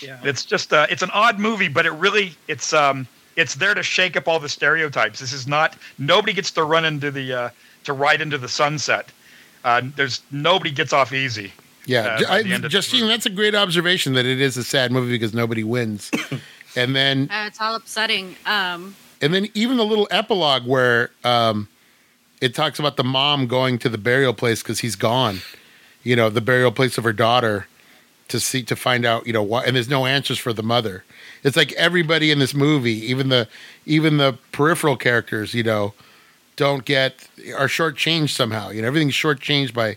Yeah. 0.03 0.18
it's 0.22 0.44
just 0.44 0.72
uh, 0.72 0.86
it's 0.90 1.03
an 1.03 1.11
odd 1.12 1.38
movie, 1.38 1.68
but 1.68 1.86
it 1.86 1.92
really 1.92 2.34
it's 2.48 2.72
um 2.72 3.07
it's 3.36 3.55
there 3.55 3.74
to 3.74 3.82
shake 3.82 4.16
up 4.16 4.28
all 4.28 4.38
the 4.40 4.48
stereotypes. 4.48 5.20
This 5.20 5.32
is 5.32 5.46
not 5.46 5.76
nobody 5.98 6.32
gets 6.32 6.51
to 6.53 6.64
run 6.64 6.84
into 6.84 7.11
the 7.11 7.32
uh, 7.32 7.51
to 7.84 7.92
ride 7.92 8.20
into 8.20 8.38
the 8.38 8.48
sunset. 8.48 9.11
Uh, 9.64 9.82
there's 9.96 10.22
nobody 10.30 10.70
gets 10.70 10.92
off 10.92 11.12
easy. 11.12 11.53
Yeah, 11.86 12.01
uh, 12.01 12.18
Ju- 12.18 12.24
by 12.26 12.42
the 12.42 12.51
I, 12.51 12.55
end 12.55 12.55
of 12.57 12.62
the 12.62 12.68
Justine, 12.68 13.09
that's 13.09 13.26
a 13.26 13.30
great 13.30 13.55
observation 13.55 14.12
that 14.14 14.26
it 14.26 14.40
is 14.40 14.57
a 14.57 14.64
sad 14.64 14.92
movie 14.92 15.12
because 15.12 15.34
nobody 15.34 15.64
wins. 15.64 16.11
and 16.76 16.94
then, 16.94 17.28
Uh, 17.30 17.44
it's 17.46 17.61
all 17.61 17.74
upsetting. 17.74 18.36
Um, 18.46 18.94
and 19.20 19.34
then 19.34 19.48
even 19.55 19.76
the 19.76 19.84
little 19.84 20.07
epilogue 20.11 20.66
where 20.66 21.11
um, 21.24 21.68
it 22.40 22.55
talks 22.55 22.78
about 22.78 22.96
the 22.96 23.05
mom 23.05 23.46
going 23.46 23.78
to 23.78 23.88
the 23.88 23.98
burial 23.98 24.32
place 24.34 24.62
because 24.62 24.80
he's 24.80 24.96
gone. 24.96 25.40
You 26.03 26.16
know, 26.16 26.30
the 26.30 26.40
burial 26.40 26.72
place 26.72 26.96
of 26.96 27.05
her 27.05 27.12
daughter 27.12 27.66
to 28.31 28.41
see 28.41 28.62
to 28.64 28.76
find 28.76 29.05
out. 29.05 29.26
You 29.26 29.33
know 29.35 29.43
why? 29.43 29.64
And 29.64 29.76
there's 29.76 29.89
no 29.89 30.07
answers 30.07 30.39
for 30.39 30.53
the 30.53 30.62
mother. 30.62 31.05
It's 31.45 31.57
like 31.57 31.72
everybody 31.72 32.31
in 32.31 32.39
this 32.39 32.55
movie, 32.55 32.95
even 33.11 33.28
the 33.28 33.49
even 33.87 34.16
the 34.16 34.39
peripheral 34.53 34.97
characters, 34.97 35.55
you 35.55 35.62
know, 35.62 35.95
don't 36.57 36.85
get 36.85 37.28
are 37.57 37.68
shortchanged 37.68 38.31
somehow. 38.31 38.70
You 38.70 38.83
know, 38.83 38.89
everything's 38.89 39.14
shortchanged 39.14 39.74
by 39.74 39.97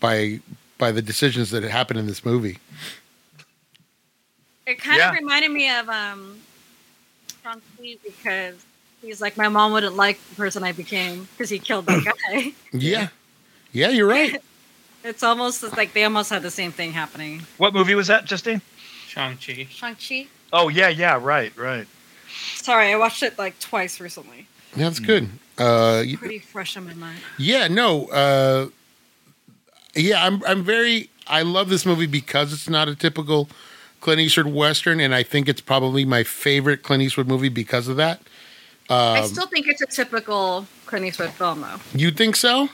by 0.00 0.40
by 0.78 0.92
the 0.92 1.02
decisions 1.02 1.50
that 1.50 1.62
happen 1.64 1.96
in 1.96 2.06
this 2.06 2.24
movie. 2.24 2.58
it 4.66 4.78
kind 4.78 4.98
Yeah. 4.98 5.10
of 5.10 5.14
reminded 5.16 5.50
me 5.50 5.68
of 5.70 5.88
um, 5.88 6.38
Shang-Chi 7.42 7.96
because 8.04 8.54
he's 9.02 9.20
like, 9.20 9.36
my 9.36 9.48
mom 9.48 9.72
wouldn't 9.72 9.96
like 9.96 10.18
the 10.30 10.36
person 10.36 10.62
I 10.64 10.72
became 10.72 11.28
because 11.32 11.50
he 11.50 11.58
killed 11.58 11.86
that 11.86 12.04
guy. 12.32 12.52
Yeah. 12.72 13.08
Yeah, 13.72 13.88
you're 13.90 14.08
right. 14.08 14.40
it's 15.04 15.22
almost 15.22 15.62
like 15.76 15.92
they 15.92 16.04
almost 16.04 16.30
had 16.30 16.42
the 16.42 16.50
same 16.50 16.72
thing 16.72 16.92
happening. 16.92 17.42
What 17.58 17.72
movie 17.74 17.94
was 17.94 18.06
that, 18.08 18.24
Justine? 18.24 18.60
Shang-Chi. 19.08 19.66
Shang-Chi? 19.70 20.26
Oh 20.52 20.68
yeah, 20.68 20.88
yeah, 20.88 21.18
right, 21.20 21.56
right. 21.56 21.86
Sorry, 22.56 22.92
I 22.92 22.96
watched 22.96 23.22
it 23.22 23.38
like 23.38 23.58
twice 23.58 24.00
recently. 24.00 24.46
Yeah, 24.76 24.84
that's 24.84 25.00
good. 25.00 25.28
Uh, 25.58 26.02
y- 26.06 26.14
Pretty 26.16 26.38
fresh 26.38 26.76
in 26.76 26.86
my 26.86 26.94
mind. 26.94 27.18
yeah, 27.38 27.66
no. 27.68 28.06
Uh, 28.06 28.68
yeah, 29.94 30.24
I'm. 30.24 30.42
I'm 30.44 30.62
very. 30.62 31.10
I 31.26 31.42
love 31.42 31.68
this 31.68 31.84
movie 31.86 32.06
because 32.06 32.52
it's 32.52 32.68
not 32.68 32.88
a 32.88 32.94
typical 32.94 33.48
Clint 34.00 34.20
Eastwood 34.20 34.46
western, 34.46 35.00
and 35.00 35.14
I 35.14 35.22
think 35.22 35.48
it's 35.48 35.60
probably 35.60 36.04
my 36.04 36.22
favorite 36.24 36.82
Clint 36.82 37.02
Eastwood 37.02 37.26
movie 37.28 37.48
because 37.48 37.88
of 37.88 37.96
that. 37.96 38.20
I 38.88 39.20
Um, 39.20 39.26
still 39.28 39.46
think 39.46 39.66
it's 39.68 39.82
a 39.82 39.86
typical 39.86 40.66
Clint 40.86 41.04
Eastwood 41.06 41.30
film, 41.32 41.60
though. 41.62 41.80
you 41.94 42.10
think 42.10 42.34
so? 42.36 42.68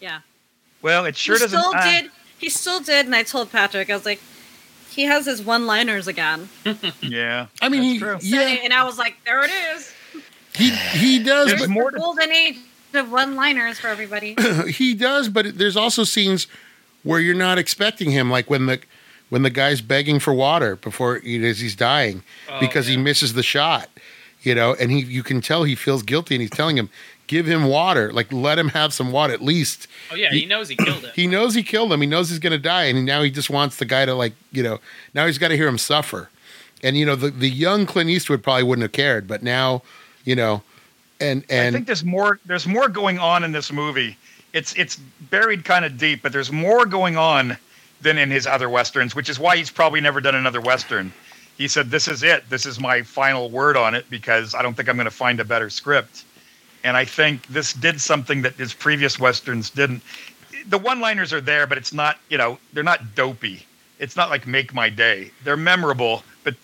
Yeah. 0.00 0.20
Well, 0.84 1.06
it 1.06 1.16
sure 1.16 1.36
he 1.36 1.40
doesn't. 1.40 1.58
still 1.58 1.74
uh, 1.74 1.82
did. 2.02 2.10
He 2.38 2.50
still 2.50 2.78
did, 2.80 3.06
and 3.06 3.14
I 3.16 3.22
told 3.22 3.50
Patrick, 3.50 3.88
I 3.88 3.94
was 3.94 4.04
like, 4.04 4.20
he 4.90 5.04
has 5.04 5.24
his 5.24 5.42
one-liners 5.42 6.06
again. 6.06 6.50
Yeah, 7.00 7.46
I 7.62 7.70
mean, 7.70 7.98
that's 7.98 8.22
he, 8.22 8.30
true. 8.30 8.38
yeah, 8.38 8.56
and 8.62 8.72
I 8.72 8.84
was 8.84 8.98
like, 8.98 9.16
there 9.24 9.42
it 9.42 9.50
is. 9.50 9.92
he 10.54 10.70
he 10.70 11.22
does, 11.22 11.48
There's 11.48 11.60
There's 11.60 11.70
more 11.70 11.90
the 11.90 11.96
to- 11.96 12.02
golden 12.02 12.30
age 12.30 12.58
of 12.92 13.10
one-liners 13.10 13.78
for 13.80 13.88
everybody. 13.88 14.36
he 14.68 14.94
does. 14.94 15.28
But 15.30 15.56
there's 15.58 15.76
also 15.76 16.04
scenes 16.04 16.46
where 17.02 17.18
you're 17.18 17.34
not 17.34 17.56
expecting 17.58 18.10
him, 18.10 18.30
like 18.30 18.50
when 18.50 18.66
the 18.66 18.80
when 19.30 19.42
the 19.42 19.50
guy's 19.50 19.80
begging 19.80 20.18
for 20.20 20.34
water 20.34 20.76
before 20.76 21.16
he, 21.18 21.44
as 21.48 21.60
he's 21.60 21.74
dying. 21.74 22.22
Oh, 22.50 22.60
because 22.60 22.86
he 22.86 22.96
misses 22.98 23.32
the 23.32 23.42
shot, 23.42 23.88
you 24.42 24.54
know, 24.54 24.74
and 24.78 24.90
he 24.90 25.00
you 25.00 25.22
can 25.22 25.40
tell 25.40 25.64
he 25.64 25.74
feels 25.74 26.02
guilty 26.02 26.34
and 26.34 26.42
he's 26.42 26.50
telling 26.50 26.76
him, 26.76 26.90
give 27.26 27.46
him 27.46 27.64
water, 27.64 28.12
like 28.12 28.32
let 28.32 28.58
him 28.58 28.68
have 28.68 28.92
some 28.92 29.12
water 29.12 29.32
at 29.32 29.42
least. 29.42 29.86
Oh 30.10 30.14
yeah, 30.14 30.30
he 30.30 30.46
knows 30.46 30.68
he 30.68 30.76
killed 30.76 30.98
him. 31.04 31.10
He 31.14 31.26
knows 31.26 31.54
he 31.54 31.62
killed 31.62 31.92
him. 31.92 32.00
He 32.00 32.06
knows 32.06 32.30
he's 32.30 32.38
gonna 32.38 32.58
die, 32.58 32.84
and 32.84 33.04
now 33.04 33.22
he 33.22 33.30
just 33.30 33.50
wants 33.50 33.76
the 33.76 33.84
guy 33.84 34.04
to 34.04 34.14
like, 34.14 34.34
you 34.52 34.62
know, 34.62 34.80
now 35.14 35.26
he's 35.26 35.38
got 35.38 35.48
to 35.48 35.56
hear 35.56 35.68
him 35.68 35.78
suffer. 35.78 36.30
And 36.82 36.96
you 36.96 37.06
know, 37.06 37.16
the 37.16 37.30
the 37.30 37.48
young 37.48 37.86
Clint 37.86 38.10
Eastwood 38.10 38.42
probably 38.42 38.64
wouldn't 38.64 38.82
have 38.82 38.92
cared, 38.92 39.26
but 39.26 39.42
now, 39.42 39.82
you 40.24 40.36
know, 40.36 40.62
and 41.20 41.44
and 41.48 41.74
I 41.74 41.78
think 41.78 41.86
there's 41.86 42.04
more. 42.04 42.38
There's 42.44 42.66
more 42.66 42.88
going 42.88 43.18
on 43.18 43.44
in 43.44 43.52
this 43.52 43.72
movie. 43.72 44.16
It's 44.52 44.74
it's 44.74 44.96
buried 45.30 45.64
kind 45.64 45.84
of 45.84 45.98
deep, 45.98 46.22
but 46.22 46.32
there's 46.32 46.52
more 46.52 46.86
going 46.86 47.16
on 47.16 47.56
than 48.00 48.18
in 48.18 48.30
his 48.30 48.46
other 48.46 48.68
westerns, 48.68 49.14
which 49.14 49.28
is 49.28 49.38
why 49.38 49.56
he's 49.56 49.70
probably 49.70 50.00
never 50.00 50.20
done 50.20 50.34
another 50.34 50.60
western. 50.60 51.12
He 51.56 51.68
said, 51.68 51.90
"This 51.90 52.06
is 52.08 52.22
it. 52.22 52.48
This 52.50 52.66
is 52.66 52.78
my 52.78 53.02
final 53.02 53.48
word 53.50 53.76
on 53.76 53.94
it 53.94 54.08
because 54.10 54.54
I 54.54 54.62
don't 54.62 54.74
think 54.74 54.88
I'm 54.88 54.96
going 54.96 55.06
to 55.06 55.10
find 55.10 55.40
a 55.40 55.44
better 55.44 55.70
script." 55.70 56.24
And 56.84 56.96
I 56.96 57.04
think 57.06 57.46
this 57.48 57.72
did 57.72 58.00
something 58.00 58.42
that 58.42 58.54
his 58.54 58.74
previous 58.74 59.18
westerns 59.18 59.70
didn't. 59.70 60.02
the 60.68 60.78
one-liners 60.78 61.32
are 61.32 61.40
there, 61.40 61.66
but 61.66 61.78
it's 61.78 61.92
not 61.92 62.18
you 62.30 62.38
know 62.38 62.58
they're 62.72 62.84
not 62.84 63.14
dopey. 63.16 63.66
It's 63.98 64.16
not 64.16 64.30
like 64.30 64.46
Make 64.46 64.74
My 64.74 64.90
Day. 64.90 65.30
They're 65.44 65.56
memorable, 65.56 66.24
but 66.44 66.54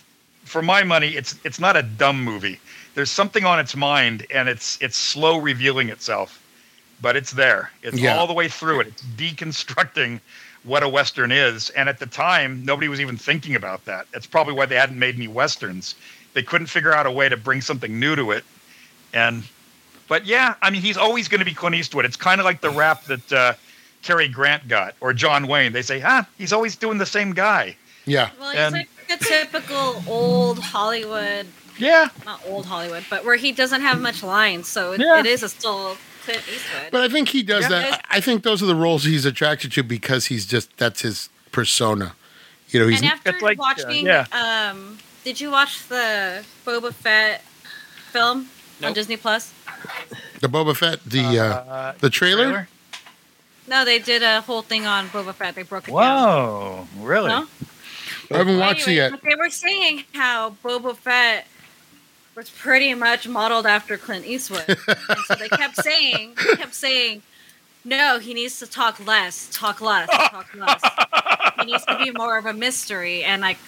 for 0.45 0.63
my 0.63 0.83
money, 0.85 1.11
it's 1.17 1.37
it's 1.45 1.61
not 1.61 1.77
a 1.77 1.83
dumb 1.83 2.23
movie. 2.23 2.61
There's 2.95 3.11
something 3.11 3.45
on 3.45 3.59
its 3.61 3.75
mind, 3.77 4.27
and 4.35 4.49
it's 4.49 4.79
it's 4.83 4.97
slow 4.97 5.39
revealing 5.39 5.89
itself, 5.91 6.41
but 7.01 7.17
it's 7.17 7.33
there. 7.33 7.73
It's 7.83 7.99
Yeah. 7.99 8.17
all 8.17 8.27
the 8.27 8.35
way 8.35 8.49
through 8.49 8.81
it. 8.81 8.89
It's 8.89 9.03
deconstructing 9.17 10.21
what 10.65 10.83
a 10.83 10.89
western 10.89 11.33
is, 11.33 11.71
and 11.71 11.89
at 11.89 11.99
the 11.99 12.07
time, 12.07 12.63
nobody 12.65 12.89
was 12.89 13.01
even 13.01 13.17
thinking 13.17 13.55
about 13.55 13.85
that. 13.87 14.07
That's 14.13 14.27
probably 14.27 14.53
why 14.55 14.67
they 14.67 14.77
hadn't 14.77 14.99
made 14.99 15.15
any 15.17 15.29
westerns. 15.29 15.95
They 16.35 16.43
couldn't 16.43 16.67
figure 16.67 16.93
out 16.93 17.07
a 17.07 17.11
way 17.11 17.29
to 17.31 17.37
bring 17.37 17.63
something 17.63 17.99
new 17.99 18.15
to 18.17 18.33
it, 18.33 18.45
and 19.15 19.45
but 20.11 20.27
yeah, 20.27 20.55
I 20.61 20.69
mean, 20.71 20.83
he's 20.83 20.99
always 20.99 21.27
going 21.29 21.39
to 21.39 21.45
be 21.47 21.55
Clint 21.55 21.75
Eastwood. 21.77 22.05
It's 22.05 22.17
kind 22.17 22.41
of 22.41 22.45
like 22.45 22.61
the 22.61 22.69
rap 22.71 23.05
that 23.05 23.33
uh, 23.33 23.53
Cary 24.03 24.29
Grant 24.29 24.69
got 24.69 24.95
or 25.01 25.13
John 25.15 25.47
Wayne. 25.47 25.73
They 25.73 25.83
say, 25.83 26.03
ah, 26.05 26.27
he's 26.37 26.53
always 26.53 26.77
doing 26.77 26.99
the 26.99 27.07
same 27.07 27.33
guy. 27.33 27.77
Yeah. 28.05 28.29
Well, 28.39 28.51
he's 28.51 28.61
And- 28.61 28.75
like 28.75 28.89
a 29.09 29.17
typical 29.25 30.03
old 30.07 30.59
Hollywood, 30.59 31.47
Yeah, 31.79 32.09
not 32.27 32.41
old 32.47 32.67
Hollywood, 32.67 33.05
but 33.09 33.25
where 33.25 33.37
he 33.37 33.53
doesn't 33.53 33.81
have 33.81 34.01
much 34.01 34.23
lines, 34.23 34.69
so 34.69 34.93
it, 34.93 35.01
Yeah. 35.01 35.21
it 35.21 35.27
is 35.27 35.43
a 35.43 35.49
still 35.49 35.97
Clint 36.25 36.43
Eastwood. 36.49 36.91
But 36.93 37.01
I 37.03 37.09
think 37.09 37.29
he 37.31 37.43
does 37.43 37.63
Yeah. 37.65 37.69
that. 37.71 38.05
I 38.11 38.21
think 38.21 38.43
those 38.43 38.63
are 38.63 38.67
the 38.67 38.75
roles 38.75 39.05
he's 39.05 39.25
attracted 39.25 39.73
to 39.73 39.83
because 39.83 40.27
he's 40.27 40.45
just 40.47 40.77
that's 40.77 41.01
his 41.03 41.29
persona. 41.53 42.15
You 42.69 42.81
know, 42.81 42.87
he's 42.89 43.01
and 43.01 43.11
after 43.11 43.31
It's 43.31 43.43
like, 43.43 43.59
uh, 43.59 43.63
watching, 43.63 44.07
yeah. 44.07 44.27
um, 44.33 44.99
did 45.25 45.41
you 45.41 45.51
watch 45.51 45.87
the 45.89 46.45
Boba 46.65 46.93
Fett 46.95 47.43
film 48.13 48.49
on 48.83 48.93
Disney 48.93 49.17
Plus? 49.17 49.53
The 50.41 50.49
Boba 50.49 50.77
Fett, 50.77 51.01
the 51.05 51.39
uh, 51.39 51.45
Uh, 51.45 51.93
the 52.01 52.11
trailer. 52.11 52.69
No, 53.69 53.85
they 53.85 53.99
did 54.01 54.23
a 54.23 54.41
whole 54.41 54.63
thing 54.63 54.87
on 54.87 55.09
Boba 55.09 55.33
Fett. 55.35 55.55
They 55.55 55.63
broke 55.63 55.89
it 55.89 55.93
down. 55.93 55.97
Whoa, 55.97 56.89
really? 56.99 57.29
No? 57.29 57.47
I 58.33 58.37
haven't 58.39 58.59
watched 58.59 58.89
it 58.89 58.95
yet. 58.95 59.11
but 59.13 59.23
They 59.23 59.35
were 59.37 59.51
saying 59.51 60.05
how 60.15 60.57
Boba 60.65 60.97
Fett 60.97 61.47
was 62.37 62.49
pretty 62.51 62.95
much 62.95 63.29
modeled 63.29 63.67
after 63.67 63.97
Clint 63.97 64.25
Eastwood, 64.27 64.65
and 64.69 65.19
so 65.27 65.35
they 65.35 65.49
kept 65.49 65.77
saying, 65.83 66.35
they 66.37 66.57
kept 66.57 66.75
saying, 66.75 67.23
no, 67.85 68.19
he 68.19 68.35
needs 68.35 68.59
to 68.61 68.67
talk 68.67 69.05
less, 69.07 69.49
talk 69.53 69.81
less, 69.81 70.09
talk 70.31 70.47
less. 70.55 70.81
he 71.61 71.67
needs 71.67 71.85
to 71.87 71.97
be 71.99 72.11
more 72.13 72.39
of 72.39 72.47
a 72.47 72.53
mystery. 72.53 73.25
And 73.25 73.43
like 73.43 73.59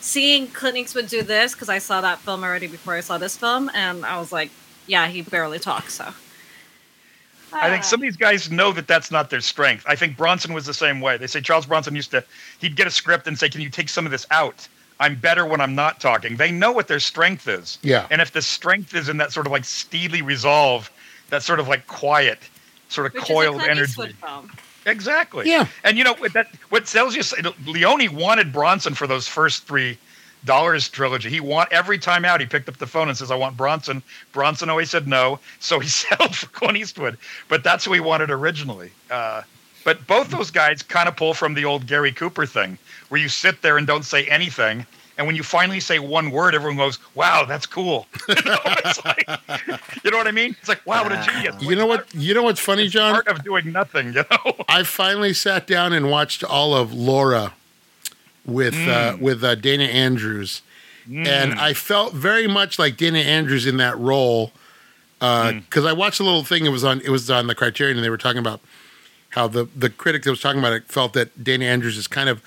seeing 0.00 0.48
Clint 0.48 0.76
Eastwood 0.76 1.08
do 1.08 1.22
this 1.22 1.52
because 1.52 1.68
I 1.68 1.78
saw 1.78 2.00
that 2.00 2.18
film 2.18 2.42
already 2.44 2.66
before 2.66 2.94
I 2.94 3.00
saw 3.00 3.18
this 3.18 3.36
film, 3.36 3.70
and 3.74 4.04
I 4.04 4.18
was 4.18 4.32
like, 4.32 4.50
yeah, 4.88 5.06
he 5.06 5.22
barely 5.22 5.58
talks. 5.58 5.94
So 5.94 6.12
I 7.52 7.70
think 7.70 7.84
some 7.84 8.00
of 8.00 8.02
these 8.02 8.16
guys 8.16 8.50
know 8.50 8.72
that 8.72 8.86
that's 8.86 9.10
not 9.10 9.30
their 9.30 9.40
strength. 9.40 9.84
I 9.86 9.94
think 9.96 10.16
Bronson 10.16 10.52
was 10.52 10.66
the 10.66 10.74
same 10.74 11.00
way. 11.00 11.16
They 11.16 11.26
say 11.26 11.40
Charles 11.40 11.66
Bronson 11.66 11.94
used 11.94 12.10
to, 12.10 12.24
he'd 12.58 12.76
get 12.76 12.86
a 12.86 12.90
script 12.90 13.26
and 13.26 13.38
say, 13.38 13.48
Can 13.48 13.60
you 13.60 13.70
take 13.70 13.88
some 13.88 14.04
of 14.04 14.10
this 14.10 14.26
out? 14.30 14.68
I'm 15.00 15.14
better 15.14 15.46
when 15.46 15.60
I'm 15.60 15.74
not 15.74 16.00
talking. 16.00 16.36
They 16.36 16.50
know 16.50 16.72
what 16.72 16.88
their 16.88 16.98
strength 16.98 17.46
is. 17.46 17.78
Yeah. 17.82 18.08
And 18.10 18.20
if 18.20 18.32
the 18.32 18.42
strength 18.42 18.94
is 18.94 19.08
in 19.08 19.16
that 19.18 19.32
sort 19.32 19.46
of 19.46 19.52
like 19.52 19.64
steely 19.64 20.22
resolve, 20.22 20.90
that 21.30 21.42
sort 21.42 21.60
of 21.60 21.68
like 21.68 21.86
quiet, 21.86 22.38
sort 22.88 23.06
of 23.06 23.14
which 23.14 23.22
is 23.22 23.30
a 23.30 23.32
coiled 23.32 23.62
energy. 23.62 24.14
Exactly. 24.86 25.48
Yeah. 25.48 25.68
And 25.84 25.98
you 25.98 26.04
know 26.04 26.14
what 26.14 26.32
that 26.32 26.48
what 26.70 26.86
tells 26.86 27.14
you 27.14 27.22
Leone 27.66 28.14
wanted 28.14 28.52
Bronson 28.52 28.94
for 28.94 29.06
those 29.06 29.28
first 29.28 29.64
three 29.64 29.98
dollars 30.44 30.88
trilogy. 30.88 31.30
He 31.30 31.40
want 31.40 31.72
every 31.72 31.98
time 31.98 32.24
out 32.24 32.40
he 32.40 32.46
picked 32.46 32.68
up 32.68 32.76
the 32.76 32.86
phone 32.86 33.08
and 33.08 33.16
says, 33.16 33.30
I 33.30 33.36
want 33.36 33.56
Bronson. 33.56 34.02
Bronson 34.32 34.70
always 34.70 34.90
said 34.90 35.06
no. 35.06 35.38
So 35.60 35.78
he 35.78 35.88
settled 35.88 36.34
for 36.34 36.46
Clint 36.48 36.76
Eastwood. 36.76 37.18
But 37.48 37.64
that's 37.64 37.84
who 37.84 37.92
he 37.92 38.00
wanted 38.00 38.30
originally. 38.30 38.90
Uh, 39.10 39.42
but 39.84 40.06
both 40.06 40.30
those 40.30 40.50
guys 40.50 40.82
kind 40.82 41.08
of 41.08 41.16
pull 41.16 41.34
from 41.34 41.54
the 41.54 41.64
old 41.64 41.86
Gary 41.86 42.12
Cooper 42.12 42.46
thing, 42.46 42.78
where 43.08 43.20
you 43.20 43.28
sit 43.28 43.62
there 43.62 43.78
and 43.78 43.86
don't 43.86 44.04
say 44.04 44.26
anything. 44.26 44.84
And 45.16 45.26
when 45.26 45.34
you 45.34 45.42
finally 45.42 45.80
say 45.80 45.98
one 45.98 46.30
word, 46.30 46.54
everyone 46.54 46.76
goes, 46.76 46.98
"Wow, 47.14 47.44
that's 47.44 47.66
cool." 47.66 48.06
you, 48.28 48.34
know, 48.34 48.58
it's 48.64 49.04
like, 49.04 49.24
you 50.04 50.10
know 50.10 50.18
what 50.18 50.28
I 50.28 50.30
mean? 50.30 50.54
It's 50.60 50.68
like, 50.68 50.86
"Wow, 50.86 51.02
what 51.02 51.12
a 51.12 51.22
genius!" 51.24 51.56
You 51.60 51.74
know 51.74 51.86
what? 51.86 52.06
You 52.14 52.34
know 52.34 52.44
what's 52.44 52.60
funny, 52.60 52.86
John? 52.86 53.14
Art 53.16 53.26
of 53.26 53.42
doing 53.42 53.72
nothing. 53.72 54.12
You 54.12 54.24
know? 54.30 54.54
I 54.68 54.84
finally 54.84 55.32
sat 55.32 55.66
down 55.66 55.92
and 55.92 56.10
watched 56.10 56.44
all 56.44 56.74
of 56.74 56.92
Laura 56.92 57.54
with 58.48 58.74
uh, 58.74 59.12
Mm. 59.14 59.20
with 59.20 59.44
uh, 59.44 59.54
Dana 59.54 59.84
Andrews, 59.84 60.62
and 61.06 61.54
I 61.54 61.72
felt 61.74 62.14
very 62.14 62.46
much 62.48 62.78
like 62.78 62.96
Dana 62.96 63.18
Andrews 63.20 63.66
in 63.66 63.76
that 63.76 63.96
role 63.98 64.52
because 65.20 65.84
Mm. 65.84 65.88
I 65.88 65.92
watched 65.92 66.18
a 66.20 66.24
little 66.24 66.44
thing. 66.44 66.66
It 66.66 66.70
was 66.70 66.82
on 66.84 67.00
it 67.02 67.10
was 67.10 67.30
on 67.30 67.46
the 67.46 67.54
Criterion, 67.54 67.96
and 67.98 68.04
they 68.04 68.10
were 68.10 68.18
talking 68.18 68.38
about 68.40 68.60
how 69.30 69.46
the 69.46 69.68
the 69.76 69.90
critic 69.90 70.22
that 70.24 70.30
was 70.30 70.40
talking 70.40 70.58
about 70.58 70.72
it 70.72 70.84
felt 70.88 71.12
that 71.12 71.44
Dana 71.44 71.66
Andrews 71.66 71.96
is 71.98 72.06
kind 72.08 72.28
of 72.28 72.42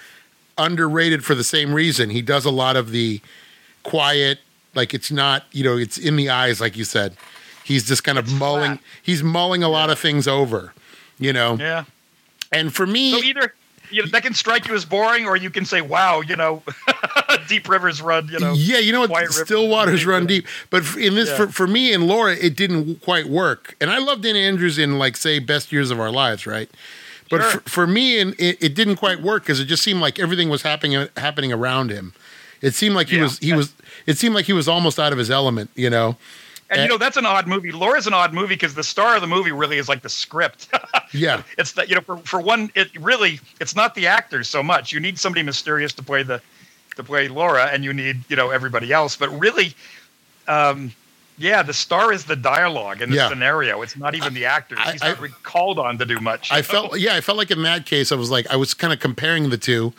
underrated 0.58 1.24
for 1.24 1.36
the 1.36 1.44
same 1.44 1.74
reason. 1.74 2.10
He 2.10 2.22
does 2.22 2.44
a 2.46 2.52
lot 2.52 2.76
of 2.76 2.92
the 2.92 3.22
quiet, 3.84 4.40
like 4.76 4.94
it's 4.94 5.12
not 5.12 5.46
you 5.52 5.64
know 5.64 5.78
it's 5.78 5.98
in 5.98 6.16
the 6.16 6.30
eyes, 6.30 6.60
like 6.62 6.76
you 6.78 6.84
said. 6.84 7.16
He's 7.64 7.88
just 7.88 8.04
kind 8.04 8.18
of 8.18 8.26
It's 8.26 8.34
mulling. 8.34 8.78
flat. 8.78 8.80
He's 9.04 9.22
mulling 9.24 9.64
a 9.64 9.70
lot 9.70 9.90
of 9.92 10.00
things 10.00 10.28
over, 10.28 10.74
you 11.20 11.32
know. 11.32 11.58
yeah. 11.60 11.84
And 12.52 12.74
for 12.74 12.86
me, 12.86 13.12
So 13.12 13.24
either 13.24 13.54
you 13.92 14.02
know, 14.04 14.08
that 14.10 14.24
can 14.24 14.34
strike 14.34 14.68
you 14.68 14.74
as 14.76 14.86
boring, 14.86 15.26
or 15.26 15.36
you 15.36 15.50
can 15.50 15.66
say, 15.66 15.82
"Wow, 15.82 16.22
you 16.22 16.36
know, 16.36 16.64
deep 17.48 17.68
rivers 17.70 18.02
run." 18.02 18.28
You 18.30 18.40
know, 18.40 18.54
yeah, 18.54 18.78
you 18.80 18.92
know 18.92 19.02
what? 19.08 19.32
Still 19.34 19.68
waters 19.68 20.06
run 20.06 20.26
deep. 20.26 20.46
But 20.70 20.84
in 20.96 21.16
this, 21.16 21.30
Yeah. 21.30 21.38
for, 21.38 21.48
for 21.48 21.68
me 21.68 21.94
and 21.94 22.08
Laura, 22.08 22.36
it 22.36 22.56
didn't 22.56 23.02
quite 23.02 23.28
work. 23.28 23.76
And 23.82 23.90
I 23.90 23.98
loved 24.00 24.24
Dan 24.24 24.36
Andrews 24.36 24.78
in 24.78 24.98
like 24.98 25.16
say 25.18 25.40
best 25.40 25.72
years 25.72 25.92
of 25.92 26.00
our 26.00 26.12
lives, 26.12 26.46
right? 26.48 26.70
But 27.30 27.42
Sure. 27.42 27.52
for, 27.62 27.70
for 27.70 27.88
me, 27.88 28.20
and 28.20 28.34
it, 28.40 28.58
it 28.62 28.76
didn't 28.76 28.98
quite 28.98 29.22
work 29.22 29.44
because 29.44 29.60
it 29.60 29.66
just 29.66 29.84
seemed 29.84 30.02
like 30.02 30.20
everything 30.20 30.50
was 30.50 30.62
happening 30.64 30.96
uh, 30.98 31.08
happening 31.18 31.52
around 31.54 31.90
him. 31.90 32.14
It 32.62 32.74
seemed 32.76 32.96
like 32.96 33.08
he 33.10 33.16
Yeah. 33.18 33.24
was 33.24 33.40
he 33.40 33.54
was. 33.54 33.74
It 34.06 34.18
seemed 34.18 34.36
like 34.36 34.46
he 34.46 34.54
was 34.54 34.68
almost 34.68 35.00
out 35.00 35.12
of 35.14 35.18
his 35.20 35.32
element, 35.32 35.70
you 35.76 35.90
know. 35.90 36.18
And 36.72 36.82
you 36.82 36.88
know 36.88 36.98
that's 36.98 37.18
an 37.18 37.26
odd 37.28 37.46
movie. 37.48 37.72
Laura's 37.72 38.08
an 38.08 38.14
odd 38.14 38.34
movie 38.34 38.56
because 38.56 38.74
the 38.74 38.84
star 38.84 39.14
of 39.16 39.22
the 39.22 39.28
movie 39.28 39.52
really 39.52 39.78
is 39.78 39.88
like 39.88 40.02
the 40.02 40.10
script. 40.10 40.68
Yeah, 41.14 41.44
it's 41.58 41.74
that 41.74 41.90
you 41.90 41.96
know, 41.96 42.02
for, 42.02 42.16
for 42.20 42.40
one, 42.40 42.72
it 42.74 42.88
really 42.98 43.42
it's 43.60 43.76
not 43.76 43.96
the 43.96 44.08
actors 44.08 44.50
so 44.50 44.64
much. 44.64 44.94
You 44.94 45.02
need 45.02 45.20
somebody 45.20 45.44
mysterious 45.44 45.92
to 45.96 46.04
play 46.04 46.24
the 46.24 46.42
to 46.96 47.04
play 47.04 47.28
Laura, 47.28 47.66
and 47.66 47.84
you 47.84 47.92
need 47.92 48.24
you 48.30 48.38
know 48.38 48.50
everybody 48.50 48.94
else. 48.94 49.18
But 49.18 49.30
really, 49.38 49.76
um, 50.48 50.94
yeah, 51.38 51.64
the 51.64 51.74
star 51.74 52.14
is 52.14 52.24
the 52.24 52.38
dialogue 52.38 53.02
and 53.02 53.12
the 53.12 53.18
Yeah. 53.18 53.28
scenario. 53.30 53.82
It's 53.82 53.98
not 53.98 54.16
even 54.16 54.34
the 54.34 54.46
actors. 54.46 54.80
I- 54.82 54.92
He's 54.94 55.02
not 55.02 55.22
I- 55.22 55.28
called 55.44 55.80
on 55.80 55.98
to 55.98 56.06
do 56.06 56.18
much. 56.22 56.50
I 56.50 56.62
felt 56.62 56.98
yeah, 56.98 57.14
I 57.16 57.20
felt 57.20 57.38
like 57.38 57.52
in 57.52 57.62
that 57.64 57.86
case, 57.86 58.12
I 58.14 58.16
was 58.16 58.32
like 58.32 58.48
I 58.50 58.56
was 58.56 58.74
kind 58.74 58.94
of 58.94 59.00
comparing 59.02 59.50
the 59.50 59.58
two, 59.58 59.92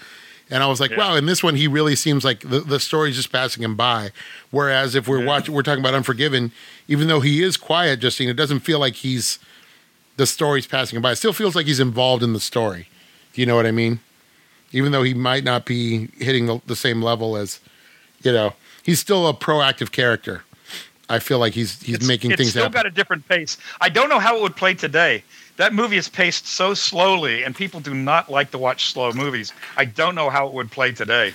and 0.53 0.62
I 0.62 0.66
was 0.66 0.78
like, 0.80 0.90
Yeah. 0.92 0.98
wow, 0.98 1.14
in 1.16 1.26
this 1.26 1.42
one 1.42 1.57
he 1.57 1.66
really 1.66 1.96
seems 1.96 2.24
like 2.24 2.40
the, 2.40 2.61
the 2.61 2.78
story's 2.78 3.16
just 3.16 3.32
passing 3.32 3.62
him 3.62 3.74
by. 3.74 4.11
Whereas 4.50 4.94
if 4.94 5.09
we're 5.09 5.20
Yeah. 5.20 5.26
watching, 5.26 5.55
we're 5.55 5.62
talking 5.62 5.82
about 5.82 5.94
Unforgiven, 5.94 6.53
even 6.88 7.09
though 7.09 7.20
he 7.20 7.42
is 7.42 7.57
quiet, 7.57 8.00
Justine, 8.00 8.28
it 8.28 8.34
doesn't 8.34 8.61
feel 8.61 8.78
like 8.78 8.94
he's 8.94 9.38
the 10.16 10.26
story's 10.26 10.66
passing 10.66 10.96
him 10.96 11.03
by. 11.03 11.12
It 11.12 11.16
still 11.16 11.32
feels 11.32 11.57
like 11.57 11.66
he's 11.66 11.80
involved 11.80 12.22
in 12.22 12.32
the 12.34 12.40
story. 12.40 12.88
Do 13.32 13.40
you 13.40 13.46
know 13.46 13.57
what 13.57 13.66
I 13.66 13.70
mean? 13.72 14.00
Even 14.72 14.92
though 14.92 15.03
he 15.03 15.14
might 15.14 15.42
not 15.44 15.64
be 15.64 16.09
hitting 16.18 16.46
the, 16.46 16.61
the 16.66 16.76
same 16.76 17.03
level 17.03 17.36
as, 17.36 17.61
you 18.22 18.30
know, 18.32 18.55
he's 18.82 19.00
still 19.00 19.26
a 19.28 19.34
proactive 19.34 19.90
character. 19.90 20.44
I 21.09 21.18
feel 21.18 21.38
like 21.38 21.53
he's 21.55 21.80
he's 21.82 21.96
it's, 21.96 22.07
making 22.07 22.30
it's 22.30 22.38
things 22.38 22.50
still 22.50 22.62
happen. 22.64 22.74
got 22.74 22.86
a 22.86 22.90
different 22.90 23.26
pace. 23.28 23.59
I 23.80 23.88
don't 23.90 24.09
know 24.09 24.18
how 24.18 24.36
it 24.36 24.42
would 24.42 24.57
play 24.57 24.74
today. 24.74 25.24
That 25.62 25.74
movie 25.74 25.96
is 25.96 26.08
paced 26.08 26.48
so 26.48 26.74
slowly, 26.74 27.44
and 27.44 27.54
people 27.54 27.78
do 27.78 27.94
not 27.94 28.28
like 28.28 28.50
to 28.50 28.58
watch 28.58 28.92
slow 28.92 29.12
movies. 29.12 29.52
I 29.76 29.84
don't 29.84 30.16
know 30.16 30.28
how 30.28 30.48
it 30.48 30.54
would 30.54 30.72
play 30.72 30.90
today, 30.90 31.34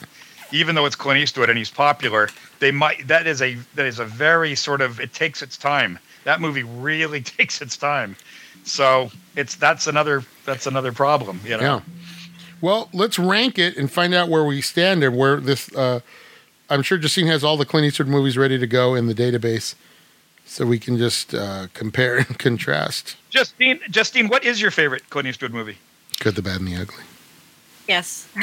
even 0.52 0.76
though 0.76 0.86
it's 0.86 0.98
Clint 0.98 1.22
Eastwood 1.22 1.48
and 1.50 1.58
he's 1.58 1.72
popular. 1.72 2.28
They 2.60 2.72
might. 2.72 3.08
That 3.08 3.26
is 3.26 3.42
a 3.42 3.54
that 3.76 3.86
is 3.86 4.00
a 4.00 4.06
very 4.06 4.54
sort 4.54 4.82
of. 4.82 5.00
It 5.00 5.14
takes 5.14 5.42
its 5.42 5.56
time. 5.56 5.98
That 6.26 6.42
movie 6.42 6.64
really 6.64 7.22
takes 7.38 7.62
its 7.62 7.78
time. 7.78 8.18
So 8.66 9.12
it's 9.38 9.56
that's 9.56 9.88
another 9.88 10.26
that's 10.46 10.68
another 10.68 10.92
problem. 10.92 11.40
You 11.46 11.52
know. 11.52 11.62
Yeah. 11.62 11.82
Well, 12.60 12.90
let's 12.92 13.18
rank 13.18 13.58
it 13.58 13.78
and 13.78 13.90
find 13.90 14.14
out 14.14 14.28
where 14.28 14.44
we 14.44 14.60
stand 14.60 15.06
and 15.06 15.16
where 15.16 15.38
this. 15.38 15.74
Uh, 15.74 16.02
I'm 16.70 16.82
sure 16.82 16.98
Justine 16.98 17.28
has 17.28 17.46
all 17.46 17.56
the 17.56 17.66
Clint 17.66 17.88
Eastwood 17.88 18.10
movies 18.10 18.38
ready 18.38 18.60
to 18.60 18.68
go 18.68 18.94
in 18.94 19.08
the 19.08 19.16
database, 19.16 19.76
so 20.48 20.66
we 20.66 20.80
can 20.80 20.98
just 20.98 21.34
uh, 21.36 21.68
compare 21.74 22.18
and 22.18 22.40
contrast. 22.40 23.16
Justine, 23.30 23.80
Justine, 23.90 24.28
what 24.28 24.44
is 24.44 24.60
your 24.62 24.72
favorite 24.72 25.10
Clint 25.10 25.28
Eastwood 25.28 25.54
movie? 25.54 25.78
Good, 26.20 26.36
the 26.36 26.42
bad, 26.42 26.60
and 26.60 26.68
the 26.68 26.76
ugly. 26.76 27.04
Yes. 27.88 28.28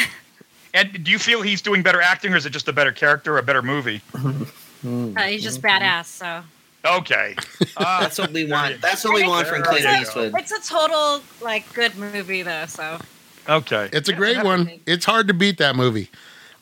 And 0.76 1.04
do 1.04 1.12
you 1.12 1.20
feel 1.20 1.40
he's 1.40 1.62
doing 1.62 1.84
better 1.84 2.02
acting, 2.02 2.34
or 2.34 2.36
is 2.36 2.46
it 2.46 2.50
just 2.50 2.66
a 2.66 2.72
better 2.72 2.90
character, 2.90 3.36
or 3.36 3.38
a 3.38 3.42
better 3.42 3.62
movie? 3.62 4.02
Uh, 4.84 5.22
he's 5.22 5.42
just 5.42 5.62
badass, 5.62 6.04
so. 6.04 6.42
Okay. 6.84 7.34
Ah, 7.78 8.00
That's 8.02 8.18
what 8.18 8.32
we 8.32 8.44
want. 8.44 8.82
That's 8.82 9.02
what 9.02 9.14
we 9.14 9.26
want 9.26 9.46
from 9.46 9.62
Clint. 9.62 9.86
Eastwood. 9.86 10.34
It's 10.36 10.52
a 10.52 10.60
total, 10.60 11.22
like, 11.40 11.72
good 11.72 11.96
movie, 11.96 12.42
though, 12.42 12.66
so. 12.66 12.98
okay. 13.48 13.88
It's 13.94 14.10
a 14.10 14.12
great 14.12 14.44
one. 14.44 14.80
It's 14.84 15.06
hard 15.06 15.28
to 15.28 15.32
beat 15.32 15.56
that 15.56 15.74
movie. 15.74 16.10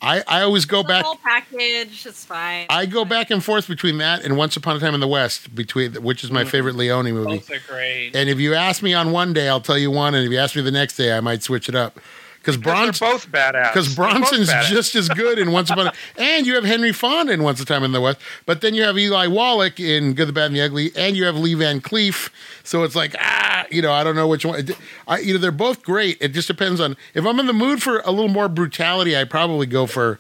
I, 0.03 0.23
I 0.27 0.43
always 0.43 0.65
go 0.65 0.83
The 0.83 0.89
back. 0.89 1.05
whole 1.05 1.17
package 1.17 2.05
is 2.05 2.25
fine. 2.25 2.67
I 2.69 2.87
go 2.87 3.05
back 3.05 3.31
and 3.31 3.43
forth 3.43 3.69
between 3.69 3.99
that 3.99 4.25
and 4.25 4.37
Once 4.37 4.57
Upon 4.57 4.77
a 4.77 4.81
Time 4.81 4.95
in 4.95 5.01
the 5.01 5.09
West, 5.09 5.55
between 5.55 5.95
which 6.03 6.25
is 6.25 6.31
my 6.31 6.45
mm. 6.45 6.49
favorite 6.49 6.75
Leone 6.75 7.13
movie. 7.13 7.37
Both 7.39 7.51
are 7.51 7.61
great. 7.69 8.17
And 8.17 8.29
if 8.29 8.41
you 8.41 8.55
ask 8.55 8.83
me 8.83 8.95
on 8.95 9.13
one 9.13 9.33
day, 9.33 9.49
I'll 9.49 9.61
tell 9.61 9.79
you 9.79 9.91
one, 9.91 10.15
and 10.15 10.27
if 10.27 10.33
you 10.33 10.39
ask 10.39 10.57
me 10.57 10.63
the 10.63 10.71
next 10.73 10.97
day, 10.97 11.17
I 11.17 11.21
might 11.21 11.43
switch 11.43 11.69
it 11.69 11.75
up. 11.75 12.01
Because 12.43 12.57
They're 12.61 12.75
Bronson, 12.75 13.07
both 13.09 13.31
badass. 13.31 13.73
because 13.73 13.95
Bronson's 13.95 14.51
badass. 14.51 14.65
just 14.69 14.97
as 14.97 15.09
good 15.09 15.39
in 15.39 15.53
Once 15.53 15.71
Upon 15.71 15.87
a 15.87 15.93
and 16.19 16.45
you 16.45 16.57
have 16.57 16.65
Henry 16.65 16.93
Fonda 16.93 17.33
in 17.33 17.45
Once 17.45 17.61
Upon 17.61 17.77
a 17.77 17.79
Time 17.79 17.85
in 17.85 17.93
the 17.93 18.01
West, 18.01 18.19
but 18.47 18.61
then 18.63 18.75
you 18.75 18.83
have 18.83 18.99
Eli 18.99 19.29
Wallach 19.29 19.79
in 19.79 20.15
Good, 20.15 20.27
the 20.27 20.33
Bad, 20.33 20.47
and 20.47 20.57
the 20.57 20.61
Ugly, 20.61 20.91
and 20.97 21.17
you 21.17 21.25
have 21.25 21.37
Lee 21.37 21.55
Van 21.55 21.81
Cleef. 21.81 22.31
So 22.65 22.83
it's 22.83 22.97
like 22.97 23.15
ah, 23.21 23.65
you 23.71 23.81
know, 23.81 23.93
I 23.93 24.03
don't 24.03 24.17
know 24.17 24.27
which 24.27 24.45
one. 24.45 24.67
I, 25.07 25.21
you 25.21 25.35
know, 25.35 25.39
they're 25.39 25.53
both 25.53 25.83
great. 25.85 26.19
It 26.21 26.29
just 26.33 26.49
depends 26.49 26.81
on 26.81 26.97
if 27.15 27.25
I'm 27.25 27.39
in 27.39 27.47
the 27.47 27.53
mood 27.53 27.81
for 27.81 28.01
a 28.01 28.11
little 28.11 28.29
more 28.29 28.49
brutality. 28.49 29.17
I 29.17 29.23
probably 29.23 29.67
go 29.67 29.87
for 29.87 30.19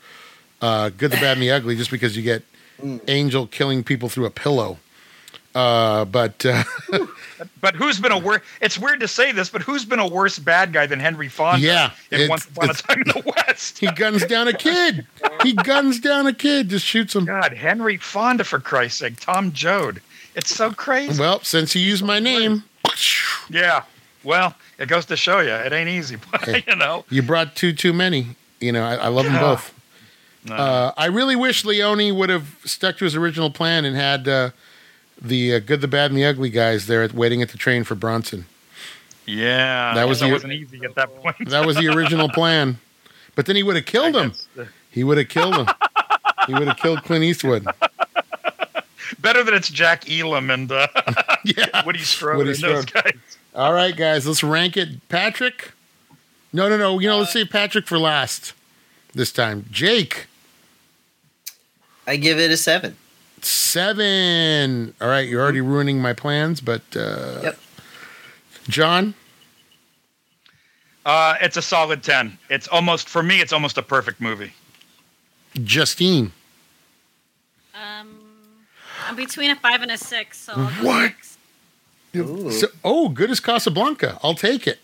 uh, 0.60 0.90
Good, 0.90 1.10
the 1.10 1.16
Bad, 1.16 1.32
and 1.38 1.42
the 1.42 1.50
Ugly, 1.50 1.74
just 1.74 1.90
because 1.90 2.16
you 2.16 2.22
get 2.22 2.44
Angel 3.08 3.48
killing 3.48 3.82
people 3.82 4.08
through 4.08 4.26
a 4.26 4.30
pillow. 4.30 4.78
Uh, 5.54 6.04
but 6.04 6.46
uh, 6.46 6.62
But 7.60 7.74
who's 7.74 8.00
been 8.00 8.12
a 8.12 8.18
worse? 8.18 8.42
It's 8.60 8.78
weird 8.78 9.00
to 9.00 9.08
say 9.08 9.32
this, 9.32 9.48
but 9.50 9.62
who's 9.62 9.84
been 9.84 9.98
a 9.98 10.06
worse 10.06 10.38
bad 10.38 10.72
guy 10.72 10.86
than 10.86 11.00
Henry 11.00 11.28
Fonda? 11.28 11.60
Yeah, 11.60 11.90
in 12.10 12.28
Once 12.28 12.46
Upon 12.46 12.70
a 12.70 12.74
Time 12.74 13.02
in 13.02 13.08
the 13.08 13.32
West. 13.36 13.78
he 13.78 13.86
guns 13.92 14.24
down 14.26 14.48
a 14.48 14.52
kid. 14.52 15.06
He 15.42 15.52
guns 15.54 16.00
down 16.00 16.26
a 16.26 16.32
kid, 16.32 16.68
just 16.70 16.84
shoots 16.86 17.14
him. 17.14 17.24
God, 17.24 17.52
Henry 17.52 17.96
Fonda 17.96 18.44
for 18.44 18.60
Christ's 18.60 18.98
sake, 19.00 19.20
Tom 19.20 19.52
Joad. 19.52 20.00
It's 20.34 20.54
so 20.54 20.72
crazy. 20.72 21.20
Well, 21.20 21.40
since 21.42 21.72
he 21.72 21.80
used 21.80 22.04
my 22.04 22.18
name, 22.18 22.64
Yeah. 23.50 23.82
Well, 24.24 24.54
it 24.78 24.86
goes 24.88 25.06
to 25.06 25.16
show 25.16 25.40
you, 25.40 25.50
it 25.50 25.72
ain't 25.72 25.88
easy. 25.88 26.16
But, 26.30 26.66
you 26.66 26.76
know. 26.76 27.04
you 27.10 27.22
brought 27.22 27.56
two 27.56 27.72
too 27.72 27.92
many. 27.92 28.36
You 28.60 28.72
know, 28.72 28.84
I, 28.84 28.94
I 28.94 29.08
love 29.08 29.24
them 29.24 29.34
both. 29.38 29.74
No. 30.44 30.54
Uh, 30.56 30.92
I 30.96 31.06
really 31.06 31.36
wish 31.36 31.64
Leone 31.64 32.16
would 32.16 32.30
have 32.30 32.56
stuck 32.64 32.98
to 32.98 33.04
his 33.04 33.14
original 33.14 33.50
plan 33.50 33.84
and 33.84 33.94
had 33.94 34.26
uh, 34.28 34.50
the 35.22 35.54
uh, 35.54 35.58
good, 35.60 35.80
the 35.80 35.88
bad, 35.88 36.10
and 36.10 36.18
the 36.18 36.24
ugly 36.24 36.50
guys 36.50 36.86
there 36.86 37.02
at, 37.02 37.12
waiting 37.14 37.40
at 37.42 37.48
the 37.50 37.58
train 37.58 37.84
for 37.84 37.94
Bronson. 37.94 38.44
yeah. 39.26 39.94
That 39.94 40.08
was 40.08 40.20
that 40.20 40.26
the- 40.26 40.32
wasn't 40.32 40.52
easy 40.52 40.84
at 40.84 40.94
that 40.96 41.14
point. 41.22 41.48
That 41.48 41.64
was 41.66 41.76
the 41.76 41.88
original 41.88 42.28
plan. 42.34 42.78
But 43.34 43.46
then 43.46 43.56
he 43.56 43.62
would 43.62 43.76
have 43.76 43.86
killed 43.86 44.14
him. 44.14 44.32
He 44.90 45.04
would 45.04 45.16
have 45.18 45.28
killed 45.28 45.54
him. 45.56 45.66
He 46.48 46.54
would 46.54 46.66
have 46.66 46.76
killed 46.76 47.04
Clint 47.04 47.22
Eastwood. 47.22 47.64
Better 49.20 49.44
than 49.44 49.54
it's 49.54 49.68
Jack 49.70 50.10
Elam 50.10 50.50
and 50.50 50.72
uh, 50.72 50.88
Yeah. 51.44 51.84
Woody 51.86 52.00
Strode 52.00 52.38
Woody 52.38 52.50
and 52.50 52.58
those 52.58 52.84
guys. 52.86 53.12
All 53.54 53.72
right, 53.72 53.94
guys, 53.96 54.26
let's 54.26 54.42
rank 54.42 54.76
it. 54.76 55.08
Patrick? 55.08 55.70
No, 56.52 56.68
no, 56.68 56.76
no. 56.76 56.98
You 56.98 57.08
know, 57.08 57.20
let's 57.20 57.32
save 57.32 57.48
Patrick 57.50 57.86
for 57.86 57.96
last 57.96 58.54
this 59.14 59.30
time. 59.30 59.66
Jake, 59.70 60.26
I 62.08 62.16
give 62.16 62.40
it 62.40 62.50
a 62.50 62.56
seven. 62.56 62.96
Seven. 63.48 64.94
All 65.00 65.08
right, 65.08 65.28
you're 65.28 65.40
already 65.42 65.60
ruining 65.60 66.00
my 66.00 66.12
plans, 66.12 66.60
but 66.60 66.82
uh, 66.96 67.40
Yep. 67.42 67.58
John, 68.68 69.14
Uh, 71.04 71.34
it's 71.40 71.56
a 71.56 71.62
solid 71.62 72.02
10. 72.04 72.38
It's 72.48 72.68
almost, 72.68 73.08
for 73.08 73.22
me, 73.22 73.40
it's 73.40 73.52
almost 73.52 73.76
a 73.76 73.82
perfect 73.82 74.20
movie. 74.20 74.52
Justine. 75.64 76.30
Um, 77.74 78.20
I'm 79.08 79.16
between 79.16 79.50
a 79.50 79.56
five 79.56 79.82
and 79.82 79.90
a 79.90 79.98
six, 79.98 80.38
so 80.38 80.52
I'll 80.56 80.82
go 80.82 80.86
What? 80.86 81.12
six. 81.12 82.60
So, 82.60 82.68
oh, 82.84 83.08
good 83.08 83.30
as 83.30 83.40
Casablanca. 83.40 84.18
I'll 84.22 84.34
take 84.34 84.66
it. 84.68 84.78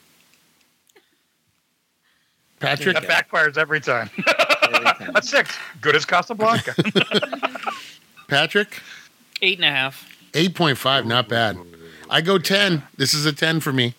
Patrick, 2.59 2.95
That 3.01 3.05
backfires 3.05 3.57
every 3.57 3.81
time. 3.81 4.11
Every 4.17 4.85
time. 4.85 5.13
a 5.15 5.23
six. 5.23 5.57
Good 5.81 5.95
as 5.95 6.05
Casablanca. 6.05 6.75
Patrick, 8.39 8.81
Eight 9.41 9.59
and 9.59 9.65
a 9.65 9.71
half. 9.71 10.07
8.5, 10.33 11.07
not 11.07 11.29
bad. 11.29 11.57
I 12.11 12.21
go 12.21 12.39
10. 12.39 12.83
This 12.97 13.15
is 13.15 13.25
a 13.25 13.33
10 13.33 13.61
for 13.61 13.73
me. 13.73 13.95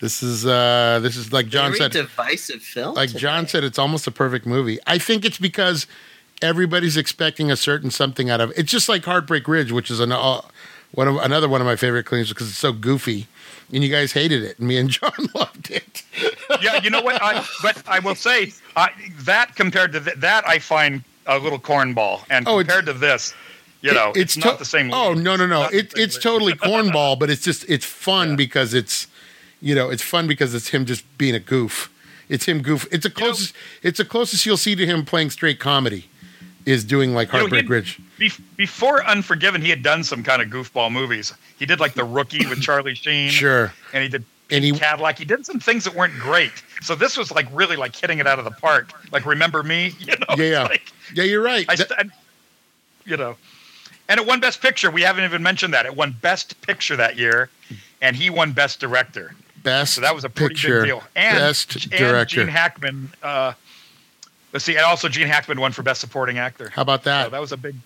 This 0.00 0.20
is 0.22 0.44
uh 0.44 0.98
this 1.00 1.16
is 1.16 1.32
like 1.32 1.46
John 1.46 1.70
Very 1.70 1.78
said. 1.78 1.92
divisive 1.92 2.60
film. 2.60 2.96
like 2.96 3.08
today. 3.10 3.20
John 3.20 3.46
said, 3.46 3.62
it's 3.62 3.78
almost 3.78 4.06
a 4.08 4.10
perfect 4.10 4.44
movie. 4.46 4.78
I 4.86 4.98
think 4.98 5.24
it's 5.24 5.38
because 5.38 5.86
everybody's 6.42 6.96
expecting 6.96 7.52
a 7.52 7.56
certain 7.56 7.90
something 7.92 8.28
out 8.28 8.40
of 8.40 8.50
it. 8.50 8.58
It's 8.58 8.70
just 8.72 8.88
like 8.88 9.04
Heartbreak 9.04 9.46
Ridge, 9.46 9.70
which 9.70 9.90
is 9.92 10.00
an, 10.00 10.10
uh, 10.10 10.40
one 10.90 11.06
of 11.06 11.16
another 11.18 11.48
one 11.48 11.60
of 11.60 11.66
my 11.68 11.76
favorite 11.76 12.04
cleans 12.04 12.28
because 12.30 12.48
it's 12.48 12.58
so 12.58 12.72
goofy, 12.72 13.28
and 13.72 13.84
you 13.84 13.90
guys 13.90 14.10
hated 14.12 14.42
it, 14.42 14.58
and 14.58 14.66
me 14.66 14.76
and 14.76 14.90
John 14.96 15.12
loved 15.36 15.70
it. 15.70 16.02
yeah, 16.60 16.82
you 16.82 16.90
know 16.90 17.00
what? 17.02 17.22
I, 17.22 17.46
but 17.62 17.80
I 17.86 18.00
will 18.00 18.16
say 18.16 18.52
I, 18.74 18.90
that 19.20 19.54
compared 19.54 19.92
to 19.92 20.00
th- 20.00 20.16
that, 20.16 20.46
I 20.48 20.58
find 20.58 21.04
a 21.26 21.38
little 21.38 21.60
cornball, 21.60 22.22
and 22.28 22.48
Oh, 22.48 22.58
compared 22.58 22.86
to 22.86 22.92
this, 22.92 23.34
you 23.82 23.92
know, 23.92 24.12
it's, 24.16 24.36
not 24.36 24.52
to- 24.52 24.58
the 24.60 24.64
same. 24.64 24.92
Oh 24.92 25.12
no 25.12 25.36
no 25.36 25.46
no! 25.46 25.62
Not 25.62 25.70
the 25.72 25.78
It, 25.78 25.92
it's 25.96 26.18
totally 26.18 26.54
cornball, 26.54 27.18
but 27.18 27.28
it's 27.30 27.42
just 27.42 27.64
it's 27.68 27.84
fun 27.84 28.36
because 28.36 28.72
it's 28.74 29.06
you 29.60 29.74
know 29.74 29.90
it's 29.90 30.02
fun 30.02 30.26
because 30.26 30.54
it's 30.54 30.68
him 30.68 30.86
just 30.86 31.04
being 31.18 31.34
a 31.34 31.40
goof. 31.40 31.90
It's 32.28 32.46
him 32.46 32.62
goof. 32.62 32.86
It's 32.90 33.02
the 33.04 33.10
closest. 33.10 33.54
It's 33.82 33.98
the 33.98 34.04
closest 34.04 34.46
you'll 34.46 34.56
see 34.56 34.74
to 34.74 34.86
him 34.86 35.04
playing 35.04 35.30
straight 35.30 35.58
comedy. 35.60 36.06
Is 36.64 36.84
doing 36.84 37.12
like 37.12 37.26
You 37.32 37.32
know, 37.32 37.38
Heartbreak 37.40 37.68
Ridge. 37.68 37.98
Bef- 38.20 38.40
before 38.56 39.04
Unforgiven, 39.04 39.60
he 39.60 39.68
had 39.68 39.82
done 39.82 40.04
some 40.04 40.22
kind 40.22 40.40
of 40.40 40.46
goofball 40.46 40.92
movies. 40.92 41.34
He 41.58 41.66
did 41.66 41.80
like 41.80 41.94
The 41.94 42.04
Rookie 42.04 42.46
with 42.46 42.62
Charlie 42.62 42.94
Sheen, 42.94 43.30
Sure. 43.30 43.72
and 43.92 44.00
he 44.04 44.08
did 44.08 44.24
And 44.48 44.62
he 44.62 44.70
Cadillac. 44.70 45.18
He 45.18 45.24
did 45.24 45.44
some 45.44 45.58
things 45.58 45.82
that 45.82 45.94
weren't 45.96 46.16
great. 46.20 46.52
So 46.80 46.94
this 46.94 47.16
was 47.16 47.32
like 47.32 47.48
really 47.52 47.74
like 47.74 47.96
hitting 47.96 48.20
it 48.20 48.28
out 48.28 48.38
of 48.38 48.44
the 48.44 48.52
park. 48.52 48.92
Like 49.10 49.26
Remember 49.26 49.64
Me, 49.64 49.92
you 49.98 50.14
know? 50.20 50.36
Yeah, 50.36 50.44
yeah. 50.50 50.62
Like, 50.62 50.92
yeah, 51.12 51.24
you're 51.24 51.42
right. 51.42 51.66
I, 51.68 51.74
That- 51.74 51.88
st- 51.88 52.12
you 53.06 53.16
know, 53.16 53.34
and 54.08 54.18
it 54.20 54.26
won 54.26 54.40
Best 54.40 54.60
Picture. 54.60 54.90
We 54.90 55.02
haven't 55.02 55.24
even 55.24 55.42
mentioned 55.42 55.72
that 55.74 55.86
it 55.86 55.94
won 55.96 56.16
Best 56.20 56.60
Picture 56.62 56.96
that 56.96 57.16
year, 57.16 57.48
and 58.00 58.16
he 58.16 58.30
won 58.30 58.52
Best 58.52 58.80
Director. 58.80 59.34
best 59.62 59.94
So 59.94 60.00
that 60.00 60.14
was 60.14 60.24
a 60.24 60.28
pretty 60.30 60.54
picture, 60.54 60.80
big 60.80 60.88
deal. 60.88 61.02
And, 61.16 61.38
best 61.38 61.74
and 61.84 61.90
director. 61.92 62.36
Gene 62.36 62.48
Hackman. 62.48 63.12
Uh, 63.22 63.52
let's 64.52 64.64
see, 64.64 64.76
and 64.76 64.84
also 64.84 65.08
Gene 65.08 65.28
Hackman 65.28 65.60
won 65.60 65.72
for 65.72 65.82
Best 65.82 66.00
Supporting 66.00 66.38
Actor. 66.38 66.70
How 66.70 66.82
about 66.82 67.04
So 67.04 67.10
that? 67.10 67.30
that 67.30 67.40
was 67.40 67.52
a 67.52 67.56
big, 67.56 67.76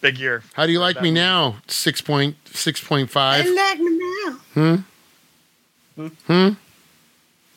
big 0.00 0.18
year. 0.18 0.42
How 0.54 0.66
do 0.66 0.72
you 0.72 0.80
like 0.80 0.96
me 1.02 1.10
movie. 1.10 1.20
now? 1.20 1.56
Six 1.68 2.00
point 2.00 2.36
six 2.46 2.82
point 2.82 3.10
five. 3.10 3.44
I 3.46 3.50
like 3.50 3.78
me 3.80 3.98
now. 4.26 4.32
Hmm. 4.54 6.08
Hmm. 6.26 6.48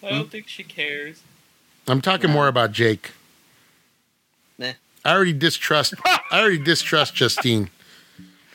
I 0.03 0.09
don't 0.09 0.31
think 0.31 0.47
she 0.47 0.63
cares. 0.63 1.21
I'm 1.87 2.01
talking 2.01 2.29
more 2.31 2.47
about 2.47 2.71
Jake. 2.71 3.11
Meh. 4.57 4.73
I 5.05 5.13
already 5.13 5.33
distrust. 5.33 5.93
I 6.05 6.19
already 6.33 6.57
distrust 6.57 7.13
Justine. 7.15 7.69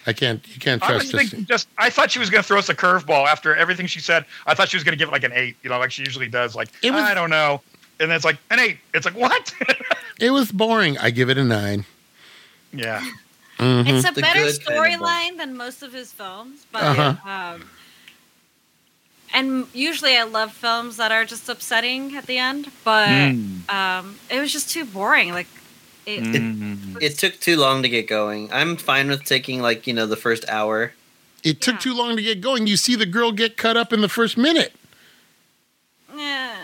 I 0.06 0.12
can't. 0.12 0.46
You 0.54 0.60
can't 0.60 0.82
I 0.82 0.86
trust 0.88 1.12
was 1.12 1.22
thinking 1.22 1.46
just 1.46 1.68
I 1.78 1.90
thought 1.90 2.10
she 2.10 2.18
was 2.18 2.30
going 2.30 2.42
to 2.42 2.46
throw 2.46 2.58
us 2.58 2.68
a 2.68 2.74
curveball 2.74 3.26
after 3.26 3.54
everything 3.56 3.86
she 3.86 4.00
said. 4.00 4.24
I 4.46 4.54
thought 4.54 4.68
she 4.68 4.76
was 4.76 4.84
going 4.84 4.92
to 4.92 4.98
give 4.98 5.08
it 5.08 5.12
like 5.12 5.24
an 5.24 5.32
eight, 5.34 5.56
you 5.62 5.70
know, 5.70 5.78
like 5.78 5.90
she 5.90 6.02
usually 6.04 6.28
does. 6.28 6.54
Like 6.54 6.68
It 6.82 6.92
was- 6.92 7.02
I 7.02 7.12
don't 7.14 7.30
know, 7.30 7.60
and 7.98 8.10
then 8.10 8.16
it's 8.16 8.24
like 8.24 8.38
an 8.50 8.58
eight. 8.60 8.78
It's 8.94 9.04
like 9.04 9.14
what? 9.16 9.52
It 10.18 10.30
was 10.30 10.50
boring. 10.50 10.96
I 10.96 11.10
give 11.10 11.28
it 11.28 11.36
a 11.36 11.44
nine. 11.44 11.84
yeah, 12.72 13.00
Mhm. 13.58 13.86
It's 13.88 14.08
a 14.08 14.12
The 14.14 14.20
better 14.22 14.40
good 14.40 14.64
kind 14.64 14.78
of 14.96 15.00
storyline 15.00 15.36
than 15.38 15.56
most 15.56 15.82
of 15.82 15.92
his 15.92 16.10
films, 16.12 16.64
but 16.72 16.82
Uh-huh. 16.82 17.28
um, 17.30 17.68
and 19.34 19.66
usually 19.74 20.16
I 20.16 20.22
love 20.22 20.52
films 20.52 20.96
that 20.96 21.12
are 21.12 21.24
just 21.24 21.48
upsetting 21.48 22.16
at 22.16 22.26
the 22.26 22.38
end, 22.38 22.70
but 22.84 23.08
Mm. 23.08 23.68
um, 23.70 24.18
it 24.30 24.40
was 24.40 24.52
just 24.52 24.70
too 24.70 24.84
boring. 24.86 25.32
Like 25.32 25.48
it, 26.06 26.22
Mm. 26.24 27.02
It 27.02 27.18
took 27.18 27.38
too 27.40 27.56
long 27.56 27.82
to 27.82 27.88
get 27.88 28.06
going. 28.08 28.52
I'm 28.52 28.76
fine 28.76 29.08
with 29.08 29.24
taking 29.24 29.60
like 29.60 29.86
you 29.86 29.92
know 29.92 30.06
the 30.06 30.16
first 30.16 30.48
hour. 30.48 30.92
It 31.44 31.60
took 31.60 31.74
Yeah. 31.74 31.78
too 31.80 31.94
long 31.94 32.16
to 32.16 32.22
get 32.22 32.40
going. 32.40 32.66
You 32.66 32.76
see 32.76 32.94
the 32.96 33.06
girl 33.06 33.32
get 33.32 33.56
cut 33.56 33.76
up 33.76 33.92
in 33.92 34.00
the 34.00 34.08
first 34.08 34.36
minute. 34.36 34.72
yeah. 36.16 36.56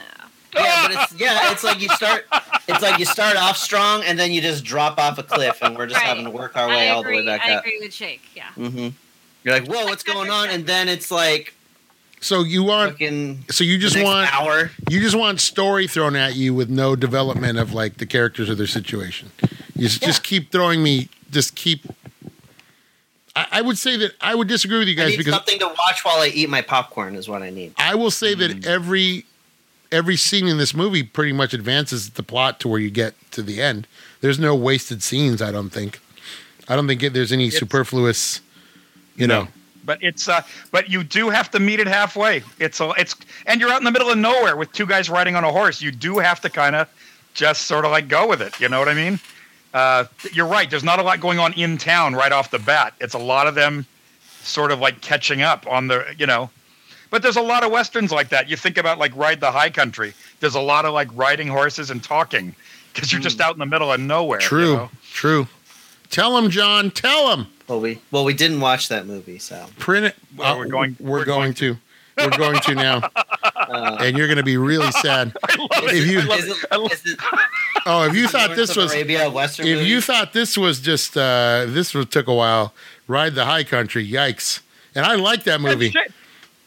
Yeah, 0.55 0.89
but 0.89 0.91
it's 1.11 1.21
yeah, 1.21 1.51
it's 1.53 1.65
like 1.65 1.81
you 1.81 1.89
start. 1.91 2.27
It's 2.69 2.83
like 2.83 2.99
you 2.99 3.07
start 3.07 3.37
off 3.37 3.57
strong 3.57 4.03
and 4.05 4.19
then 4.19 4.33
you 4.33 4.43
just 4.43 4.65
drop 4.65 4.99
off 4.99 5.17
a 5.19 5.23
cliff, 5.23 5.59
and 5.63 5.77
we're 5.77 5.87
just 5.87 5.99
Right. 6.01 6.09
having 6.09 6.25
to 6.25 6.31
work 6.31 6.57
our 6.57 6.69
way 6.69 6.91
all 6.91 7.03
the 7.03 7.09
way 7.11 7.25
back 7.25 7.41
up. 7.43 7.49
I 7.49 7.53
agree 7.61 7.79
with 7.81 7.93
Jake. 7.93 8.21
Yeah. 8.37 8.49
hmm 8.55 8.89
You're 9.45 9.55
like, 9.59 9.67
whoa, 9.67 9.87
what's 9.87 10.03
going 10.05 10.31
on? 10.31 10.51
And 10.51 10.67
then 10.67 10.89
it's 10.91 11.11
like 11.11 11.55
So 12.23 12.43
you 12.45 12.63
want. 12.63 12.93
fucking. 12.93 13.45
So 13.51 13.65
you 13.65 13.77
just 13.79 13.95
the 13.95 14.03
next 14.03 14.11
want. 14.13 14.35
hour. 14.35 14.71
You 14.89 15.01
just 15.01 15.17
want 15.17 15.41
story 15.41 15.87
thrown 15.89 16.15
at 16.17 16.37
you 16.37 16.55
with 16.55 16.71
no 16.71 16.95
development 16.97 17.59
of 17.59 17.75
like 17.75 17.97
the 17.99 18.07
characters 18.07 18.49
or 18.49 18.55
their 18.55 18.67
situation. 18.69 19.31
You 19.75 19.89
just, 19.89 20.03
just 20.03 20.23
keep 20.23 20.51
throwing 20.53 20.83
me. 20.83 21.09
Just 21.31 21.57
keep. 21.57 21.85
I, 23.35 23.47
I 23.53 23.61
would 23.63 23.77
say 23.77 23.97
that 23.97 24.13
I 24.21 24.35
would 24.35 24.47
disagree 24.49 24.79
with 24.79 24.89
you 24.89 24.95
I 24.95 24.99
guys 25.05 25.11
need 25.11 25.17
because 25.19 25.35
something 25.35 25.59
to 25.59 25.67
watch 25.67 26.05
while 26.05 26.19
I 26.19 26.29
eat 26.29 26.49
my 26.49 26.63
popcorn. 26.63 27.17
Is 27.17 27.29
what 27.29 27.43
I 27.43 27.51
need. 27.51 27.75
I 27.77 27.95
will 27.97 28.11
say 28.11 28.35
Mm. 28.35 28.39
that 28.63 28.67
every 28.67 29.27
every 29.91 30.17
scene 30.17 30.47
in 30.47 30.59
this 30.59 30.75
movie 30.75 31.03
pretty 31.03 31.33
much 31.33 31.53
advances 31.53 32.11
the 32.11 32.23
plot 32.23 32.61
to 32.61 32.69
where 32.69 32.79
you 32.81 32.91
get 32.91 33.15
to 33.33 33.43
the 33.43 33.61
end. 33.61 33.87
There's 34.21 34.39
no 34.39 34.55
wasted 34.55 35.03
scenes. 35.03 35.43
I 35.43 35.51
don't 35.51 35.71
think. 35.71 35.99
I 36.69 36.77
don't 36.77 36.87
think 36.87 37.03
it, 37.03 37.13
there's 37.15 37.33
any 37.33 37.47
It's- 37.49 37.59
superfluous. 37.59 38.41
You 39.17 39.27
No. 39.27 39.43
know. 39.43 39.49
But 39.85 40.03
it's 40.03 40.29
uh, 40.29 40.43
but 40.71 40.89
you 40.89 41.03
do 41.03 41.31
have 41.31 41.51
to 41.53 41.61
meet 41.61 41.81
it 41.81 41.87
halfway. 41.87 42.43
It's 42.59 42.81
a, 42.81 42.93
it's, 42.97 43.17
and 43.47 43.61
you're 43.61 43.71
out 43.71 43.79
in 43.79 43.85
the 43.85 43.91
middle 43.91 44.11
of 44.11 44.19
nowhere 44.19 44.57
with 44.57 44.73
two 44.73 44.87
guys 44.87 45.11
riding 45.11 45.35
on 45.35 45.45
a 45.45 45.51
horse. 45.51 45.83
You 45.83 45.91
do 45.91 46.19
have 46.19 46.41
to 46.43 46.51
kind 46.51 46.77
of 46.77 46.89
just 47.35 47.63
sort 47.63 47.85
of 47.85 47.91
like 47.91 48.09
go 48.09 48.29
with 48.29 48.41
it. 48.43 48.59
You 48.61 48.69
know 48.69 48.79
what 48.79 48.89
I 48.89 48.95
mean? 48.95 49.19
Uh, 49.75 50.05
you're 50.33 50.47
right. 50.47 50.69
There's 50.69 50.85
not 50.85 50.99
a 50.99 51.03
lot 51.03 51.21
going 51.21 51.39
on 51.39 51.53
in 51.55 51.79
town 51.79 52.15
right 52.15 52.31
off 52.33 52.51
the 52.51 52.59
bat. 52.59 52.95
It's 53.01 53.15
a 53.15 53.19
lot 53.19 53.47
of 53.47 53.55
them 53.55 53.87
sort 54.43 54.71
of 54.71 54.81
like 54.81 55.01
catching 55.01 55.43
up 55.43 55.67
on 55.67 55.89
the, 55.89 56.15
you 56.19 56.27
know. 56.27 56.51
But 57.11 57.23
there's 57.23 57.37
a 57.37 57.43
lot 57.43 57.63
of 57.65 57.71
westerns 57.71 58.11
like 58.13 58.31
that. 58.31 58.49
You 58.49 58.57
think 58.57 58.79
about 58.79 58.99
like 58.99 59.15
Ride 59.17 59.41
the 59.41 59.51
High 59.51 59.71
Country. 59.71 60.15
There's 60.41 60.55
a 60.55 60.61
lot 60.61 60.85
of 60.85 60.95
like 60.95 61.09
riding 61.15 61.49
horses 61.49 61.91
and 61.91 62.03
talking 62.03 62.55
because 62.93 63.13
you're 63.13 63.21
just 63.21 63.41
out 63.41 63.55
in 63.55 63.59
the 63.59 63.67
middle 63.67 63.93
of 63.93 64.01
nowhere. 64.01 64.41
you 64.41 64.47
True, 64.47 64.77
know? 64.77 64.91
true. 65.13 65.47
Tell 66.13 66.37
him, 66.39 66.49
John. 66.51 66.91
Tell 66.93 67.33
him. 67.37 67.49
Well, 67.67 67.81
we 67.81 67.99
well 68.13 68.25
we 68.25 68.35
didn't 68.35 68.61
watch 68.61 68.89
that 68.89 69.07
movie, 69.07 69.39
so 69.41 69.67
Print 69.79 70.07
it. 70.07 70.15
Well, 70.37 70.59
we're 70.59 70.67
going- 70.67 70.97
We're, 71.01 71.11
we're 71.21 71.25
going, 71.25 71.55
to. 71.55 71.77
We're 72.19 72.29
going 72.31 72.61
to 72.61 72.75
now, 72.75 73.11
uh, 73.57 73.97
and 74.01 74.17
you're 74.17 74.27
going 74.27 74.37
to 74.37 74.43
be 74.45 74.59
really 74.59 74.91
sad. 75.03 75.33
If 75.49 76.07
you- 76.07 76.21
it. 76.21 76.27
I 76.27 76.29
love 76.29 76.39
is 76.39 76.47
it. 76.49 76.51
it, 76.59 76.67
I 76.71 76.77
love 76.77 76.93
is 76.93 77.03
it 77.07 77.19
Oh, 77.87 78.05
if 78.05 78.15
you 78.15 78.29
thought 78.29 78.55
this 78.55 78.77
was, 78.77 78.93
Arabia 78.93 79.29
Western 79.31 79.67
if 79.67 79.79
movie? 79.79 79.89
you 79.89 80.01
thought 80.01 80.33
this 80.33 80.57
was 80.57 80.79
just, 80.81 81.17
uh 81.17 81.65
this 81.69 81.95
was 81.95 82.07
took 82.07 82.29
a 82.29 82.35
while. 82.35 82.75
Ride 83.09 83.35
the 83.35 83.45
High 83.47 83.65
Country. 83.65 84.07
Yikes! 84.09 84.61
And 84.95 85.05
I 85.07 85.15
like 85.17 85.45
that 85.45 85.61
movie. 85.61 85.93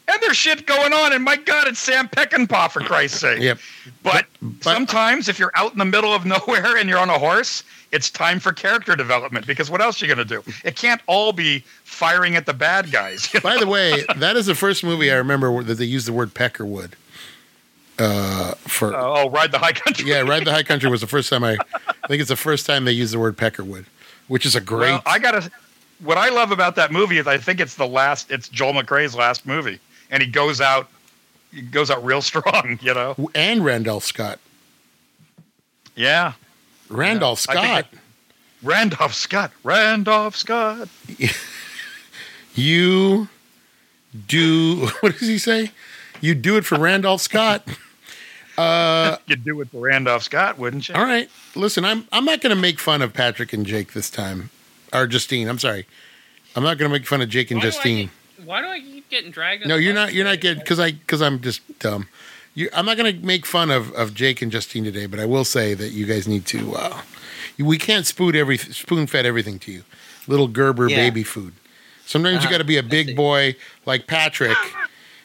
And 0.08 0.22
there's 0.22 0.36
shit 0.36 0.66
going 0.66 0.92
on, 0.92 1.12
and 1.12 1.24
my 1.24 1.36
God, 1.36 1.66
it's 1.66 1.80
Sam 1.80 2.06
Peckinpah 2.08 2.70
for 2.70 2.80
Christ's 2.80 3.18
sake. 3.20 3.40
Yep. 3.40 3.58
But, 4.02 4.26
But- 4.42 4.62
sometimes, 4.62 5.28
if 5.28 5.38
you're 5.38 5.50
out 5.54 5.72
in 5.72 5.78
the 5.78 5.84
middle 5.84 6.12
of 6.12 6.24
nowhere 6.26 6.76
and 6.76 6.88
you're 6.88 6.98
on 7.00 7.10
a 7.10 7.18
horse, 7.18 7.62
it's 7.96 8.10
time 8.10 8.38
for 8.38 8.52
character 8.52 8.94
development 8.94 9.46
because 9.46 9.70
what 9.70 9.80
else 9.80 10.02
are 10.02 10.06
you 10.06 10.14
going 10.14 10.28
to 10.28 10.42
do? 10.42 10.52
It 10.64 10.76
can't 10.76 11.00
all 11.06 11.32
be 11.32 11.60
firing 11.82 12.36
at 12.36 12.44
the 12.44 12.52
bad 12.52 12.92
guys. 12.92 13.26
By 13.42 13.56
the 13.56 13.66
way, 13.66 14.04
that 14.16 14.36
is 14.36 14.44
the 14.44 14.54
first 14.54 14.84
movie 14.84 15.10
I 15.10 15.14
remember 15.14 15.62
that 15.62 15.76
they 15.76 15.86
used 15.86 16.06
the 16.06 16.12
word 16.12 16.34
Peckerwood. 16.34 16.92
Uh, 17.98 18.52
for 18.56 18.94
oh, 18.94 19.30
ride 19.30 19.50
the 19.50 19.58
high 19.58 19.72
country. 19.72 20.06
yeah, 20.10 20.20
Ride 20.20 20.44
the 20.44 20.52
High 20.52 20.62
Country 20.62 20.90
was 20.90 21.00
the 21.00 21.06
first 21.06 21.30
time 21.30 21.42
I, 21.42 21.56
I 21.74 22.08
think 22.08 22.20
it's 22.20 22.28
the 22.28 22.36
first 22.36 22.66
time 22.66 22.84
they 22.84 22.92
used 22.92 23.14
the 23.14 23.18
word 23.18 23.38
Peckerwood, 23.38 23.86
which 24.28 24.44
is 24.44 24.54
a 24.54 24.60
great. 24.60 24.90
Well, 24.90 25.02
I 25.06 25.18
gotta. 25.18 25.50
What 26.00 26.18
I 26.18 26.28
love 26.28 26.50
about 26.50 26.76
that 26.76 26.92
movie 26.92 27.16
is 27.16 27.26
I 27.26 27.38
think 27.38 27.58
it's 27.58 27.76
the 27.76 27.86
last. 27.86 28.30
It's 28.30 28.50
Joel 28.50 28.74
McCrea's 28.74 29.14
last 29.14 29.46
movie, 29.46 29.80
and 30.10 30.22
he 30.22 30.28
goes 30.28 30.60
out. 30.60 30.90
He 31.50 31.62
goes 31.62 31.90
out 31.90 32.04
real 32.04 32.20
strong. 32.30 32.78
You 32.82 32.92
know. 32.92 33.30
and 33.34 33.64
Randolph 33.64 34.04
Scott. 34.04 34.40
Yeah. 35.94 36.34
Randolph 36.88 37.44
I 37.48 37.52
think 37.52 37.66
Scott. 37.66 37.86
Randolph 38.62 39.14
Scott. 39.14 39.52
Randolph 39.62 40.36
Scott. 40.36 40.88
you 42.54 43.28
do 44.26 44.88
what 45.00 45.18
does 45.18 45.28
he 45.28 45.38
say? 45.38 45.70
You 46.20 46.34
do 46.34 46.56
it 46.56 46.64
for 46.64 46.78
Randolph 46.78 47.20
Scott. 47.20 47.66
Uh, 48.58 49.18
You'd 49.26 49.44
do 49.44 49.60
it 49.60 49.68
for 49.68 49.80
Randolph 49.82 50.22
Scott, 50.22 50.56
wouldn't 50.58 50.88
you? 50.88 50.94
All 50.94 51.04
right. 51.04 51.28
Listen, 51.54 51.84
I'm 51.84 52.08
I'm 52.10 52.24
not 52.24 52.40
going 52.40 52.56
to 52.56 52.58
make 52.58 52.78
fun 52.78 53.02
of 53.02 53.12
Patrick 53.12 53.52
and 53.52 53.66
Jake 53.66 53.92
this 53.92 54.08
time, 54.08 54.48
or 54.94 55.06
Justine. 55.06 55.46
I'm 55.46 55.58
sorry. 55.58 55.86
I'm 56.56 56.62
not 56.62 56.78
going 56.78 56.90
to 56.90 56.98
make 56.98 57.06
fun 57.06 57.20
of 57.20 57.28
Jake 57.28 57.50
and 57.50 57.58
Why 57.58 57.64
do 57.64 57.68
I 57.68 57.70
Justine. 57.70 58.10
Why 58.46 58.62
do 58.62 58.68
I 58.68 58.80
keep 58.80 59.10
getting 59.10 59.30
dragged? 59.30 59.66
No, 59.66 59.76
you're 59.76 59.92
not. 59.92 60.14
You're 60.14 60.24
not 60.24 60.30
today? 60.30 60.40
getting 60.42 60.58
because 60.60 60.80
I 60.80 60.92
because 60.92 61.20
I'm 61.20 61.42
just 61.42 61.60
dumb. 61.80 62.08
You, 62.56 62.70
I'm 62.72 62.86
not 62.86 62.96
going 62.96 63.20
to 63.20 63.24
make 63.24 63.44
fun 63.44 63.70
of, 63.70 63.92
of 63.92 64.14
Jake 64.14 64.40
and 64.40 64.50
Justine 64.50 64.82
today, 64.82 65.04
but 65.04 65.20
I 65.20 65.26
will 65.26 65.44
say 65.44 65.74
that 65.74 65.90
you 65.90 66.06
guys 66.06 66.26
need 66.26 66.46
to. 66.46 66.74
Uh, 66.74 67.02
we 67.58 67.76
can't 67.76 68.06
spoon 68.06 68.34
every 68.34 68.56
spoon 68.56 69.06
fed 69.06 69.26
everything 69.26 69.58
to 69.60 69.70
you. 69.72 69.84
Little 70.26 70.48
Gerber 70.48 70.88
Yeah. 70.88 70.96
baby 70.96 71.22
food. 71.22 71.52
Sometimes 72.06 72.36
you 72.36 72.48
Uh-huh. 72.48 72.52
got 72.52 72.58
to 72.58 72.64
be 72.64 72.78
a 72.78 72.82
big 72.82 73.14
boy 73.14 73.56
like 73.84 74.06
Patrick. 74.06 74.56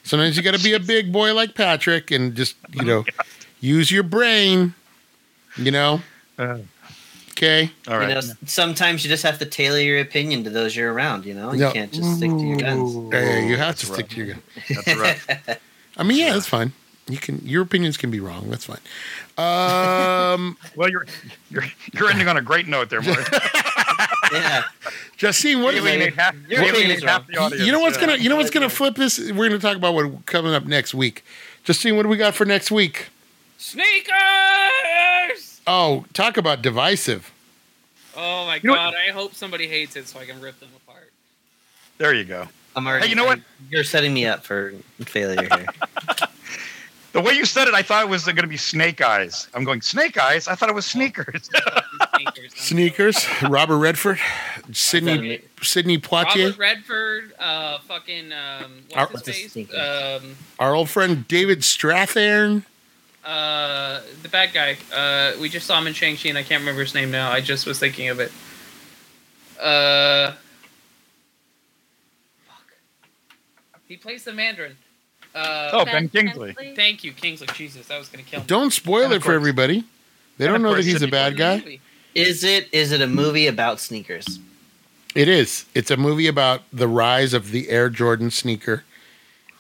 Sometimes 0.04 0.36
you 0.36 0.44
got 0.44 0.56
to 0.56 0.64
be 0.64 0.74
a 0.74 0.80
big 0.80 1.14
boy 1.14 1.34
like 1.34 1.56
Patrick 1.56 2.12
and 2.12 2.36
just 2.36 2.56
you 2.74 2.84
know 2.84 3.06
use 3.62 3.90
your 3.92 4.04
brain. 4.04 4.74
You 5.58 5.72
know. 5.72 6.02
Uh, 6.38 6.58
Okay. 7.32 7.72
all 7.88 7.98
right. 7.98 8.10
You 8.10 8.16
know, 8.16 8.22
sometimes 8.46 9.04
you 9.04 9.10
just 9.10 9.24
have 9.24 9.40
to 9.40 9.46
tailor 9.46 9.80
your 9.80 10.00
opinion 10.00 10.44
to 10.44 10.50
those 10.52 10.76
you're 10.76 10.94
around. 10.94 11.26
You 11.26 11.34
know, 11.34 11.54
you 11.54 11.60
No. 11.62 11.72
can't 11.72 11.92
just 11.92 12.18
stick 12.18 12.30
to 12.30 12.46
your 12.46 12.58
guns. 12.58 12.94
Yeah, 13.14 13.40
you 13.40 13.58
have 13.58 13.78
to 13.80 13.86
That's 13.88 13.94
stick 13.96 14.10
to 14.10 14.16
your 14.18 14.28
gun. 14.28 14.42
That's 14.70 14.96
right. 14.96 15.20
I 15.98 16.04
mean, 16.04 16.18
yeah, 16.20 16.34
that's 16.34 16.46
fine. 16.46 16.74
You 17.12 17.18
can. 17.18 17.42
Your 17.44 17.64
opinions 17.64 17.98
can 17.98 18.12
be 18.12 18.20
wrong. 18.20 18.50
That's 18.50 18.66
fine. 18.66 18.80
Um. 19.38 20.58
well, 20.76 20.90
you're 20.90 21.06
you're 21.50 21.64
you're 21.94 22.10
ending 22.10 22.28
on 22.28 22.38
a 22.38 22.42
great 22.42 22.68
note 22.68 22.90
there, 22.90 23.02
Mark. 23.02 23.28
yeah, 24.32 24.64
Justine, 25.18 25.64
what 25.64 25.74
You're 25.74 25.88
is 25.88 26.14
half, 26.14 26.36
Your 26.48 26.62
half 26.62 27.26
the 27.28 27.38
audience. 27.38 27.66
You 27.66 27.72
know 27.72 27.80
what's 27.80 27.98
yeah. 27.98 28.08
gonna 28.08 28.18
you 28.18 28.30
know 28.30 28.36
what's 28.36 28.52
gonna 28.52 28.70
flip 28.70 28.96
this? 28.96 29.18
We're 29.32 29.48
gonna 29.48 29.58
talk 29.58 29.78
about 29.78 29.96
what 29.96 30.26
coming 30.26 30.54
up 30.54 30.66
next 30.66 30.94
week. 30.94 31.24
Justine, 31.64 31.96
what 31.96 32.04
do 32.04 32.10
we 32.10 32.18
got 32.18 32.36
for 32.36 32.46
next 32.46 32.72
week? 32.72 33.08
Sneakers. 33.58 34.12
Oh, 35.66 36.06
talk 36.14 36.38
about 36.38 36.62
divisive. 36.62 37.32
Oh 38.16 38.46
my 38.46 38.56
You 38.56 38.76
god! 38.76 38.94
I 38.96 39.12
hope 39.12 39.34
somebody 39.34 39.68
hates 39.68 39.96
it 39.96 40.08
so 40.08 40.20
I 40.20 40.26
can 40.26 40.42
rip 40.42 40.60
them 40.60 40.70
apart. 40.76 41.12
There 41.98 42.14
you 42.14 42.26
go. 42.26 42.48
I'm 42.76 42.88
already. 42.88 43.06
Hey, 43.06 43.10
you 43.10 43.16
know 43.16 43.26
what? 43.26 43.40
You're 43.70 43.84
setting 43.84 44.14
me 44.14 44.26
up 44.26 44.44
for 44.44 44.74
failure 45.00 45.48
here. 45.48 45.66
The 47.14 47.20
way 47.20 47.34
you 47.34 47.44
said 47.46 47.68
it, 47.68 47.74
I 47.74 47.82
thought 47.82 48.04
it 48.04 48.10
was 48.10 48.24
going 48.24 48.36
to 48.38 48.48
be 48.48 48.56
snake 48.56 49.02
eyes. 49.02 49.50
I'm 49.54 49.66
going 49.66 49.82
snake 49.82 50.18
eyes. 50.18 50.48
I 50.48 50.56
thought 50.56 50.70
it 50.70 50.76
was 50.76 50.86
sneakers. 50.86 51.50
Sneakers. 52.16 52.54
Sneakers. 52.56 53.26
Robert 53.44 53.78
Redford, 53.80 54.18
Sidney 54.72 55.42
Sidney 55.62 56.02
sorry. 56.02 56.26
Poitier, 56.26 56.46
Robert 56.52 56.58
Redford. 56.58 57.34
Uh, 57.38 57.80
fucking. 57.80 58.32
Um, 58.32 58.84
Our- 58.96 59.08
what's 59.08 59.28
What's 59.28 59.28
his 59.28 59.52
face? 59.54 59.74
Um, 59.76 60.38
our 60.58 60.74
old 60.74 60.90
friend 60.90 61.28
David 61.28 61.60
Strathairn. 61.60 62.64
uh, 63.26 64.00
the 64.24 64.30
bad 64.30 64.54
guy. 64.54 64.78
Uh, 64.94 65.34
we 65.40 65.50
just 65.50 65.68
saw 65.68 65.78
him 65.80 65.88
in 65.88 65.94
Shang-Chi, 65.94 66.30
and 66.30 66.38
I 66.38 66.44
can't 66.44 66.62
remember 66.62 66.82
his 66.82 66.94
name 66.94 67.12
now. 67.12 67.30
I 67.30 67.42
just 67.42 67.66
was 67.66 67.78
thinking 67.78 68.08
of 68.08 68.20
it. 68.22 68.32
Uh, 69.60 70.32
fuck. 72.48 72.72
He 73.88 73.98
plays 73.98 74.24
the 74.24 74.32
Mandarin. 74.34 74.78
Uh, 75.34 75.70
Oh, 75.74 75.86
Ben 75.86 76.10
Kingsley. 76.10 76.54
thank 76.76 77.04
you, 77.04 77.14
Kingsley. 77.14 77.48
Jesus, 77.54 77.88
that 77.88 77.98
was 77.98 78.10
gonna 78.10 78.24
kill 78.24 78.42
me. 78.42 78.46
Don't 78.48 78.72
spoil 78.72 79.12
it 79.12 79.18
of 79.18 79.24
for 79.24 79.34
everybody. 79.34 79.84
They 80.38 80.46
and 80.46 80.54
don't 80.56 80.62
know 80.62 80.76
that 80.76 80.84
he's 80.86 81.02
a 81.02 81.08
bad 81.08 81.38
guy. 81.38 81.58
Movie. 81.58 81.82
Is 82.16 82.44
it 82.44 82.68
is 82.74 82.92
it 82.92 83.02
a 83.02 83.08
movie 83.08 83.48
about 83.48 83.80
sneakers? 83.80 84.40
It 85.16 85.28
is. 85.28 85.66
It's 85.76 85.92
a 85.92 85.98
movie 85.98 86.28
about 86.28 86.62
the 86.74 86.88
rise 86.88 87.34
of 87.34 87.52
the 87.52 87.70
Air 87.70 87.90
Jordan 87.90 88.32
sneaker 88.32 88.84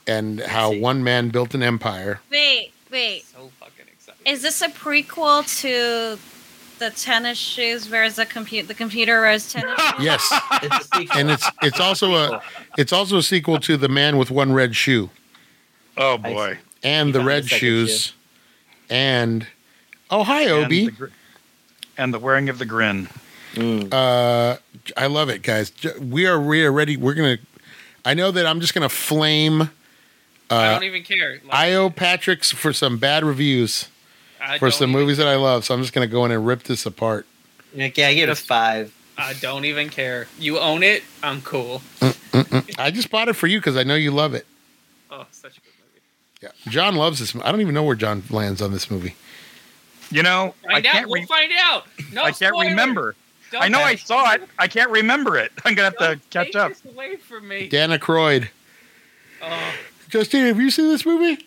and 0.08 0.40
how 0.42 0.74
one 0.74 1.04
man 1.04 1.30
built 1.30 1.54
an 1.54 1.62
empire. 1.64 2.20
Wait, 2.32 2.72
wait. 2.92 3.26
So 3.26 3.52
fucking 3.60 3.86
excited. 3.88 4.22
Is 4.26 4.42
this 4.42 4.62
a 4.62 4.70
prequel 4.70 5.44
to 5.62 6.18
the 6.80 6.90
tennis 6.92 7.38
shoes? 7.38 7.90
Where's 7.90 8.16
the 8.16 8.26
computer? 8.26 8.68
The 8.68 8.74
computer 8.74 9.22
wears 9.22 9.52
tennis 9.54 9.80
shoes. 9.80 9.94
Yes. 10.00 10.28
It's 10.64 10.76
a 10.94 10.98
sequel. 10.98 11.20
and 11.20 11.32
it's 11.32 11.50
it's 11.62 11.80
also 11.80 12.16
a 12.16 12.42
it's 12.78 12.92
also 12.94 13.18
a 13.18 13.24
sequel 13.24 13.60
to 13.62 13.78
the 13.78 13.90
man 13.90 14.18
with 14.18 14.32
one 14.32 14.52
red 14.54 14.76
shoe 14.76 15.10
Oh 15.98 16.18
boy. 16.18 16.58
and 16.84 17.14
the 17.14 17.22
red 17.24 17.44
the 17.44 17.50
second 17.50 17.60
shoes 17.60 18.14
and 18.90 19.46
oh 20.10 20.24
hi 20.24 20.44
And 20.44 20.52
obi 20.66 20.86
the, 20.86 20.92
gr- 20.92 21.06
and 21.98 22.14
the 22.14 22.20
wearing 22.20 22.50
of 22.50 22.60
the 22.60 22.66
grin. 22.66 23.08
Mm. 23.54 23.94
uh 23.94 24.58
i 24.96 25.08
love 25.08 25.30
it 25.30 25.42
guys 25.44 25.72
we 26.00 26.26
are 26.26 26.40
we 26.40 26.64
are 26.66 26.72
ready 26.72 26.96
we're 26.96 27.14
gonna 27.14 27.38
i 28.06 28.14
know 28.14 28.32
that 28.32 28.46
i'm 28.46 28.62
just 28.62 28.74
gonna 28.74 28.88
flame 28.90 29.64
I 30.50 30.68
uh 30.68 30.74
don't 30.74 30.84
even 30.86 31.04
care. 31.04 31.42
Like, 31.44 31.54
i 31.54 31.74
owe 31.74 31.90
patrick's 31.90 32.52
for 32.52 32.72
some 32.74 32.98
bad 32.98 33.24
reviews 33.26 33.90
I 34.42 34.58
for 34.58 34.72
some 34.72 34.90
even- 34.92 35.02
movies 35.02 35.18
that 35.18 35.28
i 35.28 35.36
love 35.36 35.66
so 35.66 35.74
i'm 35.74 35.82
just 35.82 35.92
gonna 35.94 36.08
go 36.08 36.24
in 36.26 36.32
and 36.32 36.48
rip 36.48 36.64
this 36.64 36.86
apart 36.86 37.26
Like, 37.76 37.98
yeah, 37.98 38.08
I 38.08 38.14
give 38.16 38.30
it 38.30 38.32
a 38.32 38.36
five. 38.36 38.94
I 39.18 39.34
don't 39.34 39.66
even 39.66 39.90
care. 39.90 40.28
You 40.40 40.58
own 40.58 40.82
it. 40.82 41.04
I'm 41.22 41.42
cool. 41.42 41.82
i 42.80 42.90
just 42.92 43.12
bought 43.12 43.28
it 43.28 43.34
for 43.34 43.48
you 43.48 43.60
because 43.60 43.76
i 43.78 43.84
know 43.84 43.96
you 43.96 44.12
love 44.12 44.34
it 44.34 44.46
Oh, 45.14 45.26
such 45.32 45.58
a 45.58 45.62
good 45.62 45.66
movie. 45.66 45.71
Yeah 46.42 46.50
john 46.68 46.96
loves 46.96 47.20
this 47.20 47.36
i 47.44 47.52
don't 47.52 47.62
even 47.62 47.74
know 47.74 47.84
where 47.84 47.96
john 47.96 48.24
lands 48.30 48.62
on 48.62 48.72
this 48.72 48.90
movie 48.92 49.16
You 50.12 50.24
know, 50.24 50.54
I 50.68 50.74
Find 50.74 50.86
out. 50.88 50.92
can't. 50.94 51.08
We'll 51.10 51.22
Re- 51.22 51.26
find 51.26 51.52
out. 51.58 51.86
No, 52.12 52.22
I 52.24 52.32
can't 52.34 52.54
spoilers. 52.54 52.70
remember. 52.72 53.16
Don't 53.50 53.64
I 53.64 53.68
know 53.70 53.80
I 53.80 53.96
saw 53.96 54.34
it. 54.34 54.42
I 54.60 54.68
can't 54.68 54.92
remember 54.92 55.38
it. 55.38 55.54
I'm 55.64 55.74
gonna 55.74 55.86
have 55.86 55.98
to 56.00 56.06
don't 56.06 56.30
catch 56.30 56.48
take 56.48 56.56
up. 56.58 56.70
This 56.74 56.84
away 56.84 57.16
from 57.16 57.48
me. 57.48 57.70
Dan 57.70 57.92
Aykroyd 57.92 58.50
Oh, 59.42 59.74
justine 60.10 60.48
have 60.48 60.60
you 60.60 60.70
seen 60.70 60.90
this 60.90 61.06
movie 61.06 61.46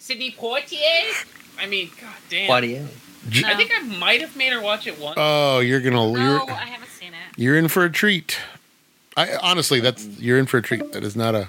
Sidney 0.00 0.32
Poitier. 0.32 1.24
I 1.60 1.66
mean, 1.66 1.90
god 2.00 2.10
damn. 2.28 2.48
What 2.48 2.62
do 2.62 2.66
you? 2.66 2.88
J- 3.28 3.44
I 3.46 3.54
think 3.54 3.70
I 3.72 3.82
might 3.82 4.20
have 4.22 4.34
made 4.34 4.52
her 4.52 4.60
watch 4.60 4.88
it 4.88 4.98
once. 4.98 5.14
oh 5.16 5.60
you're 5.60 5.80
gonna 5.80 5.96
No, 6.12 6.16
you're, 6.16 6.50
I 6.50 6.64
haven't 6.64 6.90
seen 6.90 7.10
it. 7.12 7.38
You're 7.38 7.56
in 7.56 7.68
for 7.68 7.84
a 7.84 7.90
treat. 7.92 8.38
I 9.16 9.36
honestly, 9.36 9.78
that's 9.78 10.04
you're 10.18 10.38
in 10.38 10.46
for 10.46 10.58
a 10.58 10.62
treat. 10.62 10.92
That 10.94 11.04
is 11.04 11.14
not 11.14 11.36
a 11.36 11.48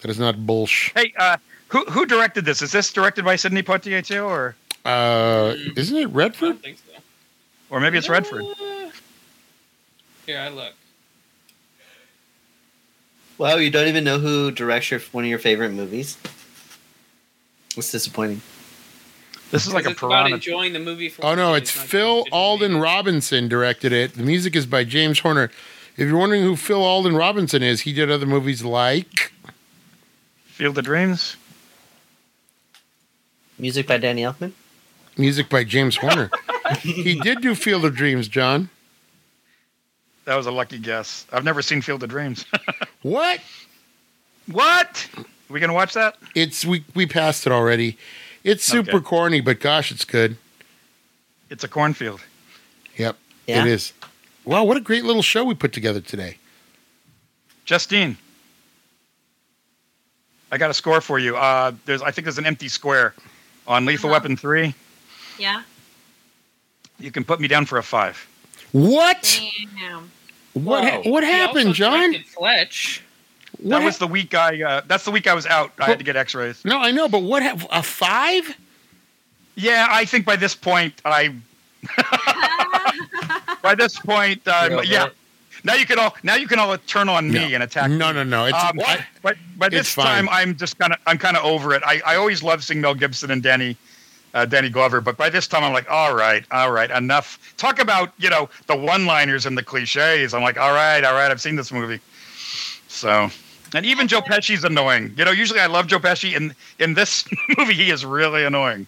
that 0.00 0.10
is 0.10 0.18
not 0.18 0.36
bullsh. 0.36 0.92
Hey, 0.98 1.12
uh, 1.18 1.36
who 1.70 1.84
who 1.86 2.06
directed 2.06 2.44
this? 2.44 2.62
Is 2.62 2.72
this 2.72 2.92
directed 2.92 3.24
by 3.24 3.36
Sidney 3.36 3.62
Poitier 3.62 4.04
too, 4.04 4.22
or 4.24 4.54
Uh, 4.84 5.54
isn't 5.76 5.96
it 5.96 6.02
I 6.02 6.10
Redford? 6.10 6.48
don't 6.50 6.62
think 6.62 6.78
so. 6.78 7.00
or 7.70 7.80
maybe 7.80 7.98
it's 7.98 8.08
Redford? 8.08 8.42
Uh, 8.44 8.90
Here, 10.26 10.38
I 10.38 10.48
look. 10.48 10.74
Wow, 13.38 13.56
you 13.56 13.70
don't 13.70 13.88
even 13.88 14.04
know 14.04 14.18
who 14.18 14.50
directs 14.50 14.90
your 14.90 15.00
one 15.12 15.24
of 15.24 15.30
your 15.30 15.38
favorite 15.38 15.70
movies. 15.72 16.18
It's 17.76 17.90
disappointing. 17.90 18.42
This 19.50 19.66
is 19.66 19.72
like 19.74 19.86
a 19.86 19.90
it's 19.90 19.98
about 19.98 20.10
piranha. 20.10 20.34
enjoying 20.36 20.72
the 20.74 20.78
movie. 20.78 21.08
For 21.08 21.24
Oh 21.24 21.34
no, 21.34 21.54
it's 21.54 21.70
Phil 21.70 22.24
Alden 22.30 22.66
enjoying 22.72 22.80
it. 22.82 22.84
Robinson 22.84 23.48
directed 23.48 23.92
it. 23.92 24.14
The 24.14 24.22
music 24.22 24.54
is 24.54 24.66
by 24.66 24.84
James 24.84 25.20
Horner. 25.20 25.50
If 25.96 26.06
you're 26.08 26.18
wondering 26.18 26.42
who 26.42 26.54
Phil 26.56 26.82
Alden 26.82 27.16
Robinson 27.16 27.62
is, 27.62 27.80
he 27.82 27.92
did 27.92 28.10
other 28.10 28.26
movies 28.26 28.62
like 28.62 29.32
Field 30.44 30.76
of 30.78 30.84
Dreams. 30.84 31.36
Music 33.60 33.86
by 33.86 33.98
Danny 33.98 34.22
Elfman. 34.22 34.52
music 35.18 35.48
by 35.48 35.64
James 35.64 35.96
Horner. 35.96 36.30
he 36.80 37.14
did 37.20 37.40
do 37.42 37.54
Field 37.54 37.84
of 37.84 37.94
Dreams, 37.94 38.26
John. 38.28 38.70
That 40.24 40.36
was 40.36 40.46
a 40.46 40.50
lucky 40.50 40.78
guess. 40.78 41.26
I've 41.32 41.44
never 41.44 41.60
seen 41.62 41.82
Field 41.82 42.02
of 42.02 42.08
Dreams. 42.10 42.44
What? 43.02 43.40
what? 44.52 45.08
we 45.48 45.58
gonna 45.58 45.72
watch 45.72 45.94
that? 45.94 46.16
It's 46.34 46.66
we 46.66 46.84
we 46.94 47.06
passed 47.06 47.46
it 47.46 47.52
already. 47.52 47.96
It's 48.44 48.62
super 48.62 48.96
Okay. 48.98 49.04
corny, 49.04 49.40
but 49.40 49.58
gosh, 49.58 49.90
it's 49.90 50.04
good. 50.04 50.36
It's 51.48 51.64
a 51.64 51.68
cornfield. 51.68 52.20
Yep, 52.98 53.16
Yeah. 53.46 53.62
it 53.62 53.68
is. 53.68 53.94
Wow, 54.44 54.64
what 54.64 54.76
a 54.76 54.80
great 54.80 55.04
little 55.04 55.22
show 55.22 55.44
we 55.44 55.54
put 55.54 55.72
together 55.72 56.02
today. 56.02 56.36
Justine, 57.64 58.18
I 60.52 60.58
got 60.58 60.68
a 60.70 60.74
score 60.74 61.00
for 61.00 61.18
you. 61.18 61.38
Uh, 61.38 61.72
there's, 61.86 62.02
I 62.02 62.10
think 62.10 62.26
there's 62.26 62.38
an 62.38 62.44
empty 62.46 62.68
square 62.68 63.14
on 63.70 63.86
Lethal 63.86 64.10
Uh-huh. 64.10 64.16
Weapon 64.16 64.36
three. 64.36 64.74
Yeah. 65.38 65.62
You 66.98 67.10
can 67.10 67.24
put 67.24 67.40
me 67.40 67.48
down 67.48 67.64
for 67.64 67.78
a 67.78 67.82
five. 67.82 68.26
What? 68.72 69.40
Damn. 69.78 70.10
What? 70.52 70.84
ha- 70.84 71.00
what 71.08 71.22
happened, 71.22 71.74
John? 71.74 72.14
Fletch. 72.24 73.02
What 73.58 73.70
that 73.78 73.84
was 73.84 73.98
the 73.98 74.06
week 74.06 74.34
I. 74.34 74.62
Uh, 74.62 74.80
that's 74.86 75.04
the 75.04 75.10
week 75.10 75.26
I 75.26 75.34
was 75.34 75.46
out. 75.46 75.72
I 75.78 75.86
had 75.86 75.98
to 75.98 76.04
get 76.04 76.16
X-rays. 76.16 76.64
no, 76.64 76.78
I 76.78 76.90
know, 76.90 77.08
but 77.08 77.22
what? 77.22 77.42
Ha- 77.42 77.66
a 77.70 77.82
five? 77.82 78.54
Yeah, 79.54 79.86
I 79.88 80.04
think 80.04 80.26
by 80.26 80.36
this 80.36 80.54
point 80.54 81.00
I. 81.04 81.34
by 83.62 83.74
this 83.74 83.98
point, 83.98 84.46
um, 84.48 84.72
You're 84.72 84.84
yeah. 84.84 85.08
Now 85.64 85.74
you 85.74 85.86
can 85.86 85.98
all 85.98 86.14
now 86.22 86.34
you 86.36 86.46
can 86.48 86.58
all 86.58 86.76
turn 86.78 87.08
on 87.08 87.28
me 87.30 87.48
No. 87.50 87.54
and 87.54 87.62
attack. 87.62 87.90
No, 87.90 88.08
me. 88.08 88.14
no, 88.14 88.22
no. 88.24 88.44
It's 88.46 88.54
Um, 88.56 88.80
I- 88.80 89.04
but 89.22 89.36
by 89.56 89.66
It's 89.66 89.74
this 89.76 89.94
time, 89.94 90.28
I'm 90.30 90.56
just 90.56 90.78
kind 90.78 90.92
of 90.92 90.98
I'm 91.06 91.18
kind 91.18 91.36
of 91.36 91.44
over 91.44 91.74
it. 91.74 91.82
I, 91.84 92.00
I 92.06 92.16
always 92.16 92.42
love 92.42 92.64
seeing 92.64 92.80
Mel 92.80 92.94
Gibson 92.94 93.30
and 93.30 93.42
Danny 93.42 93.76
uh, 94.32 94.44
Danny 94.46 94.68
Glover, 94.68 95.00
but 95.00 95.16
by 95.16 95.28
this 95.28 95.48
time 95.48 95.64
I'm 95.64 95.72
like, 95.72 95.90
all 95.90 96.14
right, 96.14 96.44
all 96.52 96.70
right, 96.70 96.88
enough. 96.92 97.52
Talk 97.56 97.80
about 97.80 98.12
you 98.18 98.30
know 98.30 98.48
the 98.68 98.76
one-liners 98.76 99.44
and 99.44 99.58
the 99.58 99.62
cliches. 99.62 100.32
I'm 100.34 100.42
like, 100.42 100.56
all 100.58 100.72
right, 100.72 101.02
all 101.04 101.14
right, 101.14 101.30
I've 101.30 101.40
seen 101.40 101.56
this 101.56 101.72
movie. 101.72 101.98
So, 102.88 103.28
and 103.74 103.84
even 103.84 104.06
Joe 104.08 104.20
Pesci's 104.20 104.64
annoying. 104.64 105.12
You 105.16 105.24
know, 105.24 105.30
usually 105.32 105.60
I 105.60 105.66
love 105.66 105.88
Joe 105.88 105.98
Pesci, 105.98 106.36
and 106.36 106.54
in 106.78 106.94
this 106.94 107.24
movie 107.58 107.74
he 107.74 107.90
is 107.90 108.04
really 108.06 108.44
annoying. 108.44 108.86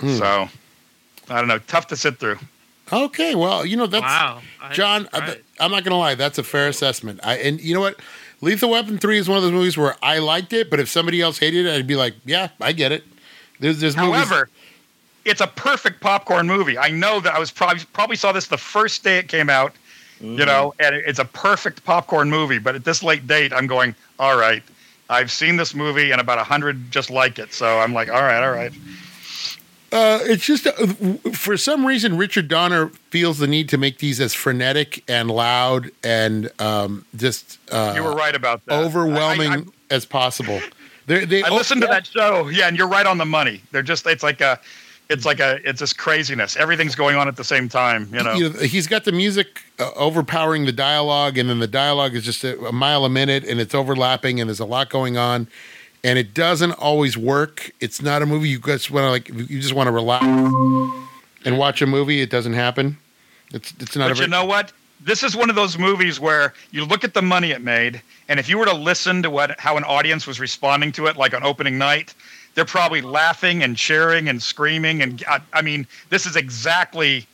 Hmm. 0.00 0.16
So, 0.16 0.48
I 1.28 1.38
don't 1.38 1.48
know, 1.48 1.58
tough 1.60 1.86
to 1.88 1.96
sit 1.96 2.18
through. 2.18 2.38
Okay. 2.92 3.34
Well, 3.34 3.64
you 3.66 3.76
know 3.76 3.86
that's 3.86 4.02
wow, 4.02 4.40
John. 4.72 5.08
uh. 5.12 5.34
I'm 5.60 5.70
not 5.70 5.84
gonna 5.84 5.98
lie. 5.98 6.14
That's 6.16 6.38
a 6.38 6.42
fair 6.42 6.68
assessment. 6.68 7.20
I 7.22 7.36
and 7.38 7.60
you 7.60 7.74
know 7.74 7.80
what? 7.80 8.00
Lethal 8.40 8.70
Weapon 8.70 8.98
three 8.98 9.18
is 9.18 9.28
one 9.28 9.36
of 9.38 9.42
those 9.44 9.52
movies 9.52 9.76
where 9.78 9.96
I 10.02 10.18
liked 10.18 10.52
it, 10.52 10.68
but 10.70 10.80
if 10.80 10.88
somebody 10.88 11.20
else 11.20 11.38
hated 11.38 11.66
it, 11.66 11.74
I'd 11.74 11.86
be 11.86 11.96
like, 11.96 12.14
yeah, 12.26 12.48
I 12.60 12.72
get 12.72 12.92
it. 12.92 13.04
There's 13.60 13.80
there's 13.80 13.96
movies- 13.96 14.14
However, 14.26 14.48
it's 15.24 15.40
a 15.40 15.46
perfect 15.46 16.00
popcorn 16.00 16.46
movie. 16.46 16.76
I 16.76 16.90
know 16.90 17.20
that 17.20 17.34
I 17.34 17.38
was 17.38 17.50
probably 17.50 17.84
probably 17.92 18.16
saw 18.16 18.32
this 18.32 18.48
the 18.48 18.58
first 18.58 19.02
day 19.04 19.18
it 19.18 19.28
came 19.28 19.48
out, 19.48 19.72
Mm-hmm. 20.20 20.38
you 20.38 20.46
know, 20.46 20.72
and 20.78 20.94
it's 20.94 21.18
a 21.18 21.24
perfect 21.24 21.84
popcorn 21.84 22.30
movie. 22.30 22.58
But 22.58 22.76
at 22.76 22.84
this 22.84 23.02
late 23.02 23.26
date, 23.26 23.52
I'm 23.52 23.66
going, 23.66 23.94
all 24.20 24.38
right, 24.38 24.62
I've 25.10 25.30
seen 25.32 25.56
this 25.56 25.74
movie 25.74 26.12
and 26.12 26.20
about 26.20 26.38
a 26.38 26.44
hundred 26.44 26.88
just 26.92 27.10
like 27.10 27.38
it. 27.40 27.52
So 27.52 27.78
I'm 27.80 27.92
like, 27.92 28.08
all 28.08 28.22
right, 28.22 28.40
all 28.44 28.52
right. 28.52 28.72
Uh, 29.94 30.18
it's 30.22 30.44
just 30.44 30.66
uh, 30.66 30.72
for 31.32 31.56
some 31.56 31.86
reason 31.86 32.16
Richard 32.16 32.48
Donner 32.48 32.88
feels 33.10 33.38
the 33.38 33.46
need 33.46 33.68
to 33.68 33.78
make 33.78 33.98
these 33.98 34.20
as 34.20 34.34
frenetic 34.34 35.04
and 35.06 35.30
loud 35.30 35.92
and 36.02 36.50
um, 36.60 37.04
just 37.14 37.60
uh, 37.70 37.92
You 37.94 38.02
were 38.02 38.14
right 38.14 38.34
about 38.34 38.66
that. 38.66 38.74
overwhelming 38.74 39.52
I, 39.52 39.56
I, 39.58 39.62
as 39.90 40.04
possible. 40.04 40.60
They 41.06 41.24
they 41.24 41.44
I, 41.44 41.46
I 41.46 41.50
listened 41.50 41.80
to 41.82 41.86
that 41.86 42.06
show, 42.06 42.48
yeah, 42.48 42.66
and 42.66 42.76
you're 42.76 42.88
right 42.88 43.06
on 43.06 43.18
the 43.18 43.24
money. 43.24 43.62
They're 43.70 43.82
just 43.82 44.04
it's 44.06 44.24
like 44.24 44.40
a. 44.40 44.58
It's 45.10 45.26
like 45.26 45.38
a, 45.38 45.60
it's 45.68 45.80
just 45.80 45.98
craziness. 45.98 46.56
Everything's 46.56 46.94
going 46.94 47.14
on 47.14 47.28
at 47.28 47.36
the 47.36 47.44
same 47.44 47.68
time, 47.68 48.08
you 48.10 48.22
know. 48.22 48.32
you 48.32 48.48
know, 48.48 48.58
he's 48.60 48.86
got 48.86 49.04
the 49.04 49.12
music 49.12 49.60
uh, 49.78 49.90
overpowering 49.96 50.64
the 50.64 50.72
dialogue, 50.72 51.36
and 51.36 51.50
then 51.50 51.58
the 51.58 51.66
dialogue 51.66 52.14
is 52.14 52.24
just 52.24 52.42
a, 52.42 52.58
a 52.64 52.72
mile 52.72 53.04
a 53.04 53.10
minute, 53.10 53.44
and 53.44 53.60
it's 53.60 53.74
overlapping, 53.74 54.40
and 54.40 54.48
there's 54.48 54.60
a 54.60 54.64
lot 54.64 54.88
going 54.88 55.18
on, 55.18 55.46
and 56.04 56.18
it 56.18 56.34
doesn't 56.34 56.72
always 56.72 57.16
work. 57.16 57.72
It's 57.80 58.00
not 58.00 58.22
a 58.22 58.26
movie 58.26 58.50
you 58.50 58.60
just 58.60 58.90
want 58.90 59.04
to 59.04 59.10
like. 59.10 59.28
You 59.50 59.60
just 59.60 59.72
want 59.72 59.88
to 59.88 59.92
relax 59.92 60.24
and 61.44 61.58
watch 61.58 61.82
a 61.82 61.86
movie. 61.86 62.20
It 62.20 62.30
doesn't 62.30 62.52
happen. 62.52 62.98
It's 63.52 63.72
it's 63.80 63.96
not. 63.96 64.08
But 64.10 64.18
very, 64.18 64.26
you 64.26 64.30
know 64.30 64.44
what? 64.44 64.72
This 65.00 65.22
is 65.22 65.34
one 65.34 65.50
of 65.50 65.56
those 65.56 65.78
movies 65.78 66.20
where 66.20 66.54
you 66.70 66.84
look 66.84 67.02
at 67.02 67.14
the 67.14 67.22
money 67.22 67.50
it 67.50 67.62
made, 67.62 68.00
and 68.28 68.38
if 68.38 68.48
you 68.48 68.58
were 68.58 68.66
to 68.66 68.74
listen 68.74 69.22
to 69.22 69.30
what 69.30 69.58
how 69.58 69.76
an 69.76 69.84
audience 69.84 70.26
was 70.26 70.38
responding 70.38 70.92
to 70.92 71.06
it, 71.06 71.16
like 71.16 71.34
on 71.34 71.42
opening 71.42 71.78
night, 71.78 72.14
they're 72.54 72.64
probably 72.64 73.00
laughing 73.00 73.62
and 73.62 73.76
cheering 73.76 74.28
and 74.28 74.42
screaming. 74.42 75.02
And 75.02 75.24
I, 75.26 75.40
I 75.54 75.62
mean, 75.62 75.86
this 76.10 76.26
is 76.26 76.36
exactly 76.36 77.26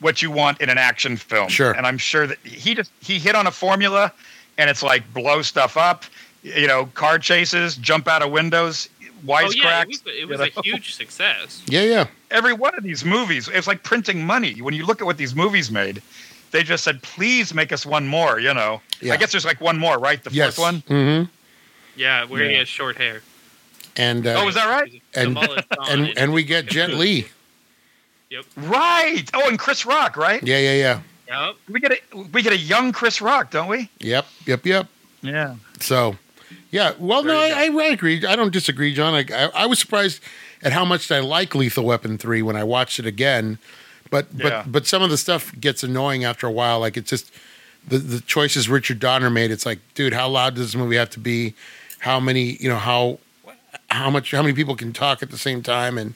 what 0.00 0.22
you 0.22 0.30
want 0.30 0.60
in 0.60 0.68
an 0.68 0.78
action 0.78 1.16
film. 1.16 1.48
Sure. 1.48 1.72
And 1.72 1.86
I'm 1.86 1.98
sure 1.98 2.26
that 2.26 2.38
he 2.44 2.74
just 2.74 2.92
he 3.00 3.18
hit 3.18 3.34
on 3.34 3.46
a 3.46 3.50
formula, 3.50 4.12
and 4.58 4.68
it's 4.68 4.82
like 4.82 5.02
blow 5.14 5.40
stuff 5.42 5.76
up, 5.76 6.04
you 6.42 6.66
know, 6.66 6.86
car 6.94 7.18
chases, 7.18 7.76
jump 7.76 8.08
out 8.08 8.22
of 8.22 8.30
windows, 8.30 8.88
wisecracks. 9.26 9.46
Oh 9.46 9.50
yeah, 9.54 9.82
it 9.82 9.88
was, 9.88 10.02
it 10.06 10.14
you 10.20 10.26
was 10.28 10.38
know? 10.40 10.46
a 10.56 10.62
huge 10.62 10.94
success. 10.94 11.62
yeah, 11.68 11.82
yeah. 11.82 12.06
every 12.30 12.52
one 12.52 12.74
of 12.76 12.84
these 12.84 13.04
movies 13.04 13.48
it's 13.52 13.66
like 13.66 13.82
printing 13.82 14.24
money 14.24 14.60
when 14.62 14.74
you 14.74 14.84
look 14.86 15.00
at 15.00 15.04
what 15.06 15.16
these 15.16 15.34
movies 15.34 15.70
made 15.70 16.00
they 16.50 16.62
just 16.62 16.84
said 16.84 17.02
please 17.02 17.52
make 17.54 17.72
us 17.72 17.84
one 17.86 18.06
more 18.06 18.38
you 18.38 18.52
know 18.54 18.80
Yeah. 19.00 19.14
i 19.14 19.16
guess 19.16 19.32
there's 19.32 19.44
like 19.46 19.60
one 19.60 19.78
more 19.78 19.98
right 19.98 20.22
the 20.22 20.30
yes. 20.30 20.56
fourth 20.56 20.58
one 20.66 20.82
Mm-hmm. 20.82 21.24
Yeah, 21.96 22.24
where 22.26 22.48
he 22.48 22.54
has 22.56 22.68
short 22.68 22.96
hair. 22.96 23.22
And 23.96 24.24
uh, 24.26 24.36
Oh, 24.38 24.48
is 24.48 24.54
that 24.54 24.68
right? 24.68 24.92
The 25.14 25.20
And- 25.20 25.38
and 25.90 26.18
and 26.18 26.32
we 26.32 26.44
get 26.44 26.66
Jet 26.74 26.90
Li. 26.90 27.26
Yep. 28.30 28.44
Right 28.56 29.24
oh 29.34 29.48
and 29.48 29.58
chris 29.58 29.84
rock 29.86 30.16
right 30.16 30.42
Yeah, 30.42 30.58
yeah, 30.58 30.74
yeah. 30.74 31.46
Yep. 31.46 31.56
we 31.70 31.80
get 31.80 31.92
a 31.92 32.16
we 32.32 32.42
get 32.42 32.52
a 32.52 32.58
young 32.58 32.92
chris 32.92 33.20
rock 33.20 33.50
don't 33.50 33.68
we 33.68 33.90
Yep, 34.00 34.26
yep, 34.46 34.64
yep. 34.66 34.86
yeah 35.22 35.56
So, 35.80 36.16
yeah. 36.70 36.92
Well, 36.98 37.22
no, 37.24 37.36
I, 37.38 37.48
I, 37.66 37.70
I 37.72 37.84
agree. 37.86 38.24
I 38.26 38.36
don't 38.36 38.52
disagree, 38.52 38.92
John. 38.94 39.14
I, 39.14 39.24
I, 39.34 39.50
I 39.62 39.66
was 39.66 39.78
surprised 39.78 40.20
at 40.62 40.72
how 40.72 40.84
much 40.84 41.10
I 41.10 41.20
like 41.20 41.54
Lethal 41.54 41.84
Weapon 41.84 42.18
three 42.18 42.42
when 42.42 42.56
I 42.56 42.64
watched 42.64 42.98
it 42.98 43.06
again, 43.06 43.58
but 44.10 44.26
Yeah. 44.34 44.62
but 44.64 44.72
but 44.72 44.86
some 44.86 45.02
of 45.02 45.10
the 45.10 45.16
stuff 45.16 45.52
gets 45.60 45.82
annoying 45.82 46.24
after 46.24 46.46
a 46.46 46.52
while. 46.52 46.80
Like 46.80 46.96
it's 46.96 47.10
just 47.10 47.30
the 47.86 47.98
the 47.98 48.20
choices 48.20 48.68
Richard 48.68 48.98
Donner 49.00 49.30
made. 49.30 49.50
It's 49.50 49.64
like, 49.66 49.78
dude, 49.94 50.12
how 50.12 50.28
loud 50.28 50.54
does 50.56 50.72
this 50.72 50.74
movie 50.74 50.96
have 50.96 51.10
to 51.10 51.20
be? 51.20 51.54
How 52.00 52.20
many, 52.20 52.56
you 52.60 52.68
know, 52.68 52.76
how 52.76 53.18
how 53.90 54.10
much 54.10 54.30
how 54.32 54.42
many 54.42 54.54
people 54.54 54.76
can 54.76 54.92
talk 54.92 55.22
at 55.22 55.30
the 55.30 55.38
same 55.38 55.62
time, 55.62 55.96
and 55.98 56.14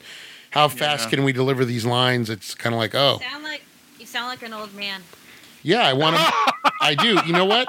how 0.50 0.68
fast 0.68 1.04
Yeah. 1.06 1.10
can 1.10 1.24
we 1.24 1.32
deliver 1.32 1.64
these 1.64 1.84
lines? 1.86 2.28
It's 2.30 2.54
kind 2.54 2.74
of 2.74 2.78
like, 2.78 2.94
oh, 2.94 3.18
Sound 3.20 3.42
like 3.44 3.62
you 3.98 4.06
sound 4.06 4.28
like 4.28 4.42
an 4.42 4.52
old 4.52 4.74
man. 4.74 5.00
yeah, 5.62 5.82
I 5.86 5.92
want 5.92 6.16
to. 6.16 6.52
I 6.82 6.94
do. 6.94 7.18
You 7.24 7.32
know 7.32 7.44
what? 7.44 7.68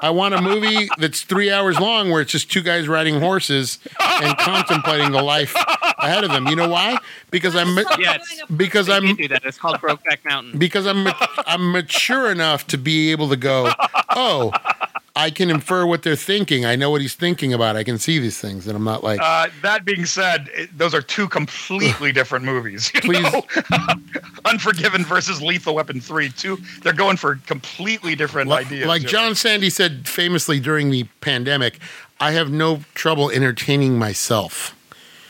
I 0.00 0.10
want 0.10 0.34
a 0.34 0.40
movie 0.42 0.88
that's 0.98 1.22
three 1.22 1.50
hours 1.50 1.78
long 1.78 2.10
where 2.10 2.20
it's 2.22 2.32
just 2.32 2.50
two 2.50 2.62
guys 2.62 2.88
riding 2.88 3.20
horses 3.20 3.78
and 4.00 4.36
contemplating 4.38 5.12
the 5.12 5.22
life 5.22 5.54
ahead 5.98 6.24
of 6.24 6.30
them. 6.30 6.46
You 6.48 6.56
know 6.56 6.68
why? 6.68 6.98
Because 7.30 7.54
I'm 7.54 7.76
it's- 7.78 8.42
because 8.56 8.88
I'm 8.88 9.14
do 9.16 9.28
that. 9.28 9.44
It's 9.44 9.58
called 9.58 9.76
Brokeback 9.80 10.24
Mountain. 10.24 10.58
because 10.58 10.86
I'm 10.86 11.06
I'm 11.46 11.70
mature 11.72 12.30
enough 12.32 12.66
to 12.68 12.78
be 12.78 13.10
able 13.12 13.28
to 13.28 13.36
go. 13.36 13.70
Oh, 14.10 14.52
I 15.20 15.30
can 15.30 15.50
infer 15.50 15.84
what 15.84 16.04
they're 16.04 16.14
thinking. 16.14 16.64
I 16.64 16.76
know 16.76 16.90
what 16.90 17.00
he's 17.00 17.14
thinking 17.14 17.52
about. 17.52 17.74
I 17.74 17.82
can 17.82 17.98
see 17.98 18.20
these 18.20 18.38
things, 18.38 18.68
and 18.68 18.76
I'm 18.76 18.84
not 18.84 19.02
like. 19.02 19.18
uh, 19.20 19.48
that 19.62 19.84
being 19.84 20.06
said 20.06 20.48
it, 20.54 20.78
those 20.78 20.94
are 20.94 21.02
two 21.02 21.28
completely 21.28 22.12
different 22.12 22.44
movies 22.44 22.90
Please. 23.02 23.26
unforgiven 24.44 25.04
versus 25.04 25.42
lethal 25.42 25.74
weapon 25.74 26.00
3 26.00 26.28
two 26.30 26.56
they're 26.82 26.92
going 26.92 27.16
for 27.16 27.36
completely 27.46 28.14
different 28.14 28.48
Like, 28.48 28.66
ideas 28.66 28.86
like 28.86 29.00
you 29.02 29.06
know? 29.06 29.10
John 29.12 29.34
Sandy 29.34 29.70
said 29.70 30.06
famously 30.08 30.60
during 30.60 30.90
the 30.90 31.04
pandemic, 31.20 31.78
I 32.20 32.30
have 32.32 32.50
no 32.50 32.82
trouble 32.94 33.30
entertaining 33.30 33.98
myself. 33.98 34.74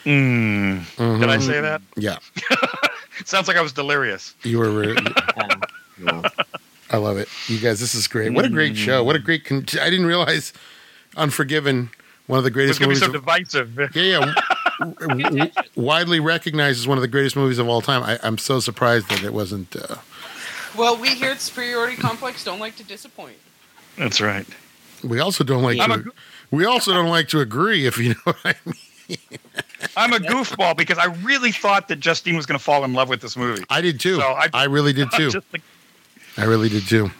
Mm. 0.05 0.83
Mhm. 0.97 1.21
did 1.21 1.29
i 1.31 1.39
say 1.39 1.61
that 1.61 1.81
Yeah, 1.97 2.19
sounds 3.25 3.49
like 3.49 3.57
i 3.57 3.61
was 3.63 3.73
delirious 3.73 4.35
you 4.43 4.59
were. 4.59 4.71
re- 4.71 4.97
Um, 5.37 5.63
no. 5.99 6.23
I 6.91 6.97
love 6.97 7.19
it. 7.19 7.29
You 7.49 7.59
guys, 7.59 7.81
this 7.81 7.95
is 7.95 8.07
great. 8.09 8.33
What 8.33 8.45
a 8.45 8.49
great 8.49 8.77
show. 8.77 9.05
What 9.05 9.17
a 9.17 9.19
great. 9.19 9.45
Con- 9.45 9.67
I 9.81 9.91
didn't 9.91 10.07
realize 10.07 10.53
Unforgiven, 11.17 11.91
one 12.27 12.39
of 12.39 12.45
the 12.45 12.49
It's 12.49 12.55
greatest 12.55 12.81
going 12.81 12.95
to 12.95 13.01
be 13.01 13.07
movies. 13.07 13.53
so 13.53 13.61
of- 13.63 13.75
divisive. 13.75 13.95
yeah, 13.97 14.21
yeah. 14.21 14.35
w- 15.01 15.23
w- 15.23 15.51
widely 15.75 16.21
recognized 16.21 16.79
as 16.81 16.87
one 16.89 16.97
of 16.99 17.03
the 17.03 17.09
greatest 17.09 17.35
movies 17.37 17.59
of 17.59 17.69
all 17.69 17.81
time. 17.81 18.03
I, 18.03 18.19
I'm 18.23 18.39
so 18.39 18.61
surprised 18.61 19.09
that 19.11 19.23
it 19.25 19.33
wasn't. 19.33 19.75
Uh, 19.77 19.97
Well, 20.77 20.97
we 20.97 21.09
here 21.11 21.31
at 21.33 21.41
Superiority 21.41 21.97
Complex 21.97 22.45
don't 22.45 22.61
like 22.61 22.77
to 22.77 22.85
disappoint. 22.85 23.37
That's 23.97 24.21
right. 24.21 24.47
we 25.03 25.19
also 25.21 25.43
don't 25.45 25.63
like 25.63 25.81
I'm 25.81 26.05
to. 26.05 26.09
a- 26.11 26.13
we 26.51 26.65
also 26.65 26.93
don't 26.95 27.11
like 27.11 27.29
to 27.29 27.41
agree, 27.41 27.87
if 27.87 27.99
you 27.99 28.11
know 28.15 28.17
what 28.25 28.37
I 28.45 28.55
mean. 28.65 29.19
I'm 29.97 30.13
a 30.13 30.19
goofball 30.19 30.77
because 30.77 30.99
I 30.99 31.07
really 31.23 31.51
thought 31.53 31.89
that 31.89 31.97
Justine 32.01 32.37
was 32.37 32.47
going 32.47 32.59
to 32.59 32.65
fall 32.65 32.85
in 32.85 32.93
love 32.95 33.09
with 33.09 33.21
this 33.21 33.37
movie. 33.37 33.65
I 33.71 33.81
did 33.81 33.99
too. 34.01 34.17
So 34.17 34.23
I, 34.23 34.49
I- 34.55 34.65
really 34.65 34.93
did 34.93 35.11
too. 35.17 35.31
Just 36.39 36.39
like 36.39 36.47
I 36.47 36.51
really 36.51 36.69
did 36.69 36.87
too. 36.89 37.11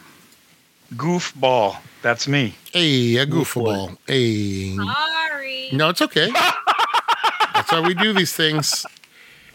goofball. 0.95 1.77
That's 2.01 2.27
me. 2.27 2.55
Hey, 2.71 3.17
a 3.17 3.25
goofball. 3.25 3.97
Hey. 4.07 4.75
Sorry. 4.75 5.69
No, 5.73 5.89
it's 5.89 6.01
okay. 6.01 6.29
That's 7.53 7.69
how 7.69 7.83
we 7.83 7.93
do 7.93 8.13
these 8.13 8.33
things. 8.33 8.85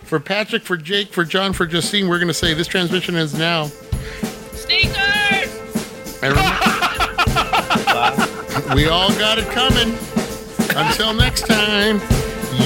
For 0.03 0.21
Patrick, 0.21 0.63
for 0.63 0.77
Jake, 0.77 1.13
for 1.13 1.25
John, 1.25 1.53
for 1.55 1.65
Justine, 1.67 2.09
we're 2.09 2.19
going 2.19 2.29
to 2.29 2.35
say 2.35 2.53
this 2.53 2.67
transmission 2.67 3.17
ends 3.17 3.37
now. 3.39 3.67
Sneakers! 4.53 5.51
And 6.23 6.35
remember, 6.35 6.59
we 8.75 8.89
all 8.89 9.09
got 9.15 9.39
it 9.39 9.49
coming. 9.51 9.97
Until 10.77 11.15
next 11.15 11.47
time, 11.47 12.01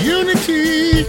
unity. 0.02 1.04